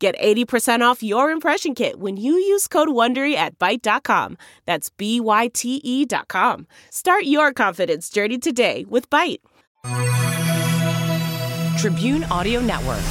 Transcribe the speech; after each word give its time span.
Get 0.00 0.18
80% 0.18 0.80
off 0.80 1.02
your 1.02 1.30
impression 1.30 1.74
kit 1.74 2.00
when 2.00 2.16
you 2.16 2.32
use 2.32 2.66
code 2.66 2.88
WONDERY 2.88 3.34
at 3.34 3.58
Byte.com. 3.58 4.38
That's 4.64 4.88
B-Y-T-E 4.88 6.06
dot 6.06 6.26
com. 6.28 6.66
Start 6.88 7.24
your 7.24 7.52
confidence 7.52 8.08
journey 8.08 8.38
today 8.38 8.86
with 8.88 9.10
Byte. 9.10 9.40
Tribune 11.78 12.24
Audio 12.24 12.62
Network. 12.62 13.02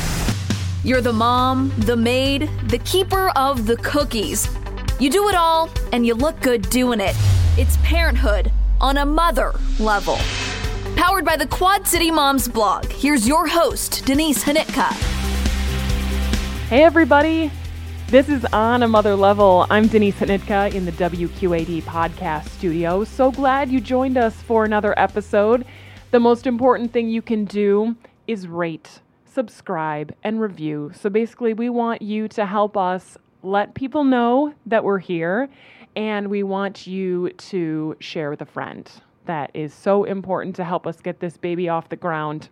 You're 0.83 1.01
the 1.01 1.13
mom, 1.13 1.71
the 1.77 1.95
maid, 1.95 2.49
the 2.69 2.79
keeper 2.79 3.29
of 3.35 3.67
the 3.67 3.77
cookies. 3.77 4.49
You 4.99 5.11
do 5.11 5.29
it 5.29 5.35
all, 5.35 5.69
and 5.93 6.07
you 6.07 6.15
look 6.15 6.41
good 6.41 6.71
doing 6.71 6.99
it. 7.01 7.15
It's 7.55 7.77
parenthood 7.83 8.51
on 8.81 8.97
a 8.97 9.05
mother 9.05 9.53
level. 9.79 10.17
Powered 10.95 11.23
by 11.23 11.37
the 11.37 11.45
Quad 11.47 11.85
City 11.87 12.09
Moms 12.09 12.47
blog, 12.47 12.87
here's 12.87 13.27
your 13.27 13.45
host, 13.45 14.05
Denise 14.07 14.43
Hnytka. 14.43 15.18
Hey, 16.69 16.83
everybody. 16.83 17.49
This 18.09 18.29
is 18.29 18.45
On 18.53 18.83
a 18.83 18.87
Mother 18.87 19.15
Level. 19.15 19.65
I'm 19.71 19.87
Denise 19.87 20.19
Hnytka 20.19 20.75
in 20.75 20.85
the 20.85 20.91
WQAD 20.91 21.81
podcast 21.81 22.47
studio. 22.49 23.03
So 23.03 23.31
glad 23.31 23.71
you 23.71 23.81
joined 23.81 24.19
us 24.19 24.35
for 24.43 24.65
another 24.65 24.93
episode. 24.95 25.65
The 26.11 26.19
most 26.19 26.45
important 26.45 26.93
thing 26.93 27.09
you 27.09 27.23
can 27.23 27.45
do 27.45 27.95
is 28.27 28.47
rate, 28.47 28.99
subscribe, 29.25 30.13
and 30.23 30.39
review. 30.39 30.91
So 30.93 31.09
basically, 31.09 31.55
we 31.55 31.69
want 31.69 32.03
you 32.03 32.27
to 32.27 32.45
help 32.45 32.77
us 32.77 33.17
let 33.41 33.73
people 33.73 34.03
know 34.03 34.53
that 34.67 34.83
we're 34.83 34.99
here, 34.99 35.49
and 35.95 36.27
we 36.27 36.43
want 36.43 36.85
you 36.85 37.31
to 37.31 37.97
share 37.99 38.29
with 38.29 38.41
a 38.41 38.45
friend. 38.45 38.87
That 39.25 39.49
is 39.55 39.73
so 39.73 40.03
important 40.03 40.55
to 40.57 40.63
help 40.63 40.85
us 40.85 41.01
get 41.01 41.19
this 41.19 41.35
baby 41.35 41.67
off 41.67 41.89
the 41.89 41.95
ground 41.95 42.49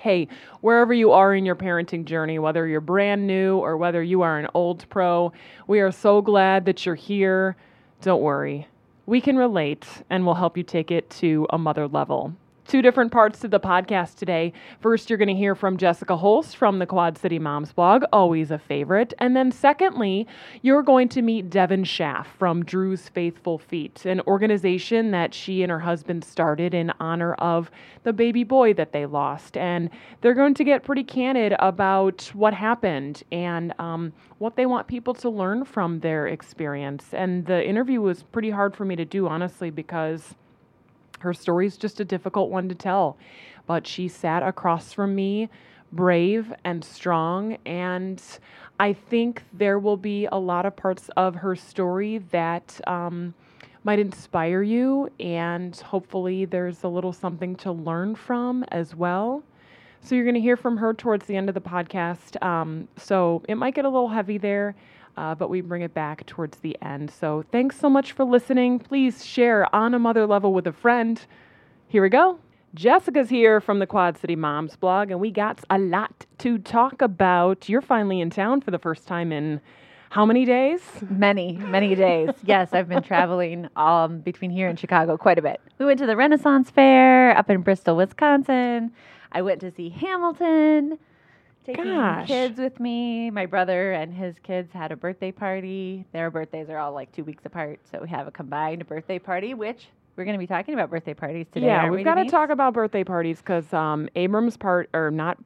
hey, 0.00 0.26
wherever 0.62 0.94
you 0.94 1.12
are 1.12 1.34
in 1.34 1.44
your 1.44 1.54
parenting 1.54 2.06
journey, 2.06 2.38
whether 2.38 2.66
you're 2.66 2.80
brand 2.80 3.26
new 3.26 3.58
or 3.58 3.76
whether 3.76 4.02
you 4.02 4.22
are 4.22 4.38
an 4.38 4.48
old 4.54 4.88
pro, 4.88 5.30
we 5.66 5.80
are 5.80 5.92
so 5.92 6.22
glad 6.22 6.64
that 6.64 6.86
you're 6.86 6.94
here. 6.94 7.54
Don't 8.00 8.22
worry. 8.22 8.66
We 9.04 9.20
can 9.20 9.36
relate 9.36 9.86
and 10.08 10.24
we'll 10.24 10.36
help 10.36 10.56
you 10.56 10.62
take 10.62 10.90
it 10.90 11.10
to 11.10 11.46
a 11.50 11.58
mother 11.58 11.86
level 11.86 12.34
two 12.70 12.82
different 12.82 13.10
parts 13.10 13.40
to 13.40 13.48
the 13.48 13.58
podcast 13.58 14.14
today. 14.14 14.52
First, 14.78 15.10
you're 15.10 15.16
going 15.16 15.26
to 15.26 15.34
hear 15.34 15.56
from 15.56 15.76
Jessica 15.76 16.16
Holst 16.16 16.56
from 16.56 16.78
the 16.78 16.86
Quad 16.86 17.18
City 17.18 17.40
Moms 17.40 17.72
blog, 17.72 18.04
always 18.12 18.52
a 18.52 18.58
favorite. 18.58 19.12
And 19.18 19.34
then, 19.34 19.50
secondly, 19.50 20.28
you're 20.62 20.84
going 20.84 21.08
to 21.08 21.20
meet 21.20 21.50
Devin 21.50 21.82
Schaff 21.82 22.28
from 22.38 22.64
Drew's 22.64 23.08
Faithful 23.08 23.58
Feet, 23.58 24.06
an 24.06 24.20
organization 24.20 25.10
that 25.10 25.34
she 25.34 25.64
and 25.64 25.72
her 25.72 25.80
husband 25.80 26.22
started 26.22 26.72
in 26.72 26.92
honor 27.00 27.34
of 27.34 27.72
the 28.04 28.12
baby 28.12 28.44
boy 28.44 28.72
that 28.74 28.92
they 28.92 29.04
lost. 29.04 29.56
And 29.56 29.90
they're 30.20 30.32
going 30.32 30.54
to 30.54 30.62
get 30.62 30.84
pretty 30.84 31.02
candid 31.02 31.56
about 31.58 32.30
what 32.34 32.54
happened 32.54 33.24
and 33.32 33.74
um, 33.80 34.12
what 34.38 34.54
they 34.54 34.66
want 34.66 34.86
people 34.86 35.14
to 35.14 35.28
learn 35.28 35.64
from 35.64 35.98
their 35.98 36.28
experience. 36.28 37.06
And 37.14 37.46
the 37.46 37.66
interview 37.66 38.00
was 38.00 38.22
pretty 38.22 38.50
hard 38.50 38.76
for 38.76 38.84
me 38.84 38.94
to 38.94 39.04
do, 39.04 39.26
honestly, 39.26 39.70
because 39.70 40.36
her 41.20 41.34
story's 41.34 41.76
just 41.76 42.00
a 42.00 42.04
difficult 42.04 42.50
one 42.50 42.68
to 42.68 42.74
tell, 42.74 43.16
but 43.66 43.86
she 43.86 44.08
sat 44.08 44.42
across 44.42 44.92
from 44.92 45.14
me, 45.14 45.48
brave 45.92 46.52
and 46.64 46.84
strong. 46.84 47.58
And 47.66 48.22
I 48.78 48.92
think 48.92 49.42
there 49.52 49.78
will 49.78 49.96
be 49.96 50.26
a 50.26 50.36
lot 50.36 50.66
of 50.66 50.76
parts 50.76 51.10
of 51.16 51.36
her 51.36 51.54
story 51.54 52.18
that 52.30 52.80
um, 52.86 53.34
might 53.84 53.98
inspire 53.98 54.62
you, 54.62 55.10
and 55.18 55.76
hopefully, 55.76 56.44
there's 56.44 56.82
a 56.84 56.88
little 56.88 57.12
something 57.12 57.56
to 57.56 57.72
learn 57.72 58.14
from 58.14 58.64
as 58.68 58.94
well. 58.94 59.42
So, 60.02 60.14
you're 60.14 60.24
going 60.24 60.34
to 60.34 60.40
hear 60.40 60.56
from 60.56 60.76
her 60.78 60.94
towards 60.94 61.26
the 61.26 61.36
end 61.36 61.48
of 61.48 61.54
the 61.54 61.60
podcast. 61.60 62.42
Um, 62.42 62.88
so, 62.96 63.42
it 63.48 63.56
might 63.56 63.74
get 63.74 63.84
a 63.84 63.88
little 63.88 64.08
heavy 64.08 64.38
there 64.38 64.74
uh, 65.20 65.34
but 65.34 65.50
we 65.50 65.60
bring 65.60 65.82
it 65.82 65.92
back 65.92 66.24
towards 66.24 66.58
the 66.60 66.74
end. 66.80 67.10
So 67.10 67.44
thanks 67.52 67.78
so 67.78 67.90
much 67.90 68.12
for 68.12 68.24
listening. 68.24 68.78
Please 68.78 69.22
share 69.22 69.72
on 69.74 69.92
a 69.92 69.98
mother 69.98 70.26
level 70.26 70.54
with 70.54 70.66
a 70.66 70.72
friend. 70.72 71.20
Here 71.88 72.00
we 72.00 72.08
go. 72.08 72.38
Jessica's 72.74 73.28
here 73.28 73.60
from 73.60 73.80
the 73.80 73.86
Quad 73.86 74.16
City 74.16 74.34
Moms 74.34 74.76
blog, 74.76 75.10
and 75.10 75.20
we 75.20 75.30
got 75.30 75.60
a 75.68 75.78
lot 75.78 76.24
to 76.38 76.56
talk 76.56 77.02
about. 77.02 77.68
You're 77.68 77.82
finally 77.82 78.22
in 78.22 78.30
town 78.30 78.62
for 78.62 78.70
the 78.70 78.78
first 78.78 79.06
time 79.06 79.30
in 79.30 79.60
how 80.08 80.24
many 80.24 80.46
days? 80.46 80.80
Many, 81.10 81.52
many 81.58 81.94
days. 81.94 82.30
yes, 82.44 82.70
I've 82.72 82.88
been 82.88 83.02
traveling 83.02 83.68
um, 83.76 84.20
between 84.20 84.50
here 84.50 84.68
and 84.68 84.78
Chicago 84.78 85.18
quite 85.18 85.38
a 85.38 85.42
bit. 85.42 85.60
We 85.78 85.84
went 85.84 85.98
to 85.98 86.06
the 86.06 86.16
Renaissance 86.16 86.70
Fair 86.70 87.36
up 87.36 87.50
in 87.50 87.60
Bristol, 87.60 87.96
Wisconsin. 87.96 88.90
I 89.32 89.42
went 89.42 89.60
to 89.60 89.70
see 89.70 89.90
Hamilton 89.90 90.98
taking 91.76 91.94
Gosh. 91.94 92.26
kids 92.26 92.58
with 92.58 92.80
me. 92.80 93.30
My 93.30 93.46
brother 93.46 93.92
and 93.92 94.12
his 94.12 94.36
kids 94.42 94.72
had 94.72 94.92
a 94.92 94.96
birthday 94.96 95.32
party. 95.32 96.04
Their 96.12 96.30
birthdays 96.30 96.68
are 96.68 96.78
all 96.78 96.92
like 96.92 97.12
two 97.12 97.24
weeks 97.24 97.44
apart, 97.44 97.80
so 97.90 98.00
we 98.02 98.08
have 98.08 98.26
a 98.26 98.30
combined 98.30 98.86
birthday 98.86 99.18
party, 99.18 99.54
which 99.54 99.88
we're 100.16 100.24
going 100.24 100.34
to 100.34 100.38
be 100.38 100.46
talking 100.46 100.74
about 100.74 100.90
birthday 100.90 101.14
parties 101.14 101.46
today. 101.52 101.66
Yeah, 101.66 101.84
we've 101.84 101.98
we, 101.98 102.04
got 102.04 102.16
to 102.16 102.26
talk 102.26 102.50
about 102.50 102.74
birthday 102.74 103.04
parties 103.04 103.38
because 103.38 103.72
um, 103.72 104.08
Abram's 104.16 104.56
part 104.56 104.90
or 104.92 105.10
not. 105.10 105.38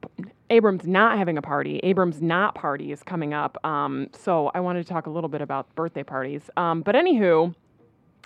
Abram's 0.49 0.85
not 0.85 1.17
having 1.17 1.37
a 1.37 1.41
party. 1.41 1.79
Abram's 1.83 2.21
not 2.21 2.55
party 2.55 2.91
is 2.91 3.01
coming 3.01 3.33
up. 3.33 3.57
Um, 3.65 4.09
so 4.13 4.51
I 4.53 4.59
wanted 4.59 4.85
to 4.85 4.89
talk 4.91 5.07
a 5.07 5.09
little 5.09 5.29
bit 5.29 5.41
about 5.41 5.73
birthday 5.75 6.03
parties. 6.03 6.49
Um, 6.57 6.81
but 6.81 6.93
anywho, 6.95 7.55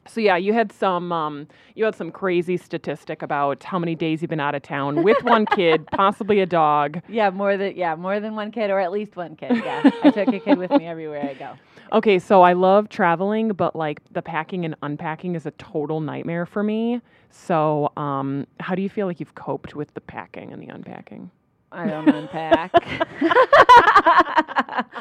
so 0.10 0.22
yeah, 0.22 0.36
you 0.36 0.54
had 0.54 0.72
some 0.72 1.12
um, 1.12 1.48
you 1.76 1.86
had 1.86 1.96
some 1.96 2.12
crazy 2.12 2.58
statistic 2.58 3.22
about 3.22 3.64
how 3.64 3.80
many 3.80 3.96
days 3.96 4.22
you've 4.22 4.30
been 4.30 4.40
out 4.40 4.56
of 4.56 4.62
town 4.62 5.04
with 5.04 5.22
one 5.24 5.46
kid, 5.56 5.86
possibly 5.92 6.40
a 6.40 6.46
dog. 6.46 7.02
Yeah, 7.08 7.30
more 7.30 7.58
than 7.58 7.76
yeah, 7.76 7.96
more 7.96 8.20
than 8.20 8.36
one 8.36 8.52
kid, 8.52 8.70
or 8.70 8.80
at 8.80 8.92
least 8.92 9.16
one 9.16 9.36
kid. 9.36 9.58
Yeah, 9.58 9.90
I 10.04 10.12
took 10.12 10.28
a 10.28 10.40
kid 10.40 10.58
with 10.58 10.72
me 10.72 10.88
everywhere 10.88 11.30
I 11.30 11.34
go. 11.34 11.54
Okay, 11.92 12.20
so 12.20 12.42
I 12.42 12.54
love 12.54 12.90
traveling, 12.90 13.50
but 13.50 13.76
like 13.76 14.02
the 14.12 14.22
packing 14.22 14.66
and 14.66 14.76
unpacking 14.84 15.36
is 15.36 15.46
a 15.46 15.52
total 15.52 16.02
nightmare 16.02 16.46
for 16.46 16.64
me. 16.64 17.02
So, 17.32 17.92
um, 17.98 18.48
how 18.60 18.76
do 18.76 18.82
you 18.82 18.90
feel 18.90 19.08
like 19.08 19.20
you've 19.20 19.36
coped 19.36 19.76
with 19.76 19.94
the 19.94 20.02
packing 20.02 20.52
and 20.52 20.62
the 20.62 20.68
unpacking? 20.68 21.32
I 21.72 21.88
don't 21.88 22.10
unpack. 22.10 22.72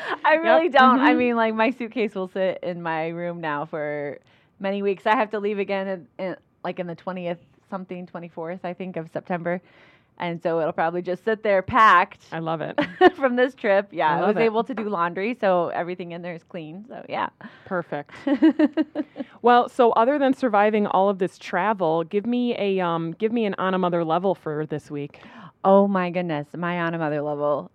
I 0.24 0.34
really 0.34 0.68
don't. 0.68 1.00
I 1.00 1.12
mhm. 1.12 1.18
mean, 1.18 1.36
like 1.36 1.54
my 1.54 1.70
suitcase 1.70 2.14
will 2.14 2.28
sit 2.28 2.58
in 2.62 2.82
my 2.82 3.08
room 3.08 3.40
now 3.40 3.64
for 3.64 4.18
many 4.60 4.82
weeks. 4.82 5.06
I 5.06 5.16
have 5.16 5.30
to 5.30 5.38
leave 5.38 5.58
again, 5.58 5.88
in, 5.88 6.06
in, 6.18 6.36
like 6.64 6.78
in 6.78 6.86
the 6.86 6.94
twentieth 6.94 7.38
something, 7.70 8.06
twenty 8.06 8.28
fourth, 8.28 8.64
I 8.64 8.74
think, 8.74 8.96
of 8.96 9.10
September, 9.12 9.60
and 10.18 10.42
so 10.42 10.60
it'll 10.60 10.72
probably 10.72 11.02
just 11.02 11.24
sit 11.24 11.42
there 11.42 11.62
packed 11.62 12.24
I 12.32 12.38
love 12.40 12.60
it. 12.60 12.78
from 13.16 13.36
this 13.36 13.54
trip. 13.54 13.88
Yeah, 13.92 14.16
I 14.16 14.20
I, 14.20 14.26
was 14.26 14.36
it. 14.36 14.42
able 14.42 14.64
to 14.64 14.74
do 14.74 14.88
laundry, 14.88 15.36
so 15.40 15.68
everything 15.68 16.12
in 16.12 16.22
there 16.22 16.34
is 16.34 16.42
clean. 16.42 16.84
So 16.88 17.04
yeah. 17.08 17.28
Perfect. 17.66 18.12
Well, 19.42 19.68
so 19.68 19.92
other 19.92 20.18
than 20.18 20.34
surviving 20.34 20.86
all 20.88 21.08
of 21.08 21.18
this 21.18 21.38
travel, 21.38 22.02
give 22.02 22.26
me 22.26 22.56
a 22.58 22.80
um, 22.80 23.12
give 23.12 23.30
me 23.32 23.44
an 23.44 23.54
on 23.56 23.72
a 23.72 23.78
mother 23.78 24.04
level 24.04 24.34
for 24.34 24.66
this 24.66 24.90
week. 24.90 25.20
Oh 25.64 25.86
my 25.86 26.10
goodness, 26.10 26.48
my 26.56 26.80
on 26.80 26.92
a 26.94 26.98
mother 26.98 27.22
level 27.22 27.70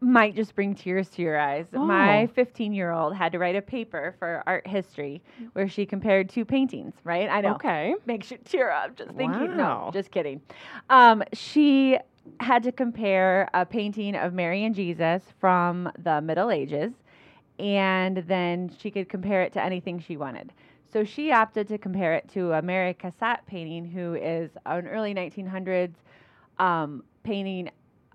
might 0.00 0.34
just 0.34 0.54
bring 0.54 0.74
tears 0.74 1.08
to 1.10 1.22
your 1.22 1.38
eyes. 1.38 1.66
Oh. 1.74 1.84
My 1.84 2.26
15 2.34 2.72
year 2.72 2.90
old 2.90 3.14
had 3.14 3.32
to 3.32 3.38
write 3.38 3.56
a 3.56 3.62
paper 3.62 4.14
for 4.18 4.42
art 4.46 4.66
history 4.66 5.22
where 5.52 5.68
she 5.68 5.84
compared 5.84 6.28
two 6.28 6.44
paintings, 6.44 6.94
right? 7.04 7.28
I 7.28 7.40
know. 7.42 7.54
Okay. 7.54 7.94
Makes 8.06 8.30
you 8.30 8.38
tear 8.44 8.70
up 8.70 8.96
just 8.96 9.10
thinking. 9.12 9.56
Wow. 9.56 9.84
No, 9.84 9.90
just 9.92 10.10
kidding. 10.10 10.40
Um, 10.88 11.22
she 11.32 11.98
had 12.38 12.62
to 12.62 12.72
compare 12.72 13.48
a 13.54 13.66
painting 13.66 14.14
of 14.14 14.32
Mary 14.32 14.64
and 14.64 14.74
Jesus 14.74 15.22
from 15.38 15.90
the 15.98 16.20
Middle 16.20 16.50
Ages, 16.50 16.92
and 17.58 18.18
then 18.26 18.70
she 18.78 18.90
could 18.90 19.08
compare 19.08 19.42
it 19.42 19.52
to 19.54 19.62
anything 19.62 19.98
she 19.98 20.16
wanted. 20.16 20.52
So 20.92 21.04
she 21.04 21.30
opted 21.30 21.68
to 21.68 21.78
compare 21.78 22.14
it 22.14 22.28
to 22.30 22.52
a 22.52 22.62
Mary 22.62 22.94
Cassatt 22.94 23.46
painting, 23.46 23.84
who 23.84 24.14
is 24.14 24.50
an 24.66 24.88
early 24.88 25.14
1900s 25.14 25.92
um, 26.58 27.04
painting 27.22 27.70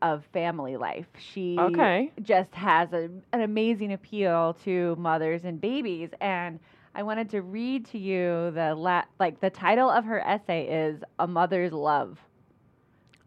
of 0.05 0.25
family 0.33 0.77
life. 0.77 1.07
She 1.17 1.55
Okay. 1.57 2.11
just 2.21 2.53
has 2.55 2.93
a, 2.93 3.09
an 3.33 3.41
amazing 3.41 3.93
appeal 3.93 4.55
to 4.63 4.95
mothers 4.97 5.45
and 5.45 5.59
babies. 5.61 6.09
And 6.21 6.59
I 6.95 7.03
wanted 7.03 7.29
to 7.31 7.41
read 7.41 7.85
to 7.87 7.97
you 7.99 8.51
the 8.51 8.73
la- 8.75 9.05
like 9.19 9.39
the 9.41 9.49
title 9.49 9.89
of 9.89 10.05
her 10.05 10.19
essay 10.21 10.67
is 10.67 11.03
A 11.19 11.27
Mother's 11.27 11.73
Love. 11.73 12.19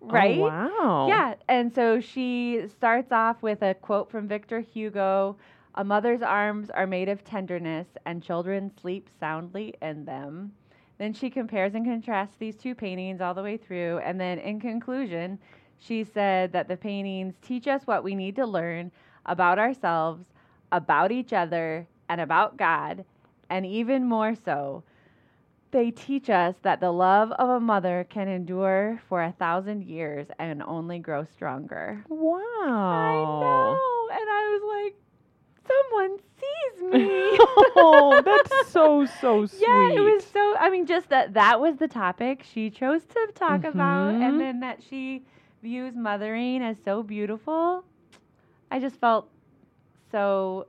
Oh, 0.03 0.09
right? 0.13 0.39
Oh, 0.41 0.67
wow. 0.77 1.09
Yeah, 1.09 1.35
and 1.49 1.73
so 1.73 2.01
she 2.01 2.65
starts 2.69 3.13
off 3.13 3.43
with 3.43 3.63
a 3.63 3.75
quote 3.75 4.11
from 4.11 4.29
Victor 4.29 4.61
Hugo 4.61 5.37
A 5.75 5.85
mother's 5.85 6.23
arms 6.23 6.71
are 6.71 6.87
made 6.87 7.09
of 7.09 7.25
tenderness, 7.25 7.89
and 8.07 8.23
children 8.23 8.71
sleep 8.81 9.09
soundly 9.21 9.75
in 9.83 10.05
them. 10.05 10.53
Then 10.99 11.13
she 11.13 11.31
compares 11.31 11.75
and 11.75 11.85
contrasts 11.85 12.37
these 12.39 12.57
two 12.57 12.75
paintings 12.75 13.21
all 13.21 13.35
the 13.35 13.43
way 13.43 13.57
through. 13.57 13.99
And 13.99 14.21
then 14.21 14.39
in 14.39 14.61
conclusion, 14.61 15.39
she 15.79 16.05
said 16.05 16.53
that 16.53 16.69
the 16.69 16.77
paintings 16.77 17.35
teach 17.43 17.67
us 17.69 17.87
what 17.87 18.05
we 18.05 18.15
need 18.15 18.37
to 18.37 18.47
learn 18.47 18.91
about 19.27 19.59
ourselves, 19.59 20.25
about 20.73 21.13
each 21.13 21.33
other, 21.33 21.87
and 22.09 22.21
about 22.21 22.57
God. 22.57 23.05
And 23.51 23.65
even 23.65 24.05
more 24.07 24.35
so, 24.35 24.83
they 25.71 25.91
teach 25.91 26.31
us 26.31 26.55
that 26.63 26.81
the 26.81 26.91
love 26.91 27.31
of 27.33 27.49
a 27.49 27.61
mother 27.61 28.07
can 28.09 28.27
endure 28.29 29.01
for 29.09 29.23
a 29.23 29.33
thousand 29.33 29.85
years 29.85 30.27
and 30.39 30.63
only 30.63 30.99
grow 30.99 31.25
stronger. 31.25 32.05
Wow. 32.09 32.39
I 32.63 33.41
know. 33.41 34.09
And 34.11 34.29
I 34.31 34.59
was 34.59 34.85
like, 34.85 34.95
someone 35.67 36.19
sees 36.39 36.83
me. 36.93 37.37
oh, 37.77 38.23
that's 38.25 38.71
so 38.71 39.05
so 39.21 39.45
sweet. 39.47 39.61
Yeah, 39.69 39.91
it 39.93 40.01
was 40.01 40.25
so. 40.25 40.57
I 40.59 40.71
mean, 40.71 40.87
just 40.87 41.11
that 41.11 41.35
that 41.35 41.61
was 41.61 41.77
the 41.77 41.89
topic 41.89 42.43
she 42.51 42.71
chose 42.71 43.05
to 43.05 43.29
talk 43.35 43.65
about, 43.65 44.15
Mhm. 44.15 44.23
and 44.23 44.41
then 44.41 44.61
that 44.61 44.83
she 44.83 45.23
views 45.63 45.95
mothering 45.97 46.63
as 46.63 46.77
so 46.85 47.03
beautiful. 47.03 47.85
I 48.71 48.79
just 48.79 48.97
felt 49.01 49.29
so 50.13 50.67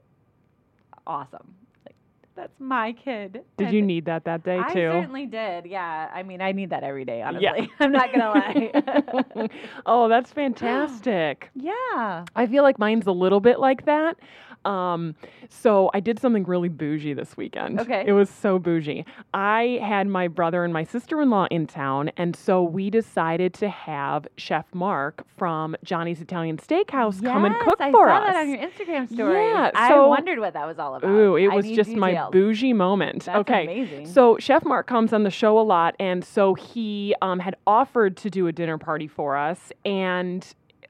awesome. 1.06 1.54
Like 1.86 1.96
that's 2.36 2.60
my 2.60 2.94
kid. 2.94 3.42
Did 3.58 3.72
you 3.74 3.82
need 3.82 4.06
that 4.06 4.24
that 4.26 4.44
day 4.44 4.60
I 4.60 4.74
too? 4.74 4.88
I 4.88 4.92
certainly 5.02 5.26
did. 5.26 5.66
Yeah. 5.66 6.10
I 6.14 6.24
mean, 6.24 6.42
I 6.42 6.52
need 6.52 6.70
that 6.70 6.84
every 6.84 7.06
day. 7.06 7.22
Honestly, 7.22 7.46
Yeah. 7.46 7.66
I'm 7.80 7.92
not 7.92 8.12
gonna 8.14 8.30
lie. 9.36 9.50
oh, 9.86 10.08
that's 10.08 10.32
fantastic. 10.42 11.50
yeah. 11.56 12.26
I 12.36 12.48
feel 12.48 12.64
like 12.64 12.80
mine's 12.80 13.08
a 13.08 13.12
little 13.12 13.40
bit 13.40 13.60
like 13.60 13.86
that. 13.86 14.18
Um, 14.66 15.16
so 15.50 15.90
I 15.94 16.00
did 16.00 16.20
something 16.20 16.44
really 16.44 16.70
bougie 16.70 17.14
this 17.14 17.38
weekend. 17.38 17.80
Okay. 17.80 18.04
It 18.06 18.12
was 18.12 18.30
so 18.30 18.60
bougie. 18.60 19.06
I 19.34 19.80
had 19.82 20.08
my 20.08 20.28
brother 20.28 20.64
and 20.64 20.74
my 20.74 20.84
sister-in-law 20.84 21.48
in 21.50 21.68
town, 21.68 22.12
and 22.18 22.36
so 22.36 22.64
we 22.64 22.90
decided 22.90 23.54
to 23.56 23.70
have 23.70 24.28
Chef 24.38 24.66
Mark 24.74 25.26
from 25.38 25.76
Johnny's 25.84 26.22
Italian 26.22 26.58
Steakhouse 26.58 27.24
come 27.24 27.46
and 27.46 27.56
cook 27.60 27.80
I 27.80 27.92
for 27.92 28.10
us. 28.10 28.24
I 28.24 28.28
saw 28.28 28.34
that 28.34 28.40
on 28.40 28.50
your 28.50 28.60
Instagram 28.60 29.14
story. 29.14 29.48
Yeah, 29.48 29.88
so, 29.88 30.06
I 30.06 30.08
wondered 30.08 30.40
what 30.40 30.54
that 30.54 30.68
was 30.68 30.78
all 30.78 30.96
about. 30.96 31.10
Ooh, 31.10 31.36
it 31.36 31.50
I 31.50 31.56
was 31.56 31.70
just 31.70 31.92
my 31.92 32.30
bougie 32.30 32.74
moment. 32.74 33.26
That's 33.26 33.40
okay. 33.40 33.64
amazing. 33.64 34.08
So 34.08 34.38
Chef 34.40 34.66
Mark 34.66 34.88
comes 34.88 35.14
on 35.14 35.24
the 35.24 35.32
show 35.32 35.60
a 35.60 35.62
lot, 35.62 35.96
and 36.00 36.24
so 36.24 36.54
he 36.54 37.16
um, 37.22 37.40
had 37.40 37.56
offered 37.66 38.18
to 38.18 38.30
do 38.30 38.48
a 38.48 38.52
dinner 38.52 38.78
party 38.78 39.08
for 39.08 39.38
us, 39.38 39.72
and 39.86 40.46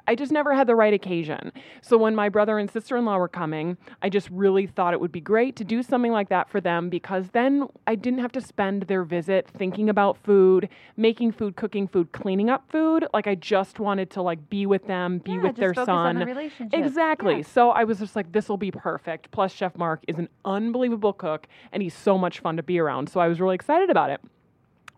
I 0.09 0.15
just 0.15 0.31
never 0.31 0.56
had 0.56 0.65
the 0.65 0.75
right 0.75 0.91
occasion. 0.91 1.51
So 1.83 1.95
when 1.95 2.15
my 2.15 2.29
brother 2.29 2.57
and 2.57 2.67
sister-in-law 2.67 3.19
were 3.19 3.27
coming, 3.27 3.77
I 4.01 4.09
just 4.09 4.27
really 4.31 4.65
thought 4.65 4.95
it 4.95 5.00
would 5.00 5.11
be 5.11 5.21
great 5.21 5.56
to 5.57 5.63
do 5.63 5.83
something 5.83 6.11
like 6.11 6.29
that 6.29 6.50
for 6.50 6.59
them 6.59 6.89
because 6.89 7.29
then 7.29 7.67
I 7.85 7.94
didn't 7.94 8.17
have 8.17 8.31
to 8.31 8.41
spend 8.41 8.83
their 8.83 9.03
visit 9.03 9.47
thinking 9.56 9.88
about 9.88 10.17
food, 10.17 10.67
making 10.97 11.33
food, 11.33 11.56
cooking 11.57 11.88
food, 11.88 12.11
cleaning 12.11 12.50
up 12.50 12.71
food. 12.71 13.06
Like 13.13 13.27
I 13.27 13.35
just 13.35 13.79
wanted 13.79 14.09
to 14.09 14.23
like 14.23 14.50
be 14.50 14.65
with 14.65 14.88
them, 14.88 15.19
be 15.19 15.33
Yeah, 15.33 15.44
with 15.44 15.57
their 15.57 15.75
son. 15.75 16.17
the. 16.17 16.51
Exactly. 16.75 17.38
Yeah. 17.38 17.44
So 17.44 17.69
I 17.69 17.83
was 17.83 18.00
just 18.00 18.15
like, 18.15 18.31
this 18.31 18.50
will 18.50 18.57
be 18.57 18.71
perfect. 18.71 19.29
Plus, 19.29 19.53
Chef 19.53 19.77
Mark 19.77 20.03
is 20.07 20.17
an 20.17 20.27
unbelievable 20.44 21.13
cook 21.13 21.45
and 21.71 21.83
he's 21.83 21.94
so 21.94 22.17
much 22.17 22.39
fun 22.39 22.57
to 22.57 22.63
be 22.63 22.79
around. 22.79 23.09
So 23.09 23.19
I 23.19 23.27
was 23.27 23.39
really 23.39 23.53
excited 23.53 23.91
about 23.91 24.09
it. 24.09 24.21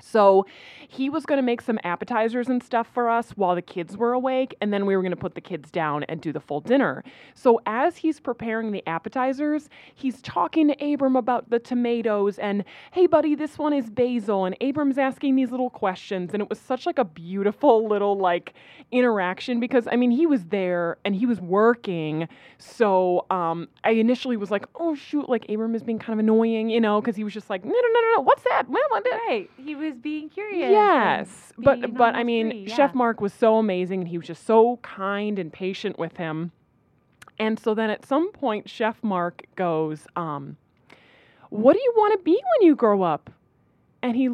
So 0.02 0.46
he 0.88 1.10
was 1.10 1.26
going 1.26 1.38
to 1.38 1.44
make 1.44 1.62
some 1.62 1.80
appetizers 1.84 2.50
and 2.50 2.62
stuff 2.62 2.88
for 2.94 3.10
us 3.10 3.32
while 3.32 3.56
the 3.56 3.62
kids 3.62 3.96
were 3.96 4.14
awake, 4.14 4.56
and 4.60 4.74
then 4.74 4.86
we 4.86 4.96
were 4.96 5.02
going 5.02 5.12
to 5.12 5.16
put 5.16 5.36
the 5.36 5.42
kids 5.42 5.72
down 5.72 6.04
and 6.06 6.20
do 6.20 6.34
the 6.34 6.40
full 6.40 6.60
dinner. 6.60 7.04
So 7.34 7.62
as 7.66 7.98
he's 7.98 8.20
preparing 8.20 8.72
the 8.72 8.84
appetizers, 8.88 9.70
he's 9.96 10.22
talking 10.22 10.68
to 10.68 10.94
Abram 10.94 11.16
about 11.16 11.50
the 11.50 11.60
tomatoes 11.60 12.40
and, 12.40 12.64
hey, 12.92 13.08
buddy, 13.08 13.36
this 13.36 13.58
one 13.58 13.74
is 13.74 13.90
basil. 13.90 14.46
And 14.46 14.56
Abram's 14.60 14.98
asking 14.98 15.36
these 15.36 15.52
little 15.52 15.70
questions, 15.70 16.32
and 16.34 16.42
it 16.42 16.50
was 16.50 16.60
such 16.60 16.86
like 16.86 16.98
a 17.00 17.06
beautiful 17.06 17.88
little 17.88 18.18
like 18.18 18.54
interaction 18.92 19.60
because 19.60 19.88
I 19.90 19.96
mean 19.96 20.12
he 20.12 20.26
was 20.26 20.46
there 20.46 20.98
and 21.06 21.16
he 21.16 21.26
was 21.26 21.40
working. 21.40 22.28
So 22.58 23.26
um, 23.30 23.68
I 23.84 23.92
initially 23.92 24.38
was 24.38 24.52
like, 24.52 24.66
oh 24.76 24.96
shoot, 24.96 25.30
like 25.30 25.50
Abram 25.50 25.76
is 25.76 25.84
being 25.84 26.00
kind 26.00 26.14
of 26.14 26.20
annoying, 26.20 26.70
you 26.70 26.82
know, 26.82 27.00
because 27.00 27.16
he 27.16 27.24
was 27.24 27.34
just 27.34 27.50
like, 27.50 27.64
no, 27.64 27.72
no, 27.72 27.78
no, 27.80 28.02
no, 28.02 28.16
no, 28.18 28.22
what's 28.22 28.44
that? 28.44 28.70
Well, 28.70 28.84
what 28.90 29.04
the-" 29.04 29.12
Right. 29.28 29.50
He 29.58 29.76
was 29.76 29.91
being 29.98 30.30
curious. 30.30 30.72
Yes, 30.72 31.54
being 31.60 31.82
but 31.82 31.94
but 31.96 32.16
I 32.16 32.24
mean, 32.24 32.50
free, 32.50 32.68
Chef. 32.68 32.94
Mark 32.94 33.22
was 33.22 33.34
so 33.34 33.58
amazing, 33.58 34.02
and 34.02 34.08
he 34.08 34.18
was 34.18 34.28
just 34.28 34.46
so 34.46 34.78
kind 34.82 35.40
and 35.40 35.52
patient 35.52 35.98
with 36.00 36.18
him. 36.18 36.52
And 37.40 37.60
so 37.60 37.74
then 37.74 37.90
at 37.90 38.06
some 38.06 38.32
point, 38.32 38.70
Chef 38.70 39.04
Mark 39.04 39.44
goes, 39.56 40.06
um, 40.16 40.58
"What 41.50 41.74
do 41.74 41.80
you 41.80 41.94
want 41.96 42.14
to 42.20 42.24
be 42.24 42.34
when 42.34 42.68
you 42.68 42.76
grow 42.76 43.02
up?" 43.02 43.30
And 44.02 44.16
he 44.16 44.30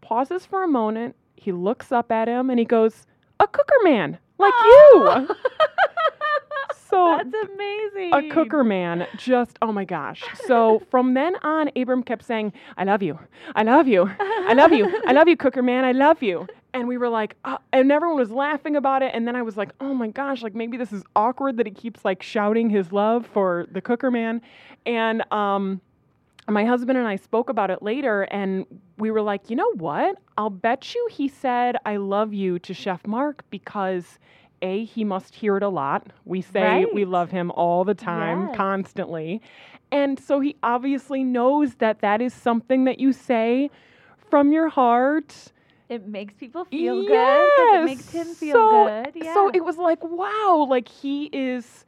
pauses 0.00 0.46
for 0.46 0.62
a 0.62 0.68
moment. 0.68 1.16
He 1.36 1.52
looks 1.52 1.90
up 1.90 2.12
at 2.12 2.28
him 2.28 2.50
and 2.50 2.58
he 2.58 2.64
goes, 2.64 3.06
"A 3.40 3.46
cooker 3.46 3.82
man, 3.82 4.18
like 4.38 4.54
you." 4.64 5.28
So 6.92 7.16
That's 7.16 7.48
amazing. 7.54 8.12
a 8.12 8.28
cooker 8.34 8.62
man 8.62 9.06
just 9.16 9.56
oh 9.62 9.72
my 9.72 9.84
gosh. 9.86 10.22
So 10.46 10.82
from 10.90 11.14
then 11.14 11.36
on 11.42 11.70
abram 11.74 12.02
kept 12.02 12.24
saying 12.24 12.52
i 12.76 12.84
love 12.84 13.02
you. 13.02 13.18
I 13.54 13.62
love 13.62 13.88
you. 13.88 14.10
I 14.20 14.52
love 14.52 14.72
you. 14.72 15.00
I 15.06 15.12
love 15.12 15.26
you 15.26 15.36
cooker 15.36 15.62
man. 15.62 15.84
I 15.86 15.92
love 15.92 16.22
you. 16.22 16.46
And 16.74 16.86
we 16.86 16.98
were 16.98 17.08
like 17.08 17.36
uh, 17.44 17.56
and 17.72 17.90
everyone 17.90 18.18
was 18.18 18.30
laughing 18.30 18.76
about 18.76 19.02
it. 19.02 19.12
And 19.14 19.26
then 19.26 19.36
i 19.36 19.42
was 19.42 19.56
like 19.56 19.70
oh 19.80 19.94
my 19.94 20.08
gosh 20.08 20.42
like 20.42 20.54
maybe 20.54 20.76
this 20.76 20.92
is 20.92 21.02
awkward 21.16 21.56
that 21.56 21.66
he 21.66 21.72
keeps 21.72 22.04
like 22.04 22.22
shouting 22.22 22.68
his 22.68 22.92
love 22.92 23.26
for 23.26 23.66
the 23.72 23.80
cooker 23.80 24.10
man. 24.10 24.42
And 24.84 25.24
um 25.32 25.80
my 26.48 26.64
husband 26.64 26.98
and 26.98 27.06
I 27.06 27.16
spoke 27.16 27.48
about 27.48 27.70
it 27.70 27.82
later, 27.82 28.22
and 28.22 28.66
we 28.98 29.12
were 29.12 29.22
like, 29.22 29.48
you 29.48 29.54
know 29.54 29.72
what? 29.74 30.18
I'll 30.36 30.50
bet 30.50 30.92
you 30.92 31.08
he 31.10 31.28
said, 31.28 31.76
I 31.86 31.96
love 31.96 32.34
you 32.34 32.58
to 32.58 32.74
Chef 32.74 33.06
Mark 33.06 33.44
because 33.50 34.18
A, 34.62 34.84
he 34.84 35.04
must 35.04 35.34
hear 35.34 35.56
it 35.56 35.62
a 35.62 35.68
lot. 35.68 36.06
We 36.24 36.40
say 36.40 36.86
we 36.92 37.04
love 37.04 37.30
him 37.30 37.50
all 37.50 37.84
the 37.84 37.94
time, 37.94 38.46
Yes. 38.46 38.56
constantly. 38.56 39.42
And 39.90 40.18
so 40.18 40.40
he 40.40 40.56
obviously 40.62 41.22
knows 41.24 41.74
that 41.76 42.00
that 42.00 42.22
is 42.22 42.32
something 42.32 42.84
that 42.84 42.98
you 42.98 43.12
say 43.12 43.70
from 44.30 44.52
your 44.52 44.68
heart. 44.68 45.52
It 45.88 46.06
makes 46.06 46.34
people 46.34 46.64
feel 46.64 47.02
good. 47.02 47.54
'cause 47.56 47.68
It 47.72 47.84
makes 47.84 48.08
him 48.08 48.34
feel 48.34 48.54
so, 48.56 48.86
good. 48.86 49.12
Yeah. 49.16 49.34
So 49.34 49.50
it 49.52 49.64
was 49.64 49.76
like, 49.76 50.02
wow, 50.02 50.66
like 50.68 50.88
he 50.88 51.28
is 51.32 51.84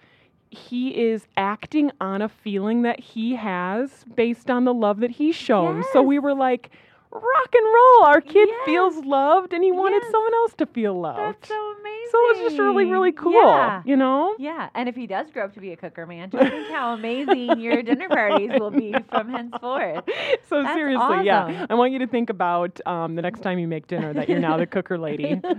he 0.50 0.90
is 1.10 1.26
acting 1.36 1.90
on 2.00 2.22
a 2.22 2.28
feeling 2.28 2.82
that 2.82 3.00
he 3.00 3.34
has 3.34 4.04
based 4.14 4.48
on 4.50 4.64
the 4.64 4.74
love 4.74 5.00
that 5.00 5.10
he's 5.12 5.34
shown. 5.34 5.82
So 5.82 6.00
we 6.02 6.18
were 6.20 6.34
like, 6.34 6.70
rock 7.14 7.54
and 7.54 7.64
roll. 7.64 8.04
Our 8.06 8.20
kid 8.20 8.48
Yes. 8.48 8.64
feels 8.66 8.96
loved 9.04 9.52
and 9.52 9.62
he 9.62 9.70
wanted 9.72 10.02
Yes. 10.02 10.10
someone 10.10 10.34
else 10.34 10.54
to 10.54 10.66
feel 10.66 10.98
loved. 11.00 11.18
That's 11.20 11.48
so 11.48 11.54
amazing. 11.80 12.08
so 12.10 12.18
it 12.18 12.28
was 12.36 12.38
just 12.50 12.58
really, 12.60 12.84
really 12.86 13.12
cool. 13.12 13.32
Yeah. 13.32 13.82
You 13.84 13.96
know? 13.96 14.34
Yeah, 14.38 14.68
and 14.74 14.88
if 14.88 14.94
he 14.96 15.06
does 15.06 15.30
grow 15.30 15.44
up 15.44 15.54
to 15.54 15.60
be 15.60 15.72
a 15.72 15.76
cooker 15.76 16.06
man, 16.06 16.30
just 16.30 16.50
think 16.50 16.68
how 16.70 16.92
amazing 16.94 17.58
your 17.60 17.82
dinner 17.82 18.08
parties 18.08 18.50
will 18.58 18.70
be 18.70 18.94
from 19.10 19.28
henceforth. 19.30 20.04
So 20.48 20.62
That's 20.62 20.74
seriously, 20.74 21.24
yeah. 21.24 21.66
I 21.70 21.74
want 21.74 21.92
you 21.92 21.98
to 22.00 22.06
think 22.06 22.28
about 22.30 22.78
um, 22.86 23.14
the 23.16 23.22
next 23.22 23.40
time 23.40 23.58
you 23.58 23.66
make 23.66 23.86
dinner 23.86 24.12
that 24.12 24.28
you're 24.28 24.38
now 24.38 24.56
the 24.56 24.66
cooker 24.66 24.98
lady. 24.98 25.40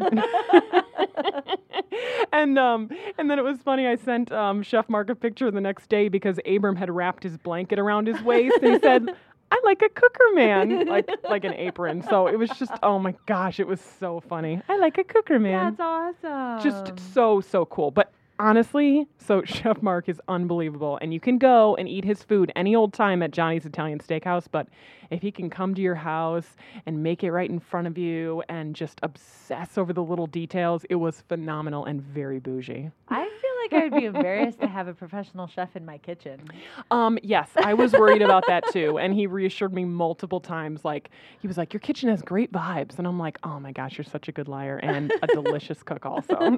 and 2.31 2.57
um, 2.59 2.89
and 3.17 3.29
then 3.29 3.39
it 3.39 3.43
was 3.43 3.57
funny. 3.59 3.88
I 3.88 3.95
sent 3.95 4.31
um, 4.31 4.62
Chef 4.63 4.88
Mark 4.89 5.09
a 5.09 5.15
picture 5.15 5.50
the 5.51 5.62
next 5.62 5.89
day 5.89 6.07
because 6.09 6.39
Abram 6.45 6.75
had 6.75 6.89
wrapped 6.89 7.24
his 7.24 7.38
blanket 7.38 7.79
around 7.79 8.07
his 8.07 8.21
waist 8.21 8.57
and 8.62 8.74
he 8.74 8.79
said, 8.79 9.09
"I 9.51 9.59
like 9.63 9.81
a 9.81 9.89
cooker 9.89 10.23
man, 10.33 10.87
like 10.87 11.09
like 11.29 11.43
an 11.43 11.53
apron." 11.53 12.01
So 12.03 12.27
it 12.27 12.37
was 12.37 12.49
just, 12.51 12.71
oh 12.83 12.99
my 12.99 13.15
gosh, 13.25 13.59
it 13.59 13.67
was 13.67 13.81
so 13.99 14.19
funny. 14.19 14.61
I 14.67 14.77
like 14.77 14.97
a 14.97 15.03
cooker 15.03 15.39
man. 15.39 15.75
That's 15.77 16.23
awesome. 16.25 16.71
just 16.71 17.13
so 17.13 17.41
so 17.41 17.65
cool. 17.65 17.91
But 17.91 18.11
honestly, 18.39 19.08
so 19.18 19.42
Chef 19.46 19.82
Mark 19.82 20.10
is 20.10 20.22
unbelievable, 20.27 20.98
and 21.01 21.13
you 21.13 21.20
can 21.20 21.38
go 21.38 21.75
and 21.75 21.88
eat 21.88 22.04
his 22.04 22.24
food 22.24 22.51
any 22.56 22.75
old 22.75 22.94
time 22.94 23.22
at 23.24 23.32
Johnny's 23.32 23.65
Italian 23.65 24.00
Steakhouse. 24.00 24.46
But 24.50 24.68
if 25.10 25.22
he 25.22 25.32
can 25.32 25.50
come 25.50 25.75
to 25.75 25.82
your 25.82 25.96
house 25.96 26.48
and 26.86 27.01
make 27.01 27.24
it 27.24 27.32
right 27.32 27.50
in 27.50 27.60
front 27.60 27.88
of 27.88 27.98
you 27.98 28.44
and 28.50 28.75
just 28.75 29.00
obsess 29.04 29.77
over 29.77 29.94
the 29.94 30.04
little 30.04 30.27
details, 30.27 30.86
it 30.89 30.96
was 30.96 31.22
phenomenal 31.27 31.86
and 31.86 32.01
very 32.01 32.39
bougie. 32.39 32.89
I 33.10 33.24
feel 33.24 33.80
like 33.80 33.84
I 33.84 33.88
would 33.88 34.00
be 34.00 34.06
embarrassed 34.06 34.60
to 34.62 34.68
have 34.68 34.88
a 34.88 34.94
professional 34.94 35.48
chef 35.48 35.75
in 35.75 35.86
my 35.86 35.98
kitchen. 35.98 36.39
Um, 36.92 37.18
yes, 37.24 37.50
I 37.58 37.74
was 37.74 37.94
worried 37.94 38.22
about 38.22 38.46
that 38.48 38.63
too, 38.72 38.98
and 39.00 39.13
he 39.13 39.27
reassured 39.27 39.74
me 39.74 39.86
multiple 39.86 40.39
times. 40.39 40.84
Like 40.86 41.10
he 41.39 41.48
was 41.48 41.58
like, 41.58 41.74
"Your 41.74 41.80
kitchen 41.80 42.10
has 42.10 42.22
great 42.22 42.51
vibes," 42.51 42.98
and 42.98 43.08
I'm 43.08 43.20
like, 43.20 43.38
"Oh 43.44 43.60
my 43.60 43.72
gosh, 43.72 43.98
you're 43.98 44.06
such 44.06 44.27
a 44.27 44.32
good 44.32 44.48
liar 44.48 44.80
and 44.84 45.12
a 45.22 45.27
delicious 45.27 45.82
cook, 45.84 46.06
also." 46.06 46.36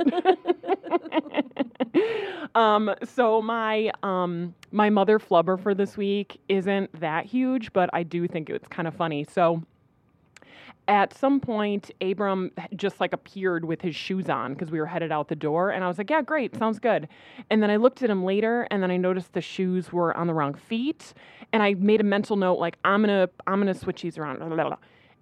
um, 2.55 2.93
so 3.03 3.41
my 3.41 3.91
um 4.03 4.53
my 4.71 4.89
mother 4.89 5.19
flubber 5.19 5.59
for 5.59 5.73
this 5.73 5.97
week 5.97 6.39
isn't 6.49 6.99
that 6.99 7.25
huge, 7.25 7.73
but 7.73 7.89
I 7.93 8.03
do 8.03 8.27
think 8.27 8.49
it's 8.49 8.67
kind 8.67 8.87
of 8.87 8.95
funny. 8.95 9.25
So 9.29 9.63
at 10.87 11.13
some 11.13 11.39
point, 11.39 11.91
Abram 12.01 12.51
just 12.75 12.99
like 13.01 13.11
appeared 13.11 13.65
with 13.65 13.81
his 13.81 13.95
shoes 13.95 14.29
on 14.29 14.53
because 14.53 14.71
we 14.71 14.79
were 14.79 14.85
headed 14.85 15.11
out 15.11 15.27
the 15.27 15.35
door. 15.35 15.71
And 15.71 15.83
I 15.83 15.87
was 15.87 15.97
like, 15.97 16.09
yeah, 16.09 16.21
great, 16.21 16.55
sounds 16.55 16.79
good. 16.79 17.09
And 17.49 17.61
then 17.61 17.69
I 17.69 17.75
looked 17.75 18.03
at 18.03 18.09
him 18.09 18.23
later 18.23 18.67
and 18.71 18.81
then 18.81 18.89
I 18.89 18.97
noticed 18.97 19.33
the 19.33 19.41
shoes 19.41 19.91
were 19.91 20.15
on 20.15 20.27
the 20.27 20.33
wrong 20.33 20.53
feet. 20.53 21.13
And 21.51 21.61
I 21.61 21.73
made 21.73 21.99
a 21.99 22.05
mental 22.05 22.37
note 22.37 22.59
like, 22.59 22.77
I'm 22.85 23.03
going 23.03 23.27
to, 23.27 23.33
I'm 23.45 23.61
going 23.61 23.73
to 23.73 23.79
switch 23.79 24.01
these 24.01 24.17
around. 24.17 24.39
blah, 24.39 24.47
blah, 24.47 24.55
blah. 24.55 24.77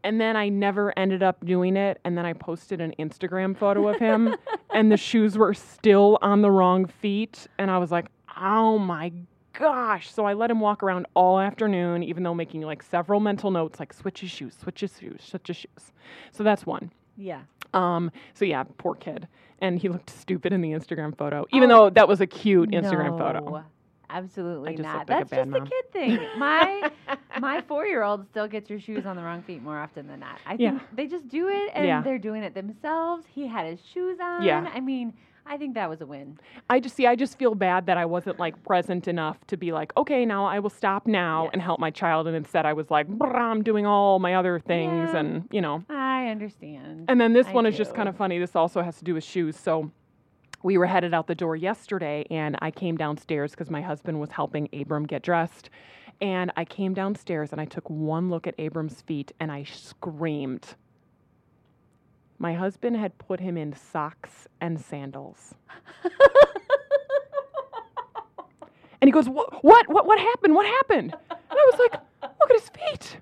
And 0.06 0.22
then 0.22 0.38
I 0.38 0.50
never 0.50 0.98
ended 0.98 1.24
up 1.24 1.44
doing 1.44 1.76
it. 1.76 2.00
And 2.06 2.16
then 2.16 2.28
I 2.28 2.34
posted 2.34 2.80
an 2.80 2.94
Instagram 3.00 3.58
photo 3.58 3.88
of 3.88 4.00
him 4.00 4.36
and 4.70 4.92
the 4.92 4.98
shoes 4.98 5.36
were 5.36 5.56
still 5.56 6.20
on 6.22 6.44
the 6.44 6.52
wrong 6.52 6.86
feet. 6.86 7.48
And 7.58 7.72
I 7.72 7.80
was 7.80 7.92
like, 7.92 8.06
oh 8.40 8.78
my 8.78 9.12
gosh. 9.54 10.14
So 10.14 10.26
I 10.26 10.34
let 10.34 10.52
him 10.52 10.60
walk 10.60 10.84
around 10.84 11.08
all 11.16 11.40
afternoon, 11.40 12.04
even 12.04 12.22
though 12.22 12.36
making 12.36 12.62
like 12.62 12.84
several 12.84 13.20
mental 13.20 13.50
notes, 13.50 13.80
like 13.80 13.94
switch 13.94 14.20
his 14.20 14.30
shoes, 14.30 14.56
switch 14.62 14.82
his 14.82 14.96
shoes, 15.00 15.22
switch 15.24 15.48
his 15.48 15.58
shoes. 15.58 15.92
So 16.32 16.44
that's 16.44 16.68
one. 16.68 16.92
Yeah. 17.18 17.42
Um, 17.74 18.12
so 18.36 18.46
yeah, 18.46 18.64
poor 18.78 18.94
kid. 18.94 19.28
And 19.60 19.80
he 19.80 19.90
looked 19.90 20.12
stupid 20.12 20.54
in 20.54 20.62
the 20.62 20.70
Instagram 20.70 21.18
photo, 21.18 21.48
even 21.52 21.70
though 21.70 21.90
that 21.90 22.08
was 22.08 22.22
a 22.22 22.28
cute 22.28 22.70
Instagram 22.72 23.18
photo. 23.18 23.64
Absolutely 24.10 24.72
just 24.76 24.84
not. 24.84 24.98
looked 25.00 25.10
like 25.10 25.26
a 25.26 25.30
That's 25.30 25.36
just 25.42 25.50
mom. 25.50 25.64
a 25.64 25.66
kid 25.70 25.92
thing. 25.92 26.20
My 26.38 26.92
my 27.40 27.62
four 27.62 27.86
year 27.86 28.04
old 28.04 28.26
still 28.30 28.48
gets 28.48 28.70
your 28.70 28.80
shoes 28.80 29.06
on 29.06 29.16
the 29.16 29.22
wrong 29.24 29.42
feet 29.44 29.62
more 29.62 29.78
often 29.80 30.08
than 30.08 30.20
not. 30.20 30.40
I 30.46 30.58
think 30.58 30.82
they 30.96 31.08
just 31.08 31.28
do 31.28 31.48
it 31.50 31.72
and 31.74 31.86
Yeah. 31.86 32.02
they're 32.02 32.20
doing 32.20 32.44
it 32.44 32.54
themselves. 32.54 33.26
He 33.28 33.48
had 33.48 33.66
his 33.68 33.80
shoes 33.94 34.18
on. 34.22 34.44
Yeah. 34.44 34.70
I 34.74 34.80
mean, 34.80 35.14
I 35.48 35.58
think 35.58 35.76
that 35.76 35.88
was 35.88 36.02
a 36.02 36.08
win. 36.08 36.40
I 36.72 36.80
just 36.80 36.96
see, 36.96 37.06
I 37.06 37.16
just 37.16 37.38
feel 37.38 37.54
bad 37.54 37.86
that 37.86 37.98
I 37.98 38.06
wasn't 38.06 38.40
like 38.40 38.64
present 38.64 39.08
enough 39.08 39.38
to 39.48 39.58
be 39.58 39.72
like, 39.72 39.94
okay, 39.96 40.26
now 40.26 40.46
I 40.46 40.58
will 40.58 40.72
stop 40.72 41.06
now 41.06 41.50
and 41.54 41.62
help 41.62 41.80
my 41.80 41.92
child. 41.92 42.26
And 42.26 42.36
instead 42.36 42.66
I 42.66 42.74
was 42.74 42.90
like, 42.90 43.06
I'm 43.22 43.62
doing 43.62 43.86
all 43.86 44.18
my 44.18 44.34
other 44.36 44.60
things 44.60 45.10
Yeah. 45.14 45.20
and, 45.20 45.48
you 45.52 45.62
know. 45.62 45.84
I 45.90 46.30
understand. 46.30 47.06
And 47.10 47.22
then 47.22 47.34
this 47.34 47.46
I 47.48 47.52
one 47.54 47.68
is 47.68 47.78
just 47.78 47.94
kind 47.94 48.10
of 48.10 48.16
funny. 48.18 48.40
This 48.40 48.56
also 48.56 48.82
has 48.82 48.98
to 48.98 49.04
do 49.04 49.14
with 49.14 49.24
shoes. 49.24 49.56
So 49.56 49.92
we 50.66 50.80
were 50.80 50.88
headed 50.88 51.14
out 51.14 51.28
the 51.28 51.36
door 51.36 51.56
yesterday, 51.56 52.26
and 52.32 52.58
I 52.60 52.72
came 52.72 52.98
downstairs 52.98 53.52
because 53.52 53.70
my 53.70 53.82
husband 53.82 54.20
was 54.20 54.32
helping 54.32 54.68
Abram 54.74 55.06
get 55.06 55.22
dressed. 55.22 55.70
And 56.22 56.52
I 56.58 56.66
came 56.66 56.96
downstairs 56.96 57.52
and 57.52 57.62
I 57.62 57.66
took 57.66 57.88
one 57.88 58.32
look 58.32 58.48
at 58.48 58.56
Abram's 58.58 59.02
feet 59.04 59.32
and 59.40 59.52
I 59.52 59.64
screamed. 59.64 60.74
My 62.40 62.56
husband 62.56 62.98
had 62.98 63.16
put 63.20 63.40
him 63.40 63.58
in 63.58 63.74
socks 63.74 64.48
and 64.60 64.82
sandals. 64.82 65.54
and 69.02 69.08
he 69.08 69.12
goes, 69.12 69.30
"What? 69.30 69.64
What? 69.64 69.88
What? 69.88 70.08
What 70.08 70.18
happened? 70.18 70.56
What 70.56 70.66
happened?" 70.66 71.14
And 71.30 71.40
I 71.52 71.70
was 71.72 71.80
like, 71.80 72.02
"Look 72.24 72.50
at 72.50 72.60
his 72.60 72.70
feet." 72.70 73.20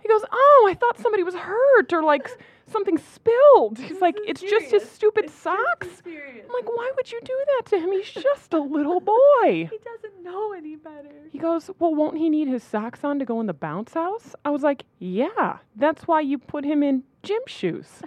He 0.00 0.08
goes, 0.08 0.22
"Oh, 0.30 0.68
I 0.70 0.74
thought 0.74 0.96
somebody 1.00 1.24
was 1.24 1.34
hurt 1.34 1.92
or 1.92 2.04
like 2.04 2.28
something 2.66 2.98
spilled." 2.98 3.78
He's 3.78 4.00
like, 4.00 4.16
"It's 4.26 4.40
just 4.40 4.70
his 4.70 4.88
stupid 4.88 5.30
socks." 5.30 6.02
I'm 6.06 6.52
like, 6.52 6.68
"Why 6.68 6.90
would 6.96 7.10
you 7.12 7.20
do 7.24 7.38
that 7.46 7.66
to 7.70 7.78
him? 7.78 7.92
He's 7.92 8.10
just 8.10 8.52
a 8.54 8.60
little 8.60 9.00
boy." 9.00 9.16
he 9.70 9.78
doesn't 9.78 10.22
know 10.22 10.52
any 10.52 10.76
better. 10.76 11.14
He 11.30 11.38
goes, 11.38 11.70
"Well, 11.78 11.94
won't 11.94 12.18
he 12.18 12.28
need 12.28 12.48
his 12.48 12.62
socks 12.62 13.04
on 13.04 13.18
to 13.18 13.24
go 13.24 13.40
in 13.40 13.46
the 13.46 13.54
bounce 13.54 13.94
house?" 13.94 14.34
I 14.44 14.50
was 14.50 14.62
like, 14.62 14.84
"Yeah, 14.98 15.58
that's 15.74 16.06
why 16.06 16.20
you 16.20 16.38
put 16.38 16.64
him 16.64 16.82
in 16.82 17.04
gym 17.22 17.42
shoes." 17.46 18.02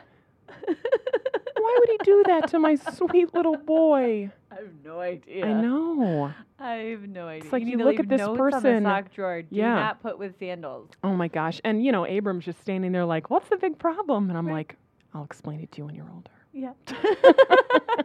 Why 0.67 1.75
would 1.79 1.89
he 1.89 1.97
do 2.03 2.23
that 2.27 2.47
to 2.49 2.59
my 2.59 2.75
sweet 2.75 3.33
little 3.33 3.57
boy? 3.57 4.31
I 4.51 4.55
have 4.55 4.67
no 4.83 4.99
idea. 4.99 5.45
I 5.45 5.53
know. 5.53 6.33
I 6.59 6.73
have 6.75 7.07
no 7.07 7.27
idea. 7.27 7.43
It's 7.43 7.53
like 7.53 7.63
you 7.63 7.77
you 7.77 7.79
look 7.85 7.99
at 7.99 8.09
this 8.09 8.21
person- 8.35 8.83
the 8.83 8.89
sock 8.89 9.11
drawer. 9.13 9.41
Do 9.43 9.55
Yeah. 9.55 9.75
not 9.75 10.01
put 10.01 10.17
with 10.19 10.37
sandals. 10.39 10.89
Oh 11.03 11.13
my 11.13 11.27
gosh. 11.27 11.61
And 11.63 11.83
you 11.85 11.91
know, 11.91 12.05
Abram's 12.05 12.45
just 12.45 12.59
standing 12.61 12.91
there 12.91 13.05
like, 13.05 13.29
"What's 13.29 13.49
the 13.49 13.57
big 13.57 13.77
problem?" 13.77 14.29
And 14.29 14.37
I'm 14.37 14.47
like, 14.47 14.75
"I'll 15.13 15.23
explain 15.23 15.59
it 15.61 15.71
to 15.73 15.77
you 15.79 15.85
when 15.85 15.95
you're 15.95 16.09
older." 16.13 16.31
Yeah. 16.51 16.73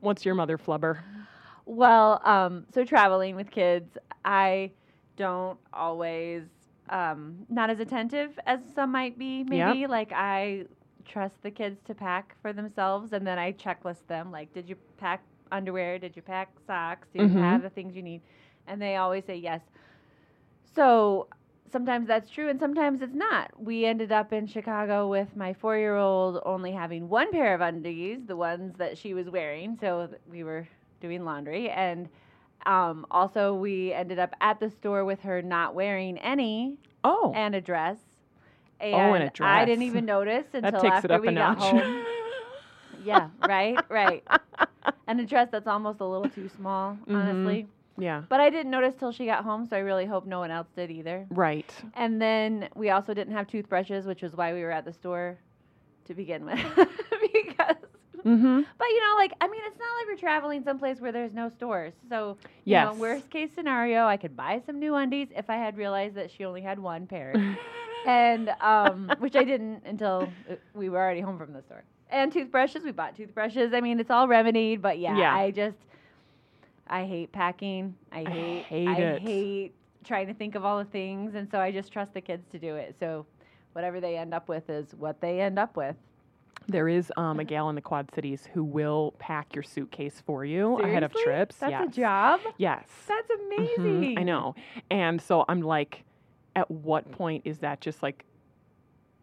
What's 0.00 0.24
your 0.24 0.34
mother 0.34 0.58
flubber? 0.58 0.98
Well, 1.64 2.20
um, 2.24 2.66
so 2.74 2.84
traveling 2.84 3.36
with 3.36 3.50
kids, 3.50 3.96
I 4.24 4.72
don't 5.16 5.58
always 5.72 6.42
um, 6.88 7.46
not 7.48 7.70
as 7.70 7.78
attentive 7.78 8.38
as 8.46 8.58
some 8.74 8.90
might 8.90 9.16
be. 9.18 9.44
Maybe 9.44 9.80
Yep. 9.80 9.90
like 9.90 10.12
I 10.12 10.64
trust 11.04 11.42
the 11.42 11.50
kids 11.50 11.80
to 11.86 11.94
pack 11.94 12.36
for 12.42 12.52
themselves, 12.52 13.12
and 13.12 13.26
then 13.26 13.38
I 13.38 13.52
checklist 13.52 14.06
them. 14.08 14.30
Like, 14.32 14.52
did 14.52 14.68
you 14.68 14.76
pack 14.98 15.22
underwear? 15.52 15.98
Did 15.98 16.16
you 16.16 16.22
pack 16.22 16.50
socks? 16.66 17.08
Do 17.12 17.20
you 17.20 17.28
Mhm. 17.28 17.38
have 17.38 17.62
the 17.62 17.70
things 17.70 17.94
you 17.96 18.02
need? 18.02 18.22
And 18.66 18.80
they 18.80 18.96
always 18.96 19.24
say 19.24 19.36
yes. 19.36 19.60
So 20.74 21.28
sometimes 21.70 22.06
that's 22.08 22.30
true, 22.30 22.48
and 22.48 22.58
sometimes 22.58 23.02
it's 23.02 23.14
not. 23.14 23.50
We 23.60 23.84
ended 23.84 24.12
up 24.12 24.32
in 24.32 24.46
Chicago 24.46 25.08
with 25.08 25.36
my 25.36 25.52
four-year-old 25.52 26.40
only 26.44 26.72
having 26.72 27.08
one 27.08 27.30
pair 27.32 27.54
of 27.54 27.60
undies, 27.60 28.26
the 28.26 28.36
ones 28.36 28.76
that 28.78 28.96
she 28.98 29.14
was 29.14 29.28
wearing. 29.30 29.76
So 29.80 30.08
we 30.30 30.44
were 30.44 30.68
doing 31.00 31.24
laundry, 31.24 31.70
and 31.70 32.08
um, 32.66 33.06
also 33.10 33.54
we 33.54 33.92
ended 33.92 34.18
up 34.18 34.34
at 34.40 34.60
the 34.60 34.70
store 34.70 35.04
with 35.04 35.20
her 35.20 35.42
not 35.42 35.74
wearing 35.74 36.18
any 36.18 36.78
Oh, 37.04 37.32
and 37.32 37.54
a 37.54 37.60
dress. 37.60 37.98
And 38.82 38.94
Oh, 38.94 39.14
and 39.14 39.22
a 39.24 39.44
I 39.44 39.64
didn't 39.64 39.80
dress. 39.80 39.90
even 39.90 40.04
notice 40.06 40.46
until 40.52 40.70
that 40.72 40.80
takes 40.82 40.96
after 40.96 41.06
it 41.06 41.10
up 41.12 41.20
we 41.22 41.28
a 41.28 41.34
got 41.34 41.56
home. 41.58 42.04
yeah, 43.04 43.28
right, 43.42 43.78
right. 43.88 44.22
And 45.08 45.20
a 45.20 45.26
dress 45.26 45.48
that's 45.50 45.66
almost 45.66 46.00
a 46.00 46.06
little 46.06 46.28
too 46.28 46.48
small, 46.48 46.96
Mhm. 47.08 47.16
honestly. 47.16 47.66
yeah. 47.98 48.22
But 48.28 48.40
I 48.40 48.50
didn't 48.50 48.70
notice 48.70 48.94
till 48.94 49.10
she 49.12 49.26
got 49.26 49.42
home, 49.44 49.66
so 49.66 49.76
I 49.76 49.80
really 49.80 50.06
hope 50.06 50.26
no 50.26 50.38
one 50.38 50.50
else 50.52 50.68
did 50.76 50.90
either. 50.92 51.26
Right. 51.30 51.74
And 51.94 52.22
then 52.22 52.68
we 52.76 52.90
also 52.90 53.12
didn't 53.12 53.34
have 53.34 53.46
toothbrushes, 53.48 54.06
which 54.06 54.22
was 54.22 54.34
why 54.36 54.52
we 54.54 54.62
were 54.62 54.70
at 54.70 54.84
the 54.84 54.92
store 54.92 55.38
to 56.06 56.14
begin 56.14 56.44
with. 56.44 56.54
because, 56.76 57.76
Mm-hmm. 58.24 58.60
but 58.78 58.86
you 58.88 59.00
know, 59.00 59.14
like 59.18 59.32
I 59.40 59.48
mean, 59.48 59.60
it's 59.66 59.76
not 59.78 59.84
like 59.98 60.06
we're 60.08 60.16
traveling 60.20 60.62
someplace 60.62 61.00
where 61.00 61.10
there's 61.10 61.32
no 61.34 61.48
stores. 61.48 61.92
So, 62.08 62.38
you 62.64 62.74
know, 62.76 62.94
worst 62.94 63.28
case 63.30 63.50
scenario, 63.52 64.04
I 64.06 64.16
could 64.16 64.36
buy 64.36 64.62
some 64.64 64.78
new 64.78 64.94
undies 64.94 65.28
if 65.36 65.50
I 65.50 65.56
had 65.56 65.76
realized 65.76 66.14
that 66.14 66.30
she 66.30 66.44
only 66.44 66.62
had 66.62 66.78
one 66.78 67.08
pair, 67.08 67.34
and 68.06 68.50
um, 68.60 69.12
which 69.18 69.36
I 69.36 69.44
didn't 69.44 69.82
until 69.84 70.28
uh, 70.50 70.54
we 70.74 70.88
were 70.88 70.98
already 70.98 71.20
home 71.20 71.38
from 71.38 71.52
the 71.52 71.62
store. 71.62 71.84
And 72.10 72.30
toothbrushes, 72.32 72.84
we 72.84 72.92
bought 72.92 73.16
toothbrushes. 73.16 73.72
I 73.72 73.80
mean, 73.80 73.98
it's 73.98 74.10
all 74.10 74.28
remedied, 74.28 74.82
but 74.82 74.98
yeah, 74.98 75.16
Yeah. 75.16 75.34
I 75.34 75.50
just, 75.50 75.78
I 76.86 77.04
hate 77.04 77.32
packing. 77.32 77.94
I 78.12 78.20
I 78.20 78.24
hate, 78.24 78.62
hate 78.64 78.88
I 78.88 78.94
it. 78.96 79.22
hate 79.22 79.74
trying 80.04 80.26
to 80.26 80.34
think 80.34 80.54
of 80.54 80.64
all 80.64 80.78
the 80.78 80.84
things, 80.84 81.34
and 81.34 81.50
so 81.50 81.58
I 81.58 81.70
just 81.72 81.92
trust 81.92 82.12
the 82.12 82.20
kids 82.20 82.44
to 82.52 82.58
do 82.58 82.76
it. 82.76 82.96
So, 82.98 83.24
whatever 83.72 84.00
they 84.00 84.18
end 84.18 84.34
up 84.34 84.48
with 84.48 84.68
is 84.68 84.94
what 84.98 85.20
they 85.20 85.40
end 85.40 85.58
up 85.58 85.76
with. 85.76 85.96
There 86.68 86.88
is 86.88 87.12
um, 87.16 87.40
a 87.40 87.44
gal 87.44 87.68
in 87.70 87.74
the 87.74 87.80
Quad 87.80 88.10
Cities 88.14 88.48
who 88.52 88.62
will 88.62 89.14
pack 89.18 89.54
your 89.54 89.62
suitcase 89.62 90.22
for 90.24 90.44
you 90.44 90.78
ahead 90.78 91.02
of 91.02 91.12
trips. 91.14 91.56
That's 91.56 91.70
yes. 91.70 91.88
a 91.88 91.90
job. 91.90 92.40
Yes. 92.58 92.84
That's 93.08 93.28
amazing. 93.30 94.18
I 94.18 94.22
know. 94.22 94.54
And 94.90 95.20
so 95.20 95.44
I'm 95.48 95.60
like, 95.62 96.04
at 96.56 96.70
what 96.70 97.10
point 97.12 97.42
is 97.44 97.58
that 97.58 97.80
just 97.80 98.02
like 98.02 98.24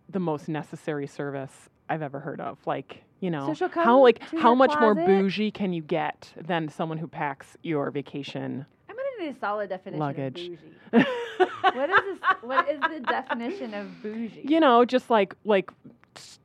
the 0.10 0.20
most 0.20 0.48
necessary 0.48 1.08
service 1.08 1.70
I've 1.90 2.02
ever 2.02 2.20
heard 2.20 2.42
of? 2.42 2.58
Like, 2.66 3.04
you 3.20 3.32
know, 3.32 3.54
she'll 3.54 3.70
how 3.70 4.02
like 4.02 4.22
how 4.38 4.50
your 4.50 4.56
much 4.56 4.74
more 4.80 4.96
bougie 4.96 5.52
can 5.52 5.74
you 5.74 5.82
get 5.82 6.32
than 6.36 6.70
someone 6.70 6.98
who 6.98 7.08
packs 7.08 7.58
your 7.64 7.92
vacation 7.92 8.66
I'm 8.90 8.96
gonna 8.96 9.28
need 9.30 9.36
a 9.36 9.40
solid 9.40 9.70
definition 9.70 10.00
luggage? 10.00 10.52
of 10.92 10.92
bougie. 10.92 11.06
what 11.62 11.90
is 11.90 12.00
this? 12.06 12.20
What 12.42 12.70
is 12.70 12.80
the 12.82 13.00
definition 13.02 13.74
of 13.74 14.02
bougie? 14.02 14.42
you 14.44 14.60
know, 14.60 14.86
just 14.86 15.10
like 15.10 15.36
like 15.46 15.70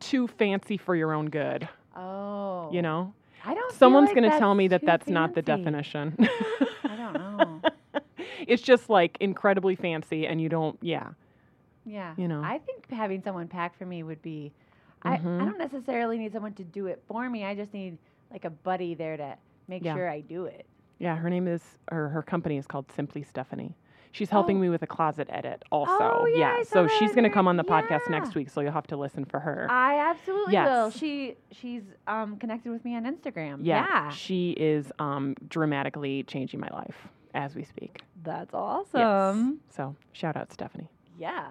too 0.01 0.27
fancy 0.27 0.77
for 0.77 0.95
your 0.95 1.13
own 1.13 1.31
good. 1.31 1.69
Oh. 1.97 2.71
You 2.73 2.83
know, 2.83 3.15
I 3.45 3.55
don't. 3.55 3.71
feel 3.71 3.79
someone's 3.79 4.09
like 4.09 4.17
going 4.17 4.31
to 4.31 4.39
tell 4.39 4.55
me 4.55 4.69
that 4.69 4.81
too 4.81 4.87
that's 4.87 5.09
not 5.09 5.35
the 5.35 5.43
definition. 5.43 6.17
I 6.85 6.97
don't 6.97 7.15
know. 7.15 7.54
It's 8.49 8.63
just 8.63 8.89
like 8.91 9.17
incredibly 9.21 9.77
fancy, 9.77 10.27
and 10.27 10.41
you 10.41 10.49
don't. 10.49 10.79
Yeah. 10.83 11.11
Yeah. 11.85 12.15
You 12.17 12.29
know. 12.29 12.43
I 12.43 12.59
think 12.59 12.91
having 12.91 13.23
someone 13.23 13.49
pack 13.49 13.77
for 13.79 13.87
me 13.87 14.03
would 14.03 14.23
be. 14.23 14.53
I, 15.03 15.15
I 15.15 15.19
Mhm. 15.19 15.39
don't 15.45 15.59
necessarily 15.59 16.17
need 16.19 16.33
someone 16.33 16.55
to 16.55 16.65
do 16.65 16.87
it 16.87 17.03
for 17.07 17.29
me. 17.29 17.45
I 17.45 17.55
just 17.55 17.75
need 17.75 17.99
like 18.31 18.45
a 18.47 18.51
buddy 18.51 18.95
there 18.95 19.17
to 19.19 19.37
make 19.69 19.85
Yeah. 19.85 19.95
sure 19.95 20.09
I 20.09 20.21
do 20.21 20.47
it. 20.47 20.65
Yeah, 20.99 21.15
her 21.17 21.29
name 21.29 21.47
is, 21.47 21.63
or 21.91 22.09
her 22.09 22.23
company 22.23 22.57
is 22.57 22.67
called 22.67 22.91
Simply 22.91 23.23
Stephanie. 23.23 23.77
She's 24.13 24.31
helping 24.31 24.59
Oh. 24.59 24.61
me 24.61 24.69
with 24.71 24.83
a 24.83 24.87
closet 24.87 25.27
edit 25.31 25.63
also. 25.73 25.93
Oh, 26.01 26.27
yeah, 26.27 26.63
saw 26.63 26.87
so 26.87 26.87
she's 26.87 27.11
going 27.11 27.25
to 27.25 27.31
come 27.31 27.49
on 27.49 27.57
the 27.57 27.65
podcast 27.65 28.09
next 28.09 28.35
week, 28.37 28.49
so 28.49 28.61
you'll 28.61 28.71
have 28.73 28.87
to 28.87 28.97
listen 28.97 29.25
for 29.25 29.41
her. 29.41 29.67
I 29.69 29.99
absolutely 30.11 30.55
will. 30.57 30.87
Yes. 30.87 30.97
She 30.97 31.35
she's 31.51 31.83
um 32.07 32.37
connected 32.39 32.71
with 32.71 32.85
me 32.85 32.95
on 32.97 33.05
Instagram. 33.05 33.59
yeah, 33.63 33.85
yeah. 33.87 34.11
she 34.11 34.53
is 34.53 34.91
um, 35.01 35.35
dramatically 35.49 36.23
changing 36.23 36.61
my 36.61 36.69
life 36.73 37.09
as 37.35 37.55
we 37.55 37.65
speak. 37.65 38.03
That's 38.23 38.55
awesome. 38.55 39.61
Yes. 39.67 39.77
So 39.77 39.97
shout 40.13 40.37
out 40.37 40.53
Stephanie. 40.53 40.89
Yeah. 41.19 41.49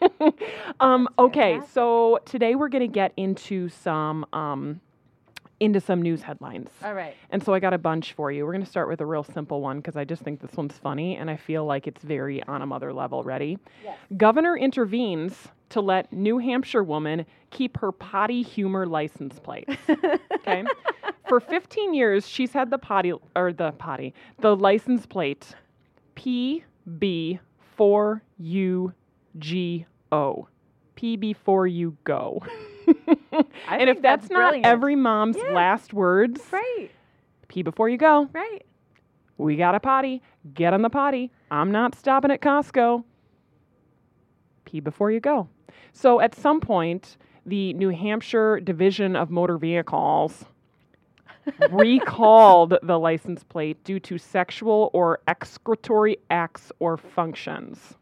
um, 0.80 1.08
okay, 1.18 1.60
so 1.72 2.18
today 2.24 2.54
we're 2.56 2.68
going 2.68 2.82
to 2.82 2.92
get 2.92 3.12
into 3.16 3.68
some 3.68 4.26
um, 4.32 4.80
into 5.60 5.80
some 5.80 6.00
news 6.00 6.22
headlines. 6.22 6.70
All 6.84 6.94
right. 6.94 7.14
And 7.30 7.42
so 7.42 7.52
I 7.52 7.58
got 7.58 7.74
a 7.74 7.78
bunch 7.78 8.12
for 8.12 8.30
you. 8.30 8.44
We're 8.44 8.52
going 8.52 8.64
to 8.64 8.70
start 8.70 8.88
with 8.88 9.00
a 9.00 9.06
real 9.06 9.24
simple 9.24 9.60
one 9.60 9.78
because 9.78 9.96
I 9.96 10.04
just 10.04 10.22
think 10.22 10.40
this 10.40 10.52
one's 10.56 10.78
funny 10.78 11.16
and 11.16 11.28
I 11.30 11.36
feel 11.36 11.64
like 11.64 11.86
it's 11.86 12.02
very 12.02 12.42
on 12.44 12.62
a 12.62 12.66
mother 12.66 12.92
level. 12.92 13.22
Ready? 13.24 13.58
Yes. 13.84 13.98
Governor 14.16 14.56
intervenes 14.56 15.48
to 15.70 15.80
let 15.80 16.12
New 16.12 16.38
Hampshire 16.38 16.84
woman 16.84 17.26
keep 17.50 17.76
her 17.78 17.92
potty 17.92 18.42
humor 18.42 18.86
license 18.86 19.38
plate. 19.40 19.68
okay? 20.34 20.64
For 21.28 21.40
15 21.40 21.92
years, 21.92 22.26
she's 22.26 22.52
had 22.52 22.70
the 22.70 22.78
potty, 22.78 23.12
or 23.36 23.52
the 23.52 23.72
potty, 23.72 24.14
the 24.40 24.56
license 24.56 25.04
plate 25.04 25.54
PB4UGO. 26.16 27.42
PB4U 30.96 31.96
go. 32.04 32.42
and 33.68 33.88
if 33.90 34.00
that's, 34.02 34.28
that's 34.28 34.30
not 34.30 34.54
every 34.64 34.96
mom's 34.96 35.36
Yeah. 35.36 35.50
last 35.52 35.92
words, 35.92 36.40
Right. 36.52 36.90
P 37.48 37.62
before 37.62 37.88
you 37.88 37.96
go. 37.98 38.28
Right. 38.32 38.64
We 39.36 39.56
got 39.56 39.74
a 39.74 39.80
potty. 39.80 40.22
Get 40.54 40.72
on 40.72 40.82
the 40.82 40.90
potty. 40.90 41.30
I'm 41.50 41.70
not 41.70 41.94
stopping 41.94 42.30
at 42.30 42.40
Costco. 42.40 43.04
Pee 44.64 44.80
before 44.80 45.10
you 45.10 45.20
go. 45.20 45.48
So 45.92 46.20
at 46.20 46.34
some 46.34 46.60
point, 46.60 47.16
the 47.46 47.72
New 47.74 47.90
Hampshire 47.90 48.60
Division 48.60 49.16
of 49.16 49.30
Motor 49.30 49.56
Vehicles 49.56 50.44
recalled 51.70 52.76
the 52.82 52.98
license 52.98 53.42
plate 53.44 53.82
due 53.84 54.00
to 54.00 54.18
sexual 54.18 54.90
or 54.92 55.20
excretory 55.28 56.18
acts 56.30 56.70
or 56.78 56.96
functions 56.96 57.94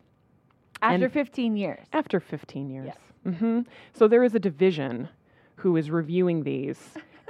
After 0.82 1.04
And- 1.04 1.12
15 1.12 1.56
years. 1.56 1.86
after 1.92 2.18
15 2.20 2.68
years. 2.70 2.86
Yes. 2.86 2.98
Hmm 3.33 3.61
So 3.92 4.09
there 4.09 4.23
is 4.25 4.35
a 4.35 4.38
division 4.38 5.09
who 5.56 5.76
is 5.76 5.90
reviewing 5.90 6.42
these, 6.45 6.78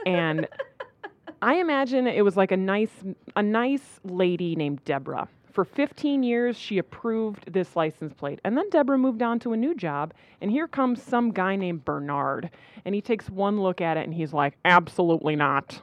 and 0.05 0.47
I 1.43 1.55
imagine 1.55 2.07
it 2.07 2.25
was 2.25 2.37
like 2.37 2.53
a 2.53 2.57
nice, 2.57 2.91
a 3.35 3.43
nice 3.43 4.00
lady 4.05 4.57
named 4.57 4.85
Deborah. 4.85 5.29
For 5.53 5.65
15 5.65 6.23
years, 6.23 6.59
she 6.59 6.76
approved 6.76 7.50
this 7.50 7.76
license 7.76 8.12
plate, 8.12 8.41
and 8.45 8.57
then 8.59 8.69
Deborah 8.69 8.99
moved 8.99 9.23
on 9.23 9.38
to 9.41 9.55
a 9.55 9.57
new 9.57 9.75
job. 9.75 10.12
And 10.43 10.50
here 10.50 10.69
comes 10.69 11.03
some 11.03 11.31
guy 11.33 11.57
named 11.57 11.85
Bernard, 11.85 12.50
and 12.85 12.95
he 12.95 13.00
takes 13.00 13.31
one 13.31 13.61
look 13.61 13.81
at 13.81 13.97
it, 13.97 14.05
and 14.05 14.12
he's 14.12 14.35
like, 14.35 14.59
"Absolutely 14.67 15.35
not. 15.35 15.81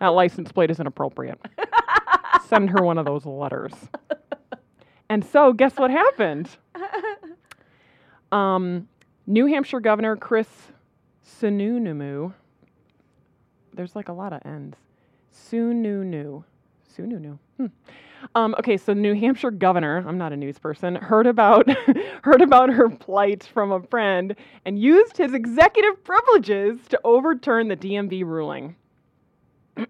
That 0.00 0.08
license 0.08 0.50
plate 0.50 0.70
isn't 0.72 0.86
appropriate. 0.86 1.38
Send 2.48 2.70
her 2.70 2.82
one 2.82 2.98
of 2.98 3.04
those 3.06 3.26
letters." 3.26 3.74
And 5.08 5.24
so, 5.24 5.52
guess 5.52 5.76
what 5.76 5.90
happened? 5.90 6.48
Um, 8.32 8.86
New 9.30 9.46
Hampshire 9.46 9.78
Governor 9.78 10.16
Chris 10.16 10.48
Sununu. 11.24 12.34
There's 13.72 13.94
like 13.94 14.08
a 14.08 14.12
lot 14.12 14.32
of 14.32 14.42
N's. 14.44 14.74
Sununu. 15.32 16.42
Sununu. 16.92 17.38
Hmm. 17.56 17.66
Um, 18.34 18.56
okay, 18.58 18.76
so 18.76 18.92
New 18.92 19.14
Hampshire 19.14 19.52
governor, 19.52 20.04
I'm 20.04 20.18
not 20.18 20.32
a 20.32 20.36
news 20.36 20.58
person, 20.58 20.96
heard 20.96 21.28
about 21.28 21.70
heard 22.24 22.42
about 22.42 22.70
her 22.70 22.90
plight 22.90 23.44
from 23.44 23.70
a 23.70 23.80
friend 23.80 24.34
and 24.64 24.80
used 24.80 25.16
his 25.16 25.32
executive 25.32 26.02
privileges 26.02 26.80
to 26.88 27.00
overturn 27.04 27.68
the 27.68 27.76
DMV 27.76 28.24
ruling. 28.24 28.74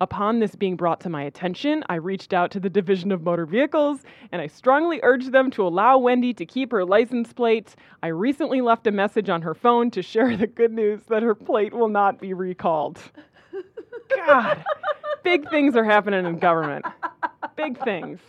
Upon 0.00 0.38
this 0.38 0.54
being 0.54 0.76
brought 0.76 1.00
to 1.00 1.08
my 1.08 1.24
attention, 1.24 1.82
I 1.88 1.96
reached 1.96 2.32
out 2.32 2.52
to 2.52 2.60
the 2.60 2.70
Division 2.70 3.10
of 3.10 3.22
Motor 3.22 3.46
Vehicles 3.46 4.00
and 4.30 4.40
I 4.40 4.46
strongly 4.46 5.00
urged 5.02 5.32
them 5.32 5.50
to 5.52 5.66
allow 5.66 5.98
Wendy 5.98 6.32
to 6.34 6.46
keep 6.46 6.70
her 6.70 6.84
license 6.84 7.32
plate. 7.32 7.74
I 8.02 8.08
recently 8.08 8.60
left 8.60 8.86
a 8.86 8.92
message 8.92 9.28
on 9.28 9.42
her 9.42 9.54
phone 9.54 9.90
to 9.92 10.02
share 10.02 10.36
the 10.36 10.46
good 10.46 10.72
news 10.72 11.00
that 11.08 11.24
her 11.24 11.34
plate 11.34 11.74
will 11.74 11.88
not 11.88 12.20
be 12.20 12.32
recalled. 12.32 13.00
God, 14.16 14.64
big 15.24 15.50
things 15.50 15.74
are 15.74 15.84
happening 15.84 16.26
in 16.26 16.38
government. 16.38 16.84
Big 17.56 17.82
things. 17.82 18.20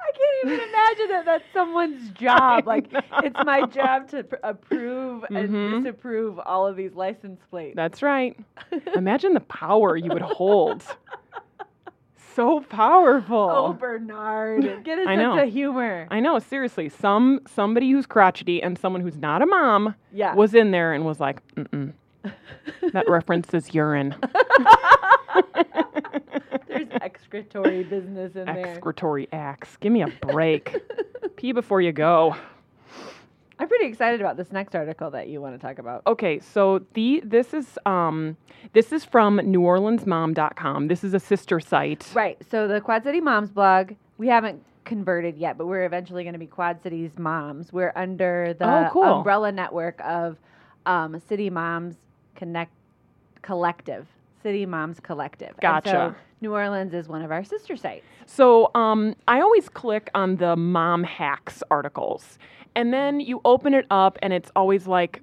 I 0.00 0.10
can't 0.12 0.52
even 0.54 0.68
imagine 0.68 1.08
that 1.10 1.24
that's 1.24 1.44
someone's 1.52 2.10
job. 2.18 2.66
Like, 2.66 2.86
it's 3.22 3.36
my 3.44 3.66
job 3.66 4.08
to 4.10 4.24
pr- 4.24 4.36
approve 4.42 5.24
Mhm. 5.30 5.36
and 5.36 5.84
disapprove 5.84 6.38
all 6.40 6.66
of 6.66 6.76
these 6.76 6.94
license 6.94 7.40
plates. 7.50 7.76
That's 7.76 8.02
right. 8.02 8.36
Imagine 8.94 9.34
the 9.34 9.40
power 9.40 9.96
you 9.96 10.10
would 10.12 10.22
hold. 10.22 10.82
So 12.34 12.60
powerful. 12.60 13.50
oh, 13.52 13.72
Bernard. 13.72 14.84
Get 14.84 14.98
a 15.00 15.02
I 15.02 15.16
sense 15.16 15.18
know. 15.18 15.42
of 15.42 15.48
humor. 15.52 16.06
I 16.10 16.20
know, 16.20 16.38
seriously. 16.38 16.88
Some 16.88 17.40
somebody 17.48 17.90
who's 17.90 18.06
crotchety 18.06 18.62
and 18.62 18.78
someone 18.78 19.00
who's 19.02 19.16
not 19.16 19.42
a 19.42 19.46
mom 19.46 19.96
Yeah. 20.12 20.34
was 20.34 20.54
in 20.54 20.70
there 20.70 20.92
and 20.92 21.04
was 21.04 21.18
like, 21.18 21.42
mm-mm. 21.56 21.92
That 22.92 23.08
references 23.08 23.74
urine. 23.74 24.14
There's 26.78 27.02
excretory 27.02 27.84
business 27.84 28.36
in 28.36 28.46
there. 28.46 28.66
Excretory 28.74 29.28
acts. 29.32 29.76
Give 29.78 29.92
me 29.92 30.02
a 30.02 30.08
break. 30.22 30.74
Pee 31.36 31.52
before 31.52 31.80
you 31.80 31.92
go. 31.92 32.36
I'm 33.60 33.66
pretty 33.68 33.86
excited 33.86 34.20
about 34.20 34.36
this 34.36 34.52
next 34.52 34.76
article 34.76 35.10
that 35.10 35.28
you 35.28 35.40
want 35.40 35.60
to 35.60 35.66
talk 35.66 35.78
about. 35.80 36.02
Okay, 36.06 36.38
so 36.38 36.84
the 36.94 37.20
this 37.24 37.52
is 37.52 37.76
um 37.86 38.36
this 38.72 38.92
is 38.92 39.04
from 39.04 39.38
NewOrleansMom.com. 39.38 40.86
This 40.88 41.02
is 41.02 41.12
a 41.14 41.20
sister 41.20 41.58
site. 41.58 42.06
Right. 42.14 42.38
So 42.50 42.68
the 42.68 42.80
Quad 42.80 43.02
City 43.02 43.20
Moms 43.20 43.50
blog, 43.50 43.92
we 44.16 44.28
haven't 44.28 44.62
converted 44.84 45.36
yet, 45.36 45.58
but 45.58 45.66
we're 45.66 45.84
eventually 45.84 46.22
going 46.22 46.32
to 46.34 46.38
be 46.38 46.46
Quad 46.46 46.80
Cities 46.82 47.18
Moms. 47.18 47.72
We're 47.72 47.92
under 47.96 48.54
the 48.58 48.86
Oh, 48.86 48.90
cool. 48.92 49.02
umbrella 49.02 49.50
network 49.52 50.00
of 50.04 50.36
um, 50.86 51.20
City 51.28 51.50
Moms 51.50 51.96
Connect 52.36 52.72
Collective. 53.42 54.06
City 54.42 54.66
Moms 54.66 55.00
Collective. 55.00 55.48
And 55.50 55.60
Gotcha. 55.60 55.90
so 55.90 56.14
New 56.40 56.52
Orleans 56.54 56.94
is 56.94 57.08
one 57.08 57.22
of 57.22 57.30
our 57.30 57.44
sister 57.44 57.76
sites. 57.76 58.04
So 58.26 58.70
um, 58.74 59.14
I 59.26 59.40
always 59.40 59.68
click 59.68 60.10
on 60.14 60.36
the 60.36 60.56
mom 60.56 61.02
hacks 61.04 61.62
articles, 61.70 62.38
and 62.74 62.92
then 62.92 63.20
you 63.20 63.40
open 63.44 63.74
it 63.74 63.86
up, 63.90 64.18
and 64.22 64.32
it's 64.32 64.50
always 64.54 64.86
like, 64.86 65.22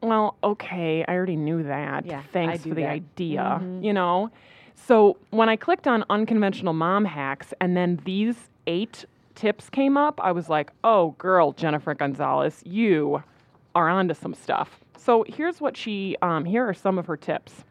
well, 0.00 0.36
okay, 0.44 1.04
I 1.08 1.12
already 1.14 1.36
knew 1.36 1.62
that. 1.64 2.06
Yeah, 2.06 2.22
Thanks 2.32 2.62
for 2.62 2.70
the 2.70 2.82
that. 2.82 2.90
idea, 2.90 3.60
Mhm. 3.62 3.82
you 3.84 3.92
know? 3.92 4.30
So 4.74 5.16
when 5.30 5.48
I 5.48 5.56
clicked 5.56 5.86
on 5.86 6.04
unconventional 6.10 6.72
mom 6.74 7.04
hacks, 7.06 7.54
and 7.60 7.76
then 7.76 8.00
these 8.04 8.48
eight 8.66 9.04
tips 9.34 9.68
came 9.70 9.96
up, 9.96 10.20
I 10.22 10.30
was 10.32 10.48
like, 10.48 10.70
oh, 10.84 11.10
girl, 11.18 11.52
Jennifer 11.52 11.94
Gonzalez, 11.94 12.62
you 12.66 13.22
are 13.74 13.88
onto 13.88 14.14
some 14.14 14.34
stuff. 14.34 14.80
So 14.96 15.24
here's 15.28 15.60
what 15.60 15.76
she, 15.76 16.16
um, 16.22 16.44
here 16.44 16.66
are 16.68 16.74
some 16.74 16.98
of 16.98 17.06
her 17.06 17.16
tips. 17.16 17.64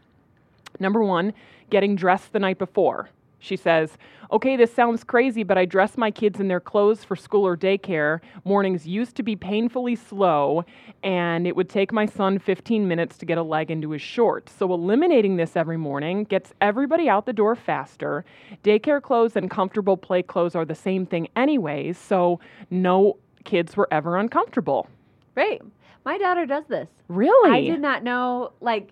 Number 0.79 1.03
one, 1.03 1.33
getting 1.69 1.95
dressed 1.95 2.33
the 2.33 2.39
night 2.39 2.57
before. 2.57 3.09
She 3.39 3.57
says, 3.57 3.97
Okay, 4.31 4.55
this 4.55 4.73
sounds 4.73 5.03
crazy, 5.03 5.43
but 5.43 5.57
I 5.57 5.65
dress 5.65 5.97
my 5.97 6.09
kids 6.09 6.39
in 6.39 6.47
their 6.47 6.61
clothes 6.61 7.03
for 7.03 7.15
school 7.15 7.45
or 7.45 7.55
daycare. 7.55 8.19
Mornings 8.45 8.87
used 8.87 9.15
to 9.17 9.23
be 9.23 9.35
painfully 9.35 9.95
slow, 9.95 10.65
and 11.03 11.45
it 11.45 11.55
would 11.55 11.69
take 11.69 11.91
my 11.91 12.05
son 12.05 12.39
15 12.39 12.87
minutes 12.87 13.17
to 13.17 13.25
get 13.25 13.37
a 13.37 13.43
leg 13.43 13.69
into 13.69 13.91
his 13.91 14.01
shorts. 14.01 14.53
So, 14.57 14.73
eliminating 14.73 15.35
this 15.35 15.55
every 15.55 15.77
morning 15.77 16.23
gets 16.23 16.53
everybody 16.61 17.09
out 17.09 17.25
the 17.25 17.33
door 17.33 17.55
faster. 17.55 18.25
Daycare 18.63 19.01
clothes 19.01 19.35
and 19.35 19.51
comfortable 19.51 19.97
play 19.97 20.23
clothes 20.23 20.55
are 20.55 20.65
the 20.65 20.73
same 20.73 21.05
thing, 21.05 21.27
anyways, 21.35 21.97
so 21.97 22.39
no 22.71 23.17
kids 23.43 23.75
were 23.75 23.89
ever 23.91 24.17
uncomfortable. 24.17 24.87
Right. 25.35 25.61
My 26.05 26.17
daughter 26.17 26.45
does 26.45 26.65
this. 26.67 26.87
Really? 27.07 27.51
I 27.51 27.61
did 27.71 27.81
not 27.81 28.03
know, 28.03 28.53
like, 28.61 28.89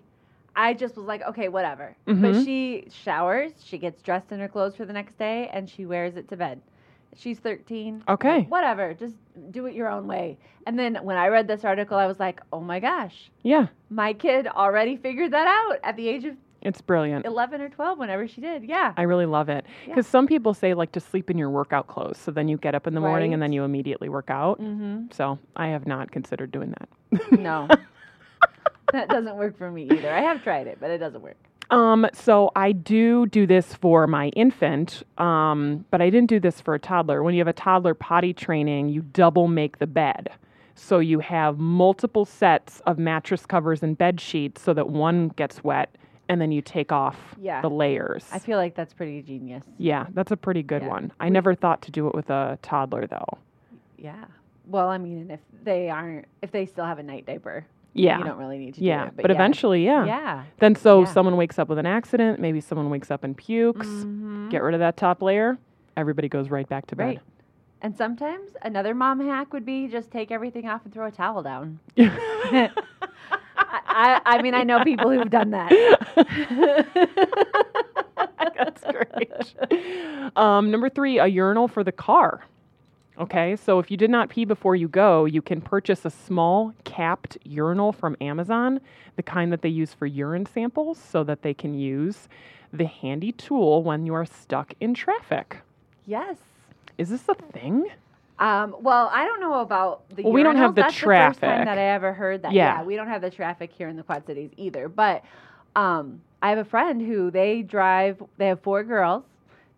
I 0.54 0.74
just 0.74 0.96
was 0.96 1.06
like, 1.06 1.22
okay, 1.22 1.48
whatever. 1.48 1.96
But 2.04 2.16
Mhm. 2.16 2.44
she 2.44 2.86
showers, 2.90 3.52
she 3.64 3.78
gets 3.78 4.02
dressed 4.02 4.32
in 4.32 4.40
her 4.40 4.48
clothes 4.48 4.76
for 4.76 4.84
the 4.84 4.92
next 4.92 5.16
day, 5.18 5.48
and 5.52 5.68
she 5.68 5.86
wears 5.86 6.16
it 6.16 6.28
to 6.28 6.36
bed. 6.36 6.60
She's 7.14 7.38
13. 7.38 8.02
Okay. 8.08 8.38
Like, 8.38 8.50
whatever. 8.50 8.94
Just 8.94 9.16
do 9.50 9.66
it 9.66 9.74
your 9.74 9.88
own 9.90 10.06
way. 10.06 10.38
And 10.66 10.78
then 10.78 10.96
when 11.02 11.16
I 11.18 11.28
read 11.28 11.46
this 11.46 11.64
article, 11.64 11.98
I 11.98 12.06
was 12.06 12.18
like, 12.18 12.40
oh 12.52 12.60
my 12.60 12.80
gosh, 12.80 13.30
Yeah, 13.42 13.66
my 13.90 14.12
kid 14.14 14.46
already 14.46 14.96
figured 14.96 15.32
that 15.32 15.46
out 15.46 15.78
at 15.84 15.96
the 15.96 16.08
age 16.08 16.24
of 16.24 16.36
it's 16.62 16.80
brilliant. 16.80 17.26
11 17.26 17.60
or 17.60 17.68
12, 17.68 17.98
whenever 17.98 18.28
she 18.28 18.40
did. 18.40 18.62
Yeah. 18.62 18.92
I 18.96 19.02
really 19.02 19.26
love 19.26 19.48
it 19.48 19.66
Yeah. 19.84 19.94
because 19.94 20.06
some 20.06 20.28
people 20.28 20.54
say 20.54 20.74
like 20.74 20.92
to 20.92 21.00
sleep 21.00 21.28
in 21.28 21.36
your 21.36 21.50
workout 21.50 21.88
clothes, 21.88 22.18
so 22.18 22.30
then 22.30 22.46
you 22.46 22.56
get 22.56 22.74
up 22.76 22.86
in 22.86 22.94
the 22.94 23.00
morning 23.00 23.32
and 23.34 23.42
then 23.42 23.52
you 23.52 23.64
immediately 23.64 24.08
work 24.08 24.30
out. 24.30 24.60
Mm-hmm. 24.60 25.06
So 25.10 25.38
I 25.56 25.66
have 25.68 25.86
not 25.88 26.12
considered 26.12 26.52
doing 26.52 26.72
that. 26.78 27.30
No. 27.40 27.68
that 28.92 29.08
doesn't 29.08 29.36
work 29.36 29.56
for 29.58 29.70
me 29.70 29.84
either. 29.90 30.10
I 30.12 30.20
have 30.20 30.42
tried 30.42 30.66
it, 30.66 30.78
but 30.80 30.90
it 30.90 30.98
doesn't 30.98 31.20
work. 31.22 31.36
Um, 31.70 32.06
so 32.12 32.50
I 32.54 32.72
do 32.72 33.26
do 33.26 33.46
this 33.46 33.74
for 33.74 34.06
my 34.06 34.28
infant, 34.30 35.02
um, 35.18 35.84
but 35.90 36.02
I 36.02 36.10
didn't 36.10 36.28
do 36.28 36.38
this 36.38 36.60
for 36.60 36.74
a 36.74 36.78
toddler. 36.78 37.22
When 37.22 37.34
you 37.34 37.40
have 37.40 37.48
a 37.48 37.52
toddler 37.54 37.94
potty 37.94 38.34
training, 38.34 38.90
you 38.90 39.00
double 39.02 39.48
make 39.48 39.78
the 39.78 39.86
bed. 39.86 40.28
So 40.74 40.98
you 40.98 41.20
have 41.20 41.58
multiple 41.58 42.24
sets 42.24 42.80
of 42.86 42.98
mattress 42.98 43.46
covers 43.46 43.82
and 43.82 43.96
bed 43.96 44.20
sheets 44.20 44.60
so 44.62 44.74
that 44.74 44.88
one 44.90 45.28
gets 45.28 45.64
wet 45.64 45.94
and 46.28 46.40
then 46.40 46.52
you 46.52 46.62
take 46.62 46.92
off 46.92 47.34
Yeah. 47.40 47.60
the 47.60 47.68
layers. 47.70 48.26
I 48.32 48.38
feel 48.38 48.56
like 48.58 48.74
that's 48.74 48.92
pretty 48.94 49.22
genius. 49.22 49.64
yeah, 49.78 50.06
that's 50.14 50.30
a 50.32 50.36
pretty 50.36 50.62
good 50.62 50.82
Yeah. 50.82 50.88
one. 50.88 51.12
I 51.20 51.28
never 51.28 51.54
thought 51.54 51.82
to 51.82 51.90
do 51.90 52.06
it 52.08 52.14
with 52.14 52.30
a 52.30 52.58
toddler 52.62 53.06
though. 53.06 53.38
Yeah. 53.98 54.24
Well, 54.66 54.88
I 54.88 54.98
mean, 54.98 55.30
if 55.30 55.40
they 55.62 55.90
aren't, 55.90 56.26
if 56.42 56.52
they 56.52 56.66
still 56.66 56.84
have 56.84 56.98
a 56.98 57.02
night 57.02 57.26
diaper, 57.26 57.66
Yeah. 57.94 58.18
you 58.18 58.24
don't 58.24 58.38
really 58.38 58.58
need 58.58 58.74
to 58.74 58.82
yeah, 58.82 59.04
do 59.04 59.08
it. 59.08 59.16
but, 59.22 59.30
eventually, 59.30 59.84
yeah. 59.84 60.04
yeah. 60.06 60.42
Then 60.58 60.74
so 60.74 61.00
Yeah. 61.00 61.06
someone 61.06 61.36
wakes 61.36 61.58
up 61.58 61.68
with 61.68 61.78
an 61.78 61.86
accident, 61.86 62.40
maybe 62.40 62.60
someone 62.60 62.90
wakes 62.90 63.10
up 63.10 63.24
and 63.24 63.36
pukes. 63.36 63.86
Mhm. 63.86 64.50
Get 64.50 64.62
rid 64.62 64.74
of 64.74 64.80
that 64.80 64.96
top 64.96 65.20
layer. 65.22 65.58
Everybody 65.96 66.28
goes 66.28 66.50
right 66.50 66.68
back 66.68 66.86
to 66.86 66.96
bed. 66.96 67.04
Right. 67.06 67.20
And 67.82 67.96
sometimes 67.96 68.50
another 68.62 68.94
mom 68.94 69.20
hack 69.20 69.52
would 69.52 69.66
be 69.66 69.88
just 69.88 70.10
take 70.10 70.30
everything 70.30 70.68
off 70.68 70.82
and 70.84 70.94
throw 70.94 71.06
a 71.06 71.10
towel 71.10 71.42
down. 71.42 71.78
I, 71.98 72.70
I, 73.56 74.20
I 74.24 74.42
mean, 74.42 74.54
I 74.54 74.62
know 74.62 74.82
people 74.84 75.10
who've 75.10 75.28
done 75.30 75.50
that. 75.50 75.70
That's 78.56 78.82
great. 78.84 80.32
Um, 80.36 80.70
number 80.70 80.88
three, 80.88 81.18
a 81.18 81.26
urinal 81.26 81.68
for 81.68 81.84
the 81.84 81.92
car. 81.92 82.42
Okay, 83.18 83.56
so 83.56 83.78
if 83.78 83.90
you 83.90 83.96
did 83.96 84.10
not 84.10 84.30
pee 84.30 84.44
before 84.44 84.74
you 84.74 84.88
go, 84.88 85.26
you 85.26 85.42
can 85.42 85.60
purchase 85.60 86.04
a 86.04 86.10
small 86.10 86.72
capped 86.84 87.36
urinal 87.44 87.92
from 87.92 88.16
Amazon, 88.20 88.80
the 89.16 89.22
kind 89.22 89.52
that 89.52 89.60
they 89.60 89.68
use 89.68 89.92
for 89.92 90.06
urine 90.06 90.46
samples, 90.46 90.98
so 90.98 91.22
that 91.24 91.42
they 91.42 91.52
can 91.52 91.74
use 91.74 92.28
the 92.72 92.86
handy 92.86 93.32
tool 93.32 93.82
when 93.82 94.06
you 94.06 94.14
are 94.14 94.24
stuck 94.24 94.72
in 94.80 94.94
traffic. 94.94 95.58
Yes. 96.06 96.36
Is 96.96 97.10
this 97.10 97.28
a 97.28 97.34
thing? 97.34 97.86
Um, 98.38 98.74
well, 98.80 99.10
I 99.12 99.24
don't 99.24 99.40
know 99.40 99.60
about 99.60 100.08
the. 100.08 100.22
Well, 100.22 100.32
we 100.32 100.42
don't 100.42 100.56
have 100.56 100.74
the 100.74 100.82
That's 100.82 100.94
The 100.94 101.06
first 101.06 101.40
time 101.40 101.64
that 101.66 101.78
I 101.78 101.90
ever 101.90 102.12
heard 102.12 102.42
that. 102.42 102.52
Yeah. 102.52 102.82
we 102.82 102.96
don't 102.96 103.08
have 103.08 103.22
the 103.22 103.30
traffic 103.30 103.70
here 103.72 103.88
in 103.88 103.96
the 103.96 104.02
Quad 104.02 104.26
Cities 104.26 104.50
either. 104.56 104.88
But 104.88 105.22
um, 105.76 106.20
I 106.40 106.48
have 106.48 106.58
a 106.58 106.64
friend 106.64 107.00
who 107.00 107.30
they 107.30 107.62
drive. 107.62 108.22
They 108.38 108.48
have 108.48 108.60
four 108.60 108.82
girls. 108.82 109.22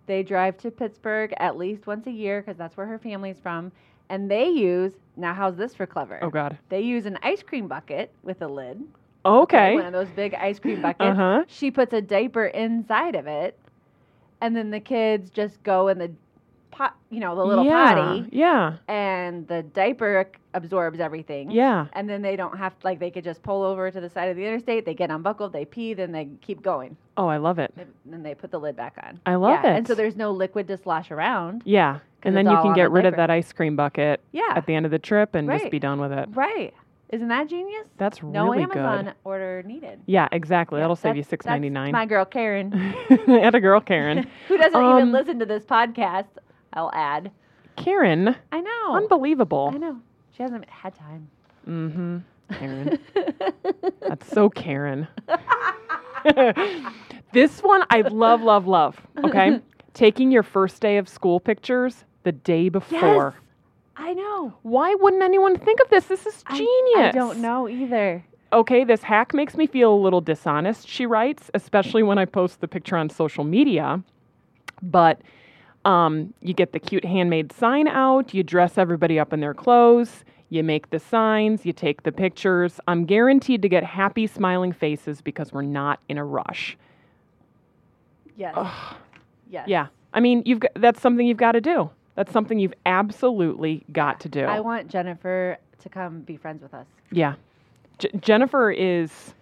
They 0.06 0.22
drive 0.22 0.58
to 0.58 0.70
Pittsburgh 0.70 1.32
at 1.38 1.56
least 1.56 1.86
once 1.86 2.06
a 2.06 2.10
year 2.10 2.42
because 2.42 2.56
that's 2.56 2.76
where 2.76 2.86
her 2.86 2.98
family's 2.98 3.38
from. 3.40 3.72
And 4.10 4.30
they 4.30 4.48
use 4.48 4.92
now. 5.16 5.32
How's 5.32 5.56
this 5.56 5.74
for 5.74 5.86
clever? 5.86 6.18
Oh 6.22 6.30
God. 6.30 6.58
They 6.68 6.82
use 6.82 7.06
an 7.06 7.18
ice 7.22 7.42
cream 7.42 7.68
bucket 7.68 8.12
with 8.22 8.42
a 8.42 8.48
lid. 8.48 8.82
Okay. 9.24 9.74
One 9.74 9.86
of 9.86 9.92
those 9.92 10.10
big 10.10 10.34
ice 10.34 10.58
cream 10.58 10.82
buckets. 10.82 11.00
Uh-huh. 11.00 11.44
She 11.46 11.70
puts 11.70 11.92
a 11.94 12.02
diaper 12.02 12.46
inside 12.46 13.14
of 13.14 13.26
it, 13.26 13.58
and 14.42 14.54
then 14.54 14.70
the 14.70 14.80
kids 14.80 15.30
just 15.30 15.62
go 15.62 15.88
in 15.88 15.98
the 15.98 16.10
pot. 16.74 16.96
You 17.10 17.20
know, 17.20 17.34
the 17.36 17.44
little 17.44 17.64
yeah. 17.64 17.94
potty 17.94 18.28
Yeah. 18.32 18.74
and 18.88 19.46
the 19.48 19.62
diaper 19.62 20.28
absorbs 20.52 21.00
everything. 21.00 21.50
Yeah. 21.50 21.86
And 21.92 22.08
then 22.08 22.22
they 22.22 22.36
don't 22.36 22.56
have 22.58 22.72
like 22.82 22.98
they 22.98 23.10
could 23.10 23.24
just 23.24 23.42
pull 23.42 23.62
over 23.62 23.90
to 23.90 24.00
the 24.00 24.10
side 24.10 24.28
of 24.28 24.36
the 24.36 24.44
interstate. 24.44 24.84
They 24.84 24.94
get 24.94 25.10
unbuckled, 25.10 25.52
they 25.52 25.64
pee, 25.64 25.94
then 25.94 26.12
they 26.12 26.28
keep 26.40 26.62
going. 26.62 26.96
Oh, 27.16 27.26
I 27.28 27.36
love 27.36 27.58
it. 27.58 27.72
They- 27.76 27.86
Then 28.06 28.22
they 28.22 28.34
put 28.34 28.50
the 28.50 28.58
lid 28.58 28.76
back 28.76 28.96
on. 29.06 29.20
I 29.26 29.36
love 29.36 29.60
yeah. 29.62 29.72
it. 29.74 29.76
And 29.78 29.86
so 29.86 29.94
there's 29.94 30.16
no 30.16 30.32
liquid 30.32 30.66
to 30.68 30.76
slosh 30.76 31.10
around. 31.10 31.62
Yeah. 31.64 32.00
And 32.22 32.36
then 32.36 32.46
you 32.46 32.56
can 32.62 32.72
get 32.74 32.90
rid 32.90 33.04
of 33.06 33.16
that 33.16 33.30
ice 33.30 33.52
cream 33.52 33.76
bucket 33.76 34.20
Yeah. 34.32 34.52
at 34.56 34.66
the 34.66 34.74
end 34.74 34.86
of 34.86 34.90
the 34.90 34.98
trip 34.98 35.34
and 35.34 35.48
just 35.48 35.70
be 35.70 35.78
done 35.78 36.00
with 36.00 36.10
it. 36.12 36.28
Right. 36.32 36.74
Isn't 37.10 37.28
that 37.28 37.48
genius? 37.48 37.86
That's 37.96 38.22
no 38.22 38.50
really 38.50 38.62
Amazon 38.64 39.04
good. 39.04 39.14
order 39.24 39.62
needed. 39.64 40.00
Yeah, 40.06 40.26
exactly. 40.32 40.78
Yeah, 40.78 40.84
That'll 40.84 40.96
save 40.96 41.16
you 41.16 41.22
six 41.22 41.46
ninety 41.46 41.68
nine. 41.70 41.92
My 41.92 42.06
girl 42.06 42.24
Karen, 42.24 42.72
and 43.28 43.54
a 43.54 43.60
girl, 43.60 43.78
Karen. 43.80 44.26
who 44.48 44.56
doesn't 44.56 44.74
Um, 44.74 44.96
even 44.96 45.12
listen 45.12 45.38
to 45.38 45.46
this 45.46 45.64
podcast, 45.64 46.26
I'll 46.74 46.90
add. 46.92 47.30
Karen, 47.76 48.36
I 48.52 48.60
know. 48.60 48.94
unbelievable. 48.96 49.70
I 49.74 49.78
know. 49.78 50.00
She 50.36 50.42
hasn't 50.42 50.68
had 50.68 50.94
time. 50.94 51.28
Mm-hmm. 51.68 52.18
Karen. 52.52 52.98
That's 54.00 54.28
so 54.28 54.48
Karen. 54.50 55.08
this 57.32 57.60
one 57.60 57.82
I 57.90 58.02
love, 58.02 58.42
love, 58.42 58.66
love. 58.66 59.00
Okay. 59.24 59.60
Taking 59.94 60.30
your 60.32 60.42
first 60.42 60.80
day 60.82 60.96
of 60.98 61.08
school 61.08 61.38
pictures 61.40 62.04
the 62.24 62.32
day 62.32 62.68
before. 62.68 63.34
Yes. 63.34 63.40
I 63.96 64.12
know. 64.14 64.52
Why 64.62 64.94
wouldn't 64.96 65.22
anyone 65.22 65.56
think 65.56 65.80
of 65.80 65.88
this? 65.90 66.06
This 66.06 66.26
is 66.26 66.42
I- 66.48 66.56
genius. 66.58 66.98
I 67.08 67.12
don't 67.12 67.38
know 67.38 67.68
either. 67.68 68.24
Okay, 68.52 68.84
this 68.84 69.02
hack 69.02 69.34
makes 69.34 69.56
me 69.56 69.66
feel 69.66 69.92
a 69.92 69.96
little 69.96 70.20
dishonest, 70.20 70.86
she 70.86 71.06
writes, 71.06 71.50
especially 71.54 72.04
when 72.04 72.18
I 72.18 72.24
post 72.24 72.60
the 72.60 72.68
picture 72.68 72.96
on 72.96 73.10
social 73.10 73.42
media. 73.42 74.00
But 74.80 75.20
um, 75.84 76.32
you 76.40 76.54
get 76.54 76.72
the 76.72 76.78
cute 76.78 77.04
handmade 77.04 77.52
sign 77.52 77.88
out, 77.88 78.32
you 78.34 78.42
dress 78.42 78.78
everybody 78.78 79.18
up 79.18 79.32
in 79.32 79.40
their 79.40 79.54
clothes, 79.54 80.24
you 80.50 80.62
make 80.62 80.90
the 80.90 80.98
signs, 80.98 81.66
you 81.66 81.72
take 81.72 82.02
the 82.02 82.12
pictures. 82.12 82.80
I'm 82.86 83.04
guaranteed 83.04 83.62
to 83.62 83.68
get 83.68 83.84
happy, 83.84 84.26
smiling 84.26 84.72
faces 84.72 85.20
because 85.20 85.52
we're 85.52 85.62
not 85.62 86.00
in 86.08 86.18
a 86.18 86.24
rush. 86.24 86.76
Yes. 88.36 88.54
Yes. 89.50 89.68
Yeah, 89.68 89.86
I 90.12 90.20
mean, 90.20 90.42
you've 90.44 90.60
got, 90.60 90.72
that's 90.76 91.00
something 91.00 91.26
you've 91.26 91.36
got 91.36 91.52
to 91.52 91.60
do. 91.60 91.90
That's 92.16 92.32
something 92.32 92.58
you've 92.58 92.74
absolutely 92.86 93.84
got 93.92 94.20
to 94.20 94.28
do. 94.28 94.44
I 94.44 94.60
want 94.60 94.88
Jennifer 94.88 95.58
to 95.80 95.88
come 95.88 96.20
be 96.20 96.36
friends 96.36 96.62
with 96.62 96.74
us. 96.74 96.86
Yeah. 97.10 97.34
J- 97.98 98.10
Jennifer 98.20 98.70
is 98.70 99.34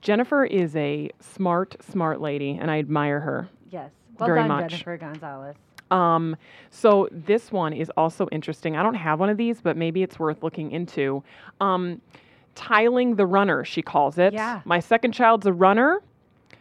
Jennifer 0.00 0.44
is 0.44 0.76
a 0.76 1.10
smart, 1.20 1.76
smart 1.82 2.20
lady, 2.20 2.58
and 2.60 2.70
I 2.70 2.78
admire 2.78 3.20
her. 3.20 3.48
Yes. 3.70 3.90
Well 4.18 4.28
Very 4.28 4.40
done, 4.40 4.48
much. 4.48 4.70
Jennifer 4.70 4.96
Gonzalez. 4.98 5.56
Um, 5.90 6.36
so 6.70 7.08
this 7.12 7.52
one 7.52 7.72
is 7.72 7.90
also 7.96 8.26
interesting. 8.32 8.76
I 8.76 8.82
don't 8.82 8.94
have 8.94 9.20
one 9.20 9.28
of 9.28 9.36
these, 9.36 9.60
but 9.60 9.76
maybe 9.76 10.02
it's 10.02 10.18
worth 10.18 10.42
looking 10.42 10.70
into. 10.72 11.22
Um, 11.60 12.00
tiling 12.54 13.16
the 13.16 13.26
runner, 13.26 13.64
she 13.64 13.82
calls 13.82 14.18
it. 14.18 14.32
Yeah. 14.32 14.60
My 14.64 14.80
second 14.80 15.12
child's 15.12 15.46
a 15.46 15.52
runner. 15.52 16.00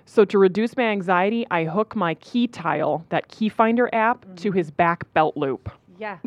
So 0.06 0.26
to 0.26 0.38
reduce 0.38 0.76
my 0.76 0.84
anxiety, 0.84 1.48
I 1.50 1.64
hook 1.66 1.96
my 1.96 2.16
key 2.16 2.48
tile, 2.48 3.06
that 3.10 3.28
key 3.30 3.48
finder 3.50 3.90
app, 3.94 4.22
to 4.24 4.50
Mm-hmm. 4.50 4.58
his 4.58 4.70
back 4.72 5.12
belt 5.14 5.38
loop. 5.38 5.72
Yeah. 5.98 6.18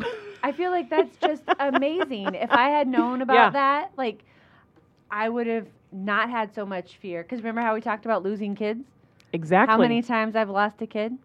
I 0.43 0.51
feel 0.51 0.71
like 0.71 0.89
that's 0.89 1.15
just 1.17 1.43
amazing. 1.59 2.33
If 2.33 2.51
I 2.51 2.69
had 2.69 2.87
known 2.87 3.21
about 3.21 3.33
Yeah. 3.35 3.49
that, 3.51 3.91
like, 3.97 4.23
I 5.11 5.29
would 5.29 5.47
have 5.47 5.67
not 5.91 6.29
had 6.29 6.53
so 6.55 6.65
much 6.65 6.97
fear. 6.97 7.21
Because 7.23 7.39
remember 7.39 7.61
how 7.61 7.73
we 7.73 7.81
talked 7.81 8.05
about 8.05 8.23
losing 8.23 8.55
kids? 8.55 8.83
Exactly. 9.33 9.71
How 9.73 9.77
many 9.77 10.01
times 10.01 10.35
I've 10.35 10.49
lost 10.49 10.81
a 10.81 10.87
kid? 10.87 11.17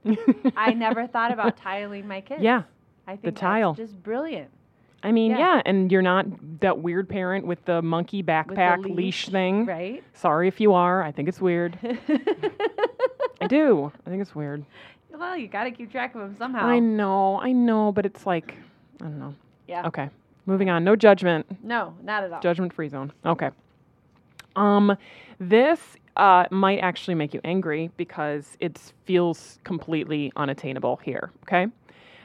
I 0.57 0.73
never 0.75 1.07
thought 1.07 1.33
about 1.33 1.57
tiling 1.57 2.07
my 2.07 2.21
kids. 2.21 2.43
Yeah. 2.43 2.63
I 3.07 3.13
think 3.13 3.23
the 3.23 3.33
tile. 3.33 3.75
just 3.75 4.01
brilliant. 4.03 4.51
I 5.05 5.11
mean, 5.13 5.33
Yeah. 5.33 5.57
yeah. 5.57 5.63
and 5.67 5.91
you're 5.91 6.03
not 6.03 6.27
that 6.61 6.79
weird 6.79 7.09
parent 7.09 7.47
with 7.47 7.65
the 7.65 7.83
monkey 7.83 8.23
backpack 8.23 8.85
leash. 8.85 8.97
leash, 8.97 9.29
thing. 9.29 9.67
Right? 9.67 10.03
Sorry 10.15 10.47
if 10.49 10.61
you 10.61 10.73
are. 10.75 11.03
I 11.03 11.11
think 11.13 11.29
it's 11.29 11.41
weird. 11.41 11.79
I 13.41 13.47
do. 13.49 13.91
I 14.07 14.11
think 14.11 14.23
it's 14.23 14.35
weird. 14.35 14.65
well, 15.13 15.37
you 15.37 15.49
got 15.49 15.65
to 15.65 15.71
keep 15.73 15.91
track 15.91 16.15
of 16.15 16.21
them 16.21 16.37
somehow. 16.37 16.67
I 16.67 16.79
know. 16.79 17.41
I 17.41 17.53
know, 17.53 17.91
but 17.93 18.07
it's 18.07 18.27
like, 18.27 18.55
I 19.01 19.05
don't 19.05 19.19
know. 19.19 19.35
yeah. 19.67 19.87
Okay. 19.89 20.09
Moving 20.47 20.71
on. 20.71 20.85
No 20.85 20.95
judgment. 20.97 21.47
No, 21.65 21.95
not 22.03 22.25
at 22.25 22.33
all. 22.33 22.41
Judgment 22.41 22.73
free 22.73 22.89
zone. 22.89 23.13
Okay. 23.25 23.51
Um, 24.57 24.97
this 25.41 25.81
uh, 26.17 26.47
might 26.51 26.79
actually 26.79 27.15
make 27.15 27.35
you 27.35 27.41
angry 27.45 27.91
because 27.97 28.57
it 28.61 28.79
feels 29.05 29.59
completely 29.65 30.33
unattainable 30.37 30.97
here. 30.97 31.31
Okay. 31.45 31.67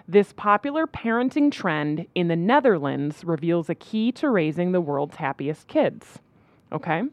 This 0.07 0.33
popular 0.33 0.87
parenting 0.87 1.51
trend 1.51 2.05
in 2.15 2.29
the 2.29 2.35
Netherlands 2.35 3.25
reveals 3.25 3.69
a 3.69 3.75
key 3.75 4.11
to 4.13 4.29
raising 4.29 4.71
the 4.71 4.81
world's 4.81 5.17
happiest 5.17 5.67
kids. 5.67 6.19
Okay. 6.71 7.03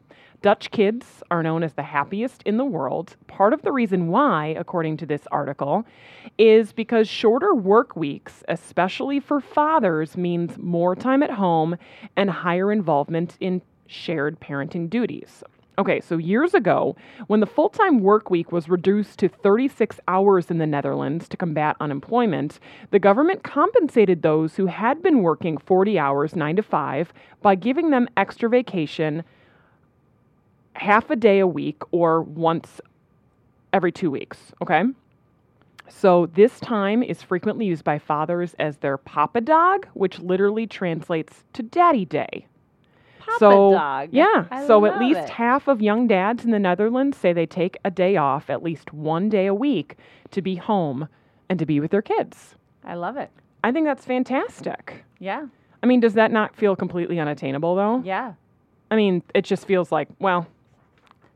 Dutch 0.43 0.71
kids 0.71 1.23
are 1.31 1.43
known 1.43 1.63
as 1.63 1.73
the 1.73 1.83
happiest 1.83 2.43
in 2.43 2.59
the 2.59 2.65
world. 2.67 3.17
Part 3.29 3.55
of 3.55 3.63
the 3.63 3.73
reason 3.73 4.09
why, 4.09 4.55
according 4.59 4.99
to 4.99 5.07
this 5.07 5.27
article, 5.33 5.87
is 6.37 6.71
because 6.71 7.09
shorter 7.09 7.55
work 7.55 7.97
weeks, 7.97 8.45
especially 8.49 9.21
for 9.21 9.41
fathers, 9.41 10.19
means 10.19 10.59
more 10.59 10.95
time 10.95 11.23
at 11.23 11.31
home 11.31 11.77
and 12.15 12.29
higher 12.29 12.71
involvement 12.71 13.39
in 13.41 13.63
shared 13.87 14.39
parenting 14.39 14.91
duties. 14.91 15.43
Okay, 15.77 16.01
so 16.01 16.17
years 16.17 16.55
ago, 16.55 16.95
when 17.27 17.41
the 17.41 17.47
full 17.47 17.69
time 17.69 17.99
work 17.99 18.31
week 18.31 18.53
was 18.53 18.69
reduced 18.69 19.19
to 19.19 19.29
36 19.29 19.99
hours 20.07 20.51
in 20.51 20.59
the 20.59 20.67
Netherlands 20.67 21.29
to 21.29 21.37
combat 21.37 21.77
unemployment, 21.81 22.61
the 22.93 23.01
government 23.01 23.43
compensated 23.43 24.23
those 24.23 24.55
who 24.55 24.67
had 24.67 25.03
been 25.03 25.23
working 25.23 25.59
40 25.59 25.99
hours, 25.99 26.37
9 26.37 26.57
to 26.57 26.63
5, 26.63 27.13
by 27.43 27.57
giving 27.57 27.91
them 27.91 28.09
extra 28.17 28.49
vacation 28.49 29.25
half 30.77 31.11
a 31.11 31.17
day 31.17 31.41
a 31.41 31.47
week 31.47 31.83
or 31.91 32.23
once 32.23 32.81
every 33.73 33.91
two 33.91 34.13
weeks. 34.13 34.53
Okay. 34.63 34.85
So 35.89 36.27
this 36.27 36.61
time 36.61 37.03
is 37.03 37.21
frequently 37.21 37.67
used 37.67 37.85
by 37.85 37.99
fathers 37.99 38.55
as 38.61 38.79
their 38.79 38.97
papa 38.97 39.41
dog, 39.41 39.87
which 39.95 40.21
literally 40.21 40.67
translates 40.67 41.45
to 41.53 41.63
daddy 41.65 42.05
day. 42.05 42.47
Papa 43.25 43.39
so 43.39 43.73
dog. 43.73 44.09
yeah, 44.13 44.47
I 44.51 44.67
so 44.67 44.85
at 44.87 44.99
least 44.99 45.21
it. 45.21 45.31
half 45.31 45.69
of 45.69 45.81
young 45.81 46.07
dads 46.07 46.45
in 46.45 46.51
the 46.51 46.59
Netherlands 46.59 47.17
say 47.17 47.33
they 47.33 47.47
take 47.47 47.79
a 47.85 47.91
day 47.91 48.17
off 48.17 48.51
at 48.51 48.63
least 48.63 48.93
one 48.93 49.29
day 49.29 49.47
a 49.47 49.55
week 49.55 49.97
to 50.31 50.43
be 50.43 50.57
home 50.57 51.09
and 51.49 51.59
to 51.59 51.67
be 51.67 51.81
with 51.81 51.91
their 51.91 52.03
kids. 52.03 52.55
I 52.85 52.95
love 52.95 53.17
it. 53.17 53.31
I 53.63 53.73
think 53.73 53.87
that's 53.87 54.05
fantastic. 54.05 55.05
Yeah. 55.19 55.47
I 55.83 55.87
mean, 55.87 56.01
does 56.01 56.15
that 56.15 56.33
not 56.33 56.55
feel 56.55 56.77
completely 56.77 57.19
unattainable 57.19 57.75
though? 57.75 58.03
Yeah. 58.05 58.35
I 58.91 58.97
mean, 58.97 59.23
it 59.35 59.43
just 59.43 59.67
feels 59.67 59.91
like, 59.91 60.09
well, 60.19 60.47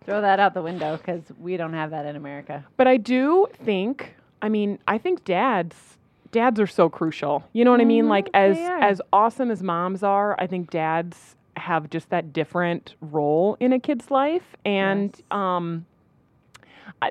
Throw 0.09 0.23
that 0.23 0.41
out 0.41 0.55
the 0.55 0.63
window 0.63 0.97
because 0.97 1.21
we 1.39 1.59
don't 1.59 1.75
have 1.75 1.91
that 1.91 2.07
in 2.07 2.17
America. 2.17 2.65
But 2.79 2.87
I 2.87 2.97
do 2.97 3.47
think, 3.63 4.15
I 4.41 4.49
mean, 4.49 4.79
I 4.89 4.97
think 4.97 5.23
dads 5.25 5.99
dads 6.31 6.59
are 6.59 6.67
so 6.67 6.89
crucial. 6.89 7.45
You 7.53 7.63
know 7.63 7.71
what 7.71 7.83
I 7.83 7.85
mean? 7.85 8.05
Mm-hmm. 8.05 8.11
Like 8.11 8.31
as 8.33 8.57
as 8.59 9.03
awesome 9.13 9.51
as 9.51 9.63
moms 9.63 10.03
are, 10.03 10.35
I 10.41 10.47
think 10.47 10.71
dads 10.71 11.37
have 11.59 11.91
just 11.91 12.11
that 12.11 12.33
different 12.33 12.95
role 13.01 13.57
in 13.61 13.73
a 13.73 13.79
kid's 13.81 14.11
life 14.11 14.57
and 14.65 15.11
Yes. 15.17 15.23
um 15.31 15.87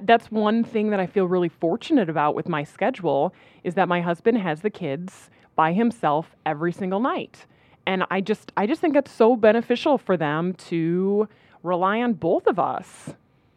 that's 0.02 0.32
one 0.32 0.64
thing 0.64 0.90
that 0.90 1.00
I 1.00 1.06
feel 1.08 1.26
really 1.26 1.50
fortunate 1.50 2.10
about 2.10 2.36
with 2.36 2.50
my 2.50 2.64
schedule 2.64 3.34
is 3.64 3.76
that 3.76 3.88
my 3.88 4.02
husband 4.02 4.38
has 4.40 4.62
the 4.62 4.70
kids 4.70 5.30
by 5.56 5.74
himself 5.74 6.36
every 6.46 6.72
single 6.72 7.00
night. 7.00 7.46
And 7.86 8.04
I 8.12 8.22
just 8.22 8.52
I 8.58 8.68
just 8.68 8.82
think 8.82 8.96
it's 8.96 9.12
so 9.12 9.36
beneficial 9.36 9.98
for 9.98 10.18
them 10.18 10.54
to 10.70 11.30
rely 11.64 12.02
on 12.02 12.14
both 12.14 12.48
of 12.48 12.60
us, 12.60 13.14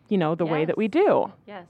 you 0.08 0.18
know, 0.18 0.34
the 0.34 0.46
way 0.46 0.64
that 0.64 0.76
we 0.76 0.88
do. 0.88 1.32
Yes, 1.46 1.66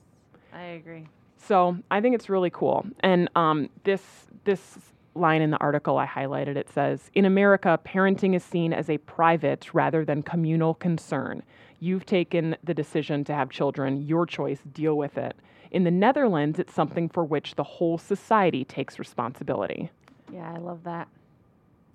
I 0.52 0.62
agree. 0.62 1.06
So 1.38 1.78
I 1.90 2.00
think 2.00 2.14
it's 2.14 2.28
really 2.28 2.50
cool. 2.50 2.87
And 3.00 3.30
um, 3.35 3.70
this 3.85 4.02
this 4.44 4.78
line 5.14 5.42
in 5.42 5.51
the 5.51 5.59
article 5.59 5.99
I 5.99 6.07
highlighted 6.07 6.57
it 6.57 6.68
says, 6.68 7.11
"In 7.14 7.25
America, 7.25 7.79
parenting 7.85 8.35
is 8.35 8.44
seen 8.44 8.73
as 8.73 8.88
a 8.88 8.99
private 8.99 9.73
rather 9.75 10.05
than 10.05 10.23
communal 10.23 10.75
concern. 10.75 11.42
You've 11.81 12.07
taken 12.07 12.57
the 12.62 12.75
decision 12.75 13.25
to 13.25 13.35
have 13.35 13.51
children. 13.51 14.07
Your 14.07 14.27
choice. 14.27 14.61
Deal 14.73 14.96
with 14.96 15.18
it." 15.18 15.37
In 15.70 15.85
the 15.85 15.90
Netherlands, 15.90 16.59
it's 16.59 16.75
something 16.75 17.09
for 17.09 17.25
which 17.25 17.55
the 17.55 17.62
whole 17.62 17.96
society 17.96 18.64
takes 18.64 18.99
responsibility. 18.99 19.90
Yeah, 20.33 20.53
I 20.53 20.59
love 20.59 20.85
that. 20.85 21.09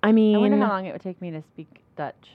I 0.02 0.12
mean, 0.12 0.36
I 0.36 0.38
wonder 0.38 0.58
how 0.58 0.68
long 0.68 0.86
it 0.86 0.92
would 0.92 1.02
take 1.02 1.20
me 1.20 1.30
to 1.30 1.42
speak 1.42 1.68
Dutch, 1.96 2.32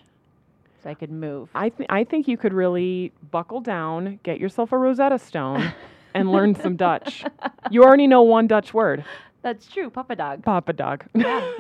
so 0.84 0.90
I 0.90 0.94
could 0.94 1.12
move. 1.12 1.50
I, 1.56 1.70
th- 1.70 1.88
I 1.90 2.04
think 2.04 2.28
you 2.28 2.38
could 2.38 2.54
really 2.54 3.12
buckle 3.32 3.62
down, 3.62 4.20
get 4.24 4.40
yourself 4.40 4.72
a 4.72 4.78
Rosetta 4.78 5.18
Stone, 5.20 5.72
and 6.14 6.32
learn 6.32 6.56
some 6.56 6.76
Dutch. 6.76 7.24
You 7.70 7.84
already 7.84 8.08
know 8.08 8.24
one 8.24 8.48
Dutch 8.48 8.74
word, 8.74 9.06
That's 9.42 9.68
true, 9.68 9.90
Papa 9.90 10.16
Dog. 10.16 10.44
Papa 10.44 10.74
Dog. 10.74 11.06
Yeah. 11.16 11.52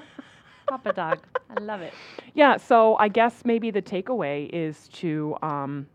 Papa 0.68 0.92
Dog. 0.92 1.18
I 1.56 1.60
love 1.60 1.80
it. 1.80 1.92
Yeah, 2.34 2.56
so 2.56 2.96
I 2.96 3.08
guess 3.08 3.44
maybe 3.44 3.70
the 3.70 3.82
takeaway 3.82 4.48
is 4.52 4.88
to 4.94 5.36
um, 5.42 5.86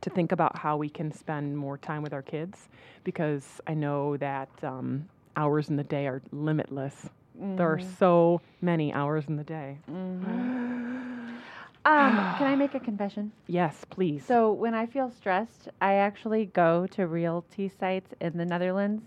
to 0.00 0.10
think 0.10 0.32
about 0.32 0.58
how 0.58 0.76
we 0.76 0.88
can 0.88 1.12
spend 1.12 1.56
more 1.56 1.78
time 1.78 2.02
with 2.02 2.12
our 2.12 2.22
kids 2.22 2.68
because 3.04 3.60
I 3.66 3.74
know 3.74 4.16
that 4.16 4.48
um, 4.62 5.08
hours 5.36 5.68
in 5.70 5.76
the 5.76 5.84
day 5.84 6.06
are 6.06 6.20
limitless. 6.32 7.08
There 7.34 7.72
are 7.72 7.80
so 7.98 8.40
many 8.60 8.92
hours 8.92 9.24
in 9.28 9.36
the 9.36 9.44
day. 9.44 9.78
Um, 9.88 11.34
can 11.84 12.46
I 12.46 12.54
make 12.56 12.74
a 12.74 12.80
confession? 12.80 13.32
Yes, 13.46 13.84
please. 13.88 14.24
So 14.24 14.52
when 14.52 14.74
I 14.74 14.86
feel 14.86 15.10
stressed, 15.10 15.68
I 15.80 15.94
actually 15.94 16.46
go 16.46 16.86
to 16.88 17.06
realty 17.06 17.68
sites 17.68 18.12
in 18.20 18.36
the 18.36 18.44
Netherlands 18.44 19.02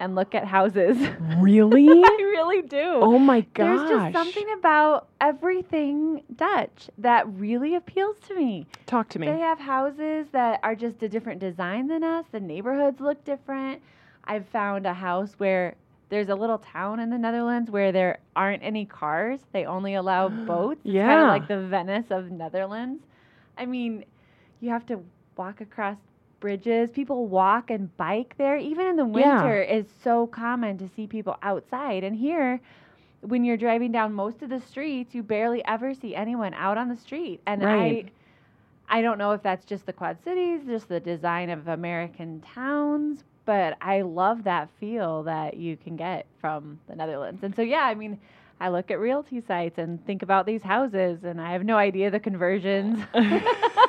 and 0.00 0.14
look 0.14 0.34
at 0.34 0.44
houses. 0.44 0.96
really? 1.38 1.88
I 2.04 2.16
really 2.20 2.62
do. 2.62 2.98
oh 3.00 3.18
my 3.18 3.40
gosh. 3.54 3.78
There's 3.78 3.90
just 3.90 4.12
something 4.12 4.46
about 4.58 5.08
everything 5.20 6.22
Dutch 6.34 6.90
that 6.98 7.28
really 7.34 7.74
appeals 7.74 8.16
to 8.28 8.34
me. 8.34 8.66
Talk 8.86 9.08
to 9.10 9.18
me. 9.18 9.26
They 9.26 9.38
have 9.38 9.58
houses 9.58 10.26
that 10.32 10.60
are 10.62 10.74
just 10.74 11.02
a 11.02 11.08
different 11.08 11.40
design 11.40 11.88
than 11.88 12.04
us. 12.04 12.24
The 12.32 12.40
neighborhoods 12.40 13.00
look 13.00 13.24
different. 13.24 13.82
I've 14.24 14.46
found 14.48 14.86
a 14.86 14.94
house 14.94 15.34
where 15.38 15.74
there's 16.10 16.28
a 16.28 16.34
little 16.34 16.58
town 16.58 17.00
in 17.00 17.10
the 17.10 17.18
Netherlands 17.18 17.70
where 17.70 17.92
there 17.92 18.18
aren't 18.34 18.62
any 18.62 18.84
cars. 18.86 19.40
They 19.52 19.64
only 19.64 19.94
allow 19.94 20.28
boats. 20.46 20.80
It's 20.84 20.94
kind 20.94 21.22
of 21.22 21.28
like 21.28 21.48
the 21.48 21.66
Venice 21.66 22.06
of 22.10 22.30
Netherlands. 22.30 23.02
I 23.56 23.66
mean, 23.66 24.04
you 24.60 24.70
have 24.70 24.86
to 24.86 25.00
walk 25.36 25.60
across 25.60 25.96
bridges. 26.40 26.90
People 26.90 27.26
walk 27.26 27.70
and 27.70 27.94
bike 27.96 28.34
there. 28.38 28.56
Even 28.56 28.86
in 28.86 28.96
the 28.96 29.04
Yeah. 29.04 29.42
winter, 29.42 29.62
it's 29.62 29.92
so 30.02 30.26
common 30.26 30.78
to 30.78 30.88
see 30.88 31.06
people 31.06 31.36
outside. 31.42 32.04
And 32.04 32.16
here, 32.16 32.60
when 33.22 33.44
you're 33.44 33.56
driving 33.56 33.92
down 33.92 34.12
most 34.12 34.42
of 34.42 34.48
the 34.50 34.60
streets, 34.60 35.14
you 35.14 35.22
barely 35.22 35.64
ever 35.66 35.94
see 35.94 36.14
anyone 36.14 36.54
out 36.54 36.78
on 36.78 36.88
the 36.88 36.96
street. 36.96 37.40
And 37.46 37.62
Right. 37.62 38.06
I 38.06 38.12
I 38.88 39.02
don't 39.02 39.18
know 39.18 39.32
if 39.32 39.42
that's 39.42 39.64
just 39.66 39.86
the 39.86 39.92
Quad 39.92 40.18
Cities, 40.22 40.62
just 40.66 40.88
the 40.88 41.00
design 41.00 41.50
of 41.50 41.68
American 41.68 42.40
towns, 42.40 43.24
but 43.44 43.76
I 43.80 44.00
love 44.02 44.44
that 44.44 44.70
feel 44.80 45.22
that 45.24 45.56
you 45.56 45.76
can 45.76 45.96
get 45.96 46.26
from 46.40 46.80
the 46.88 46.96
Netherlands. 46.96 47.42
And 47.42 47.54
so 47.54 47.62
yeah, 47.62 47.82
I 47.82 47.94
mean, 47.94 48.18
I 48.60 48.68
look 48.70 48.90
at 48.90 48.98
realty 48.98 49.40
sites 49.40 49.78
and 49.78 50.04
think 50.06 50.22
about 50.22 50.46
these 50.46 50.62
houses 50.62 51.24
and 51.24 51.40
I 51.40 51.52
have 51.52 51.64
no 51.64 51.76
idea 51.76 52.10
the 52.10 52.20
conversions. 52.20 53.00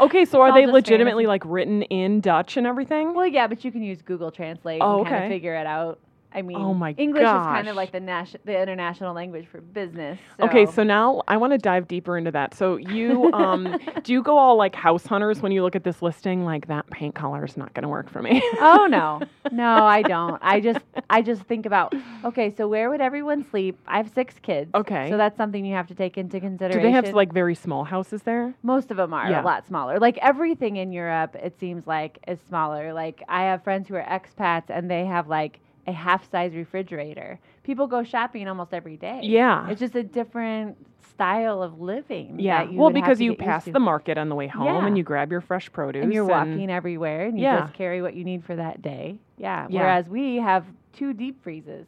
okay, 0.00 0.24
so 0.24 0.40
are 0.40 0.52
they 0.52 0.66
legitimately 0.66 1.26
like 1.26 1.42
written 1.44 1.82
in 1.82 2.20
Dutch 2.20 2.56
and 2.56 2.66
everything? 2.66 3.14
well, 3.14 3.26
yeah, 3.26 3.46
but 3.46 3.64
you 3.64 3.72
can 3.72 3.82
use 3.82 4.02
Google 4.02 4.30
Translate 4.30 4.80
Oh, 4.82 5.00
and 5.00 5.08
kind 5.08 5.24
of 5.24 5.28
figure 5.30 5.54
it 5.54 5.66
out. 5.66 5.98
I 6.34 6.42
mean, 6.42 6.56
Oh 6.56 6.74
my 6.74 6.94
English 6.98 7.22
is 7.22 7.28
kind 7.28 7.68
of 7.68 7.76
like 7.76 7.92
the 7.92 8.00
nation, 8.00 8.40
the 8.44 8.60
international 8.60 9.14
language 9.14 9.46
for 9.46 9.60
business. 9.60 10.18
Okay, 10.40 10.66
so 10.66 10.82
now 10.82 11.22
I 11.28 11.36
want 11.36 11.52
to 11.52 11.58
dive 11.58 11.86
deeper 11.86 12.18
into 12.18 12.32
that. 12.32 12.54
So 12.54 12.76
you 12.76 13.30
um 13.32 13.78
do 14.02 14.12
you 14.12 14.22
go 14.22 14.36
all 14.36 14.56
like 14.56 14.74
house 14.74 15.06
hunters 15.06 15.40
when 15.42 15.52
you 15.52 15.62
look 15.62 15.76
at 15.76 15.84
this 15.84 16.02
listing 16.02 16.44
like 16.44 16.66
that 16.68 16.88
paint 16.90 17.14
color 17.14 17.44
is 17.44 17.56
not 17.56 17.72
going 17.74 17.82
to 17.84 17.88
work 17.88 18.10
for 18.10 18.20
me? 18.20 18.42
oh 18.58 18.86
no 18.90 19.22
no 19.52 19.84
i 19.84 20.02
don't 20.14 20.38
i 20.42 20.58
just 20.60 20.80
i 21.10 21.20
just 21.20 21.42
think 21.42 21.66
about 21.66 21.94
okay 22.24 22.52
so 22.56 22.66
where 22.66 22.88
would 22.90 23.00
everyone 23.00 23.44
sleep 23.50 23.78
i 23.86 23.98
have 23.98 24.10
six 24.10 24.34
kids 24.40 24.70
Okay. 24.74 25.08
so 25.10 25.16
that's 25.16 25.36
something 25.36 25.64
you 25.64 25.74
have 25.74 25.86
to 25.88 25.94
take 25.94 26.16
into 26.16 26.40
consideration. 26.40 26.80
do 26.80 26.86
they 26.86 26.92
have 26.92 27.14
like 27.14 27.32
very 27.32 27.54
small 27.54 27.84
houses 27.84 28.22
there? 28.22 28.54
most 28.62 28.90
of 28.90 28.96
them 28.96 29.12
are 29.12 29.30
Yeah. 29.30 29.42
a 29.42 29.44
lot 29.44 29.66
smaller 29.66 29.98
like 29.98 30.16
everything 30.18 30.76
in 30.76 30.92
europe 30.92 31.36
it 31.36 31.58
seems 31.60 31.86
like 31.86 32.18
is 32.26 32.38
smaller 32.48 32.92
like 32.92 33.22
i 33.28 33.42
have 33.44 33.62
friends 33.62 33.86
who 33.88 33.94
are 33.96 34.02
expats 34.04 34.70
and 34.70 34.90
they 34.90 35.04
have 35.04 35.28
like 35.28 35.60
a 35.86 35.92
half 35.92 36.30
size 36.30 36.54
refrigerator 36.54 37.38
people 37.62 37.86
go 37.86 38.02
shopping 38.02 38.48
almost 38.48 38.72
every 38.72 38.96
day 38.96 39.20
Yeah. 39.22 39.68
it's 39.68 39.80
just 39.80 39.94
a 39.94 40.02
different 40.02 40.76
style 41.10 41.62
of 41.62 41.80
living 41.80 42.40
Yeah. 42.40 42.66
Well, 42.72 42.90
because 42.90 43.20
you 43.20 43.36
pass 43.36 43.64
the 43.64 43.78
market 43.78 44.18
on 44.18 44.28
the 44.28 44.34
way 44.34 44.48
home 44.48 44.66
Yeah. 44.66 44.86
and 44.86 44.96
you 44.98 45.04
grab 45.04 45.30
your 45.30 45.40
fresh 45.40 45.70
produce 45.72 46.02
and 46.02 46.12
you're 46.12 46.24
walking 46.24 46.70
everywhere 46.70 47.26
and 47.26 47.38
you 47.38 47.44
Yeah. 47.44 47.60
just 47.60 47.74
carry 47.74 48.02
what 48.02 48.14
you 48.14 48.24
need 48.24 48.44
for 48.44 48.56
that 48.56 48.82
day. 48.82 49.18
Yeah. 49.38 49.66
Yeah. 49.70 49.80
Whereas 49.82 50.08
we 50.08 50.36
have 50.36 50.64
two 50.92 51.12
deep 51.12 51.40
freezes. 51.42 51.86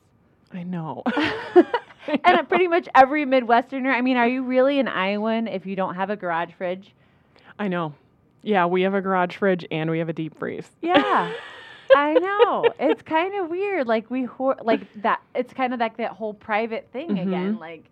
I 0.53 0.63
know. 0.63 1.03
and 2.25 2.49
pretty 2.49 2.69
much 2.69 2.89
every 2.95 3.25
Midwesterner, 3.27 3.93
I 3.93 4.01
mean, 4.01 4.17
are 4.17 4.29
you 4.29 4.45
really 4.45 4.79
an 4.79 4.87
Iowan 4.87 5.49
if 5.49 5.67
you 5.67 5.75
don't 5.75 5.97
have 5.97 6.09
a 6.11 6.17
garage 6.17 6.53
fridge? 6.57 6.95
I 7.59 7.67
know. 7.67 7.95
Yeah, 8.43 8.67
we 8.67 8.83
have 8.83 8.95
a 8.95 9.01
garage 9.01 9.37
fridge 9.37 9.67
and 9.73 9.91
we 9.91 9.99
have 9.99 10.09
a 10.09 10.13
deep 10.13 10.39
freeze. 10.39 10.71
Yeah. 10.81 11.33
I 11.95 12.15
know. 12.15 12.65
It's 12.81 13.03
kind 13.03 13.35
of 13.37 13.49
weird. 13.51 13.87
Like 13.87 14.11
we 14.11 14.25
hor- 14.25 14.59
like 14.63 14.81
that 15.03 15.21
it's 15.35 15.53
kind 15.53 15.73
of 15.75 15.81
like 15.81 15.97
that 15.99 16.13
whole 16.13 16.35
private 16.35 16.89
thing 16.93 17.09
Mm-hmm. 17.11 17.29
again. 17.29 17.59
Like 17.59 17.85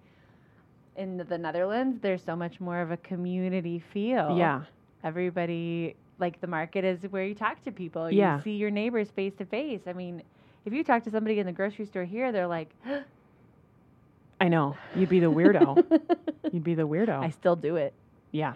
in 0.97 1.17
the 1.29 1.39
Netherlands, 1.39 1.99
there's 2.03 2.23
so 2.23 2.35
much 2.37 2.61
more 2.61 2.81
of 2.81 2.91
a 2.91 2.97
community 2.99 3.83
feel. 3.93 4.37
Yeah. 4.39 4.63
everybody 5.03 5.95
like 6.19 6.41
the 6.41 6.47
market 6.47 6.85
is 6.85 7.03
where 7.11 7.25
you 7.25 7.35
talk 7.35 7.63
to 7.65 7.73
people 7.73 8.11
you 8.11 8.19
Yeah. 8.21 8.41
see 8.43 8.53
your 8.53 8.71
neighbors 8.71 9.11
face 9.11 9.35
to 9.39 9.45
face 9.45 9.81
i 9.89 9.93
mean 9.93 10.23
if 10.65 10.73
you 10.73 10.85
talk 10.85 11.03
to 11.05 11.11
somebody 11.11 11.41
in 11.41 11.45
the 11.47 11.53
grocery 11.53 11.85
store 11.87 12.05
here 12.05 12.31
they're 12.33 12.47
like 12.47 12.71
I 14.41 14.49
know. 14.49 14.77
You'd 14.97 15.09
be 15.09 15.21
the 15.21 15.31
weirdo. 15.31 15.85
You'd 16.53 16.65
be 16.65 16.75
the 16.75 16.87
weirdo. 16.87 17.19
i 17.21 17.31
still 17.31 17.57
do 17.57 17.77
it 17.77 17.93
Yeah. 18.33 18.55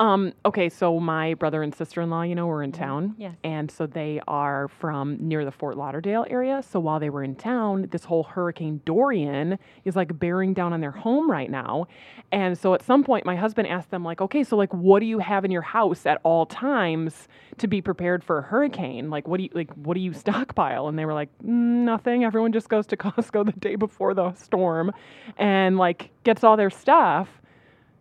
Um, 0.00 0.32
okay, 0.46 0.70
so 0.70 0.98
my 0.98 1.34
brother 1.34 1.62
and 1.62 1.74
sister 1.74 2.00
in 2.00 2.08
law, 2.08 2.22
you 2.22 2.34
know, 2.34 2.46
were 2.46 2.62
in 2.62 2.72
town. 2.72 3.14
Yes. 3.18 3.34
And 3.44 3.70
so 3.70 3.86
they 3.86 4.18
are 4.26 4.68
from 4.68 5.18
near 5.20 5.44
the 5.44 5.52
Fort 5.52 5.76
Lauderdale 5.76 6.24
area. 6.30 6.62
So 6.66 6.80
while 6.80 6.98
they 6.98 7.10
were 7.10 7.22
in 7.22 7.36
town, 7.36 7.86
this 7.90 8.04
whole 8.04 8.22
Hurricane 8.22 8.80
Dorian 8.86 9.58
is 9.84 9.96
like 9.96 10.18
bearing 10.18 10.54
down 10.54 10.72
on 10.72 10.80
their 10.80 10.90
home 10.90 11.30
right 11.30 11.50
now. 11.50 11.86
And 12.32 12.56
so 12.56 12.72
at 12.72 12.82
some 12.82 13.04
point, 13.04 13.26
my 13.26 13.36
husband 13.36 13.68
asked 13.68 13.90
them, 13.90 14.02
like, 14.02 14.22
okay, 14.22 14.42
so 14.42 14.56
like, 14.56 14.72
what 14.72 15.00
do 15.00 15.06
you 15.06 15.18
have 15.18 15.44
in 15.44 15.50
your 15.50 15.60
house 15.62 16.06
at 16.06 16.18
all 16.22 16.46
times 16.46 17.28
to 17.58 17.68
be 17.68 17.82
prepared 17.82 18.24
for 18.24 18.38
a 18.38 18.42
hurricane? 18.42 19.10
Like, 19.10 19.28
what 19.28 19.36
do 19.36 19.44
you, 19.44 19.50
like, 19.52 19.70
what 19.74 19.94
do 19.94 20.00
you 20.00 20.14
stockpile? 20.14 20.88
And 20.88 20.98
they 20.98 21.04
were 21.04 21.14
like, 21.14 21.28
"Mm, 21.44 21.84
nothing. 21.84 22.24
Everyone 22.24 22.52
just 22.52 22.70
goes 22.70 22.86
to 22.86 22.96
Costco 22.96 23.44
the 23.44 23.52
day 23.52 23.76
before 23.76 24.14
the 24.14 24.32
storm 24.32 24.92
and 25.36 25.76
like 25.76 26.10
gets 26.24 26.42
all 26.42 26.56
their 26.56 26.70
stuff. 26.70 27.39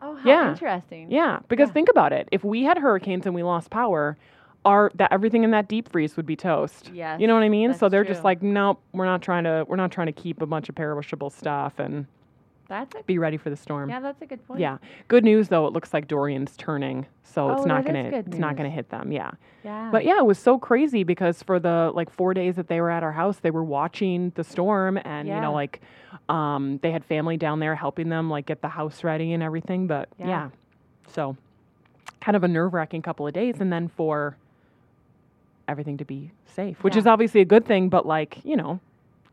Oh 0.02 0.16
how 0.16 0.28
Yeah. 0.30 0.52
interesting 0.52 1.12
Yeah, 1.12 1.40
because 1.48 1.70
Yeah. 1.70 1.74
think 1.74 1.90
about 1.90 2.14
it. 2.14 2.28
If 2.32 2.44
we 2.44 2.64
had 2.64 2.78
hurricanes 2.78 3.26
and 3.26 3.34
we 3.36 3.44
lost 3.44 3.70
power, 3.70 4.18
our 4.66 4.92
that 4.96 5.12
everything 5.14 5.44
in 5.44 5.52
that 5.52 5.68
deep 5.70 5.90
freeze 5.90 6.18
would 6.18 6.26
be 6.26 6.36
toast. 6.36 6.92
Yes, 6.94 7.20
You 7.22 7.28
know 7.28 7.34
what 7.34 7.44
I 7.44 7.50
mean? 7.50 7.74
so 7.74 7.88
they're 7.90 8.04
just 8.04 8.24
like, 8.24 8.42
nope, 8.44 8.82
we're 8.94 9.06
not 9.06 9.22
trying 9.22 9.46
to 9.46 9.66
we're 9.68 9.78
not 9.78 9.92
trying 9.92 10.08
to 10.08 10.14
keep 10.14 10.42
a 10.42 10.46
bunch 10.46 10.68
of 10.70 10.76
perishable 10.76 11.30
stuff 11.30 11.80
and 11.80 12.06
that's 12.70 12.96
a 12.96 13.04
be 13.04 13.18
ready 13.18 13.36
for 13.36 13.50
the 13.50 13.56
storm. 13.58 13.90
yeah 13.90 14.00
that's 14.00 14.22
a 14.22 14.26
good 14.26 14.46
point 14.48 14.60
Yeah. 14.62 14.78
Good 15.10 15.24
news 15.26 15.50
though, 15.50 15.68
it 15.68 15.74
looks 15.74 15.94
like 15.94 16.08
Dorian's 16.08 16.56
turning, 16.56 17.06
so 17.24 17.50
it's 17.52 17.64
Oh, 17.64 17.66
not 17.66 17.86
gonna 17.86 18.04
it's 18.14 18.38
not 18.38 18.56
gonna 18.56 18.70
hit 18.70 18.90
them. 18.90 19.12
Yeah. 19.12 19.32
yeah 19.64 19.90
But 19.92 20.06
yeah, 20.06 20.18
it 20.20 20.26
was 20.26 20.40
so 20.40 20.58
crazy 20.58 21.04
because 21.04 21.44
for 21.44 21.60
the 21.60 21.92
like 21.94 22.10
four 22.10 22.34
days 22.34 22.56
that 22.56 22.68
they 22.70 22.80
were 22.80 22.90
at 22.92 23.04
our 23.04 23.12
house, 23.12 23.40
they 23.40 23.52
were 23.52 23.64
watching 23.64 24.32
the 24.36 24.44
storm 24.44 24.98
and 25.04 25.28
you 25.28 25.40
know, 25.42 25.52
like 25.54 25.82
um 26.30 26.80
they 26.82 26.92
had 26.92 27.04
family 27.04 27.36
down 27.38 27.60
there 27.60 27.76
helping 27.76 28.10
them 28.10 28.30
like 28.30 28.46
get 28.46 28.62
the 28.62 28.70
house 28.70 29.04
ready 29.04 29.34
and 29.34 29.44
everything. 29.44 29.88
But 29.88 30.08
yeah. 30.18 30.28
Yeah. 30.28 30.50
So 31.08 31.36
kind 32.22 32.36
of 32.38 32.44
a 32.44 32.48
nerve 32.48 32.74
wracking 32.74 33.02
couple 33.02 33.26
of 33.28 33.34
days 33.34 33.60
and 33.62 33.72
then 33.74 33.88
for 33.88 34.38
everything 35.68 35.98
to 35.98 36.06
be 36.06 36.32
safe. 36.46 36.84
Which 36.84 36.96
Yeah. 36.96 37.00
is 37.02 37.08
obviously 37.08 37.42
a 37.42 37.46
good 37.46 37.66
thing, 37.66 37.90
but 37.90 38.06
like, 38.06 38.40
you 38.44 38.56
know, 38.58 38.80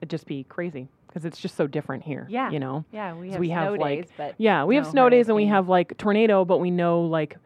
it'd 0.00 0.10
just 0.10 0.26
be 0.26 0.44
crazy. 0.44 0.88
Because 1.16 1.24
it's 1.24 1.40
just 1.40 1.56
so 1.56 1.66
different 1.66 2.02
here. 2.02 2.26
Yeah. 2.28 2.50
You 2.50 2.60
know? 2.60 2.84
yeah 2.92 3.14
we 3.14 3.30
have 3.30 3.40
we 3.40 3.46
snow 3.46 3.54
have, 3.54 3.76
like- 3.78 4.02
days 4.02 4.10
but 4.18 4.34
Yeah, 4.36 4.64
we 4.64 4.76
have 4.76 4.86
snow 4.86 5.08
days 5.08 5.28
and 5.28 5.36
we 5.36 5.46
have 5.46 5.66
like 5.66 5.96
tornado, 5.96 6.44
but 6.44 6.58
we 6.58 6.70
know 6.70 7.00
like 7.00 7.38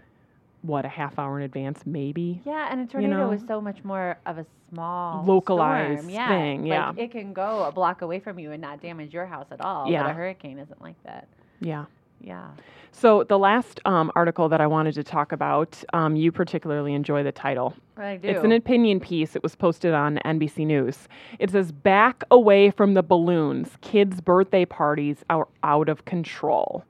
what 0.62 0.84
a 0.84 0.88
half 0.88 1.20
hour 1.20 1.38
in 1.38 1.44
advance, 1.44 1.86
maybe. 1.86 2.42
Yeah, 2.44 2.66
and 2.68 2.80
a 2.80 2.86
tornado 2.86 3.28
know? 3.28 3.30
is 3.30 3.42
so 3.46 3.60
much 3.60 3.84
more 3.84 4.18
of 4.26 4.38
a 4.38 4.46
small 4.72 5.24
Localized 5.24 6.00
storm. 6.00 6.10
Yeah, 6.12 6.28
thing, 6.28 6.64
like, 6.66 6.98
it 6.98 7.12
can 7.12 7.32
go 7.32 7.62
a 7.62 7.70
block 7.70 8.02
away 8.02 8.18
from 8.18 8.40
you 8.40 8.50
and 8.50 8.60
not 8.60 8.82
damage 8.82 9.14
your 9.14 9.26
house 9.26 9.46
at 9.52 9.60
all. 9.60 9.88
Yeah. 9.88 10.02
but 10.02 10.10
a 10.10 10.14
hurricane 10.14 10.58
isn't 10.58 10.82
like 10.82 11.00
that. 11.04 11.28
Yeah. 11.60 11.84
Yeah. 12.20 12.50
So 12.92 13.24
the 13.24 13.38
last 13.38 13.80
um, 13.84 14.10
article 14.14 14.48
that 14.48 14.60
I 14.60 14.66
wanted 14.66 14.94
to 14.94 15.04
talk 15.04 15.32
about, 15.32 15.82
um, 15.92 16.16
you 16.16 16.32
particularly 16.32 16.92
enjoy 16.92 17.22
the 17.22 17.32
title. 17.32 17.74
I 17.96 18.16
do. 18.16 18.28
It's 18.28 18.44
an 18.44 18.52
opinion 18.52 19.00
piece. 19.00 19.36
It 19.36 19.42
was 19.42 19.54
posted 19.54 19.94
on 19.94 20.18
NBC 20.24 20.66
News. 20.66 21.08
It 21.38 21.50
says, 21.50 21.72
"Back 21.72 22.24
away 22.30 22.70
from 22.70 22.94
the 22.94 23.02
balloons. 23.02 23.76
Kids' 23.80 24.20
birthday 24.20 24.64
parties 24.64 25.24
are 25.30 25.48
out 25.62 25.88
of 25.88 26.04
control." 26.04 26.84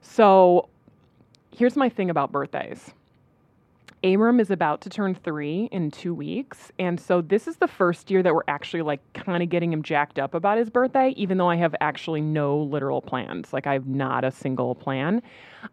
So, 0.00 0.68
here's 1.50 1.76
my 1.76 1.88
thing 1.88 2.08
about 2.10 2.32
birthdays. 2.32 2.92
Abram 4.04 4.38
is 4.38 4.50
about 4.50 4.80
to 4.82 4.90
turn 4.90 5.14
three 5.14 5.68
in 5.72 5.90
two 5.90 6.14
weeks. 6.14 6.70
And 6.78 7.00
so 7.00 7.20
this 7.20 7.48
is 7.48 7.56
the 7.56 7.66
first 7.66 8.10
year 8.10 8.22
that 8.22 8.32
we're 8.32 8.42
actually 8.46 8.82
like 8.82 9.00
kind 9.12 9.42
of 9.42 9.48
getting 9.48 9.72
him 9.72 9.82
jacked 9.82 10.18
up 10.18 10.34
about 10.34 10.56
his 10.58 10.70
birthday, 10.70 11.12
even 11.16 11.38
though 11.38 11.50
I 11.50 11.56
have 11.56 11.74
actually 11.80 12.20
no 12.20 12.58
literal 12.58 13.02
plans. 13.02 13.52
Like 13.52 13.66
I 13.66 13.72
have 13.72 13.86
not 13.88 14.24
a 14.24 14.30
single 14.30 14.74
plan. 14.74 15.20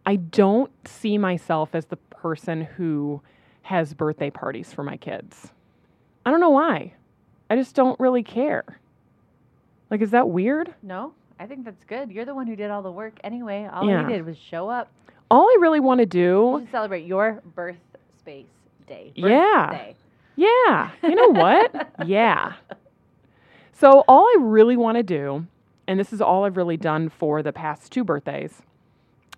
I 0.05 0.15
don't 0.15 0.71
see 0.87 1.17
myself 1.17 1.75
as 1.75 1.85
the 1.85 1.97
person 1.97 2.61
who 2.61 3.21
has 3.61 3.93
birthday 3.93 4.31
parties 4.31 4.73
for 4.73 4.83
my 4.83 4.97
kids. 4.97 5.51
I 6.25 6.31
don't 6.31 6.39
know 6.39 6.49
why. 6.49 6.93
I 7.49 7.55
just 7.55 7.75
don't 7.75 7.99
really 7.99 8.23
care. 8.23 8.79
Like, 9.91 10.01
is 10.01 10.11
that 10.11 10.29
weird? 10.29 10.73
no, 10.81 11.13
I 11.39 11.45
think 11.45 11.65
that's 11.65 11.83
good. 11.83 12.11
You're 12.11 12.25
the 12.25 12.33
one 12.33 12.47
who 12.47 12.55
did 12.55 12.71
all 12.71 12.81
the 12.81 12.91
work 12.91 13.19
anyway. 13.23 13.69
All 13.71 13.87
Yeah. 13.87 14.07
did 14.07 14.25
was 14.25 14.37
show 14.37 14.69
up. 14.69 14.89
All 15.29 15.43
I 15.47 15.57
really 15.59 15.79
want 15.79 15.99
to 15.99 16.05
do, 16.05 16.59
should 16.61 16.71
celebrate 16.71 17.05
your 17.05 17.41
birth 17.55 17.75
space 18.25 18.47
day. 18.87 19.11
Yeah. 19.15 19.67
Birthday. 19.69 19.95
yeah, 20.35 20.89
you 21.03 21.13
know 21.13 21.29
what? 21.29 21.91
yeah. 22.07 22.53
So, 23.71 24.03
all 24.07 24.25
I 24.25 24.37
really 24.39 24.75
want 24.75 24.97
to 24.97 25.03
do, 25.03 25.45
and 25.87 25.99
this 25.99 26.11
is 26.11 26.21
all 26.21 26.45
I've 26.45 26.57
really 26.57 26.77
done 26.77 27.09
for 27.09 27.43
the 27.43 27.53
past 27.53 27.91
two 27.91 28.03
birthdays 28.03 28.63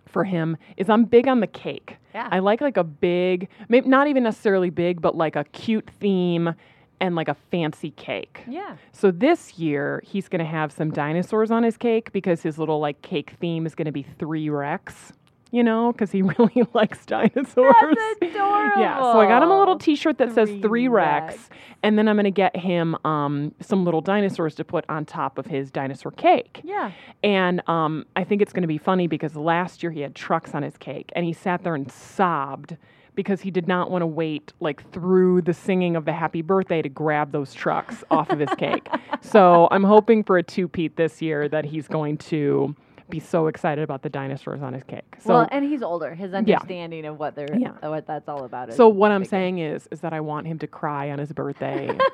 for 0.06 0.24
him, 0.24 0.56
is 0.78 0.90
I'm 0.90 1.04
big 1.04 1.28
on 1.28 1.42
the 1.42 1.48
cake. 1.48 1.98
Yeah. 2.14 2.30
I 2.32 2.40
like 2.40 2.62
like 2.62 2.78
a 2.78 2.84
big, 2.84 3.50
maybe 3.68 3.90
not 3.90 4.08
even 4.08 4.24
necessarily 4.24 4.70
big, 4.70 5.02
but 5.02 5.18
like 5.18 5.36
a 5.36 5.44
cute 5.44 5.90
theme 6.00 6.54
and 7.02 7.14
like 7.16 7.28
a 7.28 7.36
fancy 7.52 7.92
cake. 7.92 8.44
Yeah. 8.48 8.78
So 8.94 9.12
this 9.12 9.58
year 9.60 10.02
he's 10.06 10.30
going 10.30 10.40
to 10.40 10.46
have 10.50 10.72
some 10.72 10.92
dinosaurs 10.92 11.52
on 11.52 11.64
his 11.64 11.76
cake 11.76 12.14
because 12.14 12.42
his 12.42 12.58
little 12.58 12.80
like 12.80 13.02
cake 13.02 13.34
theme 13.40 13.66
is 13.66 13.76
going 13.76 13.86
to 13.86 13.92
be 13.92 14.04
three 14.18 14.50
Rex. 14.50 15.12
You 15.52 15.64
know, 15.64 15.92
because 15.92 16.12
he 16.12 16.22
really 16.38 16.64
likes 16.74 17.06
dinosaurs. 17.06 17.56
That's 17.56 18.34
adorable. 18.34 18.58
Yeah, 18.82 19.00
so 19.02 19.20
I 19.20 19.28
got 19.28 19.42
him 19.42 19.50
a 19.50 19.58
little 19.58 19.78
T-shirt 19.78 20.18
that 20.20 20.34
says 20.34 20.50
Three 20.50 20.62
three 20.62 20.88
Rex, 20.88 21.34
Rex. 21.36 21.50
and 21.84 21.98
then 21.98 22.08
I'm 22.08 22.16
gonna 22.16 22.32
get 22.32 22.56
him 22.56 22.96
um, 23.06 23.54
some 23.62 23.86
little 23.86 24.02
dinosaurs 24.02 24.56
to 24.56 24.64
put 24.64 24.86
on 24.90 25.06
top 25.06 25.38
of 25.38 25.46
his 25.46 25.72
dinosaur 25.72 26.12
cake. 26.12 26.62
Yeah. 26.64 26.92
And 27.24 27.68
um, 27.70 28.06
I 28.16 28.24
think 28.24 28.42
it's 28.42 28.54
gonna 28.54 28.68
be 28.68 28.78
funny 28.78 29.08
because 29.08 29.36
last 29.36 29.82
year 29.84 29.92
he 29.92 30.02
had 30.02 30.16
trucks 30.16 30.54
on 30.54 30.64
his 30.64 30.78
cake, 30.78 31.12
and 31.16 31.26
he 31.26 31.34
sat 31.34 31.64
there 31.64 31.76
and 31.76 31.92
sobbed 31.92 32.78
because 33.16 33.42
he 33.42 33.50
did 33.50 33.68
not 33.68 33.90
want 33.90 34.04
to 34.04 34.08
wait 34.08 34.54
like 34.60 34.92
through 34.92 35.42
the 35.42 35.54
singing 35.54 35.96
of 35.96 36.06
the 36.06 36.14
happy 36.14 36.44
birthday 36.44 36.84
to 36.84 36.90
grab 36.90 37.32
those 37.32 37.52
trucks 37.54 38.04
off 38.12 38.30
of 38.30 38.40
his 38.40 38.50
cake. 38.58 38.88
So 39.22 39.68
I'm 39.72 39.84
hoping 39.84 40.24
for 40.24 40.38
a 40.38 40.44
two-peat 40.44 40.96
this 40.96 41.22
year 41.22 41.50
that 41.50 41.66
he's 41.66 41.88
going 41.88 42.18
to 42.18 42.76
be 43.10 43.20
so 43.20 43.48
excited 43.48 43.84
about 43.84 44.02
the 44.02 44.10
dinosaurs 44.10 44.62
on 44.62 44.74
his 44.74 44.84
cake. 44.84 45.16
So 45.20 45.34
well, 45.34 45.48
and 45.52 45.64
he's 45.64 45.82
older. 45.82 46.14
His 46.14 46.34
understanding 46.34 47.06
of 47.06 47.18
what 47.20 47.36
they're 47.36 47.56
Yeah. 47.58 47.72
uh, 47.84 47.90
what 47.90 48.06
that's 48.08 48.28
all 48.28 48.44
about. 48.44 48.70
Is 48.70 48.76
So 48.76 48.88
what 48.90 49.12
I'm 49.12 49.22
bigger. 49.22 49.30
saying 49.30 49.60
is, 49.60 49.88
is 49.92 50.02
that 50.02 50.14
I 50.14 50.20
want 50.20 50.48
him 50.48 50.60
to 50.60 50.68
cry 50.68 51.10
on 51.12 51.20
his 51.20 51.32
birthday. 51.32 51.90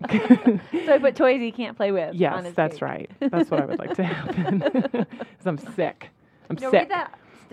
So 0.10 0.94
I 0.94 0.98
put 0.98 1.14
toys 1.14 1.40
he 1.40 1.52
can't 1.52 1.76
play 1.76 1.92
with. 1.92 2.10
on 2.10 2.16
yes, 2.16 2.52
that's 2.54 2.74
cake. 2.76 2.82
right. 2.82 3.10
That's 3.20 3.50
what 3.50 3.60
I 3.60 3.66
would 3.66 3.78
like 3.78 3.94
to 3.94 4.02
happen. 4.12 4.60
'Cause 4.60 5.46
I'm 5.46 5.58
sick. 5.58 6.08
I'm 6.48 6.56
No, 6.60 6.70
sick. 6.70 6.90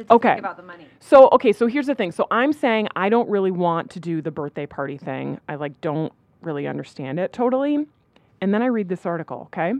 Okay. 0.09 0.37
about 0.39 0.57
the 0.57 0.63
money. 0.63 0.85
So 0.99 1.29
okay, 1.33 1.51
so 1.51 1.67
here's 1.67 1.87
the 1.87 1.95
thing. 1.95 2.11
So 2.11 2.25
I'm 2.31 2.53
saying 2.53 2.87
I 2.95 3.09
don't 3.09 3.29
really 3.29 3.51
want 3.51 3.89
to 3.91 3.99
do 3.99 4.21
the 4.21 4.31
birthday 4.31 4.65
party 4.65 4.97
thing. 4.97 5.39
I 5.49 5.55
like 5.55 5.79
don't 5.81 6.13
really 6.41 6.67
understand 6.67 7.19
it 7.19 7.33
totally. 7.33 7.85
And 8.41 8.53
then 8.53 8.61
I 8.61 8.67
read 8.67 8.89
this 8.89 9.05
article, 9.05 9.43
okay? 9.47 9.73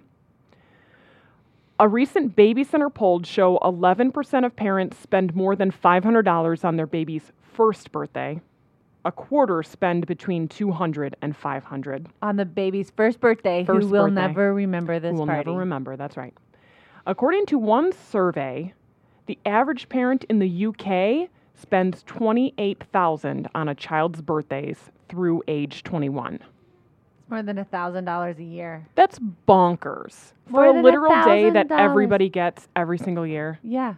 A 1.79 1.87
recent 1.87 2.35
baby 2.35 2.63
center 2.63 2.89
poll 2.89 3.21
show 3.23 3.59
11% 3.61 4.45
of 4.45 4.55
parents 4.55 4.97
spend 4.97 5.35
more 5.35 5.55
than 5.55 5.71
$500 5.71 6.65
on 6.65 6.75
their 6.75 6.87
baby's 6.87 7.31
first 7.53 7.91
birthday. 7.91 8.41
A 9.05 9.11
quarter 9.11 9.61
spend 9.61 10.07
between 10.07 10.47
200 10.47 11.15
and 11.21 11.37
500. 11.37 12.07
On 12.23 12.35
the 12.35 12.45
baby's 12.45 12.89
first 12.89 13.19
birthday, 13.19 13.63
First 13.63 13.85
who 13.85 13.91
will 13.91 14.05
birthday. 14.05 14.21
never 14.21 14.53
remember 14.53 14.99
this 14.99 15.11
who 15.11 15.19
will 15.19 15.27
party. 15.27 15.49
never 15.49 15.59
remember. 15.59 15.95
That's 15.95 16.17
right. 16.17 16.33
According 17.05 17.45
to 17.47 17.59
one 17.59 17.91
survey, 17.93 18.73
the 19.27 19.37
average 19.45 19.87
parent 19.87 20.25
in 20.29 20.39
the 20.39 20.65
UK 20.65 21.29
spends 21.53 22.01
28,000 22.03 23.47
on 23.53 23.69
a 23.69 23.75
child's 23.75 24.21
birthdays 24.21 24.77
through 25.09 25.43
age 25.47 25.83
21. 25.83 26.39
More 27.29 27.43
than 27.43 27.57
a 27.57 27.65
thousand 27.65 28.05
dollars 28.05 28.37
a 28.39 28.43
year. 28.43 28.85
That's 28.95 29.19
bonkers. 29.47 30.31
More 30.49 30.63
For 30.65 30.69
a 30.69 30.73
than 30.73 30.83
literal 30.83 31.11
day 31.25 31.49
that 31.49 31.67
$1,000. 31.67 31.79
everybody 31.79 32.29
gets 32.29 32.67
every 32.75 32.97
single 32.97 33.27
year. 33.27 33.59
Yeah. 33.63 33.95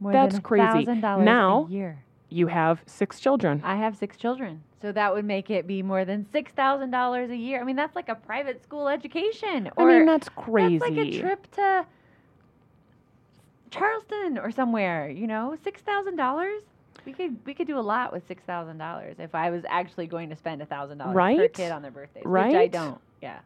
More 0.00 0.12
That's 0.12 0.34
than 0.34 0.42
crazy. 0.42 0.84
$1,000 0.86 1.24
Now- 1.24 1.66
a 1.68 1.70
year. 1.72 2.04
You 2.30 2.46
have 2.48 2.82
six 2.84 3.20
children. 3.20 3.62
I 3.64 3.76
have 3.76 3.96
six 3.96 4.18
children, 4.18 4.62
so 4.82 4.92
that 4.92 5.14
would 5.14 5.24
make 5.24 5.48
it 5.48 5.66
be 5.66 5.82
more 5.82 6.04
than 6.04 6.26
six 6.30 6.52
thousand 6.52 6.90
dollars 6.90 7.30
a 7.30 7.36
year. 7.36 7.58
I 7.58 7.64
mean, 7.64 7.74
that's 7.74 7.96
like 7.96 8.10
a 8.10 8.14
private 8.14 8.62
school 8.62 8.86
education. 8.86 9.66
I 9.68 9.70
Or 9.82 9.86
mean, 9.88 10.04
that's 10.04 10.28
crazy. 10.28 10.76
That's 10.76 10.90
like 10.90 10.98
a 10.98 11.18
trip 11.20 11.50
to 11.52 11.86
Charleston 13.70 14.36
or 14.38 14.50
somewhere. 14.50 15.08
You 15.08 15.26
know, 15.26 15.56
six 15.64 15.80
thousand 15.80 16.16
dollars. 16.16 16.60
We 17.08 17.14
could 17.14 17.36
we 17.46 17.54
could 17.54 17.66
do 17.66 17.78
a 17.78 17.80
lot 17.80 18.12
with 18.12 18.22
six 18.28 18.42
thousand 18.44 18.76
dollars 18.76 19.16
if 19.18 19.34
I 19.34 19.48
was 19.48 19.64
actually 19.66 20.06
going 20.06 20.28
to 20.28 20.36
spend 20.36 20.60
a 20.60 20.66
thousand 20.66 20.98
dollars 20.98 21.38
per 21.38 21.48
kid 21.48 21.72
on 21.72 21.80
their 21.80 21.90
birthdays, 21.90 22.22
which 22.22 22.54
I 22.54 22.66
don't. 22.66 23.00
Yeah. 23.22 23.38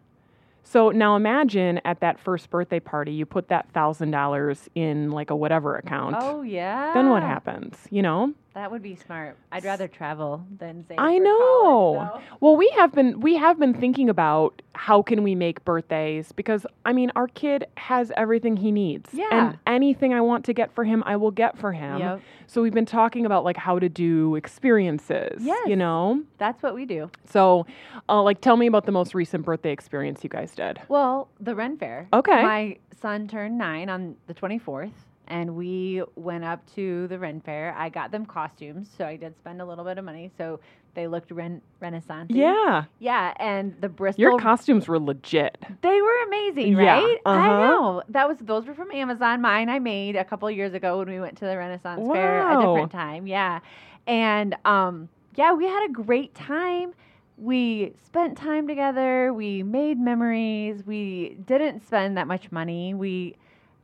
So 0.64 0.90
now 0.90 1.14
imagine 1.14 1.80
at 1.84 2.00
that 2.00 2.18
first 2.18 2.50
birthday 2.50 2.80
party, 2.80 3.12
you 3.12 3.24
put 3.24 3.48
that 3.48 3.70
thousand 3.72 4.10
dollars 4.10 4.68
in 4.74 5.12
like 5.12 5.30
a 5.30 5.36
whatever 5.36 5.76
account. 5.76 6.16
Oh 6.18 6.42
yeah. 6.42 6.92
Then 6.92 7.08
what 7.08 7.22
happens? 7.22 7.76
You 7.90 8.02
know? 8.02 8.34
That 8.54 8.70
would 8.70 8.82
be 8.82 8.96
smart. 8.96 9.36
I'd 9.50 9.64
rather 9.64 9.88
travel 9.88 10.44
than 10.58 10.84
say. 10.86 10.96
I 10.98 11.18
know. 11.18 11.94
college, 11.96 12.24
well, 12.40 12.56
we 12.56 12.68
have 12.76 12.92
been 12.92 13.20
we 13.20 13.36
have 13.36 13.58
been 13.58 13.72
thinking 13.72 14.10
about 14.10 14.60
how 14.74 15.00
can 15.02 15.22
we 15.22 15.34
make 15.34 15.64
birthdays 15.64 16.32
because 16.32 16.66
I 16.84 16.92
mean 16.92 17.10
our 17.16 17.28
kid 17.28 17.66
has 17.76 18.12
everything 18.16 18.56
he 18.58 18.70
needs. 18.70 19.10
Yeah. 19.12 19.28
And 19.30 19.58
anything 19.66 20.12
I 20.12 20.20
want 20.20 20.44
to 20.46 20.52
get 20.52 20.74
for 20.74 20.84
him, 20.84 21.02
I 21.06 21.16
will 21.16 21.30
get 21.30 21.58
for 21.58 21.72
him. 21.72 22.00
Yep. 22.00 22.20
So 22.46 22.62
we've 22.62 22.74
been 22.74 22.86
talking 22.86 23.24
about 23.24 23.44
like 23.44 23.56
how 23.56 23.78
to 23.78 23.88
do 23.88 24.36
experiences. 24.36 25.42
Yes. 25.42 25.66
You 25.66 25.76
know? 25.76 26.22
That's 26.38 26.62
what 26.62 26.74
we 26.74 26.84
do. 26.84 27.10
So 27.24 27.66
uh, 28.08 28.22
like 28.22 28.40
tell 28.42 28.56
me 28.56 28.66
about 28.66 28.84
the 28.84 28.92
most 28.92 29.14
recent 29.14 29.44
birthday 29.44 29.72
experience 29.72 30.22
you 30.22 30.30
guys 30.30 30.54
did. 30.54 30.78
Well, 30.88 31.28
the 31.40 31.54
Ren 31.54 31.78
Fair. 31.78 32.08
Okay. 32.12 32.42
My 32.42 32.76
son 33.00 33.28
turned 33.28 33.56
nine 33.56 33.88
on 33.88 34.16
the 34.26 34.34
24th, 34.34 34.92
and 35.32 35.56
we 35.56 36.02
went 36.14 36.44
up 36.44 36.60
to 36.74 37.08
the 37.08 37.18
Ren 37.18 37.40
Fair. 37.40 37.74
I 37.76 37.88
got 37.88 38.10
them 38.10 38.26
costumes, 38.26 38.90
so 38.96 39.06
I 39.06 39.16
did 39.16 39.34
spend 39.38 39.62
a 39.62 39.64
little 39.64 39.82
bit 39.82 39.96
of 39.96 40.04
money. 40.04 40.30
So 40.36 40.60
they 40.92 41.06
looked 41.06 41.30
ren- 41.30 41.62
Renaissance. 41.80 42.30
Yeah. 42.30 42.84
Yeah, 42.98 43.32
and 43.38 43.74
the 43.80 43.88
Bristol. 43.88 44.20
Your 44.20 44.38
costumes 44.38 44.86
were 44.88 45.00
legit. 45.00 45.56
They 45.80 46.02
were 46.02 46.22
amazing, 46.26 46.76
right? 46.76 47.18
I 47.24 47.30
uh-huh. 47.30 47.66
know. 47.66 48.02
That 48.10 48.28
was 48.28 48.36
those 48.42 48.66
were 48.66 48.74
from 48.74 48.92
Amazon. 48.92 49.40
Mine 49.40 49.70
I 49.70 49.78
made 49.78 50.16
a 50.16 50.24
couple 50.24 50.50
years 50.50 50.74
ago 50.74 50.98
when 50.98 51.08
we 51.08 51.18
went 51.18 51.38
to 51.38 51.46
the 51.46 51.56
Renaissance 51.56 52.06
Fair 52.12 52.46
a 52.50 52.60
different 52.60 52.92
time. 52.92 53.26
Yeah. 53.26 53.60
And 54.06 54.54
um 54.66 55.08
yeah, 55.34 55.54
we 55.54 55.64
had 55.64 55.88
a 55.88 55.92
great 55.92 56.34
time. 56.34 56.92
We 57.38 57.94
spent 58.04 58.36
time 58.36 58.68
together. 58.68 59.32
We 59.32 59.62
made 59.62 59.98
memories. 59.98 60.84
We 60.84 61.38
didn't 61.46 61.86
spend 61.86 62.18
that 62.18 62.26
much 62.26 62.52
money. 62.52 62.92
We 62.92 63.36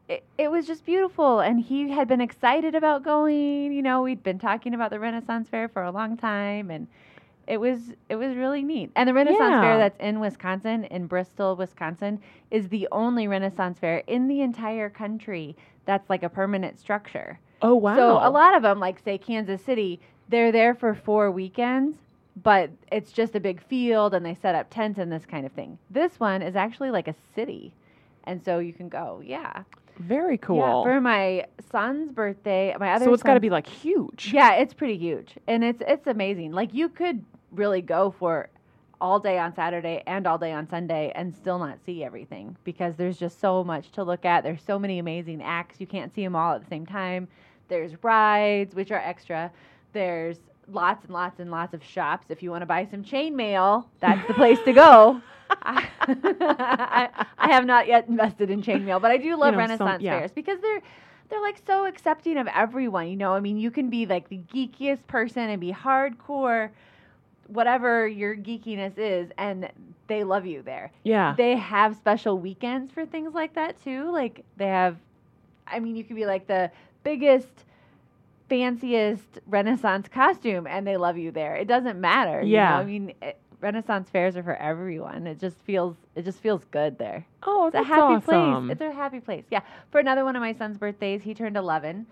it, 0.09 0.25
it 0.39 0.51
was 0.51 0.67
just 0.67 0.85
beautiful 0.87 1.41
and 1.41 1.61
he 1.61 1.91
had 1.91 2.09
been 2.09 2.21
excited 2.21 2.75
about 2.75 3.05
going, 3.05 3.73
you 3.73 3.83
know, 3.83 4.03
we'd 4.03 4.23
been 4.23 4.39
talking 4.39 4.75
about 4.75 4.91
the 4.91 4.99
Renaissance 4.99 5.49
Fair 5.49 5.69
for 5.69 5.83
a 5.83 5.91
long 5.91 6.17
time 6.17 6.71
and 6.71 6.87
it 7.47 7.59
was 7.59 7.79
it 8.09 8.17
was 8.17 8.37
really 8.37 8.63
neat. 8.63 8.91
And 8.97 9.09
the 9.09 9.15
Renaissance 9.15 9.51
Yeah. 9.51 9.61
Fair 9.61 9.79
that's 9.79 9.99
in 10.01 10.21
Wisconsin, 10.21 10.85
in 10.85 11.07
Bristol, 11.07 11.57
Wisconsin, 11.57 12.21
is 12.51 12.69
the 12.69 12.89
only 12.91 13.29
Renaissance 13.29 13.79
Fair 13.79 14.03
in 14.07 14.29
the 14.29 14.41
entire 14.41 14.89
country 14.91 15.57
that's 15.85 16.09
like 16.09 16.23
a 16.23 16.29
permanent 16.29 16.79
structure. 16.79 17.39
Oh 17.61 17.75
wow. 17.75 17.97
So 17.97 18.13
a 18.13 18.31
lot 18.31 18.57
of 18.57 18.63
them, 18.63 18.81
like 18.81 18.99
say 18.99 19.19
Kansas 19.19 19.63
City, 19.63 20.01
they're 20.29 20.53
there 20.53 20.75
for 20.75 20.95
four 20.95 21.31
weekends, 21.31 21.97
but 22.43 22.71
it's 22.93 23.13
just 23.13 23.35
a 23.35 23.41
big 23.41 23.63
field 23.63 24.15
and 24.15 24.25
they 24.25 24.35
set 24.35 24.55
up 24.55 24.69
tents 24.71 24.99
and 24.99 25.11
this 25.11 25.27
kind 25.27 25.45
of 25.45 25.53
thing. 25.53 25.79
This 25.91 26.21
one 26.21 26.41
is 26.41 26.57
actually 26.57 26.91
like 26.91 27.09
a 27.09 27.15
city, 27.35 27.75
and 28.25 28.43
so 28.43 28.59
you 28.59 28.73
can 28.73 28.89
go. 28.89 29.23
Yeah. 29.25 29.65
Very 29.99 30.39
cool. 30.39 30.59
Yeah, 30.59 30.83
for 30.83 31.01
my 31.01 31.47
son's 31.71 32.13
birthday, 32.13 32.75
my 32.79 32.93
other 32.93 33.07
so 33.07 33.13
it's 33.13 33.23
got 33.23 33.35
to 33.35 33.41
be 33.41 33.51
like 33.51 33.67
huge. 33.67 34.31
Yeah, 34.33 34.55
it's 34.55 34.75
pretty 34.75 34.97
huge, 34.97 35.35
and 35.47 35.65
it's 35.65 35.83
it's 35.87 36.07
amazing. 36.07 36.53
Like 36.53 36.73
you 36.73 36.89
could 36.89 37.25
really 37.53 37.83
go 37.83 38.15
for 38.19 38.51
all 39.01 39.21
day 39.21 39.39
on 39.39 39.55
Saturday 39.55 40.03
and 40.07 40.27
all 40.27 40.39
day 40.39 40.53
on 40.53 40.69
Sunday 40.69 41.13
and 41.15 41.35
still 41.35 41.59
not 41.59 41.79
see 41.85 42.03
everything 42.03 42.57
because 42.65 42.97
there's 42.97 43.17
just 43.17 43.41
so 43.41 43.63
much 43.63 43.91
to 43.93 44.03
look 44.03 44.25
at. 44.25 44.43
There's 44.43 44.63
so 44.63 44.79
many 44.79 44.99
amazing 44.99 45.43
acts. 45.43 45.81
You 45.81 45.87
can't 45.87 46.13
see 46.15 46.25
them 46.25 46.35
all 46.35 46.55
at 46.55 46.63
the 46.63 46.69
same 46.69 46.87
time. 46.87 47.29
There's 47.69 47.93
rides, 48.03 48.75
which 48.75 48.91
are 48.91 48.99
extra. 48.99 49.53
There's 49.93 50.39
lots 50.71 51.05
and 51.05 51.13
lots 51.13 51.41
and 51.41 51.51
lots 51.51 51.75
of 51.75 51.83
shops. 51.83 52.27
If 52.29 52.43
you 52.43 52.51
want 52.51 52.63
to 52.63 52.67
buy 52.67 52.87
some 52.91 53.03
chainmail, 53.03 53.87
that's 54.01 54.27
the 54.29 54.35
place 54.35 54.59
to 54.65 54.73
go. 54.73 55.21
I, 55.51 57.27
I 57.39 57.49
have 57.49 57.65
not 57.65 57.87
yet 57.87 58.09
invested 58.09 58.51
in 58.51 58.63
chainmail, 58.63 59.01
but 59.01 59.11
I 59.11 59.17
do 59.17 59.31
love 59.31 59.39
know, 59.39 59.51
some- 59.53 59.59
Renaissance 59.59 60.03
yeah. 60.03 60.19
fairs 60.19 60.31
because 60.33 60.61
they're 60.61 60.83
they're 61.29 61.41
like 61.41 61.61
so 61.67 61.87
accepting 61.87 62.39
of 62.39 62.47
everyone. 62.49 63.09
You 63.09 63.17
know, 63.17 63.33
I 63.35 63.41
mean, 63.41 63.59
you 63.59 63.71
can 63.71 63.91
be 63.91 64.07
like 64.07 64.29
the 64.29 64.39
geekiest 64.55 65.07
person 65.07 65.51
and 65.51 65.61
be 65.61 65.73
hardcore, 65.73 66.71
whatever 67.49 68.07
your 68.07 68.35
geekiness 68.37 68.97
is, 68.97 69.31
and 69.37 69.71
they 70.07 70.25
love 70.25 70.47
you 70.47 70.63
there. 70.63 70.91
Yeah. 71.05 71.35
They 71.37 71.57
have 71.57 71.97
special 71.97 72.39
weekends 72.39 72.93
for 72.93 73.07
things 73.07 73.35
like 73.35 73.55
that 73.55 73.83
too. 73.85 74.11
Like 74.11 74.45
they 74.57 74.67
have, 74.67 74.97
I 75.67 75.81
mean, 75.81 75.97
you 75.97 76.05
could 76.05 76.17
be 76.17 76.27
like 76.27 76.47
the 76.47 76.71
biggest, 77.05 77.65
fanciest 78.49 79.39
Renaissance 79.47 80.09
costume, 80.09 80.67
and 80.67 80.87
they 80.87 80.97
love 80.97 81.17
you 81.19 81.31
there. 81.31 81.57
It 81.57 81.69
doesn't 81.69 82.01
matter. 82.01 82.41
you 82.43 82.47
know? 82.57 82.63
Yeah. 82.63 82.79
I 82.79 82.85
mean, 82.85 83.13
it, 83.23 83.39
Renaissance 83.61 84.09
fairs 84.11 84.37
are 84.37 84.43
for 84.43 84.57
everyone. 84.57 85.27
It 85.27 85.39
just 85.41 85.57
feels, 85.63 85.97
it 86.15 86.25
just 86.25 86.39
feels 86.41 86.65
good 86.71 86.97
there. 86.99 87.27
oh, 87.43 87.67
It's 87.67 87.75
a 87.75 87.79
that's 87.79 87.89
happy 87.89 88.01
awesome. 88.15 88.67
place. 88.69 88.73
It's 88.73 88.81
a 88.81 88.93
happy 88.93 89.21
place. 89.21 89.45
Yeah. 89.51 89.61
For 89.91 89.99
another 90.01 90.25
one 90.25 90.37
of 90.37 90.41
my 90.41 90.53
son's 90.53 90.79
birthdays, 90.79 91.23
he 91.23 91.35
turned 91.35 91.57
11. 91.57 92.07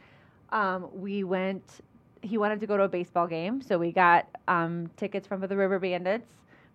Um, 0.50 0.88
we 0.92 1.24
went. 1.24 1.62
He 2.22 2.38
wanted 2.38 2.58
to 2.60 2.66
go 2.66 2.76
to 2.76 2.82
a 2.84 2.88
baseball 2.88 3.26
game, 3.28 3.62
so 3.62 3.78
we 3.78 3.92
got 3.92 4.26
um, 4.48 4.90
tickets 4.96 5.26
from 5.28 5.40
the 5.40 5.56
River 5.56 5.78
Bandits. 5.78 6.26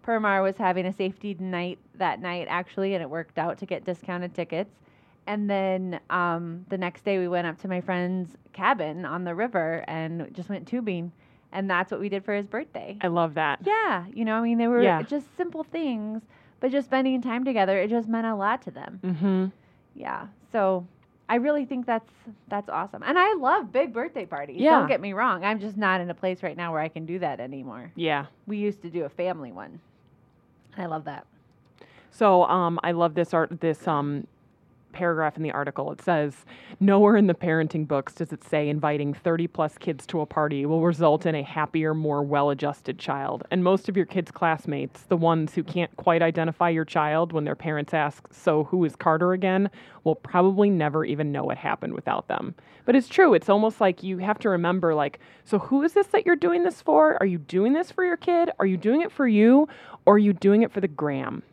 Per 0.04 0.20
Mar 0.20 0.42
was 0.42 0.56
having 0.56 0.86
a 0.86 0.94
safety 0.94 1.36
night 1.40 1.78
that 1.96 2.22
night, 2.22 2.48
actually, 2.50 2.94
and 2.94 3.02
it 3.04 3.10
worked 3.10 3.38
out 3.38 3.58
to 3.58 3.66
get 3.66 3.84
discounted 3.84 4.34
tickets. 4.34 4.72
And 5.28 5.50
then 5.50 6.00
um, 6.10 6.66
the 6.70 6.78
next 6.78 7.06
day, 7.06 7.18
we 7.20 7.28
went 7.28 7.48
up 7.48 7.60
to 7.62 7.68
my 7.68 7.80
friend's 7.82 8.36
cabin 8.54 9.06
on 9.06 9.24
the 9.24 9.36
river 9.36 9.84
and 9.88 10.34
just 10.34 10.50
went 10.50 10.68
tubing, 10.68 11.12
and 11.52 11.70
that's 11.70 11.92
what 11.92 12.00
we 12.00 12.10
did 12.10 12.26
for 12.26 12.34
his 12.34 12.48
birthday. 12.48 12.98
I 13.02 13.08
love 13.08 13.36
that. 13.36 13.60
Yeah, 13.64 14.06
you 14.14 14.26
know, 14.26 14.36
I 14.36 14.42
mean, 14.42 14.58
they 14.58 14.68
were 14.68 14.82
Yeah. 14.82 15.04
just 15.04 15.28
simple 15.38 15.64
things, 15.64 16.24
but 16.60 16.72
just 16.72 16.88
spending 16.88 17.22
time 17.22 17.46
together, 17.46 17.78
it 17.80 17.90
just 17.90 18.08
meant 18.10 18.26
a 18.28 18.36
lot 18.36 18.62
to 18.64 18.72
them. 18.72 19.00
Mm-hmm. 19.04 19.46
Yeah. 19.96 20.28
So 20.52 20.86
I 21.30 21.36
really 21.36 21.66
think 21.66 21.86
that's 21.86 22.12
that's 22.48 22.68
awesome. 22.70 23.04
And 23.04 23.18
I 23.18 23.34
love 23.36 23.72
big 23.72 23.94
birthday 23.94 24.26
parties. 24.26 24.58
Yeah. 24.60 24.80
Don't 24.80 24.88
get 24.88 25.02
me 25.02 25.14
wrong. 25.14 25.44
I'm 25.46 25.60
just 25.60 25.78
not 25.78 26.02
in 26.02 26.10
a 26.10 26.14
place 26.14 26.44
right 26.44 26.58
now 26.58 26.72
where 26.74 26.82
I 26.82 26.90
can 26.90 27.06
do 27.06 27.20
that 27.20 27.40
anymore. 27.40 27.92
Yeah. 27.96 28.26
We 28.48 28.58
used 28.58 28.82
to 28.82 28.90
do 28.90 29.04
a 29.06 29.10
family 29.10 29.52
one. 29.52 29.80
I 30.78 30.88
love 30.88 31.06
that. 31.06 31.26
So 32.10 32.44
um, 32.46 32.80
I 32.84 32.92
love 32.92 33.14
this 33.14 33.34
art. 33.34 33.62
This 33.62 33.88
um, 33.88 34.28
paragraph 34.92 35.38
in 35.38 35.44
the 35.44 35.52
article. 35.52 35.92
It 35.92 36.02
says, 36.02 36.46
"Nowhere 36.80 37.16
in 37.16 37.28
the 37.28 37.34
parenting 37.34 37.88
books 37.88 38.14
does 38.14 38.32
it 38.32 38.44
say 38.44 38.70
inviting 38.70 39.14
30 39.14 39.48
plus 39.48 39.78
kids 39.78 40.06
to 40.08 40.22
a 40.22 40.26
party 40.26 40.66
will 40.66 40.82
result 40.82 41.26
in 41.26 41.36
a 41.36 41.44
happier, 41.44 41.94
more 41.94 42.24
well-adjusted 42.24 43.00
child. 43.00 43.44
And 43.52 43.64
most 43.64 43.90
of 43.90 43.98
your 43.98 44.06
kids' 44.06 44.32
classmates, 44.32 45.04
the 45.04 45.18
ones 45.18 45.56
who 45.56 45.64
can't 45.64 45.96
quite 45.98 46.22
identify 46.22 46.70
your 46.70 46.86
child 46.86 47.32
when 47.34 47.44
their 47.44 47.56
parents 47.56 47.94
ask, 47.94 48.28
"So 48.32 48.66
who 48.66 48.84
is 48.86 48.96
Carter 48.96 49.34
again?" 49.34 49.70
will 50.04 50.16
probably 50.16 50.70
never 50.70 51.06
even 51.06 51.32
know 51.32 51.44
what 51.44 51.58
happened 51.58 51.94
without 51.94 52.28
them. 52.28 52.56
But 52.86 52.96
it's 52.96 53.08
true. 53.08 53.36
It's 53.36 53.50
almost 53.50 53.80
like 53.80 54.02
you 54.02 54.18
have 54.18 54.40
to 54.40 54.50
remember, 54.50 54.96
like, 54.96 55.20
so 55.44 55.60
who 55.60 55.84
is 55.84 55.94
this 55.94 56.08
that 56.08 56.26
you're 56.26 56.36
doing 56.36 56.64
this 56.64 56.82
for? 56.82 57.18
Are 57.20 57.26
you 57.26 57.38
doing 57.38 57.74
this 57.74 57.92
for 57.92 58.04
your 58.04 58.18
kid? 58.18 58.50
Are 58.58 58.66
you 58.66 58.78
doing 58.78 59.02
it 59.02 59.12
for 59.12 59.28
you? 59.28 59.68
Or 60.06 60.16
are 60.16 60.20
you 60.20 60.34
doing 60.34 60.64
it 60.64 60.72
for 60.72 60.82
the 60.82 60.88
gram? 60.88 61.44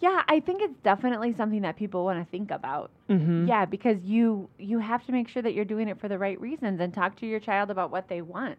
Yeah, 0.00 0.22
I 0.28 0.40
think 0.40 0.62
it's 0.62 0.78
definitely 0.82 1.34
something 1.34 1.60
that 1.62 1.76
people 1.76 2.04
want 2.04 2.18
to 2.24 2.30
think 2.30 2.50
about. 2.50 2.90
Mm-hmm. 3.10 3.46
Yeah, 3.46 3.66
because 3.66 4.02
you 4.02 4.48
you 4.58 4.78
have 4.78 5.04
to 5.06 5.12
make 5.12 5.28
sure 5.28 5.42
that 5.42 5.52
you're 5.54 5.64
doing 5.66 5.88
it 5.88 6.00
for 6.00 6.08
the 6.08 6.18
right 6.18 6.40
reasons 6.40 6.80
and 6.80 6.92
talk 6.92 7.16
to 7.16 7.26
your 7.26 7.40
child 7.40 7.70
about 7.70 7.90
what 7.90 8.08
they 8.08 8.22
want. 8.22 8.56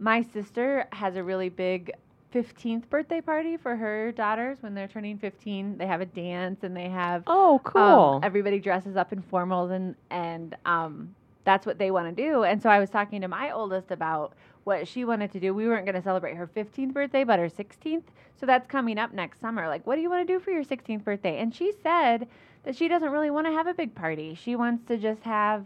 My 0.00 0.22
sister 0.22 0.86
has 0.92 1.14
a 1.16 1.22
really 1.22 1.48
big 1.48 1.92
15th 2.34 2.90
birthday 2.90 3.20
party 3.20 3.56
for 3.56 3.76
her 3.76 4.10
daughters 4.10 4.58
when 4.60 4.74
they're 4.74 4.88
turning 4.88 5.16
15. 5.18 5.78
They 5.78 5.86
have 5.86 6.00
a 6.00 6.06
dance 6.06 6.64
and 6.64 6.76
they 6.76 6.88
have 6.88 7.22
Oh, 7.28 7.54
Um, 7.54 7.60
cool. 7.62 8.20
everybody 8.24 8.58
dresses 8.58 8.96
up 8.96 9.12
in 9.12 9.22
formals 9.22 9.70
and 9.70 9.94
and 10.10 10.56
um, 10.66 11.14
that's 11.44 11.66
what 11.66 11.78
they 11.78 11.92
want 11.92 12.14
to 12.16 12.22
do. 12.30 12.42
And 12.42 12.60
so 12.60 12.68
I 12.70 12.80
was 12.80 12.90
talking 12.90 13.20
to 13.20 13.28
my 13.28 13.52
oldest 13.52 13.92
about 13.92 14.32
what 14.64 14.88
she 14.88 15.04
wanted 15.04 15.30
to 15.32 15.40
do. 15.40 15.54
We 15.54 15.68
weren't 15.68 15.84
going 15.86 15.94
to 15.94 16.02
celebrate 16.02 16.36
her 16.36 16.46
15th 16.46 16.92
birthday, 16.92 17.24
but 17.24 17.38
her 17.38 17.48
16th. 17.48 18.04
So 18.40 18.46
that's 18.46 18.66
coming 18.66 18.98
up 18.98 19.12
next 19.12 19.40
summer. 19.40 19.68
Like, 19.68 19.86
what 19.86 19.96
do 19.96 20.02
you 20.02 20.10
want 20.10 20.26
to 20.26 20.32
do 20.32 20.40
for 20.40 20.50
your 20.50 20.64
16th 20.64 21.04
birthday? 21.04 21.38
And 21.40 21.54
she 21.54 21.72
said 21.82 22.26
that 22.64 22.74
she 22.76 22.88
doesn't 22.88 23.10
really 23.10 23.30
want 23.30 23.46
to 23.46 23.52
have 23.52 23.66
a 23.66 23.74
big 23.74 23.94
party. 23.94 24.34
She 24.34 24.56
wants 24.56 24.84
to 24.88 24.96
just 24.96 25.22
have 25.22 25.64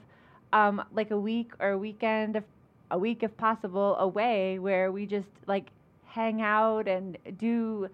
um, 0.52 0.82
like 0.92 1.10
a 1.10 1.18
week 1.18 1.52
or 1.60 1.70
a 1.70 1.78
weekend, 1.78 2.36
if, 2.36 2.44
a 2.90 2.98
week 2.98 3.22
if 3.22 3.36
possible, 3.36 3.96
away 3.96 4.58
where 4.58 4.90
we 4.92 5.06
just 5.06 5.28
like 5.46 5.66
hang 6.06 6.42
out 6.42 6.88
and 6.88 7.16
do 7.38 7.88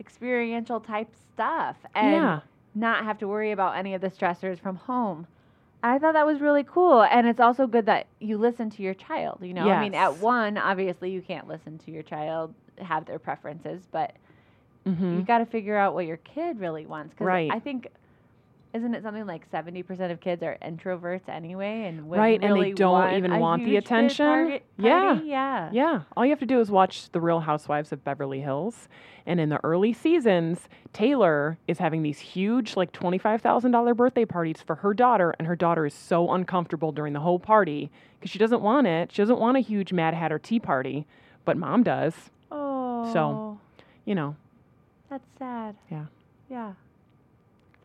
experiential 0.00 0.80
type 0.80 1.08
stuff 1.34 1.76
and 1.94 2.12
Yeah. 2.14 2.40
not 2.74 3.04
have 3.04 3.18
to 3.18 3.28
worry 3.28 3.52
about 3.52 3.76
any 3.76 3.94
of 3.94 4.00
the 4.00 4.10
stressors 4.10 4.58
from 4.58 4.76
home. 4.76 5.26
I 5.82 5.98
thought 5.98 6.12
that 6.14 6.26
was 6.26 6.40
really 6.40 6.64
cool. 6.64 7.02
And 7.02 7.26
it's 7.26 7.40
also 7.40 7.66
good 7.66 7.86
that 7.86 8.06
you 8.20 8.36
listen 8.38 8.68
to 8.70 8.82
your 8.82 8.94
child. 8.94 9.38
You 9.42 9.54
know, 9.54 9.68
I 9.68 9.80
mean, 9.80 9.94
at 9.94 10.18
one, 10.18 10.58
obviously, 10.58 11.10
you 11.10 11.22
can't 11.22 11.46
listen 11.46 11.78
to 11.78 11.90
your 11.90 12.02
child, 12.02 12.52
have 12.78 13.06
their 13.06 13.18
preferences, 13.18 13.82
but 13.92 14.14
mm-hmm. 14.86 15.18
you 15.18 15.22
got 15.22 15.38
to 15.38 15.46
figure 15.46 15.76
out 15.76 15.94
what 15.94 16.06
your 16.06 16.16
kid 16.18 16.58
really 16.58 16.86
wants. 16.86 17.14
'Cause 17.14 17.26
Right. 17.26 17.50
I 17.52 17.60
think, 17.60 17.88
isn't 18.74 18.94
it 18.94 19.02
something 19.02 19.26
like 19.26 19.50
70% 19.50 20.10
of 20.12 20.20
kids 20.20 20.42
are 20.42 20.56
introverts 20.62 21.28
anyway? 21.28 21.84
And 21.86 22.10
Right, 22.10 22.42
and 22.42 22.54
they 22.60 22.72
don't 22.72 23.14
even 23.14 23.38
want 23.40 23.64
the 23.64 23.76
attention? 23.76 24.26
target- 24.26 24.64
Yeah. 24.76 25.20
Yeah. 25.22 25.70
Yeah, 25.72 26.00
all 26.16 26.24
you 26.24 26.30
have 26.30 26.38
to 26.40 26.46
do 26.46 26.60
is 26.60 26.70
watch 26.70 27.10
The 27.10 27.20
Real 27.20 27.40
Housewives 27.40 27.92
of 27.92 28.04
Beverly 28.04 28.40
Hills. 28.40 28.88
And 29.26 29.40
in 29.40 29.48
the 29.50 29.62
early 29.64 29.92
seasons, 29.92 30.68
Taylor 30.92 31.58
is 31.66 31.78
having 31.78 32.02
these 32.02 32.18
huge, 32.18 32.76
like 32.76 32.92
$25,000 32.92 33.94
birthday 33.94 34.24
parties 34.24 34.62
for 34.62 34.76
her 34.76 34.94
daughter. 34.94 35.34
And 35.38 35.46
her 35.48 35.56
daughter 35.56 35.84
is 35.86 35.94
so 35.94 36.30
uncomfortable 36.32 36.92
during 36.92 37.12
the 37.12 37.20
whole 37.20 37.38
party 37.38 37.90
because 38.18 38.30
she 38.30 38.38
doesn't 38.38 38.62
want 38.62 38.86
it. 38.86 39.12
She 39.12 39.20
doesn't 39.22 39.38
want 39.38 39.56
a 39.56 39.60
huge 39.60 39.92
Mad 39.92 40.14
Hatter 40.14 40.38
tea 40.38 40.58
party, 40.60 41.06
but 41.44 41.56
mom 41.56 41.82
does. 41.82 42.30
Oh. 42.50 43.12
So, 43.12 43.60
you 44.04 44.14
know, 44.14 44.36
That's 45.10 45.26
sad. 45.38 45.74
Yeah. 45.90 46.04
Yeah. 46.50 46.72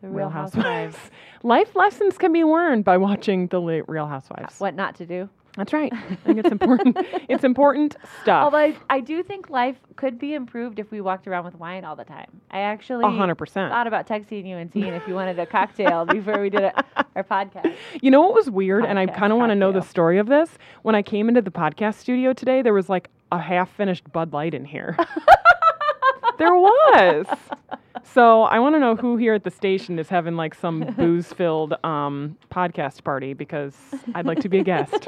The 0.03 0.09
Real 0.09 0.17
Real 0.17 0.29
Housewives. 0.29 0.97
Life 1.43 1.77
lessons 1.77 2.17
can 2.17 2.33
be 2.33 2.43
learned 2.43 2.83
by 2.83 2.97
watching 2.97 3.47
The 3.47 3.61
late 3.61 3.85
Real 3.87 4.05
Housewives. 4.05 4.59
what 4.59 4.75
not 4.75 4.95
to 4.95 5.05
do. 5.05 5.29
That's 5.55 5.71
right. 5.71 5.93
I 5.93 6.15
think 6.25 6.39
it's 6.39 6.51
important. 6.51 6.97
it's 7.29 7.45
important 7.45 7.95
stuff. 8.21 8.43
Although 8.43 8.57
I, 8.57 8.75
I 8.89 8.99
do 8.99 9.23
think 9.23 9.49
life 9.49 9.77
could 9.95 10.19
be 10.19 10.33
improved 10.33 10.79
if 10.79 10.91
we 10.91 10.99
walked 10.99 11.25
around 11.25 11.45
with 11.45 11.55
wine 11.55 11.85
all 11.85 11.95
the 11.95 12.03
time. 12.03 12.41
I 12.51 12.59
actually 12.61 13.05
A 13.05 13.09
hundred 13.09 13.35
percent. 13.35 13.71
thought 13.71 13.87
about 13.87 14.05
texting 14.05 14.45
you 14.45 14.57
and 14.57 14.69
seeing 14.73 14.87
if 14.93 15.07
you 15.07 15.13
wanted 15.13 15.39
a 15.39 15.45
cocktail 15.45 16.03
before 16.17 16.41
we 16.41 16.49
did 16.49 16.63
it, 16.63 16.75
our 17.15 17.23
podcast. 17.23 17.73
You 18.01 18.11
know 18.11 18.19
what 18.21 18.33
was 18.33 18.49
weird, 18.49 18.83
and 18.83 18.99
I 18.99 19.05
kind 19.05 19.31
of 19.31 19.39
want 19.39 19.51
to 19.51 19.55
know 19.55 19.71
the 19.71 19.81
story 19.83 20.17
of 20.17 20.27
this. 20.27 20.49
When 20.81 20.95
I 20.95 21.01
came 21.01 21.29
into 21.29 21.41
the 21.41 21.51
podcast 21.51 21.95
studio 21.95 22.33
today, 22.33 22.61
there 22.61 22.73
was 22.73 22.89
like 22.89 23.09
a 23.31 23.39
half-finished 23.39 24.11
Bud 24.11 24.33
Light 24.33 24.53
in 24.53 24.65
here. 24.65 24.97
there 26.39 26.53
was. 26.55 27.25
So 28.03 28.43
I 28.43 28.59
want 28.59 28.75
to 28.75 28.79
know 28.79 28.95
who 28.95 29.17
here 29.17 29.33
at 29.33 29.43
the 29.43 29.51
station 29.51 29.97
is 29.97 30.09
having 30.09 30.35
like 30.35 30.53
some 30.53 30.81
booze-filled 30.97 31.73
um, 31.83 32.37
podcast 32.51 33.03
party 33.03 33.33
because 33.33 33.75
I'd 34.13 34.25
like 34.25 34.39
to 34.41 34.49
be 34.49 34.59
a 34.59 34.63
guest. 34.63 35.07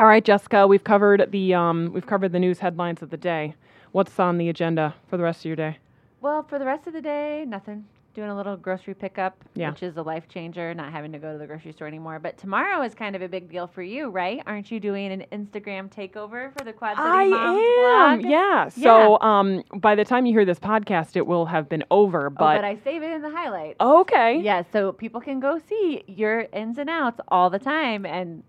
All 0.00 0.06
right, 0.06 0.24
Jessica, 0.24 0.66
we've 0.66 0.84
covered 0.84 1.30
the 1.30 1.54
um, 1.54 1.92
we've 1.92 2.06
covered 2.06 2.32
the 2.32 2.38
news 2.38 2.58
headlines 2.58 3.02
of 3.02 3.10
the 3.10 3.18
day. 3.18 3.54
What's 3.92 4.18
on 4.18 4.38
the 4.38 4.48
agenda 4.48 4.94
for 5.08 5.16
the 5.18 5.22
rest 5.22 5.40
of 5.40 5.44
your 5.46 5.56
day? 5.56 5.78
Well, 6.22 6.42
for 6.42 6.58
the 6.58 6.64
rest 6.64 6.86
of 6.86 6.92
the 6.94 7.02
day, 7.02 7.44
nothing. 7.46 7.84
Doing 8.12 8.28
a 8.30 8.36
little 8.36 8.56
grocery 8.56 8.94
pickup, 8.94 9.36
Yeah. 9.54 9.70
which 9.70 9.84
is 9.84 9.96
a 9.96 10.02
life 10.02 10.28
changer, 10.28 10.74
not 10.74 10.90
having 10.90 11.12
to 11.12 11.18
go 11.20 11.32
to 11.32 11.38
the 11.38 11.46
grocery 11.46 11.70
store 11.70 11.86
anymore. 11.86 12.18
But 12.18 12.36
tomorrow 12.38 12.82
is 12.82 12.92
kind 12.92 13.14
of 13.14 13.22
a 13.22 13.28
big 13.28 13.48
deal 13.48 13.68
for 13.68 13.82
you, 13.84 14.08
right? 14.10 14.42
Aren't 14.48 14.72
you 14.72 14.80
doing 14.80 15.12
an 15.12 15.24
Instagram 15.30 15.88
takeover 15.88 16.52
for 16.58 16.64
the 16.64 16.72
Quad 16.72 16.96
City 16.96 17.08
I 17.08 17.26
Moms 17.28 17.60
am. 17.60 18.20
blog? 18.22 18.30
Yeah. 18.32 18.68
So 18.68 19.20
um, 19.20 19.62
by 19.76 19.94
the 19.94 20.04
time 20.04 20.26
you 20.26 20.32
hear 20.32 20.44
this 20.44 20.58
podcast, 20.58 21.14
it 21.14 21.24
will 21.24 21.46
have 21.46 21.68
been 21.68 21.84
over. 21.92 22.26
Oh, 22.26 22.30
But, 22.30 22.56
but 22.56 22.64
I 22.64 22.78
save 22.82 23.04
it 23.04 23.12
in 23.12 23.22
the 23.22 23.30
highlights. 23.30 23.76
okay. 23.80 24.40
Yeah, 24.40 24.64
so 24.72 24.90
people 24.92 25.20
can 25.20 25.38
go 25.38 25.60
see 25.68 26.02
your 26.08 26.48
ins 26.52 26.78
and 26.78 26.90
outs 26.90 27.20
all 27.28 27.48
the 27.48 27.60
time 27.60 28.04
and 28.04 28.42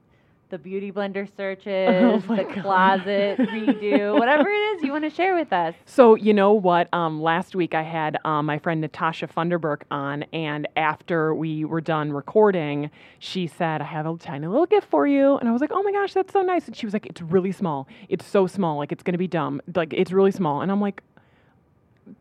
the 0.52 0.58
beauty 0.60 0.92
blender 0.92 1.28
searches, 1.38 2.24
Oh 2.30 2.36
the 2.36 2.44
God. 2.44 2.62
closet 2.62 3.40
redo, 3.40 4.18
whatever 4.20 4.48
it 4.48 4.54
is 4.78 4.84
you 4.84 4.92
want 4.92 5.04
to 5.06 5.10
share 5.10 5.34
with 5.36 5.52
us. 5.52 5.74
So 5.86 6.16
you 6.16 6.34
know 6.34 6.54
what? 6.54 6.94
Um, 6.94 7.22
last 7.22 7.56
week 7.56 7.74
I 7.74 7.82
had 7.82 8.18
um, 8.24 8.46
my 8.46 8.60
friend 8.60 8.82
Natasha 8.82 9.28
Funderburk 9.28 9.82
on, 9.90 10.24
and 10.34 10.68
after 10.76 11.34
we 11.34 11.66
were 11.66 11.82
done 11.82 12.12
recording, 12.14 12.92
she 13.20 13.48
said, 13.48 13.82
"I 13.82 13.86
have 13.86 14.06
a 14.06 14.16
tiny 14.18 14.48
little 14.48 14.66
gift 14.68 14.88
for 14.90 15.08
you," 15.08 15.38
and 15.38 15.50
I 15.50 15.52
was 15.52 15.62
like, 15.62 15.72
"Oh 15.74 15.82
my 15.84 15.92
gosh, 15.92 16.14
that's 16.14 16.32
so 16.32 16.42
nice!" 16.44 16.68
And 16.68 16.76
she 16.76 16.86
was 16.86 16.94
like, 16.94 17.06
"It's 17.08 17.22
really 17.22 17.52
small. 17.52 17.88
It's 18.10 18.26
so 18.26 18.46
small. 18.48 18.78
Like 18.78 18.92
it's 18.92 19.04
gonna 19.04 19.18
be 19.18 19.28
dumb. 19.28 19.62
Like 19.76 19.94
it's 19.94 20.12
really 20.12 20.32
small." 20.32 20.62
And 20.62 20.72
I'm 20.72 20.82
like, 20.82 21.02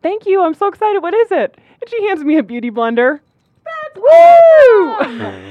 "Thank 0.01 0.25
you. 0.25 0.41
I'm 0.43 0.53
so 0.53 0.67
excited. 0.67 1.01
What 1.01 1.13
is 1.13 1.31
it?" 1.31 1.57
And 1.81 1.89
she 1.89 2.07
hands 2.07 2.23
me 2.23 2.37
a 2.37 2.43
beauty 2.43 2.71
blender. 2.71 3.19
That's 3.93 3.97
Woo! 3.97 4.97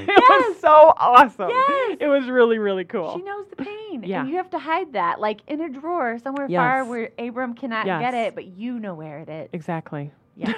it 0.07 0.23
was 0.29 0.59
so 0.59 0.93
awesome. 0.97 1.49
Yes. 1.49 1.97
It 2.01 2.07
was 2.07 2.27
really 2.29 2.57
really 2.59 2.85
cool. 2.85 3.15
She 3.17 3.23
knows 3.23 3.45
the 3.49 3.55
pain. 3.57 4.03
Yeah. 4.03 4.21
And 4.21 4.29
you 4.29 4.35
have 4.37 4.49
to 4.51 4.59
hide 4.59 4.93
that, 4.93 5.19
like 5.19 5.41
in 5.47 5.61
a 5.61 5.69
drawer 5.69 6.17
somewhere 6.19 6.47
far 6.49 6.85
where 6.85 7.11
Abram 7.19 7.53
cannot 7.53 7.85
Yes. 7.85 8.01
get 8.01 8.13
it, 8.13 8.35
but 8.35 8.45
you 8.47 8.79
know 8.79 8.93
where 8.93 9.19
it 9.19 9.29
is. 9.29 9.49
exactly. 9.53 10.11
Yeah. 10.35 10.53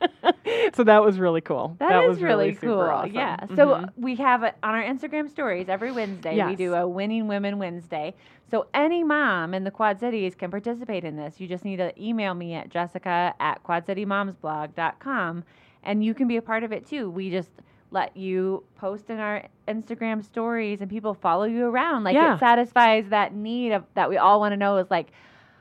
so 0.74 0.84
that 0.84 1.02
was 1.02 1.18
really 1.18 1.40
cool. 1.40 1.74
that 1.80 2.04
is 2.04 2.08
was 2.08 2.22
really, 2.22 2.54
super 2.54 2.66
cool. 2.66 2.80
awesome. 2.80 3.12
Yeah. 3.14 3.46
So 3.56 3.66
Mhm. 3.66 3.88
we 3.96 4.14
have 4.16 4.44
it 4.44 4.54
on 4.62 4.74
our 4.74 4.82
Instagram 4.82 5.28
stories 5.28 5.68
every 5.68 5.90
Wednesday. 5.90 6.44
We 6.46 6.54
do 6.54 6.74
a 6.74 6.86
Winning 6.86 7.26
Women 7.26 7.58
Wednesday. 7.58 8.14
So 8.50 8.66
any 8.72 9.02
mom 9.02 9.52
in 9.54 9.64
the 9.64 9.70
Quad 9.72 9.98
Cities 9.98 10.34
can 10.36 10.50
participate 10.50 11.04
in 11.04 11.16
this. 11.16 11.40
You 11.40 11.48
just 11.48 11.64
need 11.64 11.78
to 11.78 11.92
email 12.02 12.32
me 12.34 12.54
at 12.54 12.68
jessica 12.70 13.34
at 13.40 13.62
quadcitymomsblog.com 13.64 15.44
and 15.88 16.04
you 16.04 16.12
can 16.14 16.28
be 16.28 16.36
a 16.36 16.42
part 16.42 16.62
of 16.64 16.70
it 16.70 16.86
too. 16.86 17.08
We 17.10 17.30
just 17.30 17.50
let 17.90 18.14
you 18.14 18.62
post 18.76 19.08
in 19.08 19.18
our 19.18 19.42
Instagram 19.66 20.22
stories 20.22 20.82
and 20.82 20.90
people 20.90 21.14
follow 21.14 21.44
you 21.44 21.64
around. 21.64 22.04
Like 22.04 22.14
Yeah. 22.14 22.34
it 22.34 22.38
satisfies 22.38 23.08
that 23.08 23.34
need 23.34 23.72
of 23.72 23.84
that 23.94 24.10
we 24.10 24.18
all 24.18 24.38
want 24.38 24.52
to 24.52 24.56
know 24.58 24.76
is 24.76 24.90
like, 24.90 25.08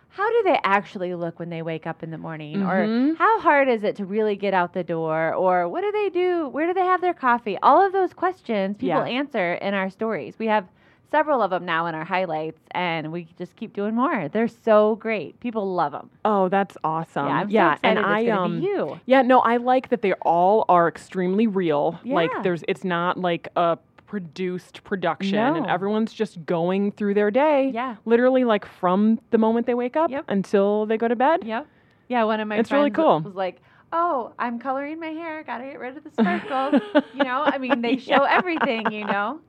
how 0.10 0.30
do 0.30 0.44
they 0.44 0.60
actually 0.66 1.16
look 1.16 1.40
when 1.40 1.50
they 1.50 1.62
wake 1.62 1.88
up 1.88 2.04
in 2.04 2.12
the 2.12 2.18
morning? 2.18 2.62
Or 2.64 2.86
Mhm. 2.86 3.18
how 3.18 3.40
hard 3.40 3.70
is 3.70 3.84
it 3.86 3.96
to 3.98 4.06
really 4.06 4.36
get 4.36 4.54
out 4.54 4.74
the 4.74 4.84
door? 4.84 5.34
Or 5.34 5.70
what 5.70 5.82
do 5.82 5.92
they 5.94 6.10
do? 6.10 6.50
Where 6.50 6.68
do 6.68 6.74
they 6.74 6.86
have 6.86 7.00
their 7.00 7.14
coffee? 7.14 7.58
All 7.64 7.86
of 7.86 7.94
those 7.94 8.14
questions 8.14 8.76
people 8.76 9.06
Yeah. 9.06 9.20
answer 9.20 9.54
in 9.54 9.74
our 9.74 9.90
stories. 9.90 10.38
We 10.38 10.48
have 10.48 10.66
several 11.12 11.42
of 11.42 11.50
them 11.52 11.66
now 11.66 11.86
in 11.88 11.96
our 11.96 12.04
highlights, 12.06 12.60
and 12.72 13.12
we 13.12 13.28
just 13.38 13.56
keep 13.56 13.74
doing 13.74 13.96
more. 13.96 14.28
They're 14.30 14.48
so 14.48 14.96
great. 14.98 15.40
People 15.40 15.74
love 15.74 15.92
them. 15.94 16.10
Oh, 16.26 16.50
that's 16.50 16.78
awesome. 16.84 17.28
yeah, 17.28 17.34
I'm 17.34 17.50
yeah, 17.50 17.70
so 17.70 17.74
excited 17.76 17.98
and 17.98 18.00
it's 18.00 18.08
I 18.08 18.32
um 18.32 18.62
you. 18.62 19.00
yeah, 19.06 19.22
no, 19.22 19.40
I 19.40 19.58
like 19.58 19.90
that 19.90 20.02
they 20.02 20.14
all 20.14 20.66
are 20.70 20.88
extremely 20.88 21.48
real. 21.48 22.00
Like 22.06 22.32
there's 22.44 22.64
it's 22.68 22.84
not 22.84 23.18
like 23.20 23.48
a 23.56 23.78
produced 24.06 24.84
production 24.86 25.36
and 25.38 25.66
everyone's 25.68 26.14
just 26.14 26.44
going 26.46 26.92
through 26.94 27.14
their 27.14 27.30
day. 27.30 27.72
Yeah. 27.74 27.98
Literally 28.06 28.46
like 28.46 28.66
from 28.66 29.20
the 29.32 29.38
moment 29.38 29.68
they 29.68 29.74
wake 29.74 29.98
up 29.98 30.10
Yep. 30.10 30.26
until 30.30 30.86
they 30.86 30.98
go 30.98 31.08
to 31.10 31.16
bed. 31.16 31.44
Yep. 31.44 31.68
Yeah, 32.08 32.24
one 32.24 32.40
of 32.40 32.48
my 32.48 32.58
It's 32.58 32.70
friends 32.70 32.80
really 32.84 32.92
cool. 32.92 33.20
was 33.20 33.36
like, 33.36 33.62
"Oh, 33.92 34.34
I'm 34.38 34.60
coloring 34.60 35.00
my 35.00 35.08
hair. 35.08 35.44
Got 35.44 35.60
to 35.60 35.66
get 35.66 35.80
rid 35.80 35.98
of 35.98 36.04
the 36.04 36.10
sparkles." 36.12 36.82
you 37.14 37.24
know, 37.24 37.44
I 37.44 37.58
mean, 37.58 37.82
they 37.82 37.98
show 38.10 38.24
Yeah. 38.24 38.38
everything. 38.38 38.92
You 38.92 39.06
know. 39.06 39.40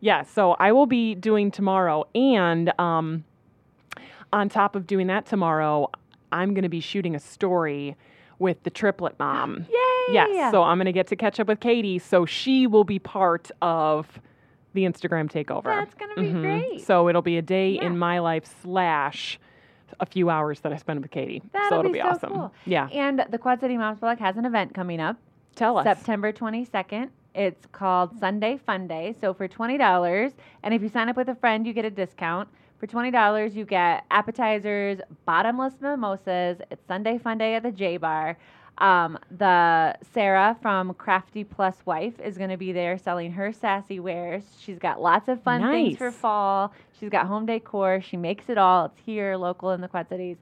Yeah, 0.00 0.22
so 0.22 0.52
I 0.58 0.72
will 0.72 0.86
be 0.86 1.14
doing 1.14 1.50
tomorrow 1.50 2.06
and 2.14 2.72
um 2.80 3.24
on 4.32 4.48
top 4.48 4.74
of 4.76 4.86
doing 4.86 5.08
that 5.08 5.26
tomorrow, 5.26 5.90
I'm 6.32 6.54
going 6.54 6.62
to 6.62 6.70
be 6.70 6.80
shooting 6.80 7.14
a 7.14 7.18
story 7.20 7.96
with 8.38 8.62
the 8.62 8.70
triplet 8.70 9.18
mom. 9.18 9.66
Yay! 9.70 10.14
Yes. 10.14 10.50
So 10.52 10.62
I'm 10.62 10.78
going 10.78 10.86
to 10.86 10.92
get 10.92 11.06
to 11.08 11.16
catch 11.16 11.38
up 11.38 11.48
with 11.48 11.60
Katie. 11.60 11.98
So 11.98 12.24
she 12.24 12.66
will 12.66 12.84
be 12.84 12.98
part 12.98 13.50
of 13.60 14.18
the 14.72 14.84
Instagram 14.84 15.30
takeover. 15.30 15.64
That's 15.64 15.92
gonna 15.94 16.14
be 16.16 16.22
Mhm. 16.32 16.40
great. 16.40 16.80
So 16.80 17.10
it'll 17.10 17.20
be 17.20 17.36
a 17.36 17.42
day 17.42 17.72
Yeah. 17.72 17.84
in 17.88 17.98
my 17.98 18.20
life 18.20 18.46
slash 18.62 19.38
a 20.00 20.06
few 20.06 20.30
hours 20.30 20.60
that 20.60 20.72
I 20.72 20.76
spend 20.76 21.02
with 21.02 21.10
Katie. 21.10 21.42
That'll 21.52 21.68
so 21.68 21.78
it'll 21.80 21.92
be 21.92 21.98
be, 21.98 22.02
so 22.02 22.08
awesome. 22.08 22.32
cool. 22.32 22.54
Yeah. 22.66 22.88
And 22.88 23.24
the 23.30 23.38
Quad 23.38 23.60
City 23.60 23.76
Moms 23.76 24.00
Blog 24.00 24.18
has 24.18 24.36
an 24.36 24.44
event 24.44 24.74
coming 24.74 25.00
up. 25.00 25.16
Tell 25.54 25.78
us. 25.78 25.84
September 25.84 26.32
22nd. 26.32 27.10
It's 27.34 27.66
called 27.72 28.18
Sunday 28.18 28.58
Fun 28.58 28.86
Day. 28.86 29.14
So 29.20 29.32
for 29.32 29.48
$20, 29.48 30.32
and 30.62 30.74
if 30.74 30.82
you 30.82 30.88
sign 30.88 31.08
up 31.08 31.16
with 31.16 31.28
a 31.28 31.34
friend, 31.34 31.66
you 31.66 31.72
get 31.72 31.84
a 31.84 31.90
discount. 31.90 32.48
For 32.78 32.86
$20, 32.86 33.54
you 33.54 33.64
get 33.64 34.04
appetizers, 34.10 34.98
bottomless 35.24 35.74
mimosas. 35.80 36.58
It's 36.70 36.84
Sunday 36.86 37.16
Fun 37.16 37.38
Day 37.38 37.54
at 37.54 37.62
the 37.62 37.70
J 37.70 37.96
Bar. 37.96 38.36
Um, 38.82 39.18
the 39.38 39.96
Sarah 40.12 40.56
from 40.60 40.92
Crafty 40.94 41.44
Plus 41.44 41.76
Wife 41.86 42.18
is 42.20 42.36
going 42.36 42.50
to 42.50 42.56
be 42.56 42.72
there 42.72 42.98
selling 42.98 43.32
her 43.32 43.52
sassy 43.52 44.00
wares. 44.00 44.42
She's 44.60 44.78
got 44.78 45.00
lots 45.00 45.28
of 45.28 45.40
fun 45.42 45.62
things 45.70 45.96
for 45.98 46.10
fall. 46.10 46.72
She's 46.98 47.08
got 47.08 47.26
home 47.26 47.46
decor. 47.46 48.00
She 48.00 48.16
makes 48.16 48.48
it 48.48 48.58
all. 48.58 48.86
It's 48.86 48.98
here, 49.06 49.36
local 49.36 49.70
in 49.70 49.80
the 49.80 49.88
Quad 49.88 50.08
Cities 50.08 50.36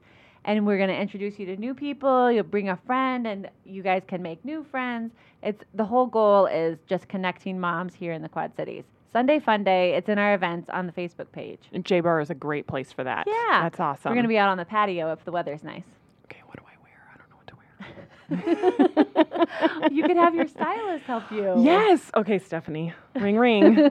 and 0.45 0.67
we're 0.67 0.79
going 0.79 0.89
to 0.89 0.97
introduce 0.99 1.39
you 1.39 1.47
to 1.47 1.57
new 1.57 1.75
people 1.75 2.33
you'll 2.33 2.43
bring 2.45 2.69
a 2.69 2.77
friend 2.87 3.27
and 3.27 3.49
you 3.65 3.83
guys 3.83 4.03
can 4.07 4.23
make 4.23 4.43
new 4.45 4.65
friends 4.65 5.13
it's 5.43 5.63
the 5.75 5.85
whole 5.85 6.07
goal 6.07 6.47
is 6.47 6.79
just 6.87 7.09
connecting 7.09 7.59
moms 7.61 7.95
here 7.95 8.13
in 8.13 8.23
the 8.23 8.29
quad 8.29 8.55
cities 8.57 8.85
sunday 9.13 9.39
fun 9.39 9.63
day 9.65 9.95
it's 9.95 10.09
in 10.09 10.19
our 10.19 10.35
events 10.35 10.69
on 10.71 10.87
the 10.87 10.93
facebook 10.93 11.31
page 11.33 11.61
J 11.83 12.01
Bar 12.01 12.21
is 12.21 12.31
a 12.31 12.35
great 12.35 12.67
place 12.67 12.93
for 12.93 13.05
that. 13.05 13.27
yeah 13.27 13.63
That's 13.63 13.81
awesome. 13.81 14.11
we're 14.11 14.15
going 14.15 14.25
to 14.25 14.29
be 14.29 14.39
out 14.39 14.49
on 14.49 14.57
the 14.57 14.65
patio 14.65 15.13
if 15.13 15.25
the 15.25 15.33
weather's 15.33 15.63
nice 15.63 15.85
Okay, 16.25 16.41
what 16.47 16.57
do 16.57 16.65
I 16.67 16.83
wear? 16.83 17.03
I 17.13 17.19
don't 17.19 17.29
know 17.29 17.37
what 17.37 17.47
to 17.49 17.57
wear. 17.57 18.07
you 19.91 20.03
could 20.05 20.17
have 20.17 20.35
your 20.35 20.47
stylist 20.47 21.05
help 21.05 21.31
you 21.31 21.55
Yes. 21.63 22.11
Okay, 22.17 22.39
Stephanie. 22.39 22.93
Ring 23.17 23.37
ring. 23.37 23.91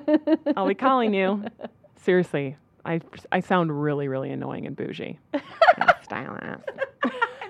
I'll 0.56 0.68
be 0.68 0.76
calling 0.76 1.14
you. 1.14 1.44
Seriously, 1.98 2.56
I 2.86 3.02
I 3.32 3.40
sound 3.42 3.82
really 3.82 4.08
really 4.08 4.32
annoying 4.32 4.66
and 4.68 4.76
bougie. 4.76 5.20
Yeah, 5.78 5.92
stylist. 6.04 6.64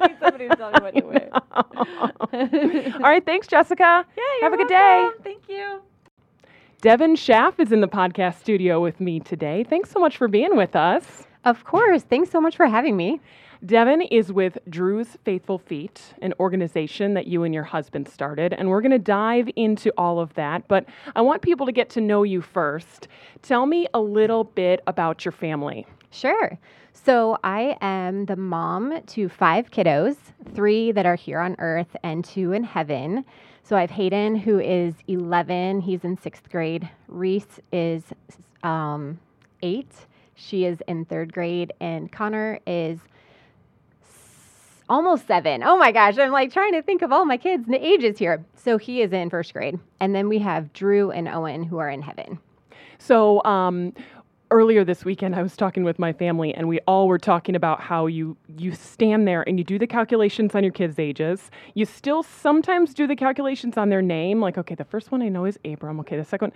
i 0.01 0.07
need 0.07 0.17
somebody 0.19 0.47
to 0.49 0.55
tell 0.55 0.71
me 0.71 0.79
what 0.81 0.95
to 0.95 1.01
wear 1.05 1.29
All 2.95 2.99
right, 3.01 3.25
thanks, 3.25 3.47
Jessica. 3.47 4.05
yeah 4.17 4.23
Have 4.41 4.53
a 4.53 4.57
you're 4.57 4.65
good 4.65 4.67
day. 4.67 5.09
thank 5.23 5.49
you 5.49 5.81
Devin 6.81 7.15
Schaff 7.15 7.59
is 7.59 7.71
in 7.73 7.81
the 7.81 7.87
podcast 7.89 8.39
studio 8.39 8.81
with 8.81 9.01
me 9.01 9.19
today. 9.19 9.65
Thanks 9.69 9.89
so 9.91 9.99
much 9.99 10.15
for 10.15 10.27
being 10.29 10.55
with 10.55 10.75
us. 10.77 11.25
Of 11.43 11.65
course. 11.65 12.03
Thanks 12.03 12.29
so 12.29 12.39
much 12.39 12.55
for 12.55 12.67
having 12.67 12.95
me. 12.95 13.19
Devin 13.65 14.01
is 14.03 14.31
with 14.31 14.57
Drew's 14.69 15.17
Faithful 15.25 15.57
Feet, 15.57 16.01
an 16.21 16.33
organization 16.39 17.13
that 17.15 17.27
you 17.27 17.43
and 17.43 17.53
your 17.53 17.65
husband 17.65 18.07
started, 18.07 18.53
and 18.53 18.69
we're 18.69 18.79
going 18.79 18.91
to 18.91 18.97
dive 18.97 19.49
into 19.57 19.91
all 19.97 20.21
of 20.21 20.33
that. 20.35 20.65
But 20.69 20.85
I 21.13 21.19
want 21.21 21.41
people 21.41 21.65
to 21.65 21.73
get 21.73 21.89
to 21.91 22.01
know 22.01 22.23
you 22.23 22.41
first. 22.41 23.09
Tell 23.41 23.65
me 23.65 23.85
a 23.93 23.99
little 23.99 24.45
bit 24.45 24.81
about 24.87 25.25
your 25.25 25.33
family. 25.33 25.85
Sure. 26.09 26.57
So, 26.93 27.37
I 27.43 27.77
am 27.81 28.25
the 28.25 28.37
mom 28.37 29.01
to 29.07 29.27
five 29.27 29.71
kiddos, 29.71 30.15
three 30.53 30.93
that 30.93 31.05
are 31.05 31.15
here 31.15 31.39
on 31.39 31.57
earth 31.59 31.97
and 32.01 32.23
two 32.23 32.53
in 32.53 32.63
heaven. 32.63 33.25
So, 33.63 33.75
I 33.75 33.81
have 33.81 33.91
Hayden, 33.91 34.37
who 34.37 34.59
is 34.59 34.93
11. 35.09 35.81
He's 35.81 36.05
in 36.05 36.17
sixth 36.17 36.49
grade. 36.49 36.89
Reese 37.09 37.59
is 37.73 38.03
um, 38.63 39.19
eight. 39.61 39.91
She 40.35 40.63
is 40.63 40.81
in 40.87 41.03
third 41.03 41.33
grade. 41.33 41.73
And 41.81 42.09
Connor 42.09 42.59
is 42.65 42.99
almost 44.89 45.27
seven. 45.27 45.63
Oh 45.63 45.77
my 45.77 45.91
gosh. 45.91 46.17
I'm 46.17 46.31
like 46.31 46.51
trying 46.51 46.73
to 46.73 46.81
think 46.81 47.01
of 47.01 47.11
all 47.11 47.25
my 47.25 47.37
kids' 47.37 47.67
n- 47.67 47.75
ages 47.75 48.17
here. 48.17 48.43
So, 48.55 48.77
he 48.77 49.01
is 49.01 49.13
in 49.13 49.29
first 49.29 49.53
grade. 49.53 49.79
And 49.99 50.13
then 50.13 50.27
we 50.29 50.39
have 50.39 50.73
Drew 50.73 51.11
and 51.11 51.27
Owen, 51.27 51.63
who 51.63 51.77
are 51.77 51.89
in 51.89 52.01
heaven. 52.01 52.39
So, 52.97 53.43
um, 53.45 53.93
earlier 54.51 54.83
this 54.83 55.05
weekend, 55.05 55.35
I 55.35 55.43
was 55.43 55.55
talking 55.55 55.83
with 55.83 55.99
my 55.99 56.11
family, 56.11 56.53
and 56.53 56.67
we 56.67 56.79
all 56.87 57.07
were 57.07 57.19
talking 57.19 57.55
about 57.55 57.81
how 57.81 58.07
you 58.07 58.35
you 58.57 58.73
stand 58.73 59.27
there 59.27 59.47
and 59.47 59.57
you 59.57 59.63
do 59.63 59.77
the 59.77 59.87
calculations 59.87 60.55
on 60.55 60.63
your 60.63 60.73
kids' 60.73 60.99
ages. 60.99 61.51
You 61.75 61.85
still 61.85 62.23
sometimes 62.23 62.93
do 62.93 63.07
the 63.07 63.15
calculations 63.15 63.77
on 63.77 63.89
their 63.89 64.01
name, 64.01 64.41
like 64.41 64.57
okay, 64.57 64.75
the 64.75 64.85
first 64.85 65.11
one 65.11 65.21
I 65.21 65.29
know 65.29 65.45
is 65.45 65.59
Abram. 65.65 65.99
Okay, 66.01 66.17
the 66.17 66.25
second, 66.25 66.53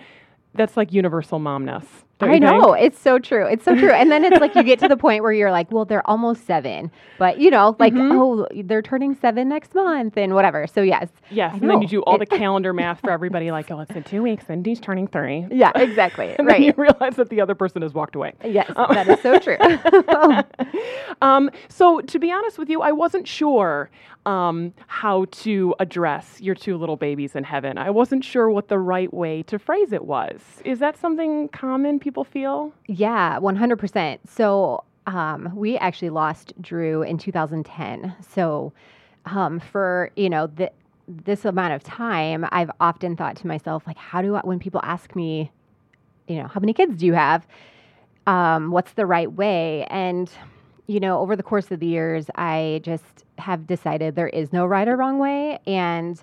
that's 0.56 0.78
like 0.78 0.92
universal 0.94 1.40
momness. 1.40 1.86
I 2.20 2.26
you 2.28 2.32
think? 2.34 2.44
know. 2.46 2.72
It's 2.74 2.98
so 2.98 3.20
true. 3.20 3.46
It's 3.46 3.66
so 3.66 3.76
true. 3.76 3.92
And 3.92 4.10
then 4.10 4.24
it's 4.24 4.40
like 4.40 4.56
you 4.56 4.64
get 4.64 4.80
to 4.80 4.88
the 4.88 4.96
point 4.96 5.24
where 5.24 5.34
you're 5.34 5.52
like, 5.52 5.70
well, 5.74 5.84
they're 5.84 6.08
almost 6.10 6.46
seven. 6.46 6.90
But, 7.20 7.38
you 7.40 7.50
know, 7.50 7.76
like, 7.80 7.92
Mhm. 7.94 8.12
oh, 8.14 8.48
they're 8.64 8.82
turning 8.84 9.14
seven 9.16 9.50
next 9.50 9.76
month 9.76 10.16
and 10.16 10.34
whatever. 10.34 10.66
So, 10.68 10.82
yes. 10.84 11.10
Yes, 11.32 11.52
I 11.54 11.58
and 11.58 11.70
then 11.70 11.82
you 11.82 11.88
do 11.88 12.02
all 12.04 12.18
the 12.18 12.26
calendar 12.44 12.72
math 12.72 13.02
for 13.02 13.10
everybody. 13.12 13.52
Like, 13.52 13.70
oh, 13.72 13.82
it's 13.82 13.92
in 13.92 14.04
two 14.04 14.24
weeks, 14.24 14.46
and 14.48 14.66
he's 14.66 14.80
turning 14.80 15.08
three. 15.08 15.48
Yeah, 15.52 15.72
exactly. 15.76 16.28
Right. 16.40 16.48
Then 16.48 16.64
you 16.64 16.74
realize 16.78 17.18
that 17.18 17.28
the 17.30 17.42
other 17.42 17.56
person 17.56 17.82
has 17.82 17.94
walked 17.94 18.16
away. 18.16 18.34
Yes, 18.46 18.72
Um, 18.78 18.88
that 18.94 19.08
is 19.10 19.20
so 19.22 19.38
true. 19.40 19.58
um, 21.22 21.50
so, 21.68 22.00
to 22.02 22.20
be 22.20 22.32
honest 22.32 22.58
with 22.58 22.70
you, 22.70 22.82
I 22.82 22.92
wasn't 22.92 23.28
sure 23.28 23.90
um, 24.26 24.74
how 24.88 25.26
to 25.32 25.76
address 25.80 26.40
your 26.40 26.56
two 26.56 26.78
little 26.78 26.96
babies 26.96 27.36
in 27.36 27.44
heaven. 27.44 27.78
I 27.78 27.90
wasn't 27.90 28.24
sure 28.24 28.50
what 28.50 28.68
the 28.70 28.80
right 28.80 29.14
way 29.14 29.44
to 29.44 29.60
phrase 29.60 29.92
it 29.92 30.06
was. 30.06 30.42
Is 30.64 30.80
that 30.80 30.98
something 30.98 31.50
common 31.50 32.00
people 32.00 32.24
feel? 32.24 32.74
yeah, 32.88 33.40
100%. 33.40 34.20
So, 34.28 34.84
um, 35.06 35.52
we 35.56 35.78
actually 35.78 36.10
lost 36.10 36.54
Drew 36.62 37.02
in 37.04 37.18
2010. 37.18 38.16
So, 38.22 38.72
um, 39.26 39.60
for, 39.60 40.12
you 40.16 40.30
know, 40.30 40.48
the, 40.48 40.72
this 41.08 41.46
amount 41.46 41.74
of 41.74 41.84
time, 41.84 42.46
I've 42.52 42.72
often 42.80 43.16
thought 43.16 43.36
to 43.38 43.48
myself, 43.48 43.84
like, 43.86 43.98
how 43.98 44.22
do 44.22 44.36
I, 44.36 44.42
when 44.42 44.60
people 44.60 44.80
ask 44.84 45.16
me, 45.16 45.52
you 46.28 46.38
know, 46.38 46.48
how 46.48 46.60
many 46.60 46.74
kids 46.74 46.98
do 46.98 47.06
you 47.06 47.14
have? 47.14 47.46
Um, 48.28 48.72
what's 48.72 48.94
the 48.94 49.06
right 49.06 49.32
way? 49.32 49.86
And, 49.90 50.30
you 50.88 51.00
know, 51.00 51.20
over 51.20 51.36
the 51.36 51.44
course 51.44 51.72
of 51.72 51.80
the 51.80 51.88
years, 51.88 52.28
I 52.36 52.80
just 52.84 53.26
have 53.38 53.68
decided 53.68 54.16
there 54.16 54.30
is 54.30 54.54
no 54.54 54.66
right 54.66 54.88
or 54.88 54.96
wrong 54.96 55.20
way. 55.20 55.60
And 55.68 56.22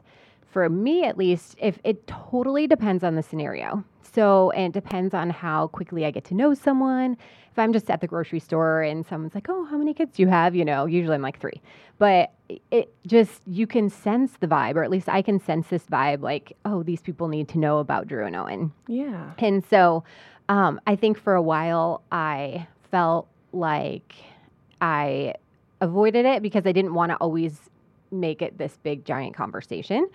for 0.51 0.69
me, 0.69 1.05
at 1.05 1.19
least, 1.19 1.57
if 1.61 1.79
it 1.85 2.07
totally 2.07 2.67
depends 2.67 3.05
on 3.05 3.15
the 3.15 3.23
scenario. 3.23 3.85
So, 4.13 4.51
and 4.51 4.75
it 4.75 4.83
depends 4.83 5.15
on 5.15 5.31
how 5.31 5.69
quickly 5.69 6.05
I 6.05 6.11
get 6.11 6.25
to 6.27 6.35
know 6.35 6.55
someone. 6.55 7.17
If 7.53 7.59
I'm 7.59 7.73
just 7.73 7.91
at 7.91 8.01
the 8.01 8.07
grocery 8.07 8.39
store 8.39 8.83
and 8.83 9.05
someone's 9.05 9.35
like, 9.35 9.49
"Oh, 9.49 9.65
how 9.65 9.77
many 9.77 9.93
kids 9.93 10.17
do 10.17 10.23
you 10.23 10.29
have?" 10.29 10.55
You 10.55 10.65
know, 10.65 10.87
usually 10.87 11.15
I'm 11.15 11.23
like 11.23 11.41
three, 11.41 11.61
but 11.99 12.33
it 12.71 12.93
just 13.07 13.43
you 13.47 13.67
can 13.67 13.89
sense 13.89 14.33
the 14.41 14.47
vibe, 14.47 14.77
or 14.77 14.85
at 14.85 14.91
least 14.91 15.09
I 15.09 15.23
can 15.23 15.41
sense 15.41 15.69
this 15.69 15.85
vibe. 15.85 16.23
Like, 16.23 16.57
oh, 16.65 16.83
these 16.83 17.01
people 17.01 17.29
need 17.29 17.49
to 17.49 17.59
know 17.59 17.79
about 17.79 18.07
Drew 18.07 18.25
and 18.25 18.37
Owen. 18.37 18.73
Yeah. 18.87 19.33
And 19.39 19.65
so, 19.65 20.05
um, 20.49 20.81
I 20.87 20.97
think 20.97 21.19
for 21.19 21.35
a 21.35 21.43
while 21.43 22.03
I 22.13 22.67
felt 22.91 23.29
like 23.53 24.15
I 24.81 25.35
avoided 25.81 26.27
it 26.27 26.43
because 26.43 26.67
I 26.67 26.73
didn't 26.73 26.95
want 26.95 27.11
to 27.11 27.17
always 27.17 27.71
make 28.11 28.43
it 28.43 28.59
this 28.59 28.79
big 28.83 29.05
giant 29.05 29.35
conversation. 29.35 30.09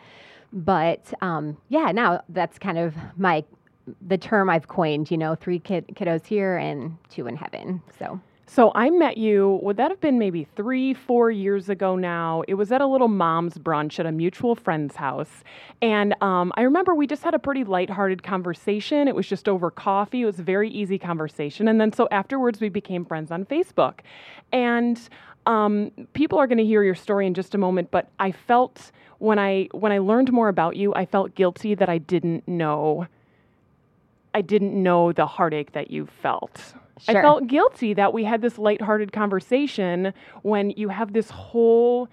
But 0.54 1.14
um, 1.22 1.58
yeah, 1.70 1.91
now 1.91 2.24
that's 2.30 2.58
kind 2.60 2.78
of 2.78 2.96
my 3.18 3.43
the 4.06 4.18
term 4.18 4.50
I've 4.50 4.68
coined. 4.68 5.12
You 5.12 5.18
know, 5.18 5.36
three 5.36 5.60
kid, 5.60 5.88
kiddos 5.94 6.26
here 6.26 6.58
and 6.58 6.98
two 7.10 7.28
in 7.28 7.36
heaven. 7.36 7.82
So. 8.00 8.20
So 8.48 8.72
I 8.76 8.92
met 8.92 9.18
you, 9.18 9.60
would 9.64 9.78
that 9.78 9.90
have 9.90 10.00
been 10.00 10.20
maybe 10.20 10.48
three, 10.56 10.94
four 10.94 11.32
years 11.32 11.68
ago 11.68 11.96
now? 11.96 12.44
It 12.48 12.54
was 12.54 12.72
at 12.72 12.80
a 12.80 12.86
little 12.86 13.08
mom's 13.08 13.56
brunch 13.56 14.00
at 14.00 14.06
a 14.06 14.12
mutual 14.12 14.54
friend's 14.54 14.96
house. 14.96 15.44
And 15.82 16.16
um, 16.22 16.54
I 16.56 16.62
remember 16.62 16.94
we 16.94 17.08
just 17.08 17.24
had 17.24 17.34
a 17.34 17.40
pretty 17.40 17.64
lighthearted 17.64 18.22
conversation. 18.22 19.08
It 19.08 19.16
was 19.16 19.28
just 19.28 19.50
over 19.50 19.72
coffee. 19.72 20.22
It 20.22 20.26
was 20.26 20.40
a 20.40 20.44
very 20.44 20.70
easy 20.70 21.00
conversation. 21.00 21.68
And 21.68 21.82
then 21.82 21.92
so 21.92 22.08
afterwards, 22.12 22.62
we 22.62 22.70
became 22.70 23.04
friends 23.04 23.32
on 23.32 23.46
Facebook. 23.46 24.02
And 24.52 25.02
um, 25.48 25.92
people 26.14 26.38
are 26.38 26.48
going 26.48 26.60
to 26.60 26.66
hear 26.66 26.84
your 26.84 26.96
story 26.96 27.26
in 27.26 27.34
just 27.34 27.56
a 27.56 27.58
moment, 27.58 27.92
but 27.92 28.10
I 28.20 28.32
felt 28.32 28.92
when 29.20 29.40
I 29.40 29.70
when 29.72 29.92
I 29.92 30.00
learned 30.00 30.32
more 30.32 30.50
about 30.50 30.76
you, 30.76 30.94
I 30.94 31.06
felt 31.06 31.36
guilty 31.36 31.76
that 31.76 31.90
I 31.90 31.98
didn't 31.98 32.48
know 32.48 33.08
I 34.36 34.42
didn't 34.42 34.74
know 34.82 35.14
the 35.14 35.26
heartache 35.26 35.72
that 35.72 35.90
you 35.90 36.06
felt. 36.22 36.74
Sure. 37.00 37.18
I 37.18 37.22
felt 37.22 37.48
guilty 37.48 37.94
that 37.94 38.14
we 38.14 38.26
had 38.26 38.42
this 38.42 38.58
lighthearted 38.58 39.14
conversation 39.14 40.14
when 40.44 40.72
you 40.72 40.90
have 40.90 41.14
this 41.14 41.30
whole 41.30 42.10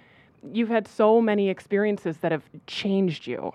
you've 0.53 0.69
had 0.69 0.89
so 0.89 1.21
many 1.21 1.49
experiences 1.49 2.17
that 2.19 2.33
have 2.33 2.43
changed 2.67 3.27
you. 3.27 3.53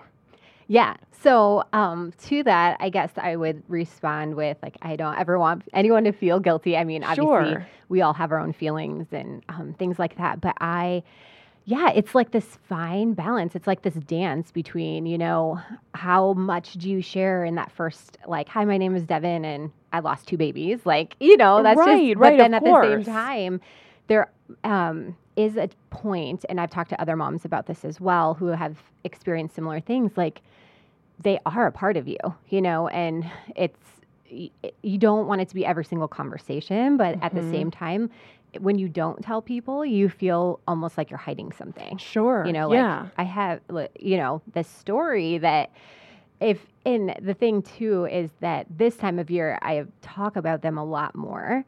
Yeah. 0.68 0.96
So 1.22 1.64
um, 1.72 2.12
to 2.24 2.42
that, 2.44 2.76
I 2.80 2.90
guess 2.90 3.10
I 3.16 3.36
would 3.36 3.62
respond 3.68 4.36
with 4.36 4.56
like, 4.62 4.76
I 4.82 4.96
don't 4.96 5.18
ever 5.18 5.38
want 5.38 5.62
anyone 5.72 6.04
to 6.04 6.12
feel 6.12 6.38
guilty. 6.40 6.76
I 6.76 6.84
mean, 6.84 7.02
obviously, 7.04 7.52
Sure. 7.52 7.66
we 7.88 8.02
all 8.02 8.12
have 8.14 8.32
our 8.32 8.38
own 8.38 8.52
feelings 8.52 9.06
and 9.12 9.42
um, 9.48 9.74
things 9.78 9.98
like 9.98 10.16
that. 10.18 10.40
But 10.40 10.56
I, 10.60 11.02
yeah, 11.68 11.90
it's 11.94 12.14
like 12.14 12.30
this 12.30 12.56
fine 12.66 13.12
balance. 13.12 13.54
It's 13.54 13.66
like 13.66 13.82
this 13.82 13.92
dance 13.94 14.50
between, 14.50 15.04
you 15.04 15.18
know, 15.18 15.60
how 15.94 16.32
much 16.32 16.72
do 16.74 16.88
you 16.88 17.02
share 17.02 17.44
in 17.44 17.56
that 17.56 17.70
first, 17.70 18.16
like, 18.26 18.48
hi, 18.48 18.64
my 18.64 18.78
name 18.78 18.96
is 18.96 19.04
Devin 19.04 19.44
and 19.44 19.70
I 19.92 19.98
lost 20.00 20.26
two 20.26 20.38
babies. 20.38 20.86
Like, 20.86 21.14
you 21.20 21.36
know, 21.36 21.62
that's 21.62 21.84
Right, 21.84 21.84
just, 21.84 22.18
right, 22.18 22.36
but 22.36 22.38
then 22.38 22.54
at 22.54 22.64
the 22.64 22.74
same 22.80 23.04
time, 23.04 23.60
there 24.06 24.30
um, 24.64 25.14
is 25.36 25.58
a 25.58 25.68
point, 25.90 26.46
and 26.48 26.58
I've 26.58 26.70
talked 26.70 26.88
to 26.88 27.00
other 27.02 27.16
moms 27.16 27.44
about 27.44 27.66
this 27.66 27.84
as 27.84 28.00
well 28.00 28.32
who 28.32 28.46
have 28.46 28.78
experienced 29.04 29.54
similar 29.54 29.80
things. 29.80 30.12
Like, 30.16 30.40
they 31.22 31.38
are 31.44 31.66
a 31.66 31.72
part 31.72 31.98
of 31.98 32.08
you, 32.08 32.18
you 32.48 32.62
know, 32.62 32.88
and 32.88 33.30
it's 33.56 33.78
you 34.30 34.98
don't 34.98 35.26
want 35.26 35.40
it 35.40 35.48
to 35.48 35.54
be 35.54 35.64
every 35.64 35.84
single 35.84 36.08
conversation, 36.08 36.96
but 36.96 37.18
at 37.22 37.34
the 37.34 37.40
Mhm. 37.40 37.50
same 37.50 37.70
time, 37.70 38.10
when 38.60 38.78
you 38.78 38.88
don't 38.88 39.22
tell 39.22 39.42
people, 39.42 39.84
you 39.84 40.08
feel 40.08 40.60
almost 40.66 40.98
like 40.98 41.10
you're 41.10 41.18
hiding 41.18 41.52
something. 41.52 41.96
Sure. 41.98 42.44
You 42.46 42.52
know, 42.52 42.68
like 42.68 42.78
yeah. 42.78 43.08
I 43.16 43.24
have, 43.24 43.60
you 43.98 44.16
know, 44.16 44.42
this 44.52 44.68
story 44.68 45.38
that 45.38 45.70
if, 46.40 46.66
and 46.84 47.14
the 47.20 47.34
thing 47.34 47.62
too 47.62 48.06
is 48.06 48.30
that 48.40 48.66
this 48.70 48.96
time 48.96 49.18
of 49.18 49.30
year, 49.30 49.58
I 49.62 49.84
talk 50.02 50.36
about 50.36 50.62
them 50.62 50.78
a 50.78 50.84
lot 50.84 51.14
more. 51.14 51.64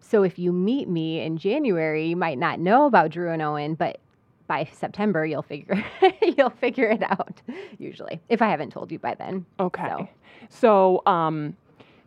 So 0.00 0.22
if 0.22 0.38
you 0.38 0.52
meet 0.52 0.88
me 0.88 1.20
in 1.20 1.36
January, 1.36 2.06
you 2.06 2.16
might 2.16 2.38
not 2.38 2.60
know 2.60 2.86
about 2.86 3.10
Drew 3.10 3.32
and 3.32 3.42
Owen, 3.42 3.74
but 3.74 3.98
by 4.46 4.68
September, 4.72 5.24
you'll 5.24 5.42
figure 5.42 5.84
you'll 6.36 6.50
figure 6.50 6.88
it 6.88 7.02
out. 7.02 7.40
Usually, 7.78 8.20
if 8.28 8.42
I 8.42 8.50
haven't 8.50 8.70
told 8.70 8.92
you 8.92 8.98
by 8.98 9.14
then. 9.14 9.46
Okay. 9.58 10.10
So, 10.50 11.02
um, 11.06 11.56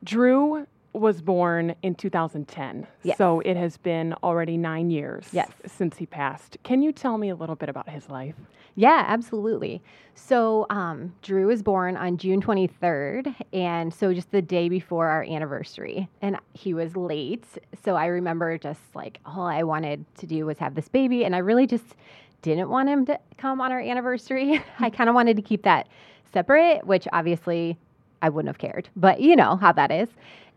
Drew 0.03 0.67
was 0.93 1.21
born 1.21 1.75
in 1.83 1.93
2010. 1.95 2.87
Yes. 3.03 3.17
So 3.17 3.39
it 3.41 3.55
has 3.57 3.77
been 3.77 4.13
already 4.23 4.57
nine 4.57 4.89
years 4.89 5.27
Yes. 5.31 5.49
since 5.65 5.97
he 5.97 6.05
passed. 6.05 6.57
Can 6.63 6.81
you 6.81 6.91
tell 6.91 7.17
me 7.17 7.29
a 7.29 7.35
little 7.35 7.55
bit 7.55 7.69
about 7.69 7.89
his 7.89 8.09
life? 8.09 8.35
Yeah, 8.75 9.03
absolutely. 9.07 9.81
So 10.15 10.65
um, 10.69 11.13
Drew 11.23 11.47
was 11.47 11.63
born 11.63 11.97
on 11.97 12.17
June 12.17 12.41
23rd, 12.41 13.33
and 13.53 13.91
so 13.93 14.13
just 14.13 14.31
the 14.31 14.41
day 14.41 14.69
before 14.69 15.07
our 15.07 15.23
anniversary, 15.23 16.07
and 16.21 16.37
he 16.53 16.73
was 16.73 16.95
late. 16.95 17.45
So 17.83 17.95
I 17.95 18.05
remember 18.07 18.57
just 18.57 18.81
like 18.95 19.19
all 19.25 19.45
I 19.47 19.63
wanted 19.63 20.05
to 20.19 20.27
do 20.27 20.45
was 20.45 20.57
have 20.59 20.75
this 20.75 20.89
baby, 20.89 21.25
and 21.25 21.35
I 21.35 21.39
really 21.39 21.65
just 21.67 21.95
didn't 22.43 22.69
want 22.69 22.87
him 22.89 23.05
to 23.07 23.19
come 23.37 23.61
on 23.61 23.71
our 23.71 23.79
anniversary. 23.81 24.63
I 24.79 24.89
kind 24.91 25.09
of 25.09 25.15
wanted 25.15 25.37
to 25.37 25.41
keep 25.43 25.63
that 25.63 25.87
separate, 26.31 26.85
which 26.85 27.07
obviously 27.13 27.77
I 28.21 28.29
wouldn't 28.29 28.49
have 28.49 28.57
cared, 28.59 28.89
but 28.95 29.21
you 29.21 29.35
know 29.35 29.55
how 29.57 29.71
that 29.73 29.91
is. 29.91 30.09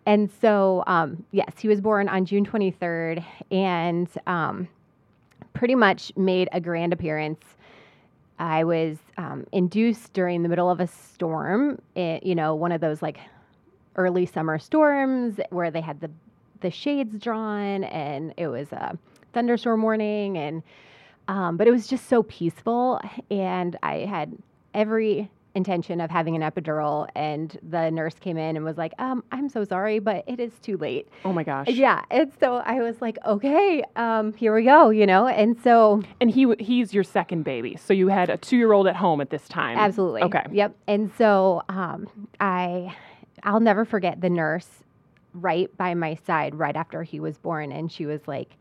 And 0.07 0.31
so, 0.41 0.83
um, 0.87 1.25
yes, 1.31 1.53
he 1.59 1.69
was 1.69 1.81
born 1.81 2.09
on 2.09 2.25
June 2.25 2.45
23rd, 2.45 3.25
and 3.51 4.09
um, 4.27 4.69
pretty 5.53 5.75
much 5.75 6.13
made 6.17 6.49
a 6.53 6.61
grand 6.61 6.93
appearance. 6.93 7.45
I 8.39 8.65
was 8.65 8.97
um, 9.19 9.47
induced 9.53 10.15
during 10.15 10.43
the 10.43 10.49
middle 10.49 10.71
of 10.71 10.81
a 10.81 10.87
storm, 10.87 11.81
it, 11.95 12.23
you 12.23 12.35
know, 12.35 12.55
one 12.55 12.73
of 12.73 12.81
those 12.81 13.03
like 13.03 13.19
early 13.97 14.25
summer 14.25 14.59
storms 14.59 15.39
where 15.51 15.71
they 15.71 15.81
had 15.81 16.01
the 16.01 16.11
the 16.61 16.71
shades 16.71 17.19
drawn 17.19 17.85
and 17.85 18.35
it 18.37 18.47
was 18.47 18.71
a 18.73 18.97
thunderstorm 19.33 19.83
warning 19.83 20.37
and 20.37 20.63
um, 21.29 21.57
but 21.57 21.67
it 21.67 21.71
was 21.71 21.87
just 21.87 22.07
so 22.09 22.23
peaceful 22.25 23.01
and 23.31 23.79
I 23.83 24.01
had 24.01 24.37
every 24.75 25.31
intention 25.55 26.01
of 26.01 26.11
having 26.11 26.37
an 26.37 26.43
epidural 26.43 27.09
and 27.15 27.59
the 27.69 27.91
nurse 27.91 28.15
came 28.15 28.37
in 28.37 28.57
and 28.57 28.65
was 28.65 28.77
like, 28.79 28.93
um, 28.99 29.25
I'm 29.33 29.49
so 29.49 29.65
sorry, 29.65 29.99
but 29.99 30.25
it 30.27 30.39
is 30.39 30.53
too 30.63 30.77
late. 30.77 31.09
Oh 31.25 31.33
my 31.33 31.43
gosh. 31.43 31.69
Yeah. 31.69 32.05
And 32.11 32.33
so 32.39 32.57
I 32.57 32.81
was 32.81 33.01
like, 33.01 33.19
okay, 33.27 33.83
um, 33.97 34.33
here 34.35 34.55
we 34.55 34.65
go, 34.65 34.91
you 34.91 35.07
know? 35.07 35.27
And 35.27 35.61
so 35.63 36.03
And 36.21 36.31
he 36.31 36.53
he's 36.61 36.95
your 36.95 37.05
second 37.05 37.43
baby. 37.43 37.77
So 37.77 37.93
you 37.93 38.09
had 38.09 38.31
a 38.31 38.37
two 38.37 38.57
year 38.57 38.73
old 38.73 38.87
at 38.87 38.97
home 38.97 39.21
at 39.21 39.31
this 39.31 39.49
time. 39.49 39.77
Absolutely. 39.79 40.23
Okay. 40.23 40.45
Yep. 40.53 40.77
And 40.87 41.11
so 41.19 41.63
um, 41.69 42.09
I, 42.39 42.95
I'll 43.43 43.61
never 43.61 43.85
forget 43.85 44.21
the 44.21 44.31
nurse 44.31 44.69
right 45.35 45.75
by 45.77 45.95
my 45.95 46.17
side 46.27 46.55
right 46.55 46.75
after 46.77 47.03
he 47.03 47.21
was 47.21 47.39
born, 47.39 47.71
and 47.71 47.91
she 47.91 48.05
was 48.05 48.21
like, 48.27 48.57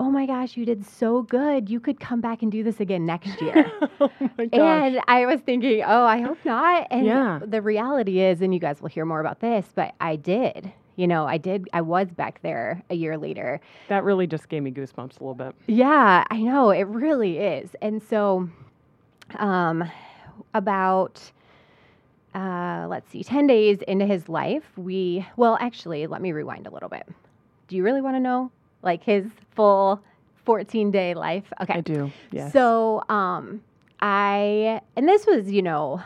"Oh 0.00 0.10
my 0.10 0.26
gosh, 0.26 0.56
you 0.56 0.64
did 0.64 0.84
so 0.86 1.22
good. 1.22 1.68
You 1.68 1.80
could 1.80 1.98
come 2.00 2.20
back 2.20 2.42
and 2.42 2.50
do 2.52 2.62
this 2.62 2.80
again 2.80 3.04
next 3.06 3.40
year." 3.42 3.70
oh 4.00 4.10
my 4.38 4.46
gosh. 4.46 4.52
and 4.52 5.00
I 5.08 5.26
was 5.26 5.40
thinking, 5.40 5.82
"Oh, 5.84 6.04
I 6.04 6.20
hope 6.20 6.38
not." 6.44 6.86
And 6.90 7.06
Yeah. 7.06 7.40
the 7.44 7.60
reality 7.62 8.20
is, 8.20 8.40
and 8.42 8.52
you 8.54 8.60
guys 8.60 8.80
will 8.80 8.88
hear 8.88 9.04
more 9.04 9.20
about 9.20 9.40
this, 9.40 9.66
but 9.74 9.94
I 10.00 10.16
did. 10.16 10.72
You 10.96 11.06
know, 11.06 11.26
I 11.26 11.38
did. 11.38 11.68
I 11.72 11.80
was 11.80 12.08
back 12.08 12.40
there 12.42 12.82
a 12.90 12.94
year 12.94 13.16
later. 13.16 13.60
that 13.88 14.02
really 14.04 14.26
just 14.26 14.48
gave 14.48 14.62
me 14.64 14.70
goosebumps 14.72 15.20
a 15.20 15.24
little 15.24 15.34
bit. 15.34 15.54
Yeah, 15.68 16.24
I 16.30 16.38
know 16.42 16.70
it 16.70 16.88
really 16.88 17.38
is. 17.38 17.76
And 17.80 18.02
so, 18.02 18.48
um, 19.36 19.88
about 20.54 21.30
uh, 22.34 22.86
let's 22.88 23.10
see, 23.10 23.22
ten 23.24 23.46
days 23.46 23.78
into 23.86 24.06
his 24.06 24.28
life, 24.28 24.64
we 24.76 25.24
well, 25.36 25.56
actually, 25.60 26.06
let 26.06 26.20
me 26.20 26.32
rewind 26.32 26.66
a 26.66 26.70
little 26.70 26.88
bit. 26.88 27.06
Do 27.68 27.76
you 27.76 27.82
really 27.84 28.00
want 28.00 28.16
to 28.16 28.20
know, 28.20 28.50
like 28.82 29.02
his 29.02 29.26
full 29.54 30.02
fourteen 30.44 30.90
day 30.90 31.14
life? 31.14 31.52
Okay, 31.60 31.74
I 31.74 31.80
do. 31.80 32.10
Yes. 32.30 32.52
so, 32.52 33.02
um, 33.08 33.62
I, 34.00 34.80
and 34.96 35.08
this 35.08 35.26
was, 35.26 35.50
you 35.50 35.62
know, 35.62 36.00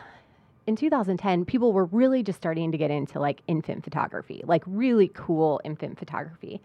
in 0.65 0.75
2010, 0.75 1.45
people 1.45 1.73
were 1.73 1.85
really 1.85 2.23
just 2.23 2.37
starting 2.37 2.71
to 2.71 2.77
get 2.77 2.89
into 2.89 3.19
like 3.19 3.41
infant 3.47 3.83
photography, 3.83 4.41
like 4.45 4.63
really 4.65 5.09
cool 5.13 5.61
infant 5.63 5.99
photography. 5.99 6.61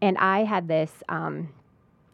And 0.00 0.18
I 0.18 0.44
had 0.44 0.68
this 0.68 0.92
um, 1.08 1.48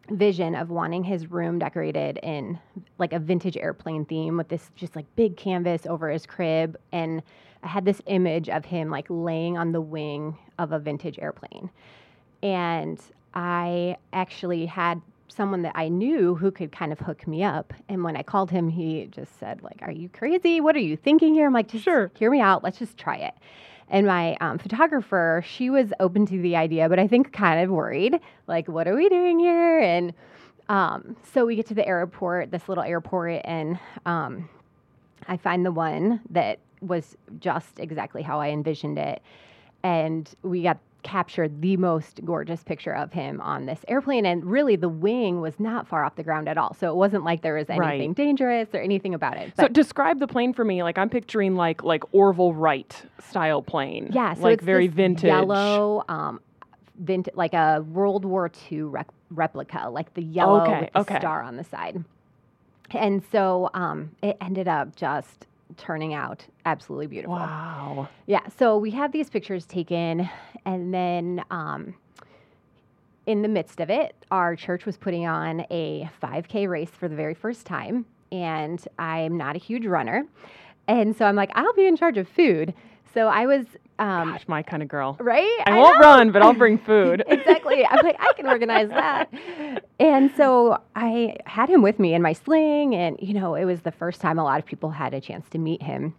vision 0.09 0.55
of 0.55 0.69
wanting 0.69 1.03
his 1.03 1.29
room 1.29 1.59
decorated 1.59 2.19
in 2.23 2.59
like 2.97 3.13
a 3.13 3.19
vintage 3.19 3.57
airplane 3.57 4.05
theme 4.05 4.37
with 4.37 4.47
this 4.47 4.71
just 4.75 4.95
like 4.95 5.05
big 5.15 5.35
canvas 5.35 5.85
over 5.85 6.09
his 6.09 6.25
crib. 6.25 6.77
And 6.91 7.21
I 7.63 7.67
had 7.67 7.85
this 7.85 8.01
image 8.05 8.47
of 8.47 8.65
him 8.65 8.89
like 8.89 9.07
laying 9.09 9.57
on 9.57 9.73
the 9.73 9.81
wing 9.81 10.37
of 10.57 10.71
a 10.71 10.79
vintage 10.79 11.19
airplane. 11.19 11.69
And 12.41 12.99
I 13.33 13.97
actually 14.13 14.65
had 14.65 15.01
someone 15.27 15.61
that 15.61 15.73
I 15.75 15.87
knew 15.89 16.35
who 16.35 16.51
could 16.51 16.71
kind 16.71 16.91
of 16.91 16.99
hook 16.99 17.27
me 17.27 17.43
up. 17.43 17.73
And 17.87 18.03
when 18.03 18.17
I 18.17 18.23
called 18.23 18.51
him, 18.51 18.67
he 18.67 19.07
just 19.11 19.39
said, 19.39 19.61
like, 19.63 19.79
are 19.81 19.91
you 19.91 20.09
crazy? 20.09 20.59
What 20.59 20.75
are 20.75 20.79
you 20.81 20.97
thinking 20.97 21.33
here? 21.33 21.47
I'm 21.47 21.53
like, 21.53 21.69
just 21.69 21.83
Sure. 21.83 22.11
hear 22.17 22.29
me 22.31 22.41
out. 22.41 22.63
Let's 22.63 22.79
just 22.79 22.97
try 22.97 23.17
it. 23.17 23.33
And 23.89 24.05
my 24.05 24.35
um, 24.41 24.57
photographer, 24.59 25.43
she 25.47 25.69
was 25.69 25.91
open 25.99 26.25
to 26.27 26.41
the 26.41 26.55
idea, 26.55 26.89
but 26.89 26.99
I 26.99 27.07
think 27.07 27.33
kind 27.33 27.63
of 27.63 27.69
worried, 27.69 28.19
like, 28.47 28.67
what 28.67 28.87
are 28.87 28.95
we 28.95 29.09
doing 29.09 29.39
here? 29.39 29.79
And 29.79 30.13
um, 30.67 31.15
so 31.33 31.45
we 31.45 31.55
get 31.55 31.65
to 31.67 31.73
the 31.73 31.87
airport, 31.87 32.51
this 32.51 32.69
little 32.69 32.83
airport, 32.83 33.41
and 33.45 33.79
um, 34.05 34.47
I 35.27 35.37
find 35.37 35.65
the 35.65 35.71
one 35.71 36.21
that 36.29 36.59
was 36.81 37.17
just 37.39 37.79
exactly 37.79 38.21
how 38.21 38.39
I 38.39 38.49
envisioned 38.49 38.99
it. 38.99 39.21
And 39.83 40.29
we 40.43 40.61
got 40.61 40.77
captured 41.03 41.61
the 41.61 41.77
most 41.77 42.19
gorgeous 42.25 42.63
picture 42.63 42.93
of 42.93 43.13
him 43.13 43.39
on 43.41 43.65
this 43.65 43.79
airplane. 43.87 44.25
And 44.25 44.43
really, 44.45 44.75
the 44.75 44.89
wing 44.89 45.39
was 45.41 45.59
not 45.59 45.87
far 45.87 46.03
off 46.03 46.15
the 46.15 46.23
ground 46.23 46.49
at 46.49 46.57
all. 46.57 46.73
So 46.73 46.89
it 46.89 46.95
wasn't 46.95 47.23
like 47.23 47.41
there 47.41 47.55
was 47.55 47.69
anything 47.69 48.09
Right. 48.09 48.15
dangerous 48.15 48.69
or 48.73 48.79
anything 48.79 49.13
about 49.13 49.37
it. 49.37 49.53
So 49.57 49.67
describe 49.67 50.19
the 50.19 50.27
plane 50.27 50.53
for 50.53 50.65
me. 50.65 50.83
Like 50.83 50.97
I'm 50.97 51.09
picturing 51.09 51.55
like 51.55 51.83
like 51.83 52.03
Orville 52.13 52.53
Wright 52.53 52.93
style 53.29 53.61
plane. 53.61 54.09
yeah, 54.13 54.33
so 54.33 54.41
like 54.41 54.61
very 54.61 54.87
vintage. 54.87 55.23
yellow, 55.25 56.03
um, 56.09 56.41
vint- 56.99 57.29
like 57.35 57.53
a 57.53 57.81
World 57.89 58.25
War 58.25 58.51
II 58.71 58.91
replica, 59.31 59.89
like 59.89 60.13
the 60.15 60.23
yellow 60.23 60.61
Okay, 60.63 60.81
with 60.81 60.93
the 60.93 60.99
okay. 60.99 61.19
star 61.19 61.41
on 61.41 61.55
the 61.55 61.63
side. 61.63 62.03
And 62.91 63.23
so 63.31 63.69
um, 63.73 64.11
it 64.23 64.35
ended 64.41 64.67
up 64.67 64.95
just 64.95 65.45
turning 65.79 66.13
out 66.13 66.45
absolutely 66.65 67.07
beautiful. 67.07 67.35
Wow. 67.35 68.09
Yeah, 68.27 68.47
so 68.57 68.77
we 68.77 68.91
had 68.91 69.11
these 69.11 69.29
pictures 69.29 69.65
taken, 69.65 70.29
and 70.65 70.93
then 70.93 71.43
um, 71.49 71.95
in 73.25 73.41
the 73.41 73.47
midst 73.47 73.79
of 73.79 73.89
it, 73.89 74.15
our 74.31 74.55
church 74.55 74.85
was 74.85 74.97
putting 74.97 75.25
on 75.25 75.65
a 75.71 76.09
5K 76.21 76.67
race 76.67 76.89
for 76.89 77.07
the 77.07 77.15
very 77.15 77.33
first 77.33 77.65
time, 77.65 78.05
and 78.31 78.85
I'm 78.97 79.37
not 79.37 79.55
a 79.55 79.59
huge 79.59 79.85
runner. 79.85 80.25
And 80.87 81.15
so 81.15 81.25
I'm 81.25 81.35
like, 81.35 81.51
I'll 81.53 81.73
be 81.73 81.85
in 81.85 81.95
charge 81.95 82.17
of 82.17 82.27
food. 82.27 82.73
So 83.13 83.27
I 83.27 83.45
was, 83.45 83.65
um, 83.99 84.31
Gosh, 84.31 84.47
my 84.47 84.63
kind 84.63 84.81
of 84.81 84.89
girl. 84.89 85.15
right? 85.19 85.59
I, 85.65 85.77
won't 85.77 85.99
know. 85.99 86.07
run, 86.07 86.31
but 86.31 86.41
I'll 86.41 86.53
bring 86.53 86.77
food. 86.85 87.23
exactly. 87.27 87.85
I'm 87.85 88.03
like, 88.05 88.15
I 88.19 88.33
can 88.33 88.47
organize 88.47 88.89
that. 88.89 89.29
And 89.99 90.31
so 90.35 90.81
I 90.95 91.35
had 91.45 91.69
him 91.69 91.81
with 91.81 91.99
me 91.99 92.13
in 92.13 92.21
my 92.21 92.33
sling, 92.33 92.95
and 92.95 93.17
you 93.21 93.33
know, 93.33 93.55
it 93.55 93.65
was 93.65 93.81
the 93.81 93.91
first 93.91 94.21
time 94.21 94.39
a 94.39 94.43
lot 94.43 94.59
of 94.59 94.65
people 94.65 94.89
had 94.91 95.13
a 95.13 95.21
chance 95.21 95.47
to 95.49 95.57
meet 95.57 95.81
him. 95.83 96.15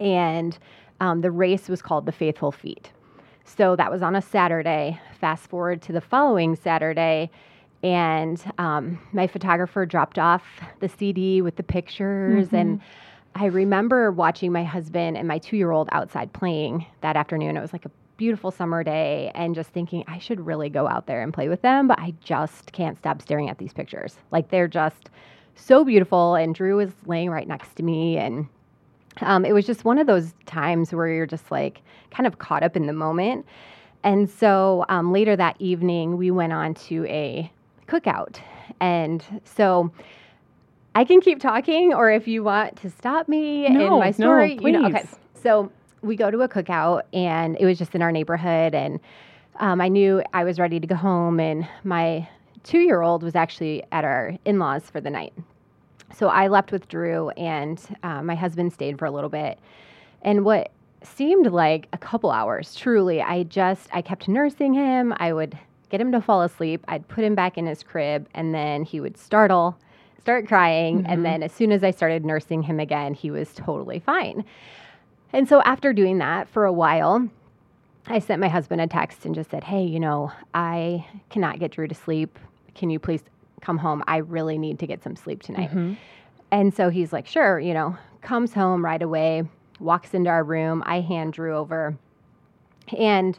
And 0.00 0.56
um, 1.00 1.20
the 1.20 1.30
race 1.30 1.68
was 1.68 1.82
called 1.82 2.06
the 2.06 2.12
Faithful 2.12 2.52
Feet. 2.52 2.90
So 3.44 3.74
that 3.76 3.90
was 3.90 4.02
on 4.02 4.14
a 4.16 4.22
Saturday. 4.22 5.00
Fast 5.20 5.48
forward 5.50 5.82
to 5.82 5.92
the 5.92 6.00
following 6.00 6.54
Saturday, 6.56 7.30
and 7.82 8.42
um, 8.58 9.00
my 9.12 9.26
photographer 9.26 9.84
dropped 9.84 10.18
off 10.18 10.44
the 10.78 10.88
CD 10.88 11.42
with 11.42 11.56
the 11.56 11.62
pictures. 11.64 12.48
And 12.52 12.80
I 13.34 13.46
remember 13.46 14.12
watching 14.12 14.52
my 14.52 14.64
husband 14.64 15.16
and 15.16 15.26
my 15.26 15.38
two 15.38 15.56
year 15.56 15.70
old 15.70 15.88
outside 15.92 16.32
playing 16.32 16.86
that 17.00 17.16
afternoon. 17.16 17.56
It 17.56 17.60
was 17.60 17.72
like 17.72 17.84
a 17.84 17.90
beautiful 18.16 18.50
summer 18.50 18.84
day, 18.84 19.32
and 19.34 19.54
just 19.54 19.70
thinking 19.70 20.04
I 20.06 20.18
should 20.18 20.44
really 20.46 20.68
go 20.68 20.86
out 20.86 21.06
there 21.06 21.22
and 21.22 21.32
play 21.32 21.48
with 21.48 21.62
them, 21.62 21.88
but 21.88 21.98
I 21.98 22.14
just 22.22 22.72
can't 22.72 22.96
stop 22.98 23.20
staring 23.22 23.48
at 23.48 23.58
these 23.58 23.72
pictures. 23.72 24.16
Like 24.30 24.50
they're 24.50 24.68
just 24.68 25.10
so 25.54 25.84
beautiful. 25.84 26.34
And 26.34 26.54
Drew 26.54 26.76
was 26.76 26.92
laying 27.06 27.30
right 27.30 27.48
next 27.48 27.74
to 27.76 27.82
me, 27.82 28.18
and 28.18 28.46
um, 29.20 29.44
it 29.44 29.52
was 29.52 29.66
just 29.66 29.84
one 29.84 29.98
of 29.98 30.06
those 30.06 30.34
times 30.46 30.92
where 30.92 31.08
you're 31.08 31.26
just 31.26 31.50
like 31.50 31.80
kind 32.10 32.26
of 32.26 32.38
caught 32.38 32.62
up 32.62 32.76
in 32.76 32.86
the 32.86 32.92
moment. 32.92 33.46
And 34.04 34.28
so 34.28 34.84
um, 34.88 35.12
later 35.12 35.36
that 35.36 35.56
evening, 35.58 36.16
we 36.16 36.30
went 36.30 36.52
on 36.52 36.74
to 36.74 37.04
a 37.06 37.50
cookout. 37.88 38.38
And 38.80 39.24
so 39.44 39.92
I 40.94 41.04
can 41.04 41.20
keep 41.20 41.40
talking, 41.40 41.94
or 41.94 42.10
if 42.10 42.28
you 42.28 42.42
want 42.42 42.76
to 42.82 42.90
stop 42.90 43.28
me 43.28 43.66
in 43.66 43.74
No, 43.74 43.98
my 43.98 44.06
no, 44.06 44.12
story, 44.12 44.58
you 44.60 44.72
know, 44.72 44.86
okay. 44.88 45.04
So 45.34 45.72
we 46.02 46.16
go 46.16 46.30
to 46.30 46.40
a 46.42 46.48
cookout, 46.48 47.02
and 47.12 47.56
it 47.58 47.64
was 47.64 47.78
just 47.78 47.94
in 47.94 48.02
our 48.02 48.12
neighborhood. 48.12 48.74
And 48.74 49.00
um, 49.60 49.80
I 49.80 49.88
knew 49.88 50.22
I 50.34 50.44
was 50.44 50.58
ready 50.58 50.80
to 50.80 50.86
go 50.86 50.94
home, 50.94 51.40
and 51.40 51.66
my 51.84 52.28
two 52.62 52.80
year 52.80 53.02
old 53.02 53.22
was 53.22 53.34
actually 53.34 53.82
at 53.92 54.04
our 54.04 54.36
in 54.44 54.58
laws 54.58 54.90
for 54.90 55.00
the 55.00 55.10
night. 55.10 55.32
So 56.14 56.28
I 56.28 56.48
left 56.48 56.72
with 56.72 56.88
Drew, 56.88 57.30
and 57.30 57.80
uh, 58.02 58.22
my 58.22 58.34
husband 58.34 58.72
stayed 58.72 58.98
for 58.98 59.06
a 59.06 59.10
little 59.10 59.30
bit. 59.30 59.58
And 60.20 60.44
what 60.44 60.70
seemed 61.02 61.46
like 61.46 61.88
a 61.92 61.98
couple 61.98 62.30
hours, 62.30 62.74
truly, 62.74 63.22
I 63.22 63.44
just 63.44 63.88
I 63.92 64.02
kept 64.02 64.28
nursing 64.28 64.74
him. 64.74 65.14
I 65.16 65.32
would 65.32 65.58
get 65.88 66.00
him 66.00 66.12
to 66.12 66.20
fall 66.20 66.42
asleep. 66.42 66.84
I'd 66.88 67.08
put 67.08 67.24
him 67.24 67.34
back 67.34 67.56
in 67.56 67.66
his 67.66 67.82
crib, 67.82 68.28
and 68.34 68.54
then 68.54 68.84
he 68.84 69.00
would 69.00 69.16
startle, 69.16 69.76
start 70.22 70.46
crying, 70.46 71.04
and 71.06 71.24
then 71.24 71.42
as 71.42 71.50
soon 71.50 71.72
as 71.72 71.82
I 71.82 71.90
started 71.90 72.24
nursing 72.24 72.62
him 72.62 72.78
again, 72.78 73.12
he 73.12 73.28
was 73.32 73.52
totally 73.54 73.98
fine. 73.98 74.44
And 75.32 75.48
so 75.48 75.60
after 75.62 75.92
doing 75.92 76.18
that 76.18 76.48
for 76.48 76.64
a 76.64 76.72
while, 76.72 77.28
I 78.06 78.20
sent 78.20 78.40
my 78.40 78.46
husband 78.46 78.80
a 78.80 78.86
text 78.86 79.26
and 79.26 79.34
just 79.34 79.50
said, 79.50 79.64
Hey, 79.64 79.82
you 79.82 79.98
know, 79.98 80.30
I 80.54 81.04
cannot 81.28 81.58
get 81.58 81.72
Drew 81.72 81.88
to 81.88 81.94
sleep. 81.94 82.38
Can 82.76 82.88
you 82.88 83.00
please 83.00 83.22
come 83.60 83.78
home? 83.78 84.04
I 84.06 84.18
really 84.18 84.58
need 84.58 84.78
to 84.78 84.86
get 84.86 85.02
some 85.02 85.16
sleep 85.16 85.42
tonight. 85.42 85.70
And 86.52 86.72
so 86.72 86.88
he's 86.88 87.12
like, 87.12 87.26
Sure, 87.26 87.58
you 87.58 87.74
know, 87.74 87.96
comes 88.20 88.54
home 88.54 88.84
right 88.84 89.02
away, 89.02 89.42
walks 89.80 90.14
into 90.14 90.30
our 90.30 90.44
room. 90.44 90.84
I 90.86 91.00
hand 91.00 91.32
Drew 91.32 91.56
over. 91.56 91.96
And 92.96 93.36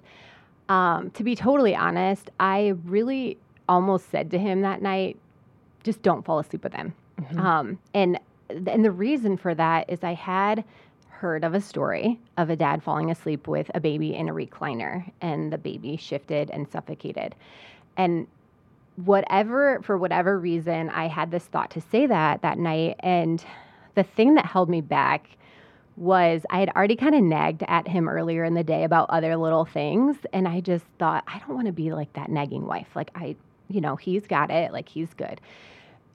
um, 0.67 1.11
to 1.11 1.23
be 1.23 1.33
totally 1.33 1.75
honest, 1.77 2.29
I 2.41 2.73
really 2.83 3.37
almost 3.69 4.09
said 4.11 4.31
to 4.31 4.37
him 4.37 4.61
that 4.61 4.81
night, 4.81 5.17
just 5.83 6.01
don't 6.01 6.25
fall 6.25 6.39
asleep 6.39 6.63
with 6.63 6.73
him. 6.73 6.93
Um, 7.37 7.79
and 7.93 8.19
and 8.49 8.83
the 8.83 8.91
reason 8.91 9.37
for 9.37 9.55
that 9.55 9.89
is 9.89 10.03
I 10.03 10.13
had 10.13 10.63
heard 11.09 11.43
of 11.43 11.53
a 11.53 11.61
story 11.61 12.19
of 12.37 12.49
a 12.49 12.55
dad 12.55 12.83
falling 12.83 13.09
asleep 13.09 13.47
with 13.47 13.71
a 13.73 13.79
baby 13.79 14.13
in 14.13 14.29
a 14.29 14.33
recliner, 14.33 15.09
and 15.21 15.53
the 15.53 15.57
baby 15.57 15.95
shifted 15.95 16.49
and 16.51 16.69
suffocated. 16.69 17.35
And 17.95 18.27
whatever 18.97 19.81
for 19.83 19.97
whatever 19.97 20.37
reason, 20.37 20.89
I 20.89 21.07
had 21.07 21.31
this 21.31 21.45
thought 21.45 21.71
to 21.71 21.81
say 21.81 22.07
that 22.07 22.41
that 22.41 22.57
night, 22.57 22.97
and 22.99 23.43
the 23.95 24.03
thing 24.03 24.35
that 24.35 24.45
held 24.45 24.69
me 24.69 24.81
back 24.81 25.29
was 25.95 26.41
I 26.49 26.59
had 26.59 26.69
already 26.69 26.95
kind 26.95 27.15
of 27.15 27.21
nagged 27.21 27.63
at 27.67 27.87
him 27.87 28.09
earlier 28.09 28.43
in 28.43 28.53
the 28.53 28.63
day 28.63 28.83
about 28.83 29.09
other 29.09 29.37
little 29.37 29.65
things. 29.65 30.17
And 30.33 30.47
I 30.47 30.59
just 30.59 30.85
thought, 30.99 31.23
I 31.27 31.39
don't 31.39 31.53
want 31.55 31.67
to 31.67 31.73
be 31.73 31.93
like 31.93 32.11
that 32.13 32.29
nagging 32.29 32.65
wife. 32.65 32.87
Like, 32.95 33.11
I, 33.15 33.35
you 33.73 33.81
know, 33.81 33.95
he's 33.95 34.27
got 34.27 34.51
it, 34.51 34.71
like, 34.71 34.87
he's 34.87 35.13
good. 35.13 35.41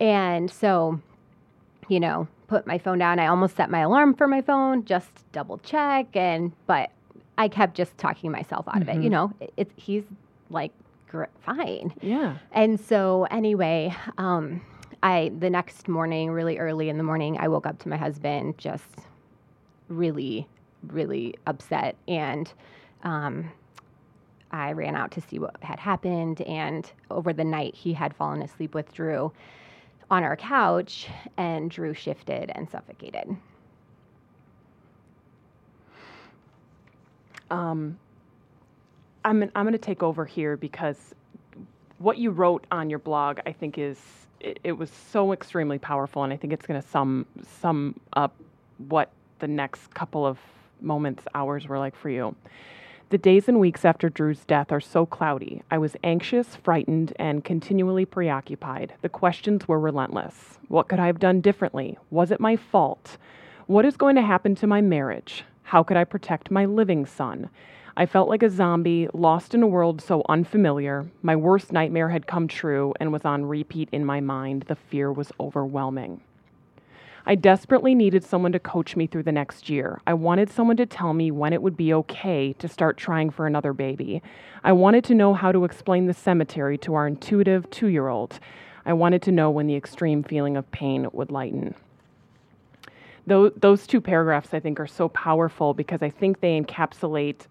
And 0.01 0.51
so, 0.51 1.01
you 1.89 2.01
know, 2.01 2.29
put 2.47 2.67
my 2.67 2.79
phone 2.79 2.99
down. 2.99 3.19
I 3.19 3.27
almost 3.27 3.57
set 3.57 3.71
my 3.71 3.81
alarm 3.81 4.15
for 4.15 4.29
my 4.29 4.41
phone, 4.41 4.85
just 4.85 5.11
double 5.33 5.59
check. 5.59 6.15
And, 6.15 6.53
but 6.67 6.91
I 7.37 7.49
kept 7.49 7.77
just 7.77 7.97
talking 7.99 8.31
myself 8.31 8.67
out 8.69 8.83
of 8.83 8.89
it. 8.89 9.03
You 9.03 9.11
know, 9.11 9.33
it, 9.41 9.53
it's, 9.57 9.73
he's 9.77 10.05
like, 10.51 10.73
gr- 11.09 11.25
fine. 11.41 11.93
Yeah. 12.01 12.39
And 12.53 12.81
so 12.81 13.27
anyway, 13.31 13.95
um, 14.19 14.61
I 15.03 15.31
the 15.39 15.51
next 15.51 15.89
morning, 15.89 16.31
really 16.31 16.59
early 16.59 16.89
in 16.89 16.99
the 16.99 17.05
morning, 17.05 17.39
I 17.39 17.49
woke 17.49 17.67
up 17.67 17.79
to 17.81 17.89
my 17.89 17.97
husband 17.97 18.59
just 18.59 19.07
really, 19.89 20.49
really 20.89 21.35
upset, 21.47 21.95
and 22.09 22.53
um, 23.05 23.51
I 24.51 24.73
ran 24.73 24.97
out 24.97 25.11
to 25.13 25.21
see 25.21 25.39
what 25.39 25.57
had 25.63 25.79
happened. 25.79 26.41
And 26.43 26.91
over 27.11 27.33
the 27.33 27.45
night, 27.45 27.75
he 27.75 27.93
had 27.93 28.15
fallen 28.15 28.43
asleep 28.43 28.75
with 28.75 28.93
Drew 28.93 29.33
on 30.11 30.23
our 30.23 30.37
couch, 30.37 31.07
and 31.37 31.71
Drew 31.71 31.93
shifted 31.93 32.51
and 32.55 32.69
suffocated. 32.71 33.37
Um, 37.51 37.99
I'm 39.25 39.43
I'm 39.55 39.65
going 39.65 39.73
to 39.73 39.79
take 39.79 40.03
over 40.03 40.25
here 40.25 40.57
because 40.57 41.15
what 41.99 42.19
you 42.19 42.31
wrote 42.31 42.67
on 42.71 42.89
your 42.89 42.99
blog, 42.99 43.41
I 43.47 43.53
think, 43.53 43.77
is 43.79 43.99
it, 44.41 44.61
it 44.65 44.73
was 44.73 44.91
so 44.91 45.33
extremely 45.33 45.79
powerful, 45.79 46.25
and 46.25 46.33
I 46.33 46.37
think 46.37 46.53
it's 46.53 46.67
going 46.67 46.81
to 46.81 46.89
sum 46.89 47.27
sum 47.61 47.99
up 48.15 48.35
what 48.89 49.11
the 49.41 49.49
next 49.49 49.93
couple 49.95 50.25
of 50.25 50.39
moments, 50.81 51.25
hours 51.35 51.67
were 51.67 51.79
like 51.79 51.97
for 51.97 52.09
you. 52.09 52.35
The 53.11 53.17
days 53.17 53.49
and 53.49 53.59
weeks 53.59 53.87
after 53.87 54.11
Drew's 54.11 54.45
death 54.45 54.71
are 54.71 54.83
so 54.83 55.07
cloudy. 55.07 55.63
I 55.71 55.79
was 55.79 55.97
anxious, 56.05 56.57
frightened, 56.57 57.15
and 57.19 57.43
continually 57.43 58.05
preoccupied. 58.05 58.93
The 59.01 59.09
questions 59.09 59.67
were 59.67 59.81
relentless. 59.81 60.59
What 60.69 60.89
could 60.89 61.01
I 61.01 61.07
have 61.07 61.19
done 61.19 61.41
differently? 61.41 61.97
Was 62.11 62.31
it 62.31 62.39
my 62.39 62.55
fault? 62.55 63.17
What 63.67 63.87
is 63.87 63.97
going 63.97 64.17
to 64.17 64.23
happen 64.23 64.55
to 64.57 64.67
my 64.67 64.83
marriage? 64.83 65.45
How 65.63 65.83
could 65.83 65.97
I 65.97 66.05
protect 66.05 66.51
my 66.51 66.67
living 66.67 67.07
son? 67.07 67.49
I 67.97 68.05
felt 68.05 68.29
like 68.29 68.43
a 68.43 68.51
zombie, 68.51 69.09
lost 69.15 69.55
in 69.55 69.63
a 69.63 69.67
world 69.67 70.03
so 70.03 70.23
unfamiliar. 70.29 71.07
My 71.23 71.35
worst 71.35 71.73
nightmare 71.73 72.11
had 72.11 72.27
come 72.27 72.47
true 72.47 72.93
and 73.01 73.11
was 73.11 73.25
on 73.25 73.47
repeat 73.47 73.89
in 73.91 74.05
my 74.05 74.21
mind. 74.21 74.65
The 74.65 74.77
fear 74.77 75.11
was 75.11 75.33
overwhelming. 75.41 76.21
I 77.29 77.35
desperately 77.35 77.95
needed 77.95 78.25
someone 78.25 78.53
to 78.53 78.59
coach 78.59 78.97
me 78.97 79.07
through 79.07 79.25
the 79.25 79.33
next 79.33 79.69
year. 79.69 80.01
I 80.07 80.15
wanted 80.15 80.51
someone 80.51 80.79
to 80.79 80.87
tell 80.87 81.13
me 81.13 81.31
when 81.31 81.53
it 81.53 81.63
would 81.63 81.77
be 81.77 81.93
okay 81.93 82.55
to 82.55 82.69
start 82.69 82.97
trying 82.97 83.29
for 83.31 83.47
another 83.47 83.75
baby. 83.75 84.23
I 84.65 84.73
wanted 84.73 85.05
to 85.05 85.15
know 85.15 85.35
how 85.35 85.53
to 85.53 85.65
explain 85.67 86.07
the 86.07 86.15
cemetery 86.15 86.79
to 86.79 86.95
our 86.95 87.07
intuitive 87.07 87.69
two 87.71 87.89
year 87.89 88.09
old. 88.09 88.41
I 88.87 88.95
wanted 88.95 89.21
to 89.23 89.33
know 89.33 89.51
when 89.51 89.67
the 89.67 89.77
extreme 89.77 90.23
feeling 90.23 90.57
of 90.57 90.71
pain 90.73 91.07
would 91.13 91.31
lighten. 91.31 91.75
those 93.27 93.53
those 93.57 93.87
two 93.87 94.01
paragraphs 94.01 94.55
I 94.55 94.61
think 94.61 94.81
are 94.81 94.87
so 94.87 95.09
powerful 95.11 95.75
because 95.75 96.03
I 96.03 96.09
think 96.11 96.41
they 96.41 96.59
encapsulate 96.61 97.47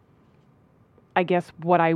I 1.15 1.23
guess 1.23 1.51
what 1.61 1.79
I 1.81 1.93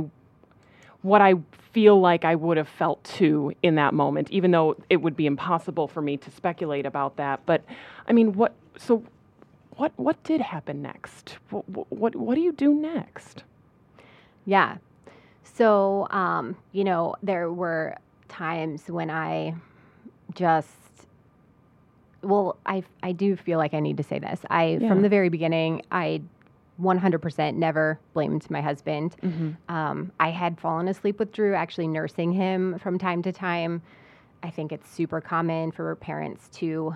what 1.02 1.20
I 1.20 1.34
feel 1.72 2.00
like 2.00 2.24
I 2.24 2.34
would 2.34 2.56
have 2.56 2.68
felt 2.68 3.02
too 3.04 3.52
in 3.62 3.74
that 3.76 3.94
moment, 3.94 4.30
even 4.30 4.50
though 4.50 4.76
it 4.90 4.98
would 4.98 5.16
be 5.16 5.26
impossible 5.26 5.88
for 5.88 6.02
me 6.02 6.16
to 6.18 6.30
speculate 6.30 6.86
about 6.86 7.16
that. 7.16 7.44
But 7.46 7.62
I 8.06 8.12
mean, 8.12 8.34
what 8.34 8.54
so 8.76 9.02
what 9.76 9.92
what 9.96 10.22
did 10.24 10.40
happen 10.40 10.82
next? 10.82 11.38
What 11.50 11.90
what, 11.90 12.16
what 12.16 12.34
do 12.34 12.40
you 12.40 12.52
do 12.52 12.74
next? 12.74 13.44
Yeah. 14.44 14.76
So, 15.44 16.08
um, 16.10 16.56
you 16.72 16.84
know, 16.84 17.14
there 17.22 17.50
were 17.52 17.96
times 18.28 18.88
when 18.88 19.10
I 19.10 19.54
just 20.34 20.68
well, 22.22 22.56
I 22.66 22.84
I 23.02 23.12
do 23.12 23.34
feel 23.36 23.58
like 23.58 23.74
I 23.74 23.80
need 23.80 23.96
to 23.96 24.02
say 24.02 24.18
this. 24.18 24.40
I 24.50 24.78
Yeah. 24.80 24.88
from 24.88 25.02
the 25.02 25.08
very 25.08 25.28
beginning, 25.28 25.82
I 25.90 26.22
100% 26.82 27.54
never 27.54 27.98
blamed 28.12 28.50
my 28.50 28.60
husband. 28.60 29.16
Um, 29.68 30.12
I 30.20 30.30
had 30.30 30.60
fallen 30.60 30.88
asleep 30.88 31.18
with 31.18 31.32
Drew, 31.32 31.54
actually 31.54 31.88
nursing 31.88 32.32
him 32.32 32.78
from 32.78 32.98
time 32.98 33.22
to 33.22 33.32
time. 33.32 33.82
I 34.42 34.50
think 34.50 34.72
it's 34.72 34.90
super 34.90 35.20
common 35.20 35.70
for 35.72 35.94
parents 35.96 36.48
to 36.54 36.94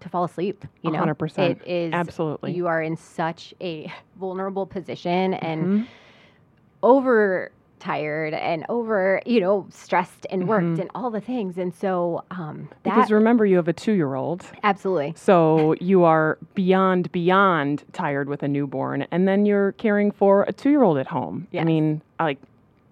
to 0.00 0.08
fall 0.10 0.24
asleep. 0.24 0.64
You 0.82 0.90
know, 0.90 1.00
100%. 1.00 1.38
It 1.38 1.62
is 1.66 1.94
Absolutely. 1.94 2.52
You 2.54 2.66
are 2.66 2.82
in 2.82 2.96
such 2.96 3.54
a 3.62 3.90
vulnerable 4.18 4.66
position 4.66 5.34
and 5.34 5.68
Mhm. 5.68 5.86
over 6.82 7.50
tired 7.78 8.34
and 8.34 8.64
over 8.68 9.20
you 9.26 9.40
know 9.40 9.66
stressed 9.70 10.26
and 10.30 10.48
worked 10.48 10.64
Mhm. 10.66 10.80
and 10.80 10.90
all 10.94 11.10
the 11.10 11.20
things 11.20 11.58
and 11.58 11.74
so 11.74 12.24
um 12.30 12.68
that 12.84 12.94
Because 12.94 13.10
remember, 13.10 13.44
you 13.46 13.56
have 13.56 13.68
a 13.68 13.72
two-year-old, 13.72 14.44
absolutely 14.62 15.12
so 15.16 15.74
you 15.80 16.02
are 16.04 16.38
beyond 16.54 17.12
beyond 17.12 17.84
tired 17.92 18.28
with 18.28 18.42
a 18.42 18.48
newborn, 18.48 19.06
and 19.10 19.26
then 19.28 19.46
you're 19.46 19.72
caring 19.72 20.10
for 20.10 20.42
a 20.44 20.52
two-year-old 20.52 20.98
at 20.98 21.06
home. 21.06 21.46
I 21.58 21.64
mean, 21.64 21.94
like. 21.94 22.02
I 22.20 22.24
like. 22.24 22.38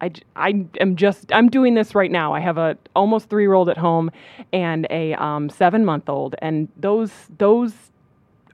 I, 0.01 0.09
j- 0.09 0.23
I 0.35 0.65
am 0.81 0.97
just 0.97 1.31
I'm 1.31 1.49
doing 1.49 1.73
this 1.73 1.95
right 1.95 2.11
now. 2.11 2.33
I 2.33 2.41
have 2.41 2.57
a 2.57 2.77
almost 2.97 3.29
three 3.29 3.43
year 3.43 3.53
old 3.53 3.69
at 3.69 3.77
home 3.77 4.11
and 4.51 4.85
a 4.89 5.13
um, 5.15 5.49
seven 5.49 5.85
month 5.85 6.09
old, 6.09 6.35
and 6.39 6.67
those 6.75 7.11
those 7.37 7.73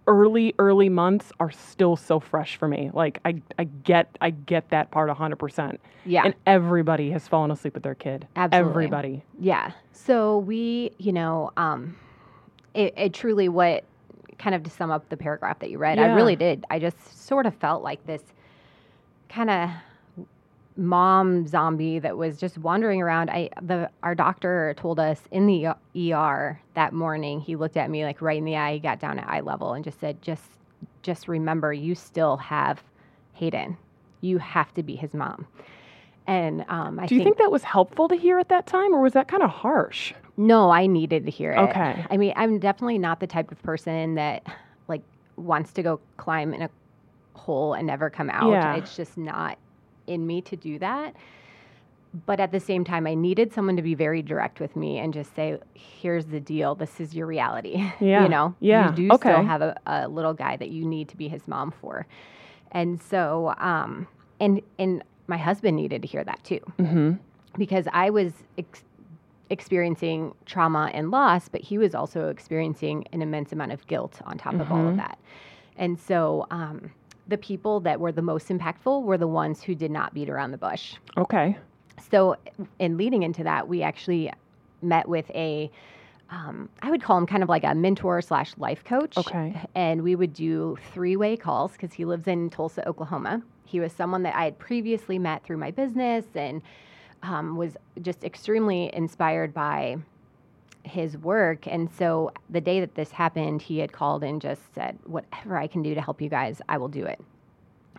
early 0.07 0.53
early 0.59 0.89
months 0.89 1.31
are 1.39 1.51
still 1.51 1.95
so 1.95 2.19
fresh 2.19 2.57
for 2.57 2.67
me. 2.67 2.89
Like 2.93 3.19
I 3.25 3.41
I 3.59 3.65
get 3.65 4.17
I 4.21 4.31
get 4.31 4.69
that 4.69 4.91
part 4.91 5.09
hundred 5.09 5.37
percent. 5.37 5.79
yeah 6.05 6.23
And 6.25 6.33
everybody 6.45 7.11
has 7.11 7.27
fallen 7.27 7.51
asleep 7.51 7.73
with 7.73 7.83
their 7.83 7.95
kid. 7.95 8.27
Absolutely. 8.35 8.69
Everybody. 8.71 9.23
Yeah. 9.39 9.71
So 9.91 10.39
we, 10.39 10.91
you 10.97 11.13
know, 11.13 11.51
um, 11.57 11.95
it, 12.73 12.93
it 12.97 13.13
truly 13.13 13.49
what 13.49 13.83
kind 14.39 14.55
of 14.55 14.63
to 14.63 14.69
sum 14.69 14.89
up 14.89 15.07
the 15.09 15.17
paragraph 15.17 15.59
that 15.59 15.69
you 15.69 15.77
read, 15.77 15.99
I 15.99 16.13
really 16.13 16.35
did. 16.35 16.65
I 16.71 16.79
just 16.79 17.25
sort 17.27 17.45
of 17.45 17.53
felt 17.55 17.83
like 17.83 18.05
this 18.07 18.23
kind 19.29 19.49
of 19.49 19.69
mom 20.77 21.47
zombie 21.47 21.99
that 21.99 22.17
was 22.17 22.37
just 22.37 22.57
wandering 22.57 23.01
around. 23.01 23.29
I 23.29 23.49
the 23.61 23.89
our 24.03 24.15
doctor 24.15 24.73
told 24.77 24.99
us 24.99 25.21
in 25.31 25.47
the 25.47 25.67
ER 26.13 26.59
that 26.73 26.93
morning. 26.93 27.41
He 27.41 27.55
looked 27.55 27.77
at 27.77 27.89
me 27.89 28.03
like 28.03 28.21
right 28.21 28.37
in 28.37 28.45
the 28.45 28.55
eye. 28.55 28.73
He 28.73 28.79
got 28.79 28.99
down 28.99 29.19
at 29.19 29.27
eye 29.27 29.41
level 29.41 29.73
and 29.73 29.83
just 29.83 29.99
said, 29.99 30.21
"Just, 30.21 30.43
just 31.01 31.27
remember, 31.27 31.73
you 31.73 31.95
still 31.95 32.37
have 32.37 32.81
Hayden. 33.33 33.77
You 34.21 34.37
have 34.37 34.73
to 34.75 34.83
be 34.83 34.95
his 34.95 35.13
mom." 35.13 35.47
And 36.27 36.63
um, 36.69 36.99
I 36.99 37.07
Do 37.07 37.15
you 37.15 37.23
think 37.23 37.37
that 37.39 37.51
was 37.51 37.63
helpful 37.63 38.07
to 38.07 38.15
hear 38.15 38.37
at 38.39 38.49
that 38.49 38.67
time, 38.67 38.93
or 38.93 39.01
was 39.01 39.13
that 39.13 39.27
kind 39.27 39.43
of 39.43 39.49
harsh? 39.49 40.13
no, 40.37 40.71
I 40.71 40.87
needed 40.87 41.25
to 41.25 41.31
hear 41.31 41.51
it. 41.51 41.57
Okay. 41.57 42.05
I 42.09 42.17
mean, 42.17 42.33
I'm 42.35 42.57
definitely 42.59 42.97
not 42.97 43.19
the 43.19 43.27
type 43.27 43.51
of 43.51 43.61
person 43.63 44.15
that 44.15 44.43
like 44.87 45.01
wants 45.35 45.71
to 45.73 45.83
go 45.83 45.99
climb 46.17 46.53
in 46.53 46.61
a 46.61 46.69
hole 47.33 47.73
and 47.73 47.85
never 47.87 48.09
come 48.09 48.29
out. 48.29 48.51
Yeah. 48.51 48.75
It's 48.75 48.95
just 48.95 49.17
not 49.17 49.57
in 50.11 50.27
me 50.27 50.41
to 50.41 50.55
do 50.55 50.77
that. 50.79 51.15
But 52.25 52.41
at 52.41 52.51
the 52.51 52.59
same 52.59 52.83
time, 52.83 53.07
I 53.07 53.13
needed 53.15 53.53
someone 53.53 53.77
to 53.77 53.81
be 53.81 53.95
very 53.95 54.21
direct 54.21 54.59
with 54.59 54.75
me 54.75 54.97
and 54.99 55.13
just 55.13 55.33
say, 55.33 55.57
"Here's 55.73 56.25
the 56.25 56.41
deal. 56.41 56.75
This 56.75 56.99
is 56.99 57.15
your 57.15 57.25
reality." 57.25 57.75
Yeah. 58.01 58.23
you 58.23 58.29
know, 58.29 58.53
Yeah. 58.59 58.89
you 58.89 58.95
do 59.09 59.15
still 59.17 59.43
have 59.43 59.61
a, 59.61 59.77
a 59.85 60.07
little 60.09 60.33
guy 60.33 60.57
that 60.57 60.69
you 60.69 60.85
need 60.85 61.07
to 61.09 61.15
be 61.17 61.29
his 61.29 61.47
mom 61.47 61.71
for, 61.71 62.05
and 62.73 63.01
so, 63.01 63.53
um, 63.59 64.07
and 64.41 64.61
and 64.77 65.03
my 65.27 65.37
husband 65.37 65.77
needed 65.77 66.01
to 66.01 66.07
hear 66.09 66.23
that 66.25 66.43
too 66.43 66.59
Mm-hmm. 66.79 67.13
because 67.57 67.87
I 67.93 68.09
was 68.09 68.33
ex- 68.57 68.83
experiencing 69.49 70.33
trauma 70.45 70.91
and 70.93 71.11
loss, 71.11 71.47
but 71.47 71.61
he 71.61 71.77
was 71.77 71.95
also 71.95 72.27
experiencing 72.27 73.05
an 73.13 73.21
immense 73.21 73.53
amount 73.53 73.71
of 73.71 73.87
guilt 73.87 74.19
on 74.25 74.37
top 74.37 74.55
of 74.55 74.69
all 74.69 74.85
of 74.89 74.97
that. 74.97 75.17
And 75.77 75.97
so 75.97 76.45
um, 76.51 76.91
the 77.31 77.37
people 77.37 77.79
that 77.79 77.99
were 77.99 78.11
the 78.11 78.21
most 78.21 78.49
impactful 78.49 79.03
were 79.03 79.17
the 79.17 79.27
ones 79.27 79.63
who 79.63 79.73
did 79.73 79.89
not 79.89 80.13
beat 80.13 80.29
around 80.29 80.51
the 80.51 80.57
bush. 80.57 80.95
Okay. 81.17 81.57
So, 82.11 82.35
in 82.77 82.97
leading 82.97 83.23
into 83.23 83.43
that, 83.43 83.67
we 83.67 83.81
actually 83.81 84.31
met 84.81 85.07
with 85.07 85.29
a, 85.31 85.71
um, 86.29 86.69
I 86.81 86.91
would 86.91 87.01
call 87.01 87.17
him 87.17 87.25
kind 87.25 87.41
of 87.41 87.49
like 87.49 87.63
a 87.63 87.73
mentor 87.73 88.21
slash 88.21 88.53
life 88.57 88.83
coach. 88.83 89.17
Okay. 89.17 89.59
And 89.75 90.03
we 90.03 90.15
would 90.15 90.33
do 90.33 90.77
three 90.93 91.15
way 91.15 91.37
calls 91.37 91.71
because 91.71 91.93
he 91.93 92.05
lives 92.05 92.27
in 92.27 92.49
Tulsa, 92.49 92.87
Oklahoma. 92.87 93.41
He 93.65 93.79
was 93.79 93.93
someone 93.93 94.23
that 94.23 94.35
I 94.35 94.43
had 94.43 94.59
previously 94.59 95.17
met 95.17 95.43
through 95.43 95.57
my 95.57 95.71
business 95.71 96.25
and 96.35 96.61
um, 97.23 97.55
was 97.55 97.77
just 98.01 98.23
extremely 98.23 98.93
inspired 98.93 99.53
by 99.53 99.97
his 100.83 101.17
work. 101.17 101.67
And 101.67 101.89
so 101.91 102.31
the 102.49 102.61
day 102.61 102.79
that 102.79 102.95
this 102.95 103.11
happened, 103.11 103.61
he 103.61 103.79
had 103.79 103.91
called 103.91 104.23
and 104.23 104.41
just 104.41 104.73
said, 104.73 104.97
Whatever 105.05 105.57
I 105.57 105.67
can 105.67 105.81
do 105.83 105.93
to 105.95 106.01
help 106.01 106.21
you 106.21 106.29
guys, 106.29 106.61
I 106.69 106.77
will 106.77 106.87
do 106.87 107.05
it. 107.05 107.19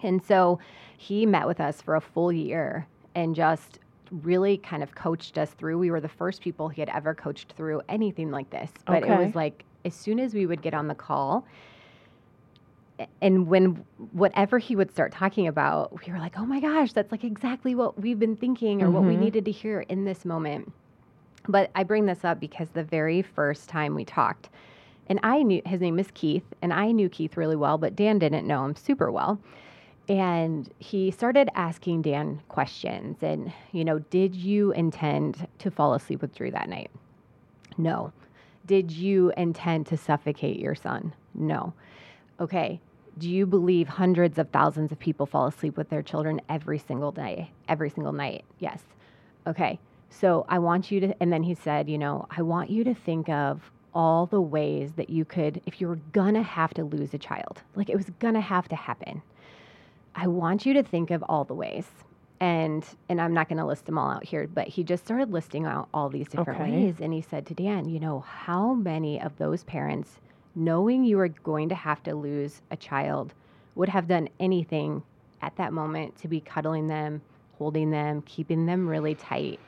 And 0.02 0.22
so 0.24 0.58
he 0.98 1.26
met 1.26 1.46
with 1.46 1.60
us 1.60 1.80
for 1.80 1.94
a 1.96 2.00
full 2.00 2.32
year 2.32 2.86
and 3.14 3.34
just 3.34 3.78
really 4.10 4.56
kind 4.58 4.82
of 4.82 4.94
coached 4.94 5.38
us 5.38 5.50
through. 5.52 5.78
We 5.78 5.90
were 5.90 6.00
the 6.00 6.08
first 6.08 6.42
people 6.42 6.68
he 6.68 6.80
had 6.82 6.88
ever 6.90 7.14
coached 7.14 7.52
through 7.56 7.82
anything 7.88 8.30
like 8.30 8.50
this. 8.50 8.70
But 8.86 9.04
it 9.04 9.08
was 9.26 9.34
like 9.34 9.64
as 9.84 9.94
soon 9.94 10.18
as 10.20 10.34
we 10.34 10.46
would 10.46 10.60
get 10.62 10.74
on 10.74 10.88
the 10.88 10.94
call, 10.94 11.46
and 13.20 13.46
when 13.48 13.84
whatever 14.12 14.58
he 14.58 14.76
would 14.76 14.90
start 14.92 15.12
talking 15.12 15.46
about, 15.48 15.92
we 16.06 16.12
were 16.12 16.18
like, 16.18 16.38
oh 16.38 16.44
my 16.46 16.60
gosh, 16.60 16.92
that's 16.92 17.10
like 17.10 17.24
exactly 17.24 17.74
what 17.74 17.98
we've 18.00 18.18
been 18.18 18.36
thinking 18.36 18.82
or 18.82 18.90
what 18.90 19.02
we 19.04 19.14
Mhm. 19.14 19.20
needed 19.20 19.44
to 19.46 19.50
hear 19.50 19.80
in 19.80 20.04
this 20.04 20.24
moment. 20.24 20.72
But 21.48 21.70
I 21.74 21.82
bring 21.82 22.06
this 22.06 22.24
up 22.24 22.38
because 22.40 22.68
the 22.70 22.84
very 22.84 23.22
first 23.22 23.68
time 23.68 23.94
we 23.94 24.04
talked, 24.04 24.48
and 25.08 25.18
I 25.22 25.42
knew 25.42 25.60
his 25.66 25.80
name 25.80 25.98
is 25.98 26.08
Keith, 26.14 26.44
and 26.62 26.72
I 26.72 26.92
knew 26.92 27.08
Keith 27.08 27.36
really 27.36 27.56
well, 27.56 27.78
but 27.78 27.96
Dan 27.96 28.18
didn't 28.18 28.46
know 28.46 28.64
him 28.64 28.76
super 28.76 29.10
well. 29.10 29.40
And 30.08 30.68
he 30.78 31.10
started 31.10 31.48
asking 31.54 32.02
Dan 32.02 32.40
questions. 32.48 33.22
And, 33.22 33.52
you 33.72 33.84
know, 33.84 33.98
did 33.98 34.34
you 34.34 34.72
intend 34.72 35.46
to 35.58 35.70
fall 35.70 35.94
asleep 35.94 36.22
with 36.22 36.34
Drew 36.34 36.50
that 36.50 36.68
night? 36.68 36.90
No. 37.78 38.12
Did 38.66 38.90
you 38.90 39.32
intend 39.36 39.86
to 39.88 39.96
suffocate 39.96 40.58
your 40.58 40.74
son? 40.74 41.14
No. 41.34 41.72
Okay. 42.40 42.80
Do 43.18 43.28
you 43.28 43.46
believe 43.46 43.88
hundreds 43.88 44.38
of 44.38 44.48
thousands 44.50 44.92
of 44.92 44.98
people 44.98 45.26
fall 45.26 45.46
asleep 45.46 45.76
with 45.76 45.88
their 45.88 46.02
children 46.02 46.40
every 46.48 46.78
single 46.78 47.12
day, 47.12 47.50
every 47.68 47.90
single 47.90 48.12
night? 48.12 48.44
Yes. 48.58 48.80
Okay. 49.46 49.78
So 50.12 50.44
I 50.48 50.58
want 50.58 50.90
you 50.90 51.00
to, 51.00 51.22
and 51.22 51.32
then 51.32 51.42
he 51.42 51.54
said, 51.54 51.88
you 51.88 51.98
know, 51.98 52.26
I 52.30 52.42
want 52.42 52.70
you 52.70 52.84
to 52.84 52.94
think 52.94 53.28
of 53.28 53.70
all 53.94 54.26
the 54.26 54.40
ways 54.40 54.92
that 54.96 55.10
you 55.10 55.24
could, 55.24 55.60
if 55.66 55.80
you 55.80 55.88
were 55.88 55.98
gonna 56.12 56.42
have 56.42 56.74
to 56.74 56.84
lose 56.84 57.14
a 57.14 57.18
child, 57.18 57.62
like 57.74 57.88
it 57.88 57.96
was 57.96 58.10
gonna 58.18 58.40
have 58.40 58.68
to 58.68 58.76
happen. 58.76 59.22
I 60.14 60.26
want 60.26 60.66
you 60.66 60.74
to 60.74 60.82
think 60.82 61.10
of 61.10 61.24
all 61.28 61.44
the 61.44 61.54
ways. 61.54 61.88
And 62.40 62.84
and 63.08 63.20
I'm 63.20 63.32
not 63.32 63.48
to 63.48 63.64
list 63.64 63.86
them 63.86 63.98
all 63.98 64.10
out 64.10 64.24
here, 64.24 64.48
but 64.52 64.68
he 64.68 64.82
just 64.82 65.04
started 65.04 65.32
listing 65.32 65.64
out 65.64 65.88
all 65.94 66.08
these 66.08 66.28
different 66.28 66.60
Okay. 66.60 66.70
ways 66.70 66.96
and 67.00 67.12
he 67.12 67.20
said 67.20 67.46
to 67.46 67.54
Dan, 67.54 67.88
you 67.88 68.00
know, 68.00 68.20
how 68.20 68.74
many 68.74 69.20
of 69.20 69.38
those 69.38 69.64
parents 69.64 70.18
knowing 70.54 71.04
you 71.04 71.16
were 71.16 71.28
going 71.28 71.68
to 71.70 71.74
have 71.74 72.02
to 72.02 72.14
lose 72.14 72.60
a 72.70 72.76
child 72.76 73.32
would 73.74 73.88
have 73.88 74.08
done 74.08 74.28
anything 74.40 75.02
at 75.40 75.56
that 75.56 75.72
moment 75.72 76.16
to 76.18 76.28
be 76.28 76.40
cuddling 76.40 76.88
them, 76.88 77.22
holding 77.58 77.90
them, 77.90 78.22
keeping 78.22 78.66
them 78.66 78.88
really 78.88 79.14
tight? 79.14 79.58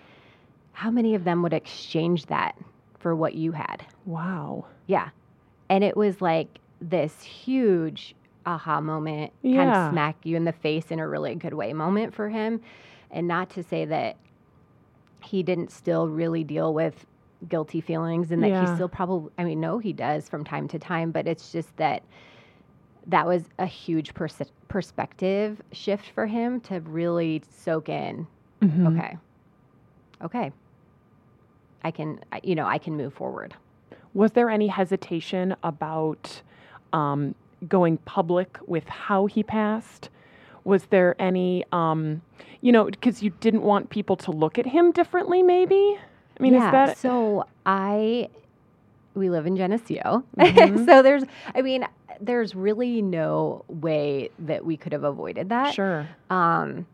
How 0.75 0.91
many 0.91 1.15
of 1.15 1.25
them 1.25 1.43
would 1.43 1.53
exchange 1.55 2.27
that 2.27 2.57
for 2.99 3.15
what 3.17 3.35
you 3.35 3.53
had? 3.53 3.85
Wow. 4.05 4.67
Yeah. 4.87 5.09
And 5.71 5.83
it 5.83 5.97
was 5.97 6.21
like 6.21 6.59
this 6.81 7.23
huge 7.23 8.15
aha 8.45 8.81
moment, 8.81 9.33
kind 9.43 9.71
of 9.71 9.91
smack 9.91 10.17
you 10.25 10.37
in 10.37 10.45
the 10.45 10.53
face 10.53 10.91
in 10.91 10.99
a 10.99 11.09
really 11.09 11.35
good 11.37 11.55
way 11.55 11.73
moment 11.73 12.13
for 12.15 12.29
him. 12.29 12.61
And 13.11 13.27
not 13.27 13.49
to 13.51 13.63
say 13.63 13.85
that 13.87 14.17
he 15.23 15.43
didn't 15.43 15.71
still 15.71 16.09
really 16.09 16.45
deal 16.45 16.75
with 16.75 17.07
guilty 17.49 17.81
feelings 17.81 18.31
and 18.31 18.43
that 18.43 18.49
Yeah. 18.49 18.69
he 18.69 18.75
still 18.75 18.89
probably, 18.89 19.31
I 19.39 19.45
mean, 19.45 19.61
no, 19.61 19.79
he 19.79 19.93
does 19.93 20.29
from 20.29 20.45
time 20.45 20.69
to 20.69 20.79
time, 20.79 21.11
but 21.11 21.27
it's 21.27 21.51
just 21.53 21.75
that 21.77 22.03
that 23.07 23.27
was 23.27 23.45
a 23.59 23.67
huge 23.67 24.13
pers- 24.15 24.51
perspective 24.69 25.63
shift 25.73 26.11
for 26.11 26.27
him 26.27 26.61
to 26.63 26.81
really 26.81 27.43
soak 27.51 27.89
in. 27.89 28.27
Mhm. 28.61 28.93
Okay. 28.99 29.17
Okay. 30.23 30.53
I 31.85 31.91
can, 31.91 32.21
you 32.43 32.55
know, 32.55 32.67
I 32.67 32.79
can 32.79 32.97
move 32.97 33.13
forward. 33.15 33.55
Was 34.15 34.33
there 34.33 34.49
any 34.49 34.69
hesitation 34.69 35.55
about 35.63 36.41
um, 36.93 37.35
going 37.69 37.99
public 37.99 38.59
with 38.67 38.89
how 38.89 39.27
he 39.27 39.43
passed? 39.43 40.09
Was 40.65 40.87
there 40.87 41.15
any, 41.19 41.65
um, 41.73 42.23
you 42.63 42.73
know, 42.73 42.85
because 42.85 43.23
you 43.23 43.31
didn't 43.41 43.63
want 43.63 43.91
people 43.91 44.17
to 44.17 44.31
look 44.31 44.59
at 44.59 44.67
him 44.67 44.93
differently, 44.93 45.43
maybe? 45.43 45.99
I 46.39 46.43
mean, 46.43 46.55
yeah, 46.55 46.67
is 46.67 46.73
that 46.73 46.99
so 46.99 47.47
I 47.67 48.29
we 49.15 49.31
live 49.31 49.47
in 49.47 49.57
Geneseo. 49.57 50.25
Mhm. 50.39 50.85
so 50.87 51.03
there's 51.03 51.25
I 51.55 51.63
mean, 51.63 51.87
there's 52.21 52.55
really 52.55 53.03
no 53.03 53.65
way 53.69 54.31
that 54.39 54.65
we 54.65 54.77
could 54.77 54.93
have 54.93 55.05
avoided 55.05 55.51
that. 55.51 55.75
sure? 55.75 56.09
Um 56.31 56.87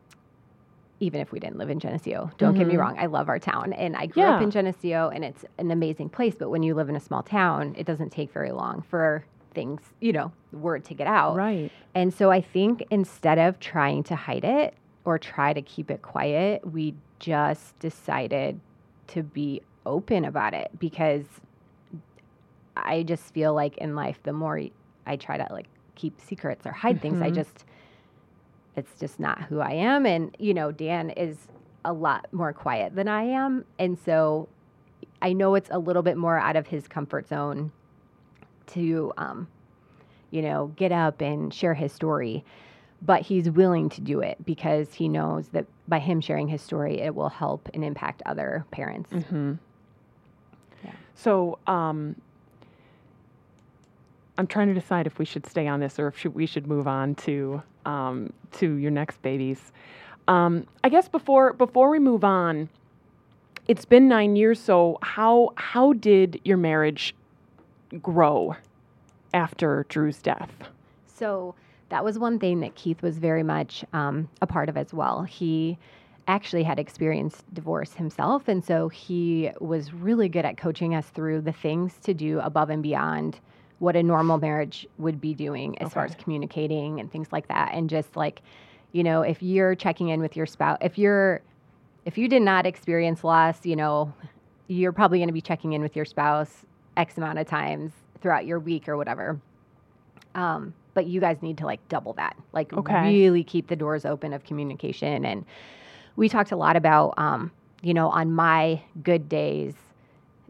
even 1.00 1.20
if 1.20 1.32
we 1.32 1.40
didn't 1.40 1.56
live 1.56 1.70
in 1.70 1.80
Geneseo. 1.80 2.30
Don't 2.36 2.54
get 2.54 2.66
me 2.66 2.74
Mhm. 2.74 2.78
wrong, 2.80 2.98
I 2.98 3.06
love 3.06 3.28
our 3.30 3.38
town 3.38 3.72
and 3.72 3.96
I 3.96 4.06
grew 4.06 4.22
up 4.24 4.42
in 4.42 4.50
Geneseo 4.50 5.08
and 5.08 5.24
it's 5.24 5.44
an 5.58 5.70
amazing 5.70 6.10
place, 6.10 6.34
but 6.38 6.50
when 6.50 6.62
you 6.62 6.74
live 6.74 6.88
in 6.90 6.96
a 6.96 7.00
small 7.00 7.22
town, 7.22 7.74
it 7.78 7.86
doesn't 7.86 8.10
take 8.10 8.30
very 8.32 8.52
long 8.52 8.82
for 8.82 9.24
things, 9.54 9.80
you 10.00 10.12
know, 10.12 10.30
word 10.52 10.84
to 10.84 10.94
get 10.94 11.06
out. 11.06 11.36
Right. 11.36 11.72
And 11.94 12.12
so 12.12 12.30
I 12.30 12.40
think 12.42 12.84
instead 12.90 13.38
of 13.38 13.58
trying 13.58 14.02
to 14.04 14.14
hide 14.14 14.44
it 14.44 14.74
or 15.06 15.18
try 15.18 15.54
to 15.54 15.62
keep 15.62 15.90
it 15.90 16.02
quiet, 16.02 16.70
we 16.70 16.94
just 17.18 17.76
decided 17.78 18.60
to 19.08 19.22
be 19.22 19.62
open 19.86 20.24
about 20.26 20.52
it 20.54 20.70
because 20.78 21.24
I 22.76 23.02
just 23.02 23.32
feel 23.34 23.54
like 23.54 23.78
in 23.78 23.96
life, 23.96 24.22
the 24.22 24.32
more 24.32 24.60
I 25.06 25.16
try 25.16 25.38
to 25.38 25.46
like 25.50 25.66
keep 25.94 26.20
secrets 26.20 26.66
or 26.66 26.72
hide 26.72 27.00
things, 27.00 27.20
I 27.20 27.30
Mhm. 27.30 27.34
just, 27.34 27.64
it's 28.76 28.98
just 28.98 29.20
not 29.20 29.42
who 29.42 29.60
I 29.60 29.72
am. 29.72 30.06
And, 30.06 30.34
you 30.38 30.54
know, 30.54 30.72
Dan 30.72 31.10
is 31.10 31.36
a 31.84 31.92
lot 31.92 32.26
more 32.32 32.52
quiet 32.52 32.94
than 32.94 33.08
I 33.08 33.22
am. 33.22 33.64
And 33.78 33.98
so 33.98 34.48
I 35.22 35.32
know 35.32 35.54
it's 35.54 35.70
a 35.70 35.78
little 35.78 36.02
bit 36.02 36.16
more 36.16 36.38
out 36.38 36.56
of 36.56 36.66
his 36.66 36.88
comfort 36.88 37.28
zone 37.28 37.72
to, 38.68 39.12
um, 39.16 39.48
you 40.30 40.42
know, 40.42 40.72
get 40.76 40.92
up 40.92 41.20
and 41.20 41.52
share 41.52 41.74
his 41.74 41.92
story. 41.92 42.44
But 43.02 43.22
he's 43.22 43.48
willing 43.48 43.88
to 43.90 44.00
do 44.02 44.20
it 44.20 44.44
because 44.44 44.92
he 44.92 45.08
knows 45.08 45.48
that 45.48 45.66
by 45.88 45.98
him 45.98 46.20
sharing 46.20 46.48
his 46.48 46.60
story, 46.60 47.00
it 47.00 47.14
will 47.14 47.30
help 47.30 47.68
and 47.72 47.82
impact 47.82 48.22
other 48.26 48.66
parents. 48.70 49.10
Mm-hmm. 49.10 49.54
Yeah. 50.84 50.92
So, 51.14 51.58
um, 51.66 52.16
I'm 54.36 54.46
trying 54.46 54.68
to 54.68 54.74
decide 54.74 55.06
if 55.06 55.18
we 55.18 55.24
should 55.24 55.46
stay 55.46 55.66
on 55.66 55.80
this 55.80 55.98
or 55.98 56.08
if 56.08 56.18
should, 56.18 56.34
we 56.34 56.46
should 56.46 56.66
move 56.66 56.86
on 56.86 57.14
to 57.16 57.62
um, 57.86 58.32
to 58.52 58.74
your 58.74 58.90
next 58.90 59.22
babies. 59.22 59.72
Um, 60.28 60.66
I 60.84 60.88
guess 60.88 61.08
before 61.08 61.52
before 61.52 61.90
we 61.90 61.98
move 61.98 62.24
on, 62.24 62.68
it's 63.66 63.84
been 63.84 64.08
nine 64.08 64.36
years. 64.36 64.60
So 64.60 64.98
how 65.02 65.52
how 65.56 65.92
did 65.92 66.40
your 66.44 66.56
marriage 66.56 67.14
grow 68.02 68.56
after 69.34 69.86
Drew's 69.88 70.18
death? 70.18 70.52
So 71.06 71.54
that 71.88 72.04
was 72.04 72.18
one 72.18 72.38
thing 72.38 72.60
that 72.60 72.74
Keith 72.76 73.02
was 73.02 73.18
very 73.18 73.42
much 73.42 73.84
um, 73.92 74.28
a 74.40 74.46
part 74.46 74.68
of 74.68 74.76
as 74.76 74.94
well. 74.94 75.22
He 75.22 75.76
actually 76.28 76.62
had 76.62 76.78
experienced 76.78 77.42
divorce 77.52 77.94
himself, 77.94 78.46
and 78.46 78.64
so 78.64 78.88
he 78.88 79.50
was 79.60 79.92
really 79.92 80.28
good 80.28 80.44
at 80.44 80.56
coaching 80.56 80.94
us 80.94 81.06
through 81.08 81.40
the 81.40 81.52
things 81.52 81.98
to 82.02 82.14
do 82.14 82.38
above 82.40 82.70
and 82.70 82.82
beyond 82.82 83.40
what 83.80 83.96
a 83.96 84.02
normal 84.04 84.38
marriage 84.38 84.86
would 84.98 85.20
be 85.20 85.34
doing 85.34 85.76
as 85.82 85.92
far 85.92 86.04
as 86.04 86.14
communicating 86.16 87.00
and 87.00 87.10
things 87.10 87.32
like 87.32 87.48
that. 87.48 87.72
And 87.74 87.90
just 87.90 88.16
like, 88.16 88.42
you 88.92 89.02
know, 89.02 89.22
if 89.22 89.42
you're 89.42 89.74
checking 89.74 90.08
in 90.10 90.20
with 90.20 90.36
your 90.36 90.46
spouse, 90.46 90.78
if 90.82 90.98
you're 90.98 91.42
if 92.06 92.18
you 92.18 92.28
did 92.28 92.42
not 92.42 92.66
experience 92.66 93.24
loss, 93.24 93.66
you 93.66 93.76
know, 93.76 94.14
you're 94.68 94.92
probably 94.92 95.18
going 95.18 95.28
to 95.28 95.34
be 95.34 95.42
checking 95.42 95.72
in 95.74 95.82
with 95.82 95.96
your 95.96 96.06
spouse 96.06 96.66
X 96.96 97.18
amount 97.18 97.38
of 97.38 97.46
times 97.48 97.92
throughout 98.20 98.46
your 98.46 98.60
week 98.60 98.88
or 98.88 98.96
whatever. 98.96 99.40
Um, 100.34 100.74
but 100.94 101.06
you 101.06 101.20
guys 101.20 101.42
need 101.42 101.58
to 101.58 101.66
like 101.66 101.86
double 101.88 102.14
that, 102.14 102.36
like 102.52 102.70
Okay. 102.76 103.02
really 103.02 103.44
keep 103.44 103.68
the 103.68 103.76
doors 103.76 104.04
open 104.04 104.32
of 104.32 104.44
communication. 104.44 105.24
And 105.24 105.44
we 106.16 106.28
talked 106.28 106.52
a 106.52 106.56
lot 106.56 106.76
about, 106.76 107.14
um, 107.18 107.52
you 107.82 107.94
know, 107.94 108.10
on 108.10 108.32
my 108.32 108.82
good 109.02 109.28
days, 109.28 109.74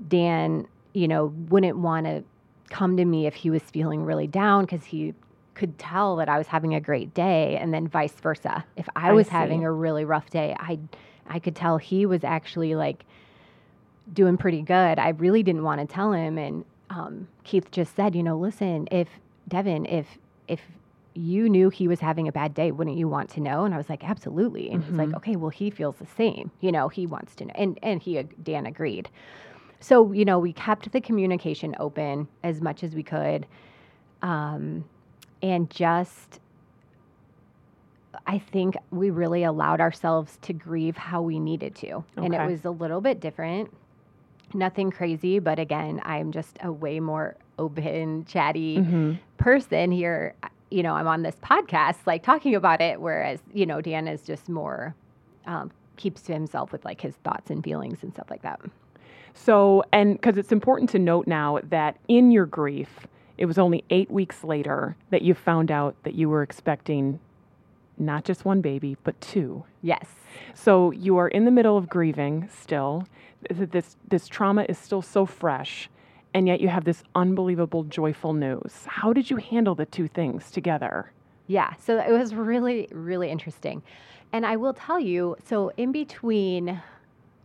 Dan, 0.08 0.66
you 0.94 1.08
know, 1.08 1.26
wouldn't 1.48 1.78
want 1.78 2.06
to 2.06 2.24
come 2.70 2.96
to 2.96 3.04
me 3.04 3.26
if 3.26 3.34
he 3.34 3.50
was 3.50 3.62
feeling 3.62 4.04
really 4.04 4.26
down 4.26 4.64
because 4.64 4.84
he 4.84 5.12
could 5.54 5.78
tell 5.78 6.16
that 6.16 6.28
I 6.28 6.38
was 6.38 6.46
having 6.46 6.74
a 6.74 6.80
great 6.80 7.12
day, 7.12 7.56
and 7.58 7.74
then 7.74 7.86
vice 7.88 8.12
versa. 8.14 8.64
If 8.76 8.88
I 8.96 9.10
I 9.10 9.12
was 9.12 9.26
see. 9.26 9.32
having 9.32 9.64
a 9.64 9.70
really 9.72 10.04
rough 10.04 10.30
day, 10.30 10.56
I 10.58 10.78
I 11.28 11.38
could 11.38 11.54
tell 11.54 11.76
he 11.76 12.06
was 12.06 12.24
actually 12.24 12.74
like 12.74 13.04
doing 14.12 14.36
pretty 14.36 14.62
good. 14.62 14.98
I 14.98 15.10
really 15.10 15.42
didn't 15.42 15.62
want 15.64 15.80
to 15.80 15.86
tell 15.86 16.12
him, 16.12 16.38
and 16.38 16.64
um, 16.88 17.28
Keith 17.44 17.70
just 17.70 17.94
said, 17.94 18.14
you 18.16 18.22
know, 18.22 18.36
listen, 18.38 18.88
if 18.90 19.08
Devin, 19.48 19.86
if 19.86 20.06
if 20.48 20.60
you 21.14 21.48
knew 21.48 21.70
he 21.70 21.88
was 21.88 22.00
having 22.00 22.28
a 22.28 22.32
bad 22.32 22.54
day, 22.54 22.70
wouldn't 22.70 22.96
you 22.96 23.08
want 23.08 23.28
to 23.30 23.40
know? 23.40 23.64
And 23.64 23.74
I 23.74 23.76
was 23.76 23.88
like, 23.88 24.08
absolutely. 24.08 24.70
And 24.70 24.82
he's 24.84 24.94
like, 24.94 25.08
Mhm. 25.08 25.16
okay, 25.16 25.34
well, 25.36 25.50
he 25.50 25.68
feels 25.68 25.96
the 25.96 26.06
same. 26.06 26.50
You 26.60 26.70
know, 26.72 26.88
he 26.88 27.06
wants 27.06 27.34
to 27.36 27.44
know, 27.46 27.54
and 27.56 27.78
and 27.82 28.00
he 28.00 28.22
Dan 28.42 28.64
agreed. 28.66 29.08
So 29.80 30.12
you 30.12 30.24
know, 30.24 30.38
we 30.38 30.52
kept 30.52 30.92
the 30.92 31.00
communication 31.00 31.74
open 31.80 32.28
as 32.42 32.60
much 32.60 32.82
as 32.84 32.94
we 32.94 33.02
could, 33.02 33.46
um, 34.22 34.84
and 35.42 35.70
just. 35.70 36.40
I 38.26 38.38
think 38.38 38.76
we 38.90 39.10
really 39.10 39.44
allowed 39.44 39.80
ourselves 39.80 40.38
to 40.42 40.52
grieve 40.52 40.96
how 40.96 41.22
we 41.22 41.38
needed 41.38 41.74
to. 41.76 42.04
And 42.16 42.34
it 42.34 42.40
was 42.44 42.64
a 42.64 42.70
little 42.70 43.00
bit 43.00 43.20
different 43.20 43.72
nothing 44.54 44.90
crazy, 44.90 45.38
but 45.38 45.58
again, 45.58 46.00
I'm 46.04 46.32
just 46.32 46.58
a 46.62 46.72
way 46.72 47.00
more 47.00 47.36
open, 47.58 48.24
chatty 48.24 48.78
Mm-hmm. 48.78 49.12
person 49.36 49.92
here. 49.92 50.34
You 50.70 50.82
know, 50.82 50.94
I'm 50.94 51.06
on 51.06 51.22
this 51.22 51.36
podcast, 51.36 51.98
like 52.06 52.22
talking 52.22 52.54
about 52.54 52.80
it, 52.80 53.00
whereas, 53.00 53.40
you 53.52 53.66
know, 53.66 53.80
Dan 53.80 54.06
is 54.08 54.22
just 54.22 54.48
more, 54.48 54.94
um, 55.46 55.70
keeps 55.96 56.22
to 56.22 56.32
himself 56.32 56.72
with 56.72 56.84
like 56.84 57.00
his 57.00 57.14
thoughts 57.16 57.50
and 57.50 57.62
feelings 57.62 58.02
and 58.02 58.12
stuff 58.12 58.30
like 58.30 58.42
that. 58.42 58.60
So, 59.34 59.82
and 59.92 60.14
because 60.14 60.36
it's 60.36 60.52
important 60.52 60.90
to 60.90 60.98
note 60.98 61.26
now 61.26 61.60
that 61.70 61.96
in 62.08 62.30
your 62.30 62.46
grief, 62.46 63.06
it 63.38 63.46
was 63.46 63.58
only 63.58 63.84
eight 63.90 64.10
weeks 64.10 64.44
later 64.44 64.96
that 65.10 65.22
you 65.22 65.34
found 65.34 65.70
out 65.70 65.96
that 66.02 66.14
you 66.14 66.28
were 66.28 66.42
expecting 66.42 67.20
not 67.98 68.24
just 68.24 68.44
one 68.44 68.60
baby, 68.60 68.96
but 69.04 69.18
two. 69.20 69.64
Yes. 69.82 70.06
So 70.54 70.90
you 70.90 71.16
are 71.18 71.28
in 71.28 71.44
the 71.44 71.50
middle 71.50 71.76
of 71.76 71.88
grieving 71.88 72.48
still. 72.50 73.06
Th- 73.48 73.70
This 73.70 73.96
this 74.08 74.26
trauma 74.28 74.64
is 74.68 74.78
still 74.78 75.02
so 75.02 75.26
fresh, 75.26 75.88
and 76.34 76.46
yet 76.46 76.60
you 76.60 76.68
have 76.68 76.84
this 76.84 77.02
unbelievable 77.14 77.84
joyful 77.84 78.32
news. 78.32 78.84
How 78.86 79.12
did 79.12 79.30
you 79.30 79.36
handle 79.36 79.74
the 79.74 79.86
two 79.86 80.08
things 80.08 80.50
together? 80.50 81.12
Yeah, 81.46 81.74
so 81.78 81.98
it 81.98 82.12
was 82.12 82.34
really, 82.34 82.88
really 82.92 83.28
interesting. 83.30 83.82
And 84.32 84.46
I 84.46 84.56
will 84.56 84.74
tell 84.74 85.00
you 85.00 85.36
so, 85.44 85.70
in 85.76 85.92
between 85.92 86.80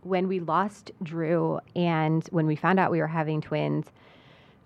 when 0.06 0.28
we 0.28 0.40
lost 0.40 0.92
Drew 1.02 1.60
and 1.74 2.26
when 2.30 2.46
we 2.46 2.56
found 2.56 2.78
out 2.78 2.90
we 2.90 3.00
were 3.00 3.06
having 3.06 3.40
twins, 3.40 3.86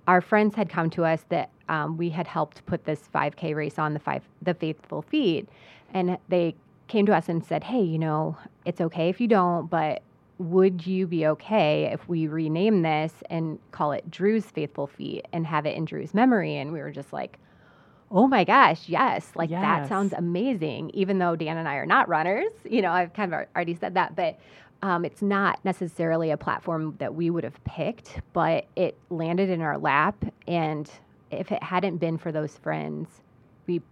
our 0.07 0.20
friends 0.20 0.55
had 0.55 0.68
come 0.68 0.91
to 0.91 1.05
us 1.05 1.24
that 1.28 1.51
um, 1.68 1.97
we 1.97 2.11
had 2.11 2.26
helped 2.26 2.64
put 2.66 2.84
this 2.84 3.09
5K 3.14 3.55
race 3.55 3.78
on 3.78 3.95
the 3.95 4.01
five 4.01 4.22
the 4.43 4.55
Faithful 4.55 5.03
Feet, 5.03 5.49
and 5.95 6.18
they 6.28 6.55
came 6.88 7.07
to 7.07 7.14
us 7.14 7.28
and 7.28 7.45
said, 7.45 7.64
"Hey, 7.64 7.82
you 7.82 7.99
know, 7.99 8.36
it's 8.64 8.80
okay 8.80 9.09
if 9.09 9.20
you 9.20 9.28
don't, 9.28 9.70
but 9.70 10.03
would 10.38 10.86
you 10.86 11.07
be 11.07 11.26
okay 11.26 11.91
if 11.93 12.09
we 12.09 12.26
rename 12.26 12.82
this 12.82 13.12
and 13.28 13.59
call 13.72 13.93
it 13.93 14.11
Drew's 14.11 14.47
Faithful 14.47 14.86
Feet 14.86 15.26
and 15.32 15.47
have 15.47 15.66
it 15.66 15.76
in 15.76 15.84
Drew's 15.84 16.12
memory?" 16.12 16.57
And 16.57 16.72
we 16.72 16.80
were 16.80 16.91
just 16.91 17.12
like, 17.12 17.38
"Oh 18.11 18.26
my 18.26 18.43
gosh, 18.43 18.88
yes! 18.88 19.30
Like 19.36 19.51
that 19.51 19.88
sounds 19.88 20.12
amazing." 20.12 20.91
Even 20.93 21.18
though 21.18 21.36
Dan 21.36 21.57
and 21.57 21.68
I 21.68 21.76
are 21.76 21.86
not 21.86 22.09
runners, 22.09 22.51
you 22.68 22.82
know, 22.82 22.91
I've 22.91 23.12
kind 23.12 23.32
of 23.32 23.47
already 23.55 23.74
said 23.74 23.95
that, 23.95 24.16
but 24.16 24.38
um, 24.83 25.05
it's 25.05 25.22
not 25.22 25.62
necessarily 25.64 26.31
a 26.31 26.37
platform 26.37 26.95
that 26.99 27.14
we 27.14 27.31
would 27.31 27.45
have 27.45 27.62
picked, 27.64 28.20
but 28.33 28.66
it 28.76 28.97
landed 29.11 29.51
in 29.51 29.61
our 29.61 29.78
lap. 29.78 30.24
And 30.49 30.91
if 31.31 31.53
it 31.53 31.62
hadn't 31.62 31.99
been 31.99 32.16
for 32.18 32.33
those 32.33 32.57
friends, 32.57 33.09
we 33.66 33.83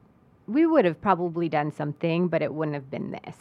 we 0.46 0.64
would 0.66 0.86
have 0.86 1.00
probably 1.00 1.48
done 1.48 1.70
something, 1.70 2.28
but 2.28 2.40
it 2.40 2.52
wouldn't 2.52 2.74
have 2.74 2.90
been 2.90 3.10
this. 3.10 3.36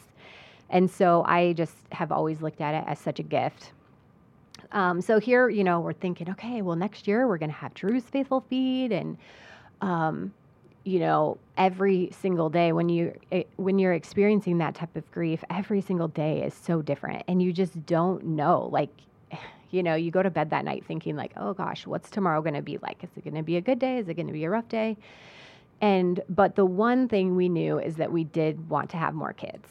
And 0.70 0.92
so 0.92 1.24
I 1.26 1.54
just 1.54 1.76
have 1.94 2.12
always 2.12 2.42
looked 2.42 2.60
at 2.60 2.76
it 2.76 2.84
as 2.86 3.00
such 3.00 3.20
a 3.20 3.24
gift. 3.24 3.72
Um, 4.74 5.00
so 5.00 5.18
here, 5.18 5.48
you 5.48 5.64
know, 5.64 5.80
we're 5.80 5.94
thinking, 5.94 6.30
okay, 6.32 6.62
well, 6.62 6.76
next 6.76 7.08
year 7.08 7.26
we're 7.26 7.38
going 7.38 7.50
to 7.50 7.56
have 7.56 7.74
Drew's 7.74 8.04
Faithful 8.04 8.42
Feet, 8.42 8.92
and 8.92 9.18
um, 9.80 10.34
you 10.88 11.02
know, 11.02 11.38
every 11.58 12.10
single 12.22 12.50
day 12.50 12.72
when 12.72 12.88
you 12.88 13.14
eh, 13.34 13.44
when 13.58 13.78
you're 13.78 13.92
experiencing 13.92 14.60
that 14.60 14.74
type 14.74 14.96
of 14.96 15.10
grief, 15.12 15.44
every 15.50 15.82
single 15.82 16.08
day 16.08 16.42
is 16.44 16.54
so 16.54 16.82
different, 16.82 17.24
and 17.28 17.42
you 17.42 17.52
just 17.52 17.86
don't 17.86 18.24
know. 18.24 18.70
Like, 18.72 18.90
you 19.72 19.84
know, 19.84 19.96
you 19.96 20.12
go 20.12 20.24
to 20.24 20.30
bed 20.30 20.50
that 20.52 20.64
night 20.64 20.86
thinking 20.88 21.18
like, 21.18 21.34
oh 21.36 21.54
gosh, 21.54 21.86
what's 21.86 22.10
tomorrow 22.10 22.42
going 22.42 22.54
to 22.54 22.62
be 22.62 22.78
like? 22.78 23.04
Is 23.04 23.10
it 23.18 23.26
going 23.26 23.36
to 23.36 23.44
be 23.44 23.58
a 23.58 23.62
good 23.62 23.80
day? 23.80 23.98
Is 23.98 24.08
it 24.08 24.14
going 24.14 24.28
to 24.28 24.34
be 24.34 24.46
a 24.46 24.50
rough 24.50 24.70
day? 24.70 24.96
And 25.82 26.22
but 26.30 26.56
the 26.56 26.66
one 26.66 27.10
thing 27.10 27.36
we 27.36 27.50
knew 27.50 27.78
is 27.80 27.98
that 27.98 28.14
we 28.14 28.24
did 28.24 28.70
want 28.70 28.90
to 28.92 28.98
have 28.98 29.14
more 29.14 29.34
kids. 29.34 29.68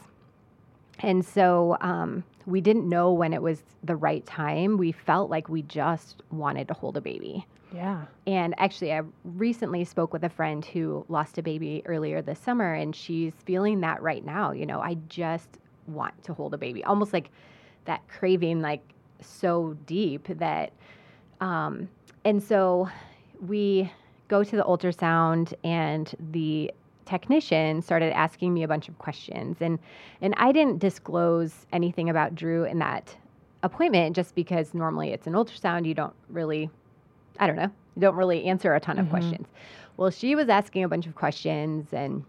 And 0.98 1.24
so 1.24 1.78
um, 1.80 2.24
we 2.44 2.60
didn't 2.60 2.86
know 2.86 3.10
when 3.10 3.32
it 3.32 3.40
was 3.40 3.62
the 3.82 3.96
right 3.96 4.24
time. 4.26 4.76
We 4.76 4.92
felt 4.92 5.30
like 5.30 5.48
we 5.48 5.62
just 5.62 6.22
wanted 6.30 6.68
to 6.68 6.74
hold 6.74 6.98
a 6.98 7.00
baby. 7.00 7.46
Yeah. 7.76 8.06
And 8.26 8.54
actually, 8.56 8.94
I 8.94 9.02
recently 9.24 9.84
spoke 9.84 10.12
with 10.14 10.24
a 10.24 10.30
friend 10.30 10.64
who 10.64 11.04
lost 11.10 11.36
a 11.36 11.42
baby 11.42 11.82
earlier 11.84 12.22
this 12.22 12.38
summer, 12.38 12.72
and 12.72 12.96
she's 12.96 13.34
feeling 13.44 13.80
that 13.80 14.00
right 14.02 14.24
now. 14.24 14.52
You 14.52 14.64
know, 14.64 14.80
I 14.80 14.96
just 15.08 15.58
want 15.86 16.20
to 16.24 16.32
hold 16.32 16.54
a 16.54 16.58
baby, 16.58 16.82
almost 16.84 17.12
like 17.12 17.30
that 17.84 18.00
craving, 18.08 18.62
like 18.62 18.82
so 19.20 19.76
deep 19.86 20.26
that, 20.38 20.72
um, 21.40 21.88
and 22.24 22.42
so 22.42 22.88
we 23.46 23.92
go 24.28 24.42
to 24.42 24.56
the 24.56 24.64
ultrasound, 24.64 25.52
and 25.62 26.14
the 26.32 26.72
technician 27.04 27.82
started 27.82 28.12
asking 28.16 28.54
me 28.54 28.62
a 28.62 28.68
bunch 28.68 28.88
of 28.88 28.96
questions, 28.98 29.58
and 29.60 29.78
and 30.22 30.34
I 30.38 30.50
didn't 30.50 30.78
disclose 30.78 31.66
anything 31.74 32.08
about 32.08 32.34
Drew 32.34 32.64
in 32.64 32.78
that 32.78 33.14
appointment 33.62 34.16
just 34.16 34.34
because 34.34 34.72
normally 34.72 35.10
it's 35.10 35.26
an 35.26 35.34
ultrasound, 35.34 35.86
you 35.86 35.94
don't 35.94 36.14
really 36.30 36.70
I 37.38 37.46
don't 37.46 37.56
know. 37.56 37.70
You 37.94 38.02
don't 38.02 38.16
really 38.16 38.44
answer 38.44 38.74
a 38.74 38.80
ton 38.80 38.98
of 38.98 39.08
questions. 39.10 39.46
Well, 39.96 40.10
she 40.10 40.34
was 40.34 40.48
asking 40.48 40.84
a 40.84 40.88
bunch 40.88 41.06
of 41.06 41.14
questions, 41.14 41.92
and 41.92 42.24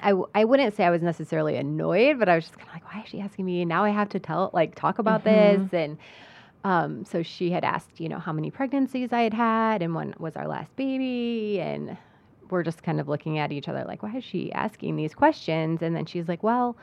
I, 0.00 0.10
w- 0.10 0.28
I 0.34 0.44
wouldn't 0.44 0.76
say 0.76 0.84
I 0.84 0.90
was 0.90 1.02
necessarily 1.02 1.56
annoyed, 1.56 2.18
but 2.18 2.28
I 2.28 2.36
was 2.36 2.44
just 2.44 2.56
kind 2.56 2.68
of 2.68 2.74
like, 2.74 2.94
why 2.94 3.02
is 3.02 3.08
she 3.08 3.20
asking 3.20 3.44
me? 3.44 3.64
Now 3.64 3.84
I 3.84 3.90
have 3.90 4.08
to 4.10 4.20
tell, 4.20 4.50
like, 4.52 4.76
talk 4.76 5.00
about 5.00 5.24
this. 5.24 5.60
And 5.72 5.98
um, 6.64 7.04
so 7.04 7.22
she 7.22 7.50
had 7.50 7.64
asked, 7.64 7.98
you 7.98 8.08
know, 8.08 8.18
how 8.18 8.32
many 8.32 8.50
pregnancies 8.50 9.12
I 9.12 9.22
had 9.22 9.34
had 9.34 9.82
and 9.82 9.94
when 9.94 10.14
was 10.18 10.36
our 10.36 10.46
last 10.46 10.74
baby. 10.76 11.60
And 11.60 11.96
we're 12.50 12.62
just 12.62 12.82
kind 12.82 13.00
of 13.00 13.08
looking 13.08 13.38
at 13.38 13.50
each 13.50 13.68
other 13.68 13.84
like, 13.84 14.02
why 14.02 14.16
is 14.16 14.24
she 14.24 14.52
asking 14.52 14.96
these 14.96 15.14
questions? 15.14 15.82
And 15.82 15.96
then 15.96 16.06
she's 16.06 16.28
like, 16.28 16.42
well, 16.42 16.76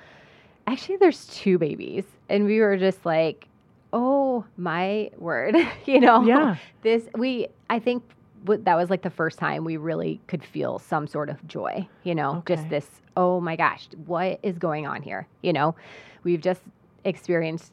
actually, 0.67 0.97
there's 0.97 1.25
two 1.27 1.57
babies. 1.57 2.03
And 2.27 2.45
we 2.45 2.59
were 2.59 2.75
just 2.75 3.05
like, 3.05 3.47
oh 3.93 4.45
my 4.57 5.09
word, 5.17 5.55
you 5.85 5.99
know? 5.99 6.23
Yeah. 6.23 6.55
This, 6.81 7.03
we, 7.15 7.47
I 7.69 7.79
think 7.79 8.03
w- 8.43 8.61
that 8.63 8.75
was 8.75 8.89
like 8.89 9.01
the 9.01 9.09
first 9.09 9.39
time 9.39 9.63
we 9.63 9.77
really 9.77 10.19
could 10.27 10.43
feel 10.43 10.79
some 10.79 11.07
sort 11.07 11.29
of 11.29 11.45
joy, 11.47 11.87
you 12.03 12.15
know? 12.15 12.43
Just 12.45 12.69
this, 12.69 12.89
oh 13.17 13.39
my 13.39 13.55
gosh, 13.55 13.87
what 14.05 14.39
is 14.43 14.57
going 14.57 14.85
on 14.85 15.01
here? 15.01 15.27
You 15.41 15.53
know? 15.53 15.75
We've 16.23 16.41
just 16.41 16.61
experienced 17.03 17.71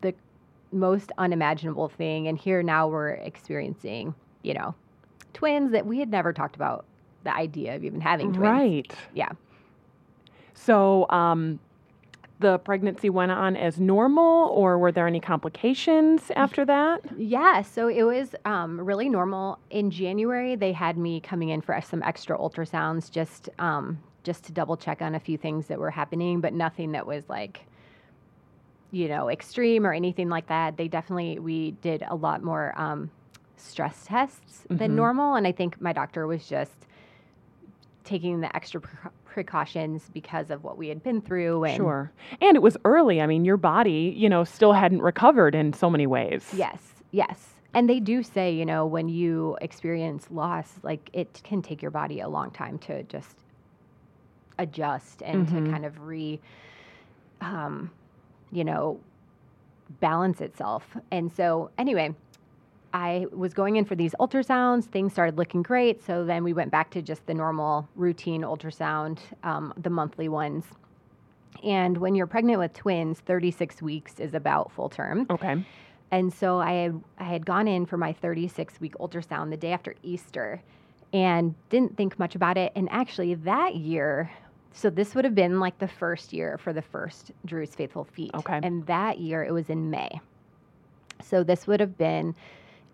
the 0.00 0.14
most 0.72 1.12
unimaginable 1.18 1.88
thing. 1.88 2.28
And 2.28 2.38
here 2.38 2.62
now 2.62 2.88
we're 2.88 3.10
experiencing, 3.10 4.14
you 4.42 4.54
know, 4.54 4.74
twins 5.32 5.72
that 5.72 5.86
we 5.86 5.98
had 5.98 6.10
never 6.10 6.32
talked 6.32 6.56
about 6.56 6.84
the 7.24 7.34
idea 7.34 7.74
of 7.74 7.84
even 7.84 8.00
having 8.00 8.28
twins. 8.28 8.38
Right. 8.38 8.92
Yeah. 9.14 9.30
So, 10.54 11.08
um, 11.10 11.58
the 12.38 12.58
pregnancy 12.58 13.08
went 13.08 13.32
on 13.32 13.56
as 13.56 13.80
normal, 13.80 14.48
or 14.50 14.78
were 14.78 14.92
there 14.92 15.06
any 15.06 15.20
complications 15.20 16.30
after 16.36 16.64
that? 16.66 17.00
Yeah, 17.16 17.62
so 17.62 17.88
it 17.88 18.02
was 18.02 18.34
um, 18.44 18.78
really 18.80 19.08
normal. 19.08 19.58
In 19.70 19.90
January, 19.90 20.54
they 20.54 20.72
had 20.72 20.98
me 20.98 21.20
coming 21.20 21.48
in 21.48 21.62
for 21.62 21.80
some 21.80 22.02
extra 22.02 22.36
ultrasounds 22.36 23.10
just 23.10 23.48
um, 23.58 23.98
just 24.22 24.44
to 24.44 24.52
double 24.52 24.76
check 24.76 25.00
on 25.00 25.14
a 25.14 25.20
few 25.20 25.38
things 25.38 25.68
that 25.68 25.78
were 25.78 25.90
happening, 25.90 26.40
but 26.40 26.52
nothing 26.52 26.92
that 26.92 27.06
was 27.06 27.28
like, 27.28 27.60
you 28.90 29.08
know, 29.08 29.28
extreme 29.30 29.86
or 29.86 29.92
anything 29.94 30.28
like 30.28 30.48
that. 30.48 30.76
They 30.76 30.88
definitely 30.88 31.38
we 31.38 31.70
did 31.80 32.02
a 32.06 32.14
lot 32.14 32.42
more 32.42 32.74
um, 32.76 33.10
stress 33.56 34.04
tests 34.06 34.66
than 34.68 34.90
Mhm. 34.90 34.96
normal, 34.96 35.34
and 35.36 35.46
I 35.46 35.52
think 35.52 35.80
my 35.80 35.92
doctor 35.94 36.26
was 36.26 36.46
just 36.46 36.74
taking 38.04 38.40
the 38.40 38.54
extra 38.54 38.80
precau- 38.80 39.10
precautions 39.36 40.08
because 40.14 40.50
of 40.50 40.64
what 40.64 40.78
we 40.78 40.88
had 40.88 41.02
been 41.02 41.20
through. 41.20 41.62
And 41.64 41.76
Sure. 41.76 42.10
And 42.40 42.56
it 42.56 42.62
was 42.62 42.78
early. 42.86 43.20
I 43.20 43.26
mean, 43.26 43.44
your 43.44 43.58
body, 43.58 44.14
you 44.16 44.30
know, 44.30 44.44
still 44.44 44.72
hadn't 44.72 45.02
recovered 45.02 45.54
in 45.54 45.74
so 45.74 45.90
many 45.90 46.06
ways. 46.06 46.42
Yes, 46.56 46.80
yes. 47.10 47.48
And 47.74 47.86
they 47.86 48.00
do 48.00 48.22
say, 48.22 48.50
you 48.50 48.64
know, 48.64 48.86
when 48.86 49.10
you 49.10 49.58
experience 49.60 50.28
loss, 50.30 50.72
like 50.82 51.10
it 51.12 51.42
can 51.44 51.60
take 51.60 51.82
your 51.82 51.90
body 51.90 52.20
a 52.20 52.28
long 52.30 52.50
time 52.50 52.78
to 52.78 53.02
just 53.02 53.36
adjust 54.58 55.22
and 55.22 55.46
Mhm. 55.46 55.66
to 55.66 55.70
kind 55.70 55.84
of 55.84 56.00
re, 56.06 56.40
um, 57.42 57.90
you 58.50 58.64
know, 58.64 58.98
balance 60.00 60.40
itself. 60.40 60.96
And 61.10 61.30
so, 61.30 61.70
anyway, 61.76 62.14
I 62.96 63.26
was 63.30 63.52
going 63.52 63.76
in 63.76 63.84
for 63.84 63.94
these 63.94 64.14
ultrasounds. 64.18 64.84
Things 64.84 65.12
started 65.12 65.36
looking 65.36 65.62
great. 65.62 66.02
So 66.02 66.24
then 66.24 66.42
we 66.42 66.54
went 66.54 66.70
back 66.70 66.90
to 66.92 67.02
just 67.02 67.26
the 67.26 67.34
normal 67.34 67.86
routine 67.94 68.40
ultrasound, 68.40 69.18
um, 69.42 69.74
the 69.76 69.90
monthly 69.90 70.30
ones. 70.30 70.64
And 71.62 71.98
when 71.98 72.14
you're 72.14 72.26
pregnant 72.26 72.58
with 72.58 72.72
twins, 72.72 73.20
36 73.20 73.82
weeks 73.82 74.18
is 74.18 74.32
about 74.32 74.72
full 74.72 74.88
term. 74.88 75.26
Okay. 75.28 75.62
And 76.10 76.32
so 76.32 76.58
I 76.58 76.72
had 76.72 77.02
I 77.18 77.24
had 77.24 77.44
gone 77.44 77.68
in 77.68 77.84
for 77.84 77.98
my 77.98 78.14
36 78.14 78.80
week 78.80 78.94
ultrasound 78.98 79.50
the 79.50 79.58
day 79.58 79.72
after 79.72 79.94
Easter 80.02 80.62
and 81.12 81.54
didn't 81.68 81.98
think 81.98 82.18
much 82.18 82.34
about 82.34 82.56
it. 82.56 82.72
And 82.74 82.88
actually 82.90 83.34
that 83.34 83.74
year, 83.74 84.30
so 84.72 84.88
this 84.88 85.14
would 85.14 85.26
have 85.26 85.34
been 85.34 85.60
like 85.60 85.78
the 85.78 85.88
first 85.88 86.32
year 86.32 86.56
for 86.56 86.72
the 86.72 86.80
first 86.80 87.30
Drew's 87.44 87.74
Faithful 87.74 88.04
Feet. 88.04 88.30
Okay. 88.32 88.58
And 88.62 88.86
that 88.86 89.18
year 89.18 89.44
it 89.44 89.52
was 89.52 89.68
in 89.68 89.90
May. 89.90 90.18
So 91.22 91.44
this 91.44 91.66
would 91.66 91.80
have 91.80 91.98
been 91.98 92.34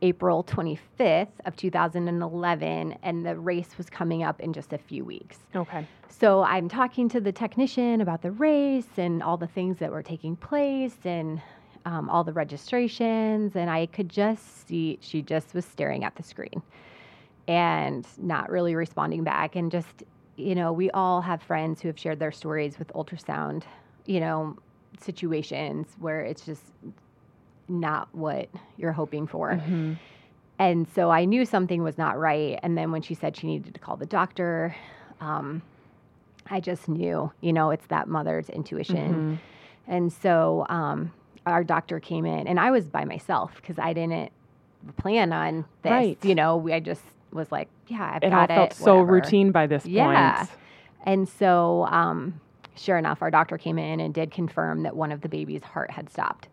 April 0.02 0.42
25th 0.44 1.28
of 1.46 1.56
2011 1.56 2.98
and 3.02 3.24
the 3.24 3.36
race 3.36 3.78
was 3.78 3.88
coming 3.88 4.24
up 4.24 4.40
in 4.40 4.52
just 4.52 4.72
a 4.72 4.78
few 4.78 5.04
weeks. 5.04 5.38
Okay. 5.54 5.86
So 6.08 6.42
I'm 6.42 6.68
talking 6.68 7.08
to 7.10 7.20
the 7.20 7.32
technician 7.32 8.00
about 8.00 8.20
the 8.20 8.32
race 8.32 8.98
and 8.98 9.22
all 9.22 9.36
the 9.36 9.46
things 9.46 9.78
that 9.78 9.90
were 9.90 10.02
taking 10.02 10.36
place 10.36 10.96
and 11.04 11.40
um, 11.84 12.10
all 12.10 12.24
the 12.24 12.32
registrations. 12.32 13.54
And 13.54 13.70
I 13.70 13.86
could 13.86 14.08
just 14.08 14.66
see 14.66 14.98
she 15.00 15.22
just 15.22 15.54
was 15.54 15.64
staring 15.64 16.04
at 16.04 16.16
the 16.16 16.22
screen 16.22 16.62
and 17.48 18.06
not 18.18 18.50
really 18.50 18.74
responding 18.74 19.24
back. 19.24 19.56
And 19.56 19.70
just, 19.70 20.02
you 20.36 20.54
know, 20.54 20.72
we 20.72 20.90
all 20.90 21.20
have 21.20 21.42
friends 21.42 21.80
who 21.80 21.88
have 21.88 21.98
shared 21.98 22.18
their 22.18 22.32
stories 22.32 22.78
with 22.78 22.88
ultrasound, 22.88 23.62
you 24.06 24.20
know, 24.20 24.56
situations 25.00 25.86
where 25.98 26.22
it's 26.22 26.44
just 26.44 26.62
not 27.72 28.08
what 28.12 28.48
you're 28.76 28.92
hoping 28.92 29.26
for. 29.26 29.50
Mhm. 29.52 29.96
And 30.58 30.86
so 30.88 31.10
I 31.10 31.24
knew 31.24 31.44
something 31.44 31.82
was 31.82 31.98
not 31.98 32.18
right. 32.18 32.58
And 32.62 32.76
then 32.78 32.92
when 32.92 33.02
she 33.02 33.14
said 33.14 33.36
she 33.36 33.46
needed 33.46 33.74
to 33.74 33.80
call 33.80 33.96
the 33.96 34.06
doctor, 34.06 34.76
um, 35.20 35.62
I 36.50 36.60
just 36.60 36.88
knew, 36.88 37.32
you 37.40 37.52
know, 37.52 37.70
it's 37.70 37.86
that 37.86 38.06
mother's 38.08 38.48
intuition. 38.50 39.14
Mhm. 39.14 39.38
And 39.92 40.12
so 40.12 40.66
um, 40.68 41.12
our 41.46 41.64
doctor 41.64 41.98
came 41.98 42.26
in, 42.26 42.46
and 42.46 42.60
I 42.60 42.70
was 42.70 42.84
by 42.88 43.04
myself 43.04 43.52
because 43.56 43.78
I 43.78 43.92
didn't 43.92 44.30
plan 44.96 45.32
on 45.32 45.64
this. 45.82 45.90
Right. 45.90 46.18
You 46.24 46.34
know, 46.34 46.56
we, 46.56 46.72
I 46.72 46.80
just 46.80 47.02
was 47.32 47.50
like, 47.50 47.68
yeah, 47.88 48.12
I've 48.14 48.22
It 48.22 48.26
all 48.32 48.46
got 48.46 48.50
it. 48.50 48.54
felt 48.54 48.72
so 48.74 48.94
whatever. 48.96 49.12
routine 49.14 49.50
by 49.52 49.66
this 49.66 49.86
Yeah. 49.86 50.36
point. 50.36 50.50
And 51.04 51.28
so, 51.28 51.86
um, 51.86 52.40
sure 52.76 52.98
enough, 52.98 53.22
our 53.22 53.30
doctor 53.30 53.58
came 53.58 53.78
in 53.78 53.98
and 54.00 54.12
did 54.14 54.30
confirm 54.30 54.82
that 54.82 54.94
one 54.94 55.10
of 55.10 55.22
the 55.22 55.28
baby's 55.28 55.64
heart 55.64 55.90
had 55.90 56.10
stopped. 56.10 56.48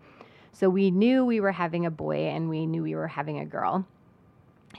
So 0.52 0.70
we 0.70 0.92
knew 0.92 1.26
we 1.26 1.40
were 1.40 1.52
having 1.52 1.86
a 1.86 1.92
boy 1.92 2.28
and 2.28 2.50
we 2.50 2.66
knew 2.66 2.84
we 2.84 2.96
were 2.96 3.08
having 3.08 3.40
a 3.40 3.46
girl. 3.46 3.86